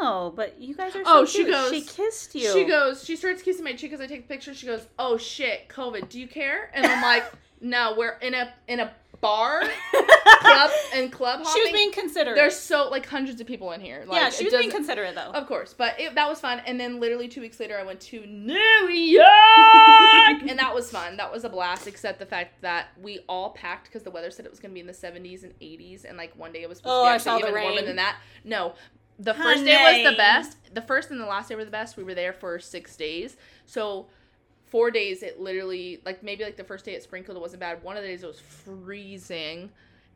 Oh, 0.00 0.32
but 0.34 0.60
you 0.60 0.74
guys 0.74 0.94
are 0.94 1.04
so 1.04 1.10
Oh, 1.20 1.24
she 1.24 1.38
cute. 1.38 1.48
goes- 1.50 1.70
She 1.72 1.80
kissed 1.82 2.34
you. 2.34 2.52
She 2.52 2.64
goes, 2.64 3.04
she 3.04 3.16
starts 3.16 3.42
kissing 3.42 3.64
my 3.64 3.72
cheek 3.74 3.92
as 3.92 4.00
I 4.00 4.06
take 4.06 4.26
the 4.28 4.32
picture. 4.34 4.54
She 4.54 4.66
goes, 4.66 4.86
"Oh 4.98 5.16
shit, 5.16 5.68
COVID. 5.68 6.08
Do 6.08 6.20
you 6.20 6.28
care?" 6.28 6.70
And 6.72 6.86
I'm 6.86 7.02
like, 7.02 7.24
"No, 7.60 7.94
we're 7.96 8.16
in 8.20 8.32
a 8.34 8.52
in 8.68 8.80
a 8.80 8.92
bar, 9.22 9.62
club, 10.40 10.70
and 10.92 11.10
club 11.10 11.38
hopping. 11.42 11.52
She 11.54 11.60
was 11.62 11.72
being 11.72 11.92
considerate. 11.92 12.36
There's 12.36 12.56
so 12.56 12.90
like 12.90 13.06
hundreds 13.06 13.40
of 13.40 13.46
people 13.46 13.72
in 13.72 13.80
here. 13.80 14.04
Like, 14.06 14.20
yeah, 14.20 14.28
she 14.28 14.44
was 14.44 14.52
being 14.52 14.70
considerate 14.70 15.14
though. 15.14 15.30
Of 15.30 15.46
course, 15.46 15.72
but 15.72 15.98
it, 15.98 16.14
that 16.14 16.28
was 16.28 16.40
fun. 16.40 16.60
And 16.66 16.78
then 16.78 17.00
literally 17.00 17.28
two 17.28 17.40
weeks 17.40 17.58
later, 17.58 17.78
I 17.78 17.84
went 17.84 18.00
to 18.00 18.26
New 18.26 18.52
York, 18.88 19.26
and 20.46 20.58
that 20.58 20.74
was 20.74 20.90
fun. 20.90 21.16
That 21.16 21.32
was 21.32 21.44
a 21.44 21.48
blast. 21.48 21.86
Except 21.86 22.18
the 22.18 22.26
fact 22.26 22.60
that 22.60 22.88
we 23.00 23.20
all 23.28 23.50
packed 23.50 23.84
because 23.84 24.02
the 24.02 24.10
weather 24.10 24.30
said 24.30 24.44
it 24.44 24.50
was 24.50 24.60
going 24.60 24.72
to 24.72 24.74
be 24.74 24.80
in 24.80 24.86
the 24.86 24.92
70s 24.92 25.44
and 25.44 25.58
80s, 25.60 26.04
and 26.04 26.18
like 26.18 26.36
one 26.36 26.52
day 26.52 26.60
it 26.62 26.68
was 26.68 26.78
supposed 26.78 26.92
Oh, 26.92 27.04
to 27.04 27.10
I 27.10 27.16
be 27.16 27.22
saw 27.22 27.36
actually 27.36 27.50
even 27.50 27.62
warmer 27.62 27.82
than 27.86 27.96
that. 27.96 28.16
No, 28.44 28.74
the 29.18 29.34
first 29.34 29.64
day 29.64 30.02
was 30.02 30.12
the 30.12 30.16
best. 30.16 30.56
The 30.74 30.82
first 30.82 31.10
and 31.10 31.20
the 31.20 31.26
last 31.26 31.48
day 31.48 31.54
were 31.54 31.64
the 31.64 31.70
best. 31.70 31.96
We 31.96 32.02
were 32.04 32.14
there 32.14 32.32
for 32.32 32.58
six 32.58 32.96
days, 32.96 33.36
so. 33.66 34.08
Four 34.72 34.90
days, 34.90 35.22
it 35.22 35.38
literally 35.38 36.00
like 36.04 36.22
maybe 36.22 36.42
like 36.44 36.56
the 36.56 36.64
first 36.64 36.84
day 36.86 36.94
it 36.94 37.02
sprinkled, 37.02 37.36
it 37.36 37.40
wasn't 37.40 37.60
bad. 37.60 37.82
One 37.84 37.96
of 37.96 38.02
the 38.02 38.08
days 38.08 38.22
it 38.24 38.26
was 38.26 38.40
freezing, 38.40 39.70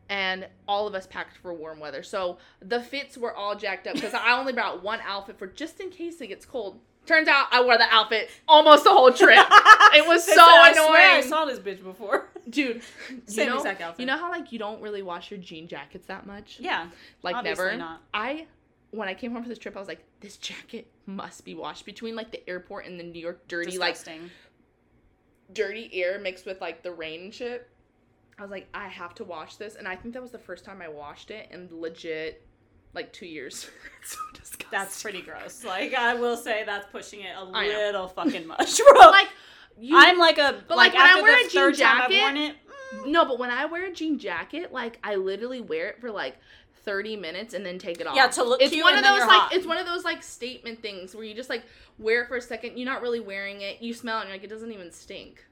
and 0.09 0.46
all 0.66 0.86
of 0.88 0.94
us 0.94 1.07
packed 1.07 1.36
for 1.36 1.52
warm 1.52 1.78
weather. 1.78 2.02
So 2.02 2.38
the 2.61 2.80
fits 2.80 3.16
were 3.18 3.34
all 3.34 3.54
jacked 3.54 3.86
up 3.86 3.94
because 3.94 4.14
I 4.14 4.38
only 4.38 4.52
brought 4.52 4.82
one 4.82 5.00
outfit 5.07 5.38
for 5.38 5.46
just 5.46 5.78
in 5.80 5.90
case 5.90 6.20
it 6.20 6.28
gets 6.28 6.44
cold. 6.46 6.80
Turns 7.04 7.28
out 7.28 7.46
I 7.52 7.62
wore 7.62 7.78
the 7.78 7.86
outfit 7.88 8.30
almost 8.48 8.82
the 8.84 8.90
whole 8.90 9.12
trip. 9.12 9.38
It 9.94 10.07
was 10.07 10.24
so 10.24 10.34
I 10.38 10.70
annoying, 10.72 10.88
swear 10.88 11.16
I 11.16 11.20
saw 11.22 11.44
this 11.46 11.59
bitch 11.61 11.82
before. 11.82 12.28
dude. 12.50 12.82
You 13.11 13.20
Same 13.26 13.48
know, 13.48 13.57
exact 13.59 13.80
outfit. 13.80 14.00
you 14.00 14.07
know 14.07 14.16
how 14.18 14.30
like 14.30 14.52
you 14.52 14.59
don't 14.59 14.82
really 14.82 15.00
wash 15.02 15.30
your 15.30 15.38
jean 15.38 15.68
jackets 15.68 16.07
that 16.09 16.26
much, 16.26 16.59
Yeah, 16.61 16.88
like 17.22 17.42
never. 17.44 17.76
not. 17.76 18.02
I 18.12 18.46
when 18.90 19.09
I 19.09 19.14
came 19.14 19.32
home 19.32 19.42
for 19.42 19.48
this 19.48 19.59
trip, 19.59 19.76
I 19.76 19.78
was 19.78 19.88
like, 19.88 20.02
this 20.20 20.36
jacket 20.38 20.86
must 21.07 21.44
be 21.44 21.54
washed 21.54 21.84
between 21.86 22.14
like 22.16 22.30
the 22.30 22.46
airport 22.48 22.86
and 22.86 22.98
the 22.98 23.04
New 23.04 23.18
York 23.20 23.46
dirty 23.48 23.78
like 23.78 23.94
disgusting. 23.94 24.30
Dirty 25.53 25.90
air 25.92 26.18
mixed 26.18 26.47
with 26.47 26.61
like 26.61 26.82
the 26.82 26.92
rain 26.92 27.20
and 27.24 27.34
shit. 27.34 27.68
I 28.38 28.42
was 28.42 28.51
like, 28.51 28.68
I 28.74 28.88
have 28.88 29.14
to 29.14 29.24
wash 29.24 29.57
this, 29.57 29.76
and 29.76 29.88
I 29.88 29.97
think 29.97 30.12
that 30.14 30.20
was 30.22 30.30
the 30.30 30.38
first 30.38 30.64
time 30.64 30.82
I 30.82 30.88
washed 30.88 31.30
it 31.30 31.49
in 31.51 31.68
legit 31.70 32.42
like 32.92 33.12
two 33.12 33.26
years. 33.26 33.70
so 34.05 34.18
disgusting. 34.34 34.68
That's 34.70 35.03
pretty 35.03 35.22
gross. 35.22 35.64
Like 35.64 35.94
I 35.94 36.14
will 36.14 36.36
say, 36.36 36.62
that's 36.64 36.86
pushing 36.92 37.20
it 37.20 37.34
a 37.36 37.44
little 37.44 38.09
fucking 38.09 38.47
much, 38.47 38.78
bro. 38.92 39.01
like 39.11 39.28
you. 39.78 39.97
I'm 39.97 40.18
like 40.18 40.38
a 40.38 40.62
But, 40.68 40.76
like, 40.76 40.92
like, 40.94 41.03
when 41.03 41.18
I 41.18 41.22
wear 41.22 41.42
the 41.42 41.47
a 41.47 41.51
jean 41.51 41.74
jacket- 41.74 42.36
it. 42.36 42.57
no, 43.07 43.24
but 43.24 43.38
when 43.38 43.51
I 43.51 43.64
wear 43.66 43.86
a 43.86 43.92
jean 43.92 44.18
jacket, 44.18 44.72
like 44.72 44.99
I 45.03 45.14
literally 45.16 45.61
wear 45.61 45.88
it 45.88 46.01
for 46.01 46.11
like. 46.11 46.36
30 46.87 47.16
minutes 47.16 47.53
and 47.53 47.66
then 47.66 47.78
take 47.78 48.01
it 48.01 48.07
off. 48.07 48.16
Yeah, 48.16 48.28
to 48.28 48.43
look 48.45 48.62
it's 48.62 48.72
cute 48.72 48.82
one 48.82 48.97
and 48.97 49.05
of 49.05 49.12
those 49.12 49.20
like 49.28 49.41
hot. 49.41 49.53
it's 49.53 49.66
one 49.66 49.76
of 49.76 49.84
those 49.84 50.05
like 50.05 50.22
statement 50.22 50.80
things 50.80 51.14
where 51.14 51.24
you 51.24 51.34
just 51.34 51.51
like 51.51 51.64
wear 51.99 52.22
it 52.22 52.28
for 52.28 52.37
a 52.39 52.41
second, 52.41 52.78
you're 52.78 52.87
not 52.87 53.03
really 53.03 53.20
wearing 53.20 53.61
it, 53.61 53.82
you 53.82 53.93
smell 53.93 54.18
it 54.18 54.20
and 54.22 54.28
you're 54.30 54.39
like 54.39 54.45
it 54.45 54.49
doesn't 54.51 54.72
even 54.72 54.91
stink. 54.91 55.45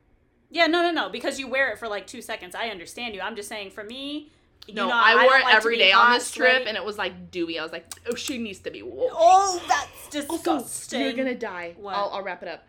Yeah, 0.50 0.66
no, 0.68 0.80
no, 0.82 0.90
no, 0.92 1.10
because 1.10 1.38
you 1.38 1.48
wear 1.48 1.70
it 1.72 1.78
for 1.78 1.88
like 1.88 2.06
two 2.06 2.22
seconds. 2.22 2.54
I 2.54 2.68
understand 2.68 3.14
you. 3.14 3.20
I'm 3.20 3.34
just 3.36 3.48
saying, 3.48 3.72
for 3.72 3.82
me, 3.82 4.30
you 4.68 4.74
No, 4.74 4.86
know, 4.86 4.94
I 4.94 5.14
wore 5.16 5.24
don't 5.32 5.40
it 5.40 5.44
like 5.44 5.54
every 5.56 5.76
day 5.76 5.90
on 5.92 6.12
this 6.12 6.30
trip 6.30 6.62
and 6.66 6.76
it 6.76 6.84
was 6.84 6.96
like 6.96 7.30
dewy. 7.32 7.58
I 7.58 7.62
was 7.64 7.72
like, 7.72 7.86
oh, 8.08 8.14
she 8.14 8.38
needs 8.38 8.60
to 8.60 8.70
be 8.70 8.82
washed. 8.82 9.14
oh, 9.18 9.62
that's 9.68 10.14
Also, 10.16 10.36
disgusting. 10.36 11.00
you're 11.00 11.12
gonna 11.12 11.34
die. 11.34 11.74
What? 11.76 11.96
I'll, 11.96 12.10
I'll 12.10 12.22
wrap 12.22 12.42
it 12.42 12.48
up. 12.48 12.64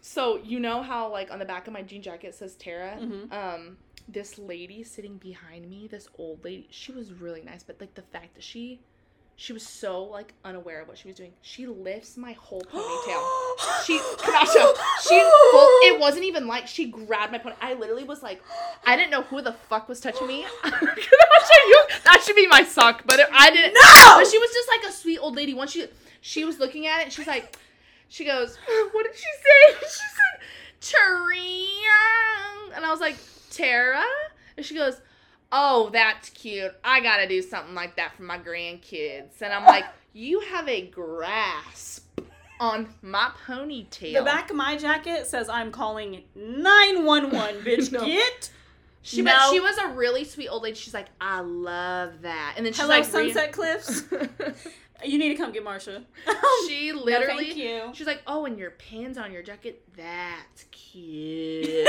So 0.00 0.40
you 0.42 0.58
know 0.58 0.82
how 0.82 1.10
like 1.12 1.30
on 1.30 1.38
the 1.38 1.44
back 1.44 1.66
of 1.66 1.72
my 1.72 1.82
jean 1.82 2.02
jacket 2.02 2.34
says 2.34 2.56
Tara. 2.56 2.96
Mhm. 3.00 3.32
Um, 3.32 3.76
this 4.08 4.38
lady 4.38 4.82
sitting 4.82 5.16
behind 5.18 5.68
me, 5.68 5.86
this 5.86 6.08
old 6.18 6.44
lady, 6.44 6.66
she 6.70 6.92
was 6.92 7.12
really 7.12 7.42
nice, 7.42 7.62
but 7.62 7.80
like 7.80 7.94
the 7.94 8.02
fact 8.02 8.34
that 8.34 8.42
she, 8.42 8.80
she 9.36 9.52
was 9.52 9.66
so 9.66 10.04
like 10.04 10.34
unaware 10.44 10.80
of 10.80 10.88
what 10.88 10.98
she 10.98 11.08
was 11.08 11.16
doing. 11.16 11.32
She 11.42 11.66
lifts 11.66 12.16
my 12.16 12.32
whole 12.32 12.62
ponytail. 12.62 13.24
She, 13.84 13.98
Kasha, 14.18 14.72
she, 15.02 15.18
full, 15.50 15.68
it 15.82 15.98
wasn't 15.98 16.24
even 16.24 16.46
like 16.46 16.66
she 16.66 16.86
grabbed 16.90 17.32
my 17.32 17.38
pony. 17.38 17.54
I 17.60 17.74
literally 17.74 18.04
was 18.04 18.22
like, 18.22 18.42
I 18.84 18.96
didn't 18.96 19.10
know 19.10 19.22
who 19.22 19.40
the 19.40 19.52
fuck 19.52 19.88
was 19.88 20.00
touching 20.00 20.26
me. 20.26 20.46
That 22.08 22.22
should 22.24 22.36
be 22.36 22.46
my 22.46 22.64
sock, 22.64 23.02
but 23.04 23.20
it, 23.20 23.28
I 23.30 23.50
didn't. 23.50 23.74
No! 23.74 24.14
But 24.16 24.26
she 24.30 24.38
was 24.38 24.50
just 24.50 24.68
like 24.68 24.90
a 24.90 24.92
sweet 24.92 25.18
old 25.18 25.36
lady. 25.36 25.52
Once 25.52 25.72
she, 25.72 25.86
she 26.22 26.44
was 26.44 26.58
looking 26.58 26.86
at 26.86 27.06
it, 27.06 27.12
she's 27.12 27.26
like, 27.26 27.56
she 28.08 28.24
goes, 28.24 28.56
what 28.92 29.04
did 29.04 29.14
she 29.14 29.22
say? 29.22 29.86
She 29.88 30.04
said, 30.16 30.40
Taria, 30.80 32.76
and 32.76 32.84
I 32.84 32.90
was 32.90 33.00
like, 33.00 33.16
Tara, 33.50 34.04
and 34.56 34.64
she 34.64 34.74
goes. 34.74 35.00
Oh, 35.50 35.88
that's 35.94 36.28
cute. 36.28 36.72
I 36.84 37.00
gotta 37.00 37.26
do 37.26 37.40
something 37.40 37.74
like 37.74 37.96
that 37.96 38.14
for 38.14 38.22
my 38.22 38.38
grandkids. 38.38 39.40
And 39.40 39.50
I'm 39.50 39.64
like, 39.64 39.86
you 40.12 40.40
have 40.40 40.68
a 40.68 40.82
grasp 40.88 42.06
on 42.60 42.86
my 43.00 43.30
ponytail. 43.46 44.12
The 44.12 44.22
back 44.24 44.50
of 44.50 44.56
my 44.56 44.76
jacket 44.76 45.26
says 45.26 45.48
I'm 45.48 45.72
calling 45.72 46.24
911, 46.34 47.62
bitch. 47.62 47.92
No. 47.98 48.04
Get 48.04 48.50
She, 49.00 49.22
No. 49.22 49.32
but 49.32 49.52
she 49.52 49.60
was 49.60 49.78
a 49.78 49.88
really 49.88 50.24
sweet 50.24 50.48
old 50.48 50.64
lady. 50.64 50.76
She's 50.76 50.92
like, 50.92 51.06
I 51.18 51.40
love 51.40 52.20
that. 52.20 52.54
And 52.58 52.66
then 52.66 52.74
she's 52.74 52.82
Hello, 52.82 52.96
like, 52.96 53.06
Sunset 53.06 53.52
Cliffs. 53.52 54.02
You 55.04 55.16
need 55.18 55.28
to 55.28 55.34
come 55.36 55.52
get 55.52 55.64
Marsha. 55.64 56.02
she 56.66 56.90
No, 56.92 57.02
literally, 57.02 57.44
thank 57.46 57.56
you. 57.56 57.90
she's 57.94 58.06
like, 58.06 58.22
oh, 58.26 58.46
and 58.46 58.58
your 58.58 58.72
pins 58.72 59.16
on 59.16 59.32
your 59.32 59.42
jacket, 59.42 59.82
that's 59.96 60.64
cute. 60.72 61.86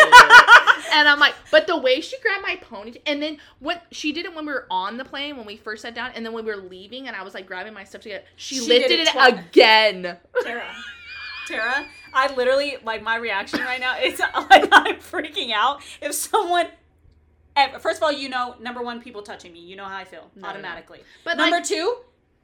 and 0.93 1.07
I'm 1.09 1.19
like, 1.19 1.33
but 1.51 1.65
the 1.67 1.77
way 1.77 2.01
she 2.01 2.17
grabbed 2.19 2.43
my 2.43 2.57
ponytail, 2.57 3.01
and 3.07 3.21
then 3.21 3.37
what 3.59 3.83
she 3.91 4.11
did 4.11 4.25
it 4.25 4.35
when 4.35 4.45
we 4.45 4.53
were 4.53 4.67
on 4.69 4.97
the 4.97 5.05
plane 5.05 5.37
when 5.37 5.45
we 5.47 5.57
first 5.57 5.81
sat 5.81 5.95
down, 5.95 6.11
and 6.15 6.25
then 6.25 6.33
when 6.33 6.45
we 6.45 6.51
were 6.51 6.57
leaving, 6.61 7.07
and 7.07 7.15
I 7.15 7.23
was 7.23 7.33
like 7.33 7.47
grabbing 7.47 7.73
my 7.73 7.83
stuff 7.83 8.01
together, 8.01 8.23
she, 8.35 8.55
She 8.55 8.67
lifted 8.67 8.99
it, 8.99 9.09
it 9.11 9.33
again. 9.39 10.17
Tara. 10.43 10.63
Tara, 11.47 11.87
I 12.13 12.31
literally 12.35 12.77
like 12.83 13.01
my 13.01 13.15
reaction 13.15 13.61
right 13.61 13.79
now. 13.79 13.95
It's 13.97 14.19
like 14.19 14.69
I'm 14.71 14.97
freaking 14.97 15.51
out. 15.51 15.81
If 15.99 16.13
someone, 16.13 16.67
eh, 17.55 17.75
first 17.79 17.97
of 17.97 18.03
all, 18.03 18.11
you 18.11 18.29
know, 18.29 18.55
number 18.61 18.83
one, 18.83 19.01
people 19.01 19.23
touching 19.23 19.51
me. 19.53 19.59
You 19.61 19.75
know 19.75 19.85
how 19.85 19.97
I 19.97 20.03
feel 20.05 20.29
No, 20.35 20.41
no, 20.41 20.47
no. 20.47 20.49
automatically. 20.53 20.99
But 21.23 21.37
number 21.37 21.55
like, 21.57 21.65
two, 21.65 21.95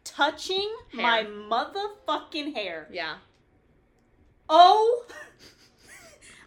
touching 0.05 0.73
Hair. 0.93 1.01
my 1.01 1.23
motherfucking 1.25 2.53
hair. 2.55 2.87
yeah. 2.91 3.15
Oh. 4.47 5.05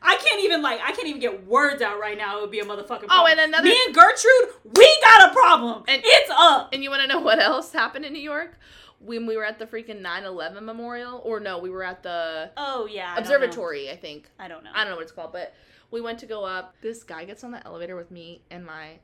I 0.00 0.16
can't 0.16 0.44
even 0.44 0.62
like 0.62 0.80
I 0.80 0.92
can't 0.92 1.08
even 1.08 1.20
get 1.20 1.46
words 1.46 1.82
out 1.82 1.98
right 1.98 2.16
now. 2.16 2.38
It 2.38 2.42
would 2.42 2.50
be 2.52 2.60
a 2.60 2.64
motherfucking 2.64 2.86
problem. 2.86 3.10
Oh, 3.10 3.26
and 3.28 3.40
another- 3.40 3.64
me 3.64 3.76
and 3.86 3.94
Gertrude, 3.94 4.50
we 4.64 4.98
got 5.04 5.30
a 5.30 5.34
problem, 5.34 5.82
And- 5.88 6.02
it's 6.04 6.30
up. 6.32 6.72
And 6.72 6.82
you 6.84 6.90
want 6.90 7.02
to 7.02 7.08
know 7.08 7.20
what 7.20 7.40
else 7.40 7.72
happened 7.72 8.04
in 8.04 8.12
New 8.12 8.20
York? 8.22 8.56
When 9.00 9.26
we 9.26 9.36
were 9.36 9.44
at 9.44 9.58
the 9.58 9.66
freaking 9.66 10.00
9/11 10.00 10.62
memorial, 10.62 11.20
or 11.24 11.38
no, 11.40 11.58
we 11.58 11.70
were 11.70 11.84
at 11.84 12.02
the 12.02 12.50
Oh 12.56 12.86
yeah, 12.86 13.14
I 13.16 13.18
observatory, 13.18 13.90
I 13.90 13.96
think. 13.96 14.28
I 14.38 14.48
don't 14.48 14.62
know. 14.64 14.70
I 14.74 14.82
don't 14.84 14.90
know 14.90 14.96
what 14.96 15.02
it's 15.02 15.12
called, 15.12 15.32
but 15.32 15.54
we 15.90 16.00
went 16.00 16.18
to 16.20 16.26
go 16.26 16.44
up. 16.44 16.74
This 16.80 17.02
guy 17.04 17.24
gets 17.24 17.42
on 17.44 17.50
the 17.52 17.64
elevator 17.66 17.96
with 17.96 18.10
me 18.10 18.42
and 18.50 18.64
my. 18.64 18.98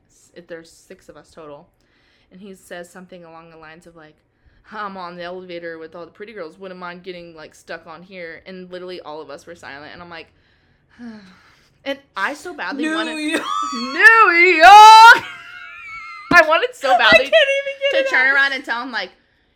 There's 0.49 0.71
six 0.71 1.09
of 1.09 1.17
us 1.17 1.31
total, 1.31 1.71
and 2.33 2.41
he 2.41 2.55
says 2.55 2.91
something 2.91 3.25
along 3.25 3.51
the 3.51 3.57
lines 3.57 3.87
of 3.87 3.95
like, 3.95 4.17
"I'm 4.73 4.97
on 4.97 5.17
the 5.17 5.23
elevator 5.23 5.79
with 5.79 5.95
all 5.95 6.05
the 6.05 6.11
pretty 6.12 6.33
girls. 6.33 6.59
Wouldn't 6.59 6.79
mind 6.81 7.03
getting 7.03 7.35
like 7.35 7.55
stuck 7.55 7.87
on 7.87 8.03
here." 8.03 8.43
And 8.47 8.71
literally 8.71 9.01
all 9.01 9.21
of 9.21 9.31
us 9.31 9.47
were 9.47 9.55
silent, 9.55 9.93
and 9.93 10.03
I'm 10.03 10.11
like, 10.11 10.29
and 11.85 11.99
I 12.17 12.35
so 12.35 12.55
badly 12.55 12.85
New 12.85 12.95
wanted 12.95 13.19
York. 13.19 13.43
New 13.75 14.31
York. 14.33 15.25
I 16.33 16.43
wanted 16.49 16.75
so 16.75 16.97
badly 16.99 17.19
can't 17.19 17.35
even 17.35 17.93
get 17.93 18.05
to 18.05 18.11
turn 18.11 18.27
out. 18.29 18.35
around 18.35 18.53
and 18.55 18.65
tell 18.65 18.83
him 18.83 18.91
like, 18.91 19.11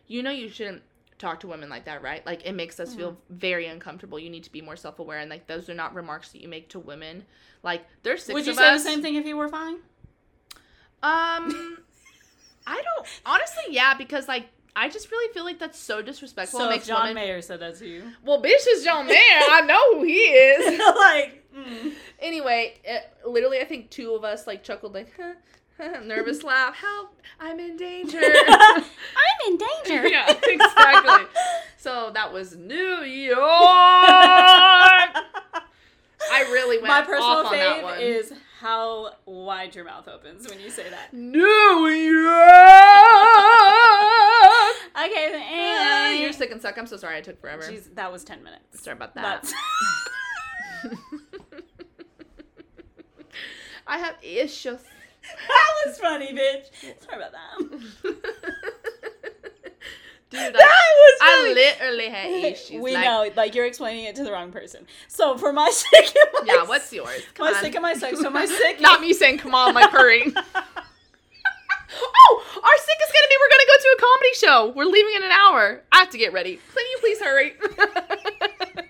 you 0.07 0.23
know, 0.23 0.31
you 0.31 0.49
shouldn't 0.49 0.83
talk 1.19 1.41
to 1.41 1.49
women 1.49 1.69
like 1.69 1.87
that, 1.87 2.03
right? 2.03 2.25
Like 2.25 2.45
it 2.47 2.53
makes 2.53 2.79
us 2.79 2.95
feel 2.95 3.13
Mm-hmm. 3.13 3.35
very 3.37 3.67
uncomfortable. 3.67 4.19
You 4.19 4.31
need 4.31 4.45
to 4.45 4.53
be 4.53 4.61
more 4.61 4.77
self 4.77 4.99
aware, 5.01 5.19
and 5.19 5.29
like 5.31 5.47
those 5.49 5.69
are 5.69 5.75
not 5.75 5.95
remarks 5.95 6.31
that 6.33 6.41
you 6.41 6.49
make 6.49 6.69
to 6.71 6.79
women. 6.79 7.25
Like 7.65 7.85
there's 8.05 8.23
6 8.25 8.35
Would 8.35 8.47
you 8.47 8.55
say 8.55 8.69
us. 8.69 8.85
the 8.85 8.89
same 8.91 9.03
thing 9.03 9.17
if 9.17 9.27
you 9.27 9.37
were 9.37 9.49
fine? 9.49 9.79
Um, 11.03 11.79
I 12.67 12.83
don't 12.83 13.07
honestly, 13.27 13.65
yeah, 13.71 13.95
because 13.95 14.29
like 14.29 14.47
I 14.79 14.89
just 14.89 15.11
really 15.11 15.33
feel 15.35 15.45
like 15.45 15.59
that's 15.59 15.77
so 15.77 16.03
disrespectful. 16.03 16.61
So 16.61 16.71
if 16.71 16.87
John 16.87 17.09
women. 17.09 17.17
Mayer 17.17 17.43
said 17.43 17.59
that 17.59 17.81
to 17.81 17.87
you, 17.87 18.05
well, 18.25 18.41
bitch 18.41 18.65
is 18.69 18.85
John 18.85 19.09
Mayer. 19.09 19.17
I 19.19 19.63
know 19.63 19.99
who 19.99 20.05
he 20.05 20.15
is. 20.15 20.79
like, 20.97 21.45
mm. 21.53 21.95
anyway, 22.21 22.75
it, 22.85 23.13
literally, 23.27 23.59
I 23.59 23.65
think 23.65 23.91
two 23.91 24.13
of 24.13 24.23
us 24.23 24.47
like 24.47 24.63
chuckled 24.63 24.95
like, 24.95 25.13
nervous 26.05 26.43
laugh. 26.45 26.77
Help! 26.77 27.17
I'm 27.41 27.59
in 27.59 27.77
danger. 27.77 28.21
I'm 28.49 28.85
in 29.49 29.59
danger. 29.59 30.07
yeah, 30.07 30.33
exactly. 30.45 31.27
So 31.77 32.13
that 32.15 32.33
was 32.33 32.55
New 32.55 33.03
York. 33.03 33.37
I 36.31 36.43
really 36.53 36.77
went 36.79 36.87
My 36.87 37.03
personal 37.03 37.25
off 37.25 37.47
on 37.47 37.53
that 37.53 37.79
fave 37.79 37.83
one. 37.83 37.99
is 37.99 38.33
how 38.61 39.15
wide 39.25 39.75
your 39.75 39.85
mouth 39.85 40.07
opens 40.07 40.49
when 40.49 40.61
you 40.61 40.71
say 40.71 40.89
that. 40.89 41.13
New 41.13 41.89
York. 41.89 42.35
Okay, 44.97 45.29
then, 45.33 45.43
Ah, 45.51 46.07
anyway. 46.07 46.23
You're 46.23 46.33
sick 46.33 46.51
and 46.51 46.61
suck. 46.61 46.77
I'm 46.79 46.87
so 46.87 46.97
sorry 46.97 47.17
I 47.17 47.21
took 47.21 47.41
forever. 47.41 47.63
Jeez, 47.63 47.95
that 47.95 48.11
was 48.13 48.25
ten 48.25 48.43
minutes. 48.43 48.83
Sorry 48.83 48.97
about 48.97 49.15
that. 49.15 49.45
I 53.87 53.99
have 53.99 54.17
issues. 54.23 54.81
that 55.23 55.73
was 55.87 55.99
funny, 55.99 56.33
bitch. 56.35 56.67
Sorry 57.03 57.17
about 57.17 57.33
that. 57.33 57.59
Dude, 60.31 60.41
that 60.41 60.53
was 60.53 61.19
I 61.23 61.53
literally 61.55 62.09
had 62.11 62.29
issues. 62.31 62.83
we 62.83 62.93
like, 62.93 63.05
know, 63.05 63.31
like 63.35 63.55
you're 63.55 63.65
explaining 63.65 64.05
it 64.05 64.15
to 64.17 64.25
the 64.25 64.31
wrong 64.31 64.53
person. 64.53 64.87
So 65.09 65.39
for 65.39 65.55
my 65.55 65.71
sick 65.73 66.15
my 66.35 66.41
Yeah, 66.45 66.65
what's 66.65 66.93
yours? 66.93 67.23
Come 67.33 67.47
my 67.51 67.57
on. 67.57 67.63
sick 67.65 67.75
and 67.75 67.83
my 67.83 67.95
suck. 67.95 68.15
So 68.17 68.29
my 68.29 68.45
sick, 68.45 68.79
Not 68.79 69.01
me 69.01 69.15
saying 69.15 69.39
come 69.39 69.55
on, 69.55 69.73
like 69.75 69.91
hurrying. 69.91 70.35
Oh, 72.01 72.43
our 72.57 72.79
sick 72.79 72.99
is 73.03 73.13
gonna 73.13 73.29
be 73.29 73.37
we're 73.41 73.51
gonna 73.51 73.67
go 73.67 73.79
to 73.83 73.89
a 73.97 74.01
comedy 74.01 74.35
show. 74.35 74.73
We're 74.77 74.91
leaving 74.91 75.15
in 75.17 75.23
an 75.25 75.33
hour. 75.33 75.83
I 75.93 75.99
have 75.99 76.11
to 76.11 76.19
get 76.19 76.33
ready. 76.33 76.59
Can 76.75 76.87
you 76.91 76.99
please 77.01 77.21
hurry? 77.21 77.55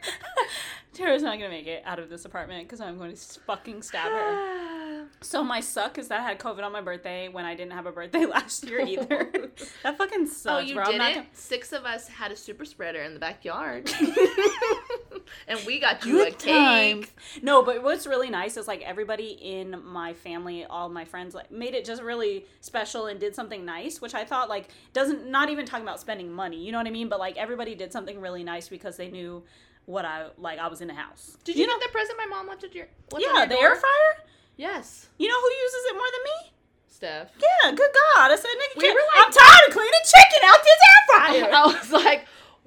Tara's 0.94 1.22
not 1.22 1.38
gonna 1.38 1.50
make 1.50 1.66
it 1.66 1.82
out 1.84 1.98
of 1.98 2.08
this 2.08 2.24
apartment 2.24 2.66
because 2.66 2.80
I'm 2.80 2.98
going 2.98 3.14
to 3.14 3.40
fucking 3.46 3.82
stab 3.82 4.10
her. 4.10 4.68
So 5.20 5.42
my 5.42 5.60
suck 5.60 5.98
is 5.98 6.08
that 6.08 6.20
I 6.20 6.22
had 6.22 6.38
COVID 6.38 6.62
on 6.62 6.72
my 6.72 6.80
birthday 6.80 7.28
when 7.28 7.44
I 7.44 7.54
didn't 7.54 7.72
have 7.72 7.86
a 7.86 7.92
birthday 7.92 8.24
last 8.26 8.68
year 8.68 8.80
either. 8.86 9.50
that 9.82 9.98
fucking 9.98 10.22
oh, 10.22 10.26
sucks, 10.26 10.46
oh, 10.46 10.58
you 10.58 10.74
bro. 10.74 10.84
Didn't? 10.84 10.98
not 10.98 11.14
gonna- 11.14 11.26
Six 11.32 11.72
of 11.72 11.84
us 11.84 12.08
had 12.08 12.32
a 12.32 12.36
super 12.36 12.64
spreader 12.64 13.02
in 13.02 13.14
the 13.14 13.20
backyard. 13.20 13.90
and 15.48 15.60
we 15.66 15.78
got 15.78 16.04
you 16.04 16.18
Good 16.18 16.34
a 16.34 16.36
cake. 16.36 17.12
No, 17.42 17.62
but 17.62 17.82
what's 17.82 18.06
really 18.06 18.30
nice 18.30 18.56
is 18.56 18.68
like 18.68 18.82
everybody 18.82 19.30
in 19.40 19.82
my 19.84 20.14
family, 20.14 20.64
all 20.64 20.88
my 20.88 21.04
friends, 21.04 21.34
like 21.34 21.50
made 21.50 21.74
it 21.74 21.84
just 21.84 22.02
really 22.02 22.46
special 22.60 23.06
and 23.06 23.18
did 23.20 23.34
something 23.34 23.64
nice, 23.64 24.00
which 24.00 24.14
I 24.14 24.24
thought 24.24 24.48
like 24.48 24.68
doesn't 24.92 25.28
not 25.30 25.50
even 25.50 25.66
talking 25.66 25.84
about 25.84 26.00
spending 26.00 26.32
money, 26.32 26.64
you 26.64 26.72
know 26.72 26.78
what 26.78 26.86
I 26.86 26.90
mean? 26.90 27.08
But 27.08 27.18
like 27.18 27.36
everybody 27.36 27.74
did 27.74 27.92
something 27.92 28.20
really 28.20 28.44
nice 28.44 28.68
because 28.68 28.96
they 28.96 29.10
knew 29.10 29.42
what 29.86 30.04
I 30.04 30.26
like. 30.36 30.58
I 30.58 30.68
was 30.68 30.80
in 30.80 30.88
the 30.88 30.94
house. 30.94 31.38
Did 31.44 31.56
you, 31.56 31.66
get 31.66 31.80
the 31.80 31.88
present 31.90 32.18
my 32.18 32.26
mom 32.26 32.46
left 32.46 32.62
at 32.64 32.74
your 32.74 32.86
Yeah, 33.18 33.46
the 33.46 33.54
door? 33.54 33.64
air 33.64 33.76
fryer. 33.76 34.24
Yes. 34.58 35.06
You 35.18 35.28
know 35.28 35.40
who 35.40 35.50
uses 35.54 35.82
it 35.86 35.94
more 35.94 36.10
than 36.12 36.22
me? 36.26 36.52
Steph. 36.88 37.28
Yeah, 37.38 37.70
good 37.70 37.92
God! 37.94 38.32
I 38.32 38.36
said, 38.36 38.50
nigga, 38.50 38.82
We 38.82 38.88
like- 38.90 38.96
I'm 39.16 39.30
tired 39.32 39.68
of 39.68 39.72
cleaning 39.72 40.04
chicken 40.04 40.42
out 40.44 40.60
this 40.66 40.80
air 40.90 41.00
fryer. 41.08 41.54
I 41.62 41.66
was 41.66 41.92
like, 41.92 42.26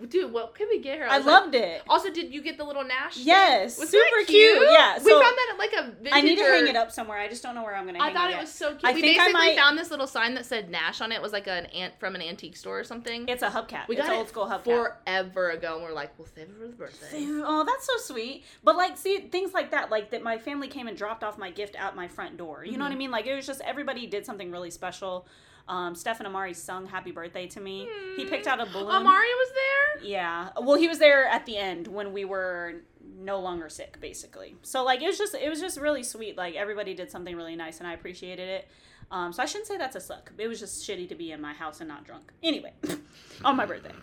dude, 0.10 0.32
what 0.34 0.56
could 0.56 0.68
we 0.70 0.80
get 0.80 1.00
her? 1.00 1.06
I 1.10 1.18
like- 1.18 1.26
loved 1.26 1.56
it. 1.56 1.82
Also, 1.88 2.10
did 2.12 2.34
you 2.34 2.42
get 2.42 2.58
the 2.58 2.64
little 2.64 2.84
Nash? 2.84 3.16
thing? 3.16 3.26
Yes, 3.28 3.78
Was 3.80 3.90
super 3.90 4.04
that 4.20 4.28
cute. 4.28 4.62
Yeah, 4.72 4.98
we 5.04 5.10
found 5.12 5.24
that 5.24 5.48
at 5.54 5.58
like 5.60 5.74
a 5.74 5.84
vintage. 5.92 6.14
I 6.14 6.22
need 6.22 6.38
to 6.38 6.44
hang 6.44 6.68
it 6.68 6.76
up 6.76 6.92
somewhere. 6.92 7.18
I 7.20 7.28
just 7.28 7.44
don't 7.44 7.56
know 7.56 7.64
where 7.64 7.76
I'm 7.76 7.86
gonna. 7.86 8.00
I 8.02 8.14
thought 8.14 8.30
it 8.30 8.34
it 8.34 8.36
yet. 8.36 8.42
was 8.42 8.52
so 8.52 8.70
cute. 8.72 8.86
I 8.86 8.94
we 8.94 9.02
think 9.02 9.20
I 9.20 9.26
basically 9.26 9.48
might- 9.48 9.56
found 9.58 9.78
this 9.78 9.92
little 9.92 10.08
sign 10.08 10.34
that 10.36 10.46
said 10.46 10.70
Nash 10.70 11.02
on 11.02 11.12
it. 11.12 11.16
It 11.16 11.22
was 11.22 11.32
like 11.34 11.48
an 11.48 11.66
ant 11.68 12.00
from 12.00 12.16
an 12.16 12.22
antique 12.22 12.56
store 12.58 12.80
or 12.80 12.84
something. 12.84 13.28
It's 13.28 13.44
a 13.44 13.50
hubcap. 13.50 13.88
we 13.88 13.98
it's 13.98 14.08
got 14.08 14.16
old 14.16 14.30
school 14.30 14.46
hubcap. 14.48 14.64
forever 14.64 15.50
ago, 15.52 15.76
and 15.76 15.84
we're 15.84 15.94
like, 15.94 16.18
we'll 16.18 16.28
save 16.28 16.50
it 16.50 16.56
for 16.60 16.68
the 16.68 16.74
birthday. 16.74 17.08
Oh, 17.44 17.64
that's 17.66 17.86
so 17.86 18.14
sweet. 18.14 18.44
But 18.64 18.76
like, 18.76 18.98
see 18.98 19.20
things 19.32 19.54
like 19.54 19.72
that, 19.72 19.90
like 19.92 20.12
that. 20.12 20.24
My 20.24 20.38
family 20.38 20.68
came 20.68 20.88
and 20.88 20.98
dropped 20.98 21.24
off 21.24 21.38
my 21.38 21.52
gift 21.52 21.76
at 21.76 21.96
my 21.96 22.08
front 22.08 22.38
door. 22.38 22.64
You 22.66 22.72
know 22.74 22.78
Mm-hmm. 22.78 22.84
what 22.84 22.92
I 22.92 22.96
mean? 22.96 23.12
Like 23.12 23.28
it 23.28 23.36
was 23.36 23.46
just 23.46 23.62
everybody 23.62 24.08
did 24.08 24.26
something 24.26 24.52
really 24.52 24.72
special. 24.72 25.28
Um, 25.72 25.96
Steph 25.96 26.20
and 26.20 26.28
Amari 26.28 26.54
sung 26.54 26.86
"Happy 26.86 27.12
Birthday" 27.12 27.48
to 27.48 27.62
me. 27.62 27.88
He 28.18 28.26
picked 28.26 28.46
out 28.46 28.60
a 28.60 28.66
balloon. 28.66 28.92
Amari 28.92 29.28
was 29.28 29.52
there. 29.54 30.10
Yeah. 30.10 30.50
Well, 30.62 30.78
he 30.78 30.90
was 30.90 31.00
there 31.00 31.26
at 31.26 31.46
the 31.46 31.56
end 31.56 31.88
when 31.88 32.12
we 32.12 32.26
were 32.26 32.82
no 33.18 33.40
longer 33.40 33.70
sick, 33.70 33.98
basically. 34.02 34.58
So 34.64 34.84
like, 34.84 35.02
it 35.02 35.08
was 35.08 35.18
just 35.18 35.34
it 35.34 35.50
was 35.50 35.62
just 35.62 35.80
really 35.80 36.04
sweet. 36.04 36.36
Like 36.36 36.56
everybody 36.56 36.94
did 36.94 37.10
something 37.10 37.34
really 37.38 37.56
nice, 37.56 37.80
and 37.80 37.88
I 37.88 37.94
appreciated 37.94 38.50
it. 38.50 38.68
Um, 39.12 39.32
so 39.32 39.42
I 39.42 39.46
shouldn't 39.46 39.68
say 39.68 39.78
that's 39.78 39.96
a 39.96 40.02
suck. 40.02 40.34
It 40.38 40.48
was 40.48 40.60
just 40.60 40.86
shitty 40.86 41.08
to 41.08 41.16
be 41.16 41.32
in 41.32 41.40
my 41.40 41.54
house 41.54 41.80
and 41.80 41.88
not 41.88 42.04
drunk. 42.04 42.34
Anyway, 42.44 42.74
on 43.46 43.56
my 43.56 43.66
birthday. 43.66 43.94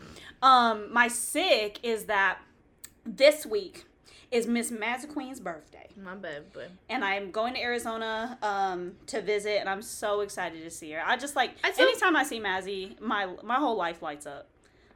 Um, 0.40 0.90
my 0.90 1.08
sick 1.08 1.80
is 1.82 2.04
that 2.04 2.38
this 3.04 3.44
week 3.44 3.84
is 4.30 4.46
Miss 4.46 4.70
Magic 4.70 5.10
Queen's 5.10 5.40
birthday, 5.40 5.88
My 5.96 6.14
baby. 6.14 6.66
and 6.90 7.04
I'm 7.04 7.30
going 7.30 7.54
to 7.54 7.60
Arizona 7.60 8.38
um, 8.42 8.92
to 9.06 9.22
visit, 9.22 9.58
and 9.60 9.68
I'm 9.68 9.80
so 9.82 10.20
excited 10.20 10.62
to 10.62 10.70
see 10.70 10.90
her. 10.92 11.02
I 11.04 11.16
just 11.16 11.34
like 11.36 11.52
I 11.64 11.72
still- 11.72 11.88
anytime 11.88 12.14
I 12.16 12.24
see 12.24 12.40
Mazzy, 12.40 13.00
my 13.00 13.26
my 13.42 13.56
whole 13.56 13.76
life 13.76 14.02
lights 14.02 14.26
up. 14.26 14.48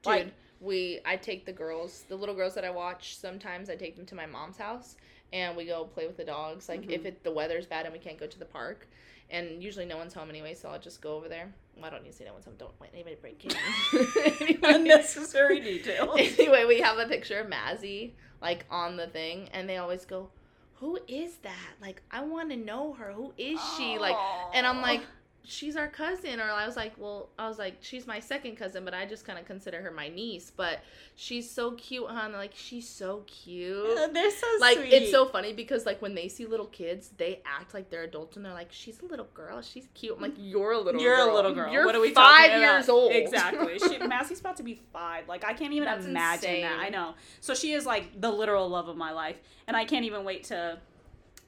Dude, 0.03 0.07
Like- 0.07 0.35
we 0.61 1.01
I 1.05 1.17
take 1.17 1.45
the 1.47 1.53
girls, 1.53 2.05
the 2.09 2.17
little 2.17 2.35
girls 2.35 2.55
that 2.55 2.65
I 2.65 2.71
watch. 2.71 3.17
Sometimes 3.17 3.69
I 3.71 3.75
take 3.77 3.97
them 3.97 4.07
to 4.07 4.15
my 4.15 4.27
mom's 4.27 4.59
house, 4.59 4.97
and 5.33 5.57
we 5.57 5.65
go 5.65 5.85
play 5.85 6.07
with 6.07 6.17
the 6.19 6.25
dogs. 6.25 6.69
Like 6.69 6.83
Mm-hmm. 6.83 6.91
if 6.91 7.07
it, 7.07 7.25
the 7.25 7.33
weather's 7.33 7.67
bad 7.67 7.85
and 7.87 7.93
we 7.93 7.99
can't 7.99 8.19
go 8.19 8.27
to 8.27 8.39
the 8.39 8.45
park, 8.45 8.87
and 9.31 9.63
usually 9.63 9.87
no 9.87 9.97
one's 9.97 10.15
home 10.15 10.29
anyway, 10.29 10.55
so 10.55 10.69
I'll 10.69 10.79
just 10.79 11.01
go 11.01 11.17
over 11.17 11.29
there. 11.29 11.53
Well, 11.77 11.87
I 11.87 11.91
don't 11.91 12.05
need 12.05 12.11
to 12.11 12.17
say 12.17 12.25
no 12.25 12.33
one's 12.33 12.45
home. 12.45 12.55
Don't 12.59 12.73
let 12.81 12.91
anybody 12.93 13.17
break 13.21 13.45
in. 13.45 13.53
anyway, 14.41 14.59
Unnecessary 14.63 15.61
details. 15.61 16.11
anyway, 16.19 16.65
we 16.67 16.81
have 16.81 16.99
a 16.99 17.07
picture 17.07 17.41
of 17.41 17.47
Mazzy 17.47 18.13
like 18.41 18.67
on 18.71 18.97
the 18.97 19.07
thing, 19.07 19.49
and 19.53 19.69
they 19.69 19.79
always 19.79 20.05
go, 20.05 20.29
"Who 20.75 20.99
is 21.09 21.37
that? 21.39 21.75
Like, 21.81 22.03
I 22.11 22.23
want 22.23 22.51
to 22.51 22.57
know 22.57 22.93
her. 22.95 23.13
Who 23.13 23.33
is 23.39 23.61
she? 23.77 23.99
Like." 23.99 24.17
And 24.55 24.67
I'm 24.67 24.83
like, 24.83 25.03
she's 25.45 25.77
our 25.77 25.89
cousin. 25.89 26.41
Or 26.41 26.45
I 26.51 26.67
was 26.67 26.77
like, 26.77 26.93
well, 26.97 27.29
I 27.39 27.49
was 27.49 27.59
like, 27.59 27.77
she's 27.81 28.07
my 28.07 28.21
second 28.21 28.57
cousin, 28.57 28.85
but 28.85 28.95
I 28.95 29.07
just 29.07 29.25
kind 29.25 29.39
of 29.39 29.45
consider 29.45 29.81
her 29.83 29.91
my 29.91 30.09
niece. 30.09 30.51
But 30.55 30.81
she's 31.17 31.51
so 31.51 31.73
cute, 31.73 32.07
huh? 32.09 32.23
And 32.25 32.33
like, 32.35 32.53
she's 32.55 32.89
so 32.89 33.25
cute. 33.27 33.87
they're 34.13 34.31
so 34.31 34.47
Like 34.61 34.79
sweet. 34.79 34.93
it's 34.93 35.11
so 35.11 35.27
funny 35.27 35.53
because 35.53 35.85
like 35.87 36.01
when 36.01 36.15
they 36.15 36.29
see 36.29 36.47
little 36.47 36.67
kids, 36.67 37.11
they 37.17 37.41
act 37.45 37.75
like 37.75 37.91
they're 37.91 38.05
adults 38.05 38.37
and 38.37 38.45
they're 38.45 38.53
like, 38.53 38.73
"She's 38.73 39.01
a 39.01 39.05
little 39.07 39.29
girl. 39.35 39.61
She's 39.63 39.89
cute." 39.95 40.15
I'm 40.17 40.23
like, 40.23 40.35
"You're 40.39 40.73
a 40.73 40.79
little. 40.79 41.01
You're 41.01 41.17
girl. 41.17 41.33
a 41.33 41.35
little 41.35 41.55
girl. 41.55 41.73
You're 41.73 41.85
what 41.87 41.95
are 41.95 42.01
we 42.01 42.13
five 42.15 42.47
talking 42.51 42.63
about? 42.65 42.73
years 42.75 42.89
old. 42.89 43.13
Exactly. 43.13 43.79
She, 43.79 43.99
Mazzy's 43.99 44.41
about 44.41 44.57
to 44.59 44.63
be 44.63 44.81
five. 44.93 45.29
Like 45.29 45.45
I 45.45 45.53
can't 45.55 45.73
even 45.73 45.87
That's 45.87 46.07
imagine 46.07 46.51
insane. 46.51 46.63
that. 46.63 46.79
I 46.79 46.89
know. 46.89 47.15
So 47.41 47.55
she 47.55 47.73
is 47.73 47.85
like 47.87 48.21
the 48.21 48.31
literal 48.31 48.69
love 48.69 48.89
of 48.89 48.97
my 48.97 49.13
life, 49.13 49.37
and 49.67 49.77
I 49.77 49.85
can't 49.85 50.05
even 50.05 50.25
wait 50.25 50.45
to 50.45 50.79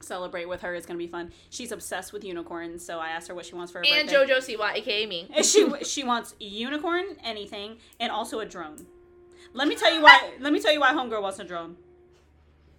celebrate 0.05 0.47
with 0.47 0.61
her. 0.61 0.75
It's 0.75 0.85
gonna 0.85 0.97
be 0.97 1.07
fun. 1.07 1.31
She's 1.49 1.71
obsessed 1.71 2.13
with 2.13 2.23
unicorns, 2.23 2.85
so 2.85 2.99
I 2.99 3.09
asked 3.09 3.27
her 3.27 3.35
what 3.35 3.45
she 3.45 3.55
wants 3.55 3.71
for 3.71 3.79
her 3.79 3.85
and 3.85 4.09
birthday. 4.09 4.33
JoJo 4.33 4.57
Siwa, 4.57 4.73
aka 4.75 5.05
me. 5.05 5.29
And 5.35 5.45
she 5.51 5.67
she 5.83 6.03
wants 6.03 6.35
unicorn, 6.39 7.05
anything, 7.23 7.77
and 7.99 8.11
also 8.11 8.39
a 8.39 8.45
drone. 8.45 8.85
Let 9.53 9.67
me 9.67 9.75
tell 9.75 9.93
you 9.93 10.01
why. 10.01 10.31
let 10.39 10.51
me 10.51 10.59
tell 10.59 10.73
you 10.73 10.79
why 10.79 10.91
homegirl 10.93 11.21
wants 11.21 11.39
a 11.39 11.43
drone. 11.43 11.77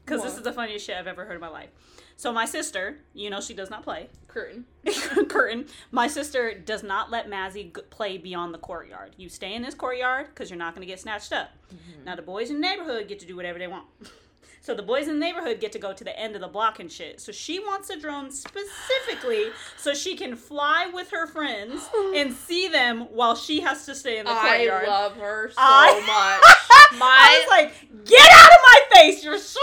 Because 0.05 0.23
this 0.23 0.37
is 0.37 0.43
the 0.43 0.53
funniest 0.53 0.87
shit 0.87 0.97
I've 0.97 1.09
ever 1.09 1.25
heard 1.25 1.35
in 1.35 1.41
my 1.41 1.49
life. 1.49 1.71
So 2.17 2.33
my 2.33 2.47
sister, 2.47 2.99
you 3.13 3.29
know, 3.29 3.41
she 3.41 3.55
does 3.55 3.71
not 3.71 3.83
play. 3.83 4.09
Curtain. 4.29 4.65
Curtain. 5.29 5.67
My 5.91 6.07
sister 6.07 6.55
does 6.55 6.83
not 6.83 7.11
let 7.11 7.29
Mazzy 7.29 7.75
g- 7.75 7.83
play 7.91 8.17
beyond 8.17 8.55
the 8.55 8.59
courtyard. 8.59 9.15
You 9.19 9.29
stay 9.29 9.55
in 9.55 9.63
this 9.63 9.75
courtyard 9.75 10.29
because 10.29 10.49
you're 10.49 10.59
not 10.59 10.75
going 10.75 10.87
to 10.87 10.91
get 10.91 11.01
snatched 11.01 11.33
up. 11.33 11.51
Mm-hmm. 11.75 12.05
Now 12.05 12.17
the 12.17 12.23
boys 12.23 12.49
in 12.51 12.57
the 12.57 12.63
neighborhood 12.63 13.09
get 13.09 13.19
to 13.21 13.27
do 13.27 13.37
whatever 13.37 13.59
they 13.59 13.67
want. 13.67 13.87
So 14.61 14.75
the 14.75 14.83
boys 14.83 15.07
in 15.09 15.15
the 15.21 15.25
neighborhood 15.25 15.61
get 15.61 15.71
to 15.73 15.79
go 15.79 15.93
to 15.93 16.03
the 16.05 16.19
end 16.19 16.35
of 16.35 16.41
the 16.41 16.49
block 16.49 16.81
and 16.81 16.91
shit. 16.91 17.21
So 17.21 17.31
she 17.33 17.61
wants 17.61 17.89
a 17.91 17.99
drone 17.99 18.31
specifically 18.31 19.47
so 19.77 19.95
she 19.95 20.17
can 20.17 20.35
fly 20.37 20.91
with 20.93 21.11
her 21.11 21.27
friends 21.27 21.89
and 22.15 22.33
see 22.33 22.69
them 22.69 23.03
while 23.13 23.35
she 23.37 23.61
has 23.61 23.87
to 23.87 23.95
stay 23.95 24.19
in 24.19 24.25
the 24.27 24.33
I 24.33 24.57
courtyard. 24.67 24.89
love 24.89 25.17
her 25.17 25.49
so 25.51 25.55
I- 25.59 26.01
much. 26.07 26.53
My 27.01 27.07
I 27.09 27.41
was 27.41 27.49
like, 27.51 28.05
get 28.05 28.31
out 28.33 28.51
of 28.53 28.59
my 28.63 28.81
face! 28.93 29.25
You're 29.25 29.39
so 29.39 29.61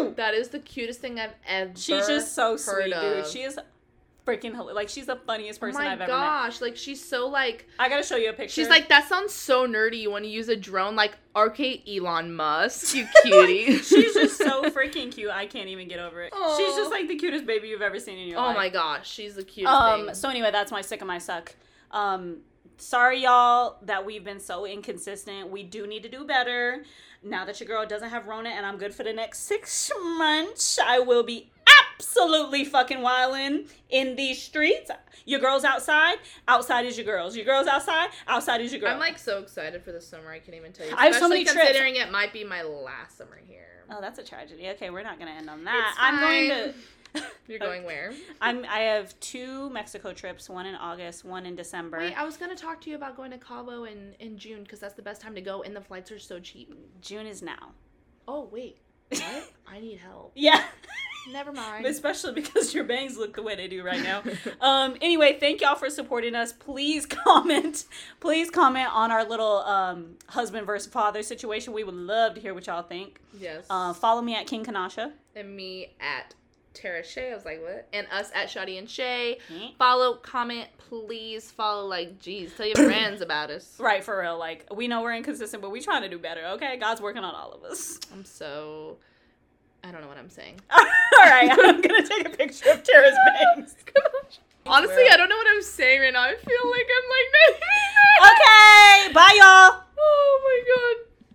cute. 0.00 0.16
that 0.16 0.34
is 0.34 0.48
the 0.48 0.58
cutest 0.58 1.00
thing 1.00 1.20
I've 1.20 1.32
ever. 1.48 1.70
She's 1.76 2.08
just 2.08 2.34
so 2.34 2.56
sweet, 2.56 2.92
dude. 2.92 3.24
She 3.28 3.42
is 3.42 3.56
freaking 4.26 4.52
hilarious. 4.54 4.74
Like 4.74 4.88
she's 4.88 5.06
the 5.06 5.16
funniest 5.16 5.58
Oh 5.58 5.66
person 5.66 5.82
my 5.82 5.92
I've 5.92 6.00
ever 6.00 6.10
met. 6.12 6.18
My 6.18 6.24
gosh, 6.24 6.60
like 6.60 6.76
she's 6.76 7.04
so 7.04 7.28
like 7.28 7.66
I 7.78 7.88
gotta 7.88 8.02
show 8.02 8.16
you 8.16 8.30
a 8.30 8.32
picture. 8.32 8.52
she's 8.52 8.68
like 8.68 8.88
that 8.88 9.08
sounds 9.08 9.32
so 9.32 9.66
nerdy. 9.66 9.98
You 10.00 10.10
want 10.10 10.24
to 10.24 10.30
use 10.30 10.48
a 10.48 10.56
drone 10.56 10.96
like 10.96 11.16
RK 11.36 11.88
Elon 11.88 12.32
Musk, 12.34 12.94
you 12.94 13.06
cutie. 13.22 13.76
She's 13.82 14.14
just 14.14 14.36
so 14.38 14.64
freaking 14.70 15.12
cute. 15.12 15.30
I 15.30 15.46
can't 15.46 15.68
even 15.68 15.86
get 15.88 15.98
over 16.00 16.22
it. 16.22 16.32
Aw. 16.32 16.56
She's 16.58 16.74
just 16.74 16.90
like 16.90 17.06
the 17.08 17.16
cutest 17.16 17.46
baby 17.46 17.68
you've 17.68 17.82
ever 17.82 18.00
seen 18.00 18.18
in 18.18 18.28
your 18.28 18.38
oh 18.38 18.42
life. 18.42 18.56
Oh 18.56 18.58
my 18.58 18.68
gosh, 18.68 19.08
she's 19.10 19.34
the 19.36 19.44
cutest 19.44 19.72
Um. 19.74 20.06
thing. 20.06 20.14
So 20.14 20.28
anyway, 20.28 20.50
that's 20.50 20.72
my 20.72 20.80
sick 20.80 21.00
and 21.00 21.08
my 21.08 21.18
suck. 21.18 21.54
Um. 21.90 22.38
Sorry, 22.76 23.24
y'all, 23.24 23.76
that 23.82 24.06
we've 24.06 24.24
been 24.24 24.40
so 24.40 24.64
inconsistent. 24.64 25.50
We 25.50 25.62
do 25.62 25.86
need 25.86 26.02
to 26.04 26.08
do 26.08 26.24
better. 26.24 26.82
Now 27.22 27.44
that 27.44 27.60
your 27.60 27.66
girl 27.66 27.84
doesn't 27.86 28.08
have 28.08 28.26
Rona 28.26 28.48
and 28.48 28.64
I'm 28.64 28.78
good 28.78 28.94
for 28.94 29.02
the 29.04 29.12
next 29.12 29.40
six 29.40 29.90
months, 30.16 30.78
I 30.82 30.98
will 30.98 31.22
be 31.22 31.50
absolutely 32.00 32.64
fucking 32.64 33.02
wilding 33.02 33.66
in 33.90 34.16
these 34.16 34.42
streets. 34.42 34.90
Your 35.26 35.38
girl's 35.38 35.64
outside. 35.64 36.16
Outside 36.48 36.86
is 36.86 36.96
your 36.96 37.04
girls. 37.04 37.36
Your 37.36 37.44
girl's 37.44 37.66
outside. 37.66 38.08
Outside 38.26 38.62
is 38.62 38.72
your 38.72 38.80
girl. 38.80 38.90
I'm 38.90 38.98
like 38.98 39.18
so 39.18 39.38
excited 39.38 39.82
for 39.82 39.92
the 39.92 40.00
summer. 40.00 40.30
I 40.30 40.38
can't 40.38 40.56
even 40.56 40.72
tell 40.72 40.86
you. 40.86 40.94
I 40.96 41.06
have 41.06 41.16
so 41.16 41.28
many 41.28 41.44
trips. 41.44 41.58
considering 41.58 41.96
it 41.96 42.10
might 42.10 42.32
be 42.32 42.42
my 42.42 42.62
last 42.62 43.18
summer 43.18 43.38
here. 43.46 43.84
oh, 43.90 44.00
that's 44.00 44.18
a 44.18 44.24
tragedy. 44.24 44.68
Okay, 44.70 44.90
we're 44.90 45.02
not 45.02 45.18
gonna 45.18 45.32
end 45.32 45.50
on 45.50 45.64
that. 45.64 45.94
I'm 45.98 46.20
going 46.20 46.48
to. 46.48 46.74
You're 47.48 47.58
going 47.58 47.84
where? 47.84 48.12
I'm. 48.40 48.64
I 48.64 48.80
have 48.80 49.18
two 49.18 49.68
Mexico 49.70 50.12
trips. 50.12 50.48
One 50.48 50.64
in 50.66 50.76
August. 50.76 51.24
One 51.24 51.44
in 51.44 51.56
December. 51.56 51.98
Wait, 51.98 52.14
I 52.14 52.24
was 52.24 52.36
gonna 52.36 52.54
talk 52.54 52.80
to 52.82 52.90
you 52.90 52.94
about 52.96 53.16
going 53.16 53.32
to 53.32 53.38
Cabo 53.38 53.84
in 53.84 54.14
in 54.20 54.38
June 54.38 54.62
because 54.62 54.78
that's 54.78 54.94
the 54.94 55.02
best 55.02 55.20
time 55.20 55.34
to 55.34 55.40
go, 55.40 55.62
and 55.62 55.74
the 55.74 55.80
flights 55.80 56.10
are 56.12 56.20
so 56.20 56.38
cheap. 56.38 56.72
June 57.00 57.26
is 57.26 57.42
now. 57.42 57.72
Oh 58.28 58.48
wait, 58.52 58.78
what? 59.10 59.50
I 59.68 59.80
need 59.80 59.98
help. 59.98 60.32
Yeah. 60.36 60.62
Never 61.28 61.52
mind. 61.52 61.86
Especially 61.86 62.32
because 62.32 62.74
your 62.74 62.84
bangs 62.84 63.16
look 63.16 63.34
the 63.36 63.42
way 63.42 63.54
they 63.56 63.68
do 63.68 63.82
right 63.84 64.02
now. 64.02 64.22
um. 64.60 64.96
Anyway, 65.00 65.36
thank 65.38 65.60
y'all 65.60 65.74
for 65.76 65.90
supporting 65.90 66.34
us. 66.34 66.52
Please 66.52 67.06
comment. 67.24 67.84
Please 68.20 68.50
comment 68.50 68.88
on 68.92 69.10
our 69.10 69.24
little 69.24 69.58
um 69.60 70.16
husband 70.26 70.66
versus 70.66 70.90
father 70.92 71.22
situation. 71.22 71.72
We 71.72 71.84
would 71.84 71.94
love 71.94 72.34
to 72.34 72.40
hear 72.40 72.54
what 72.54 72.66
y'all 72.66 72.82
think. 72.82 73.20
yes. 73.38 73.66
Uh, 73.70 73.92
follow 73.92 74.22
me 74.22 74.34
at 74.34 74.46
King 74.46 74.64
Kanasha. 74.64 75.12
and 75.36 75.54
me 75.56 75.92
at 76.00 76.34
Tara 76.72 77.04
Shay. 77.04 77.32
I 77.32 77.34
was 77.34 77.44
like, 77.44 77.60
what? 77.62 77.88
And 77.92 78.06
us 78.12 78.30
at 78.34 78.48
Shawty 78.48 78.78
and 78.78 78.88
Shea. 78.88 79.38
Mhm. 79.52 79.76
Follow, 79.76 80.14
comment, 80.14 80.68
please 80.78 81.50
follow. 81.50 81.86
Like, 81.86 82.18
geez, 82.20 82.54
tell 82.56 82.66
your 82.66 82.76
friends 82.76 83.20
about 83.20 83.50
us. 83.50 83.74
Right, 83.78 84.02
for 84.04 84.20
real. 84.20 84.38
Like, 84.38 84.66
we 84.74 84.86
know 84.88 85.02
we're 85.02 85.14
inconsistent, 85.14 85.62
but 85.62 85.70
we 85.70 85.80
trying 85.80 86.02
to 86.02 86.08
do 86.08 86.18
better, 86.18 86.44
okay? 86.54 86.76
God's 86.78 87.00
working 87.00 87.24
on 87.24 87.34
all 87.34 87.52
of 87.52 87.64
us. 87.64 87.98
I'm 88.12 88.24
so. 88.24 88.98
I 89.82 89.90
don't 89.90 90.02
know 90.02 90.08
what 90.08 90.18
I'm 90.18 90.30
saying. 90.30 90.60
all 90.70 90.78
right, 91.24 91.50
I'm 91.50 91.80
gonna 91.80 92.06
take 92.06 92.26
a 92.26 92.30
picture 92.30 92.70
of 92.70 92.82
Tara's 92.82 93.14
oh 93.20 93.54
bangs. 93.56 93.74
Honestly, 94.66 95.04
I 95.10 95.16
don't 95.16 95.28
know 95.28 95.36
what 95.36 95.46
I'm 95.48 95.62
saying 95.62 96.00
right 96.00 96.12
now. 96.12 96.22
I 96.22 96.34
feel 96.36 96.70
like 96.70 96.86
I'm 96.96 97.08
like 97.10 97.30
Okay, 98.32 99.12
bye, 99.14 99.34
y'all. 99.36 99.82
Oh 99.98 101.06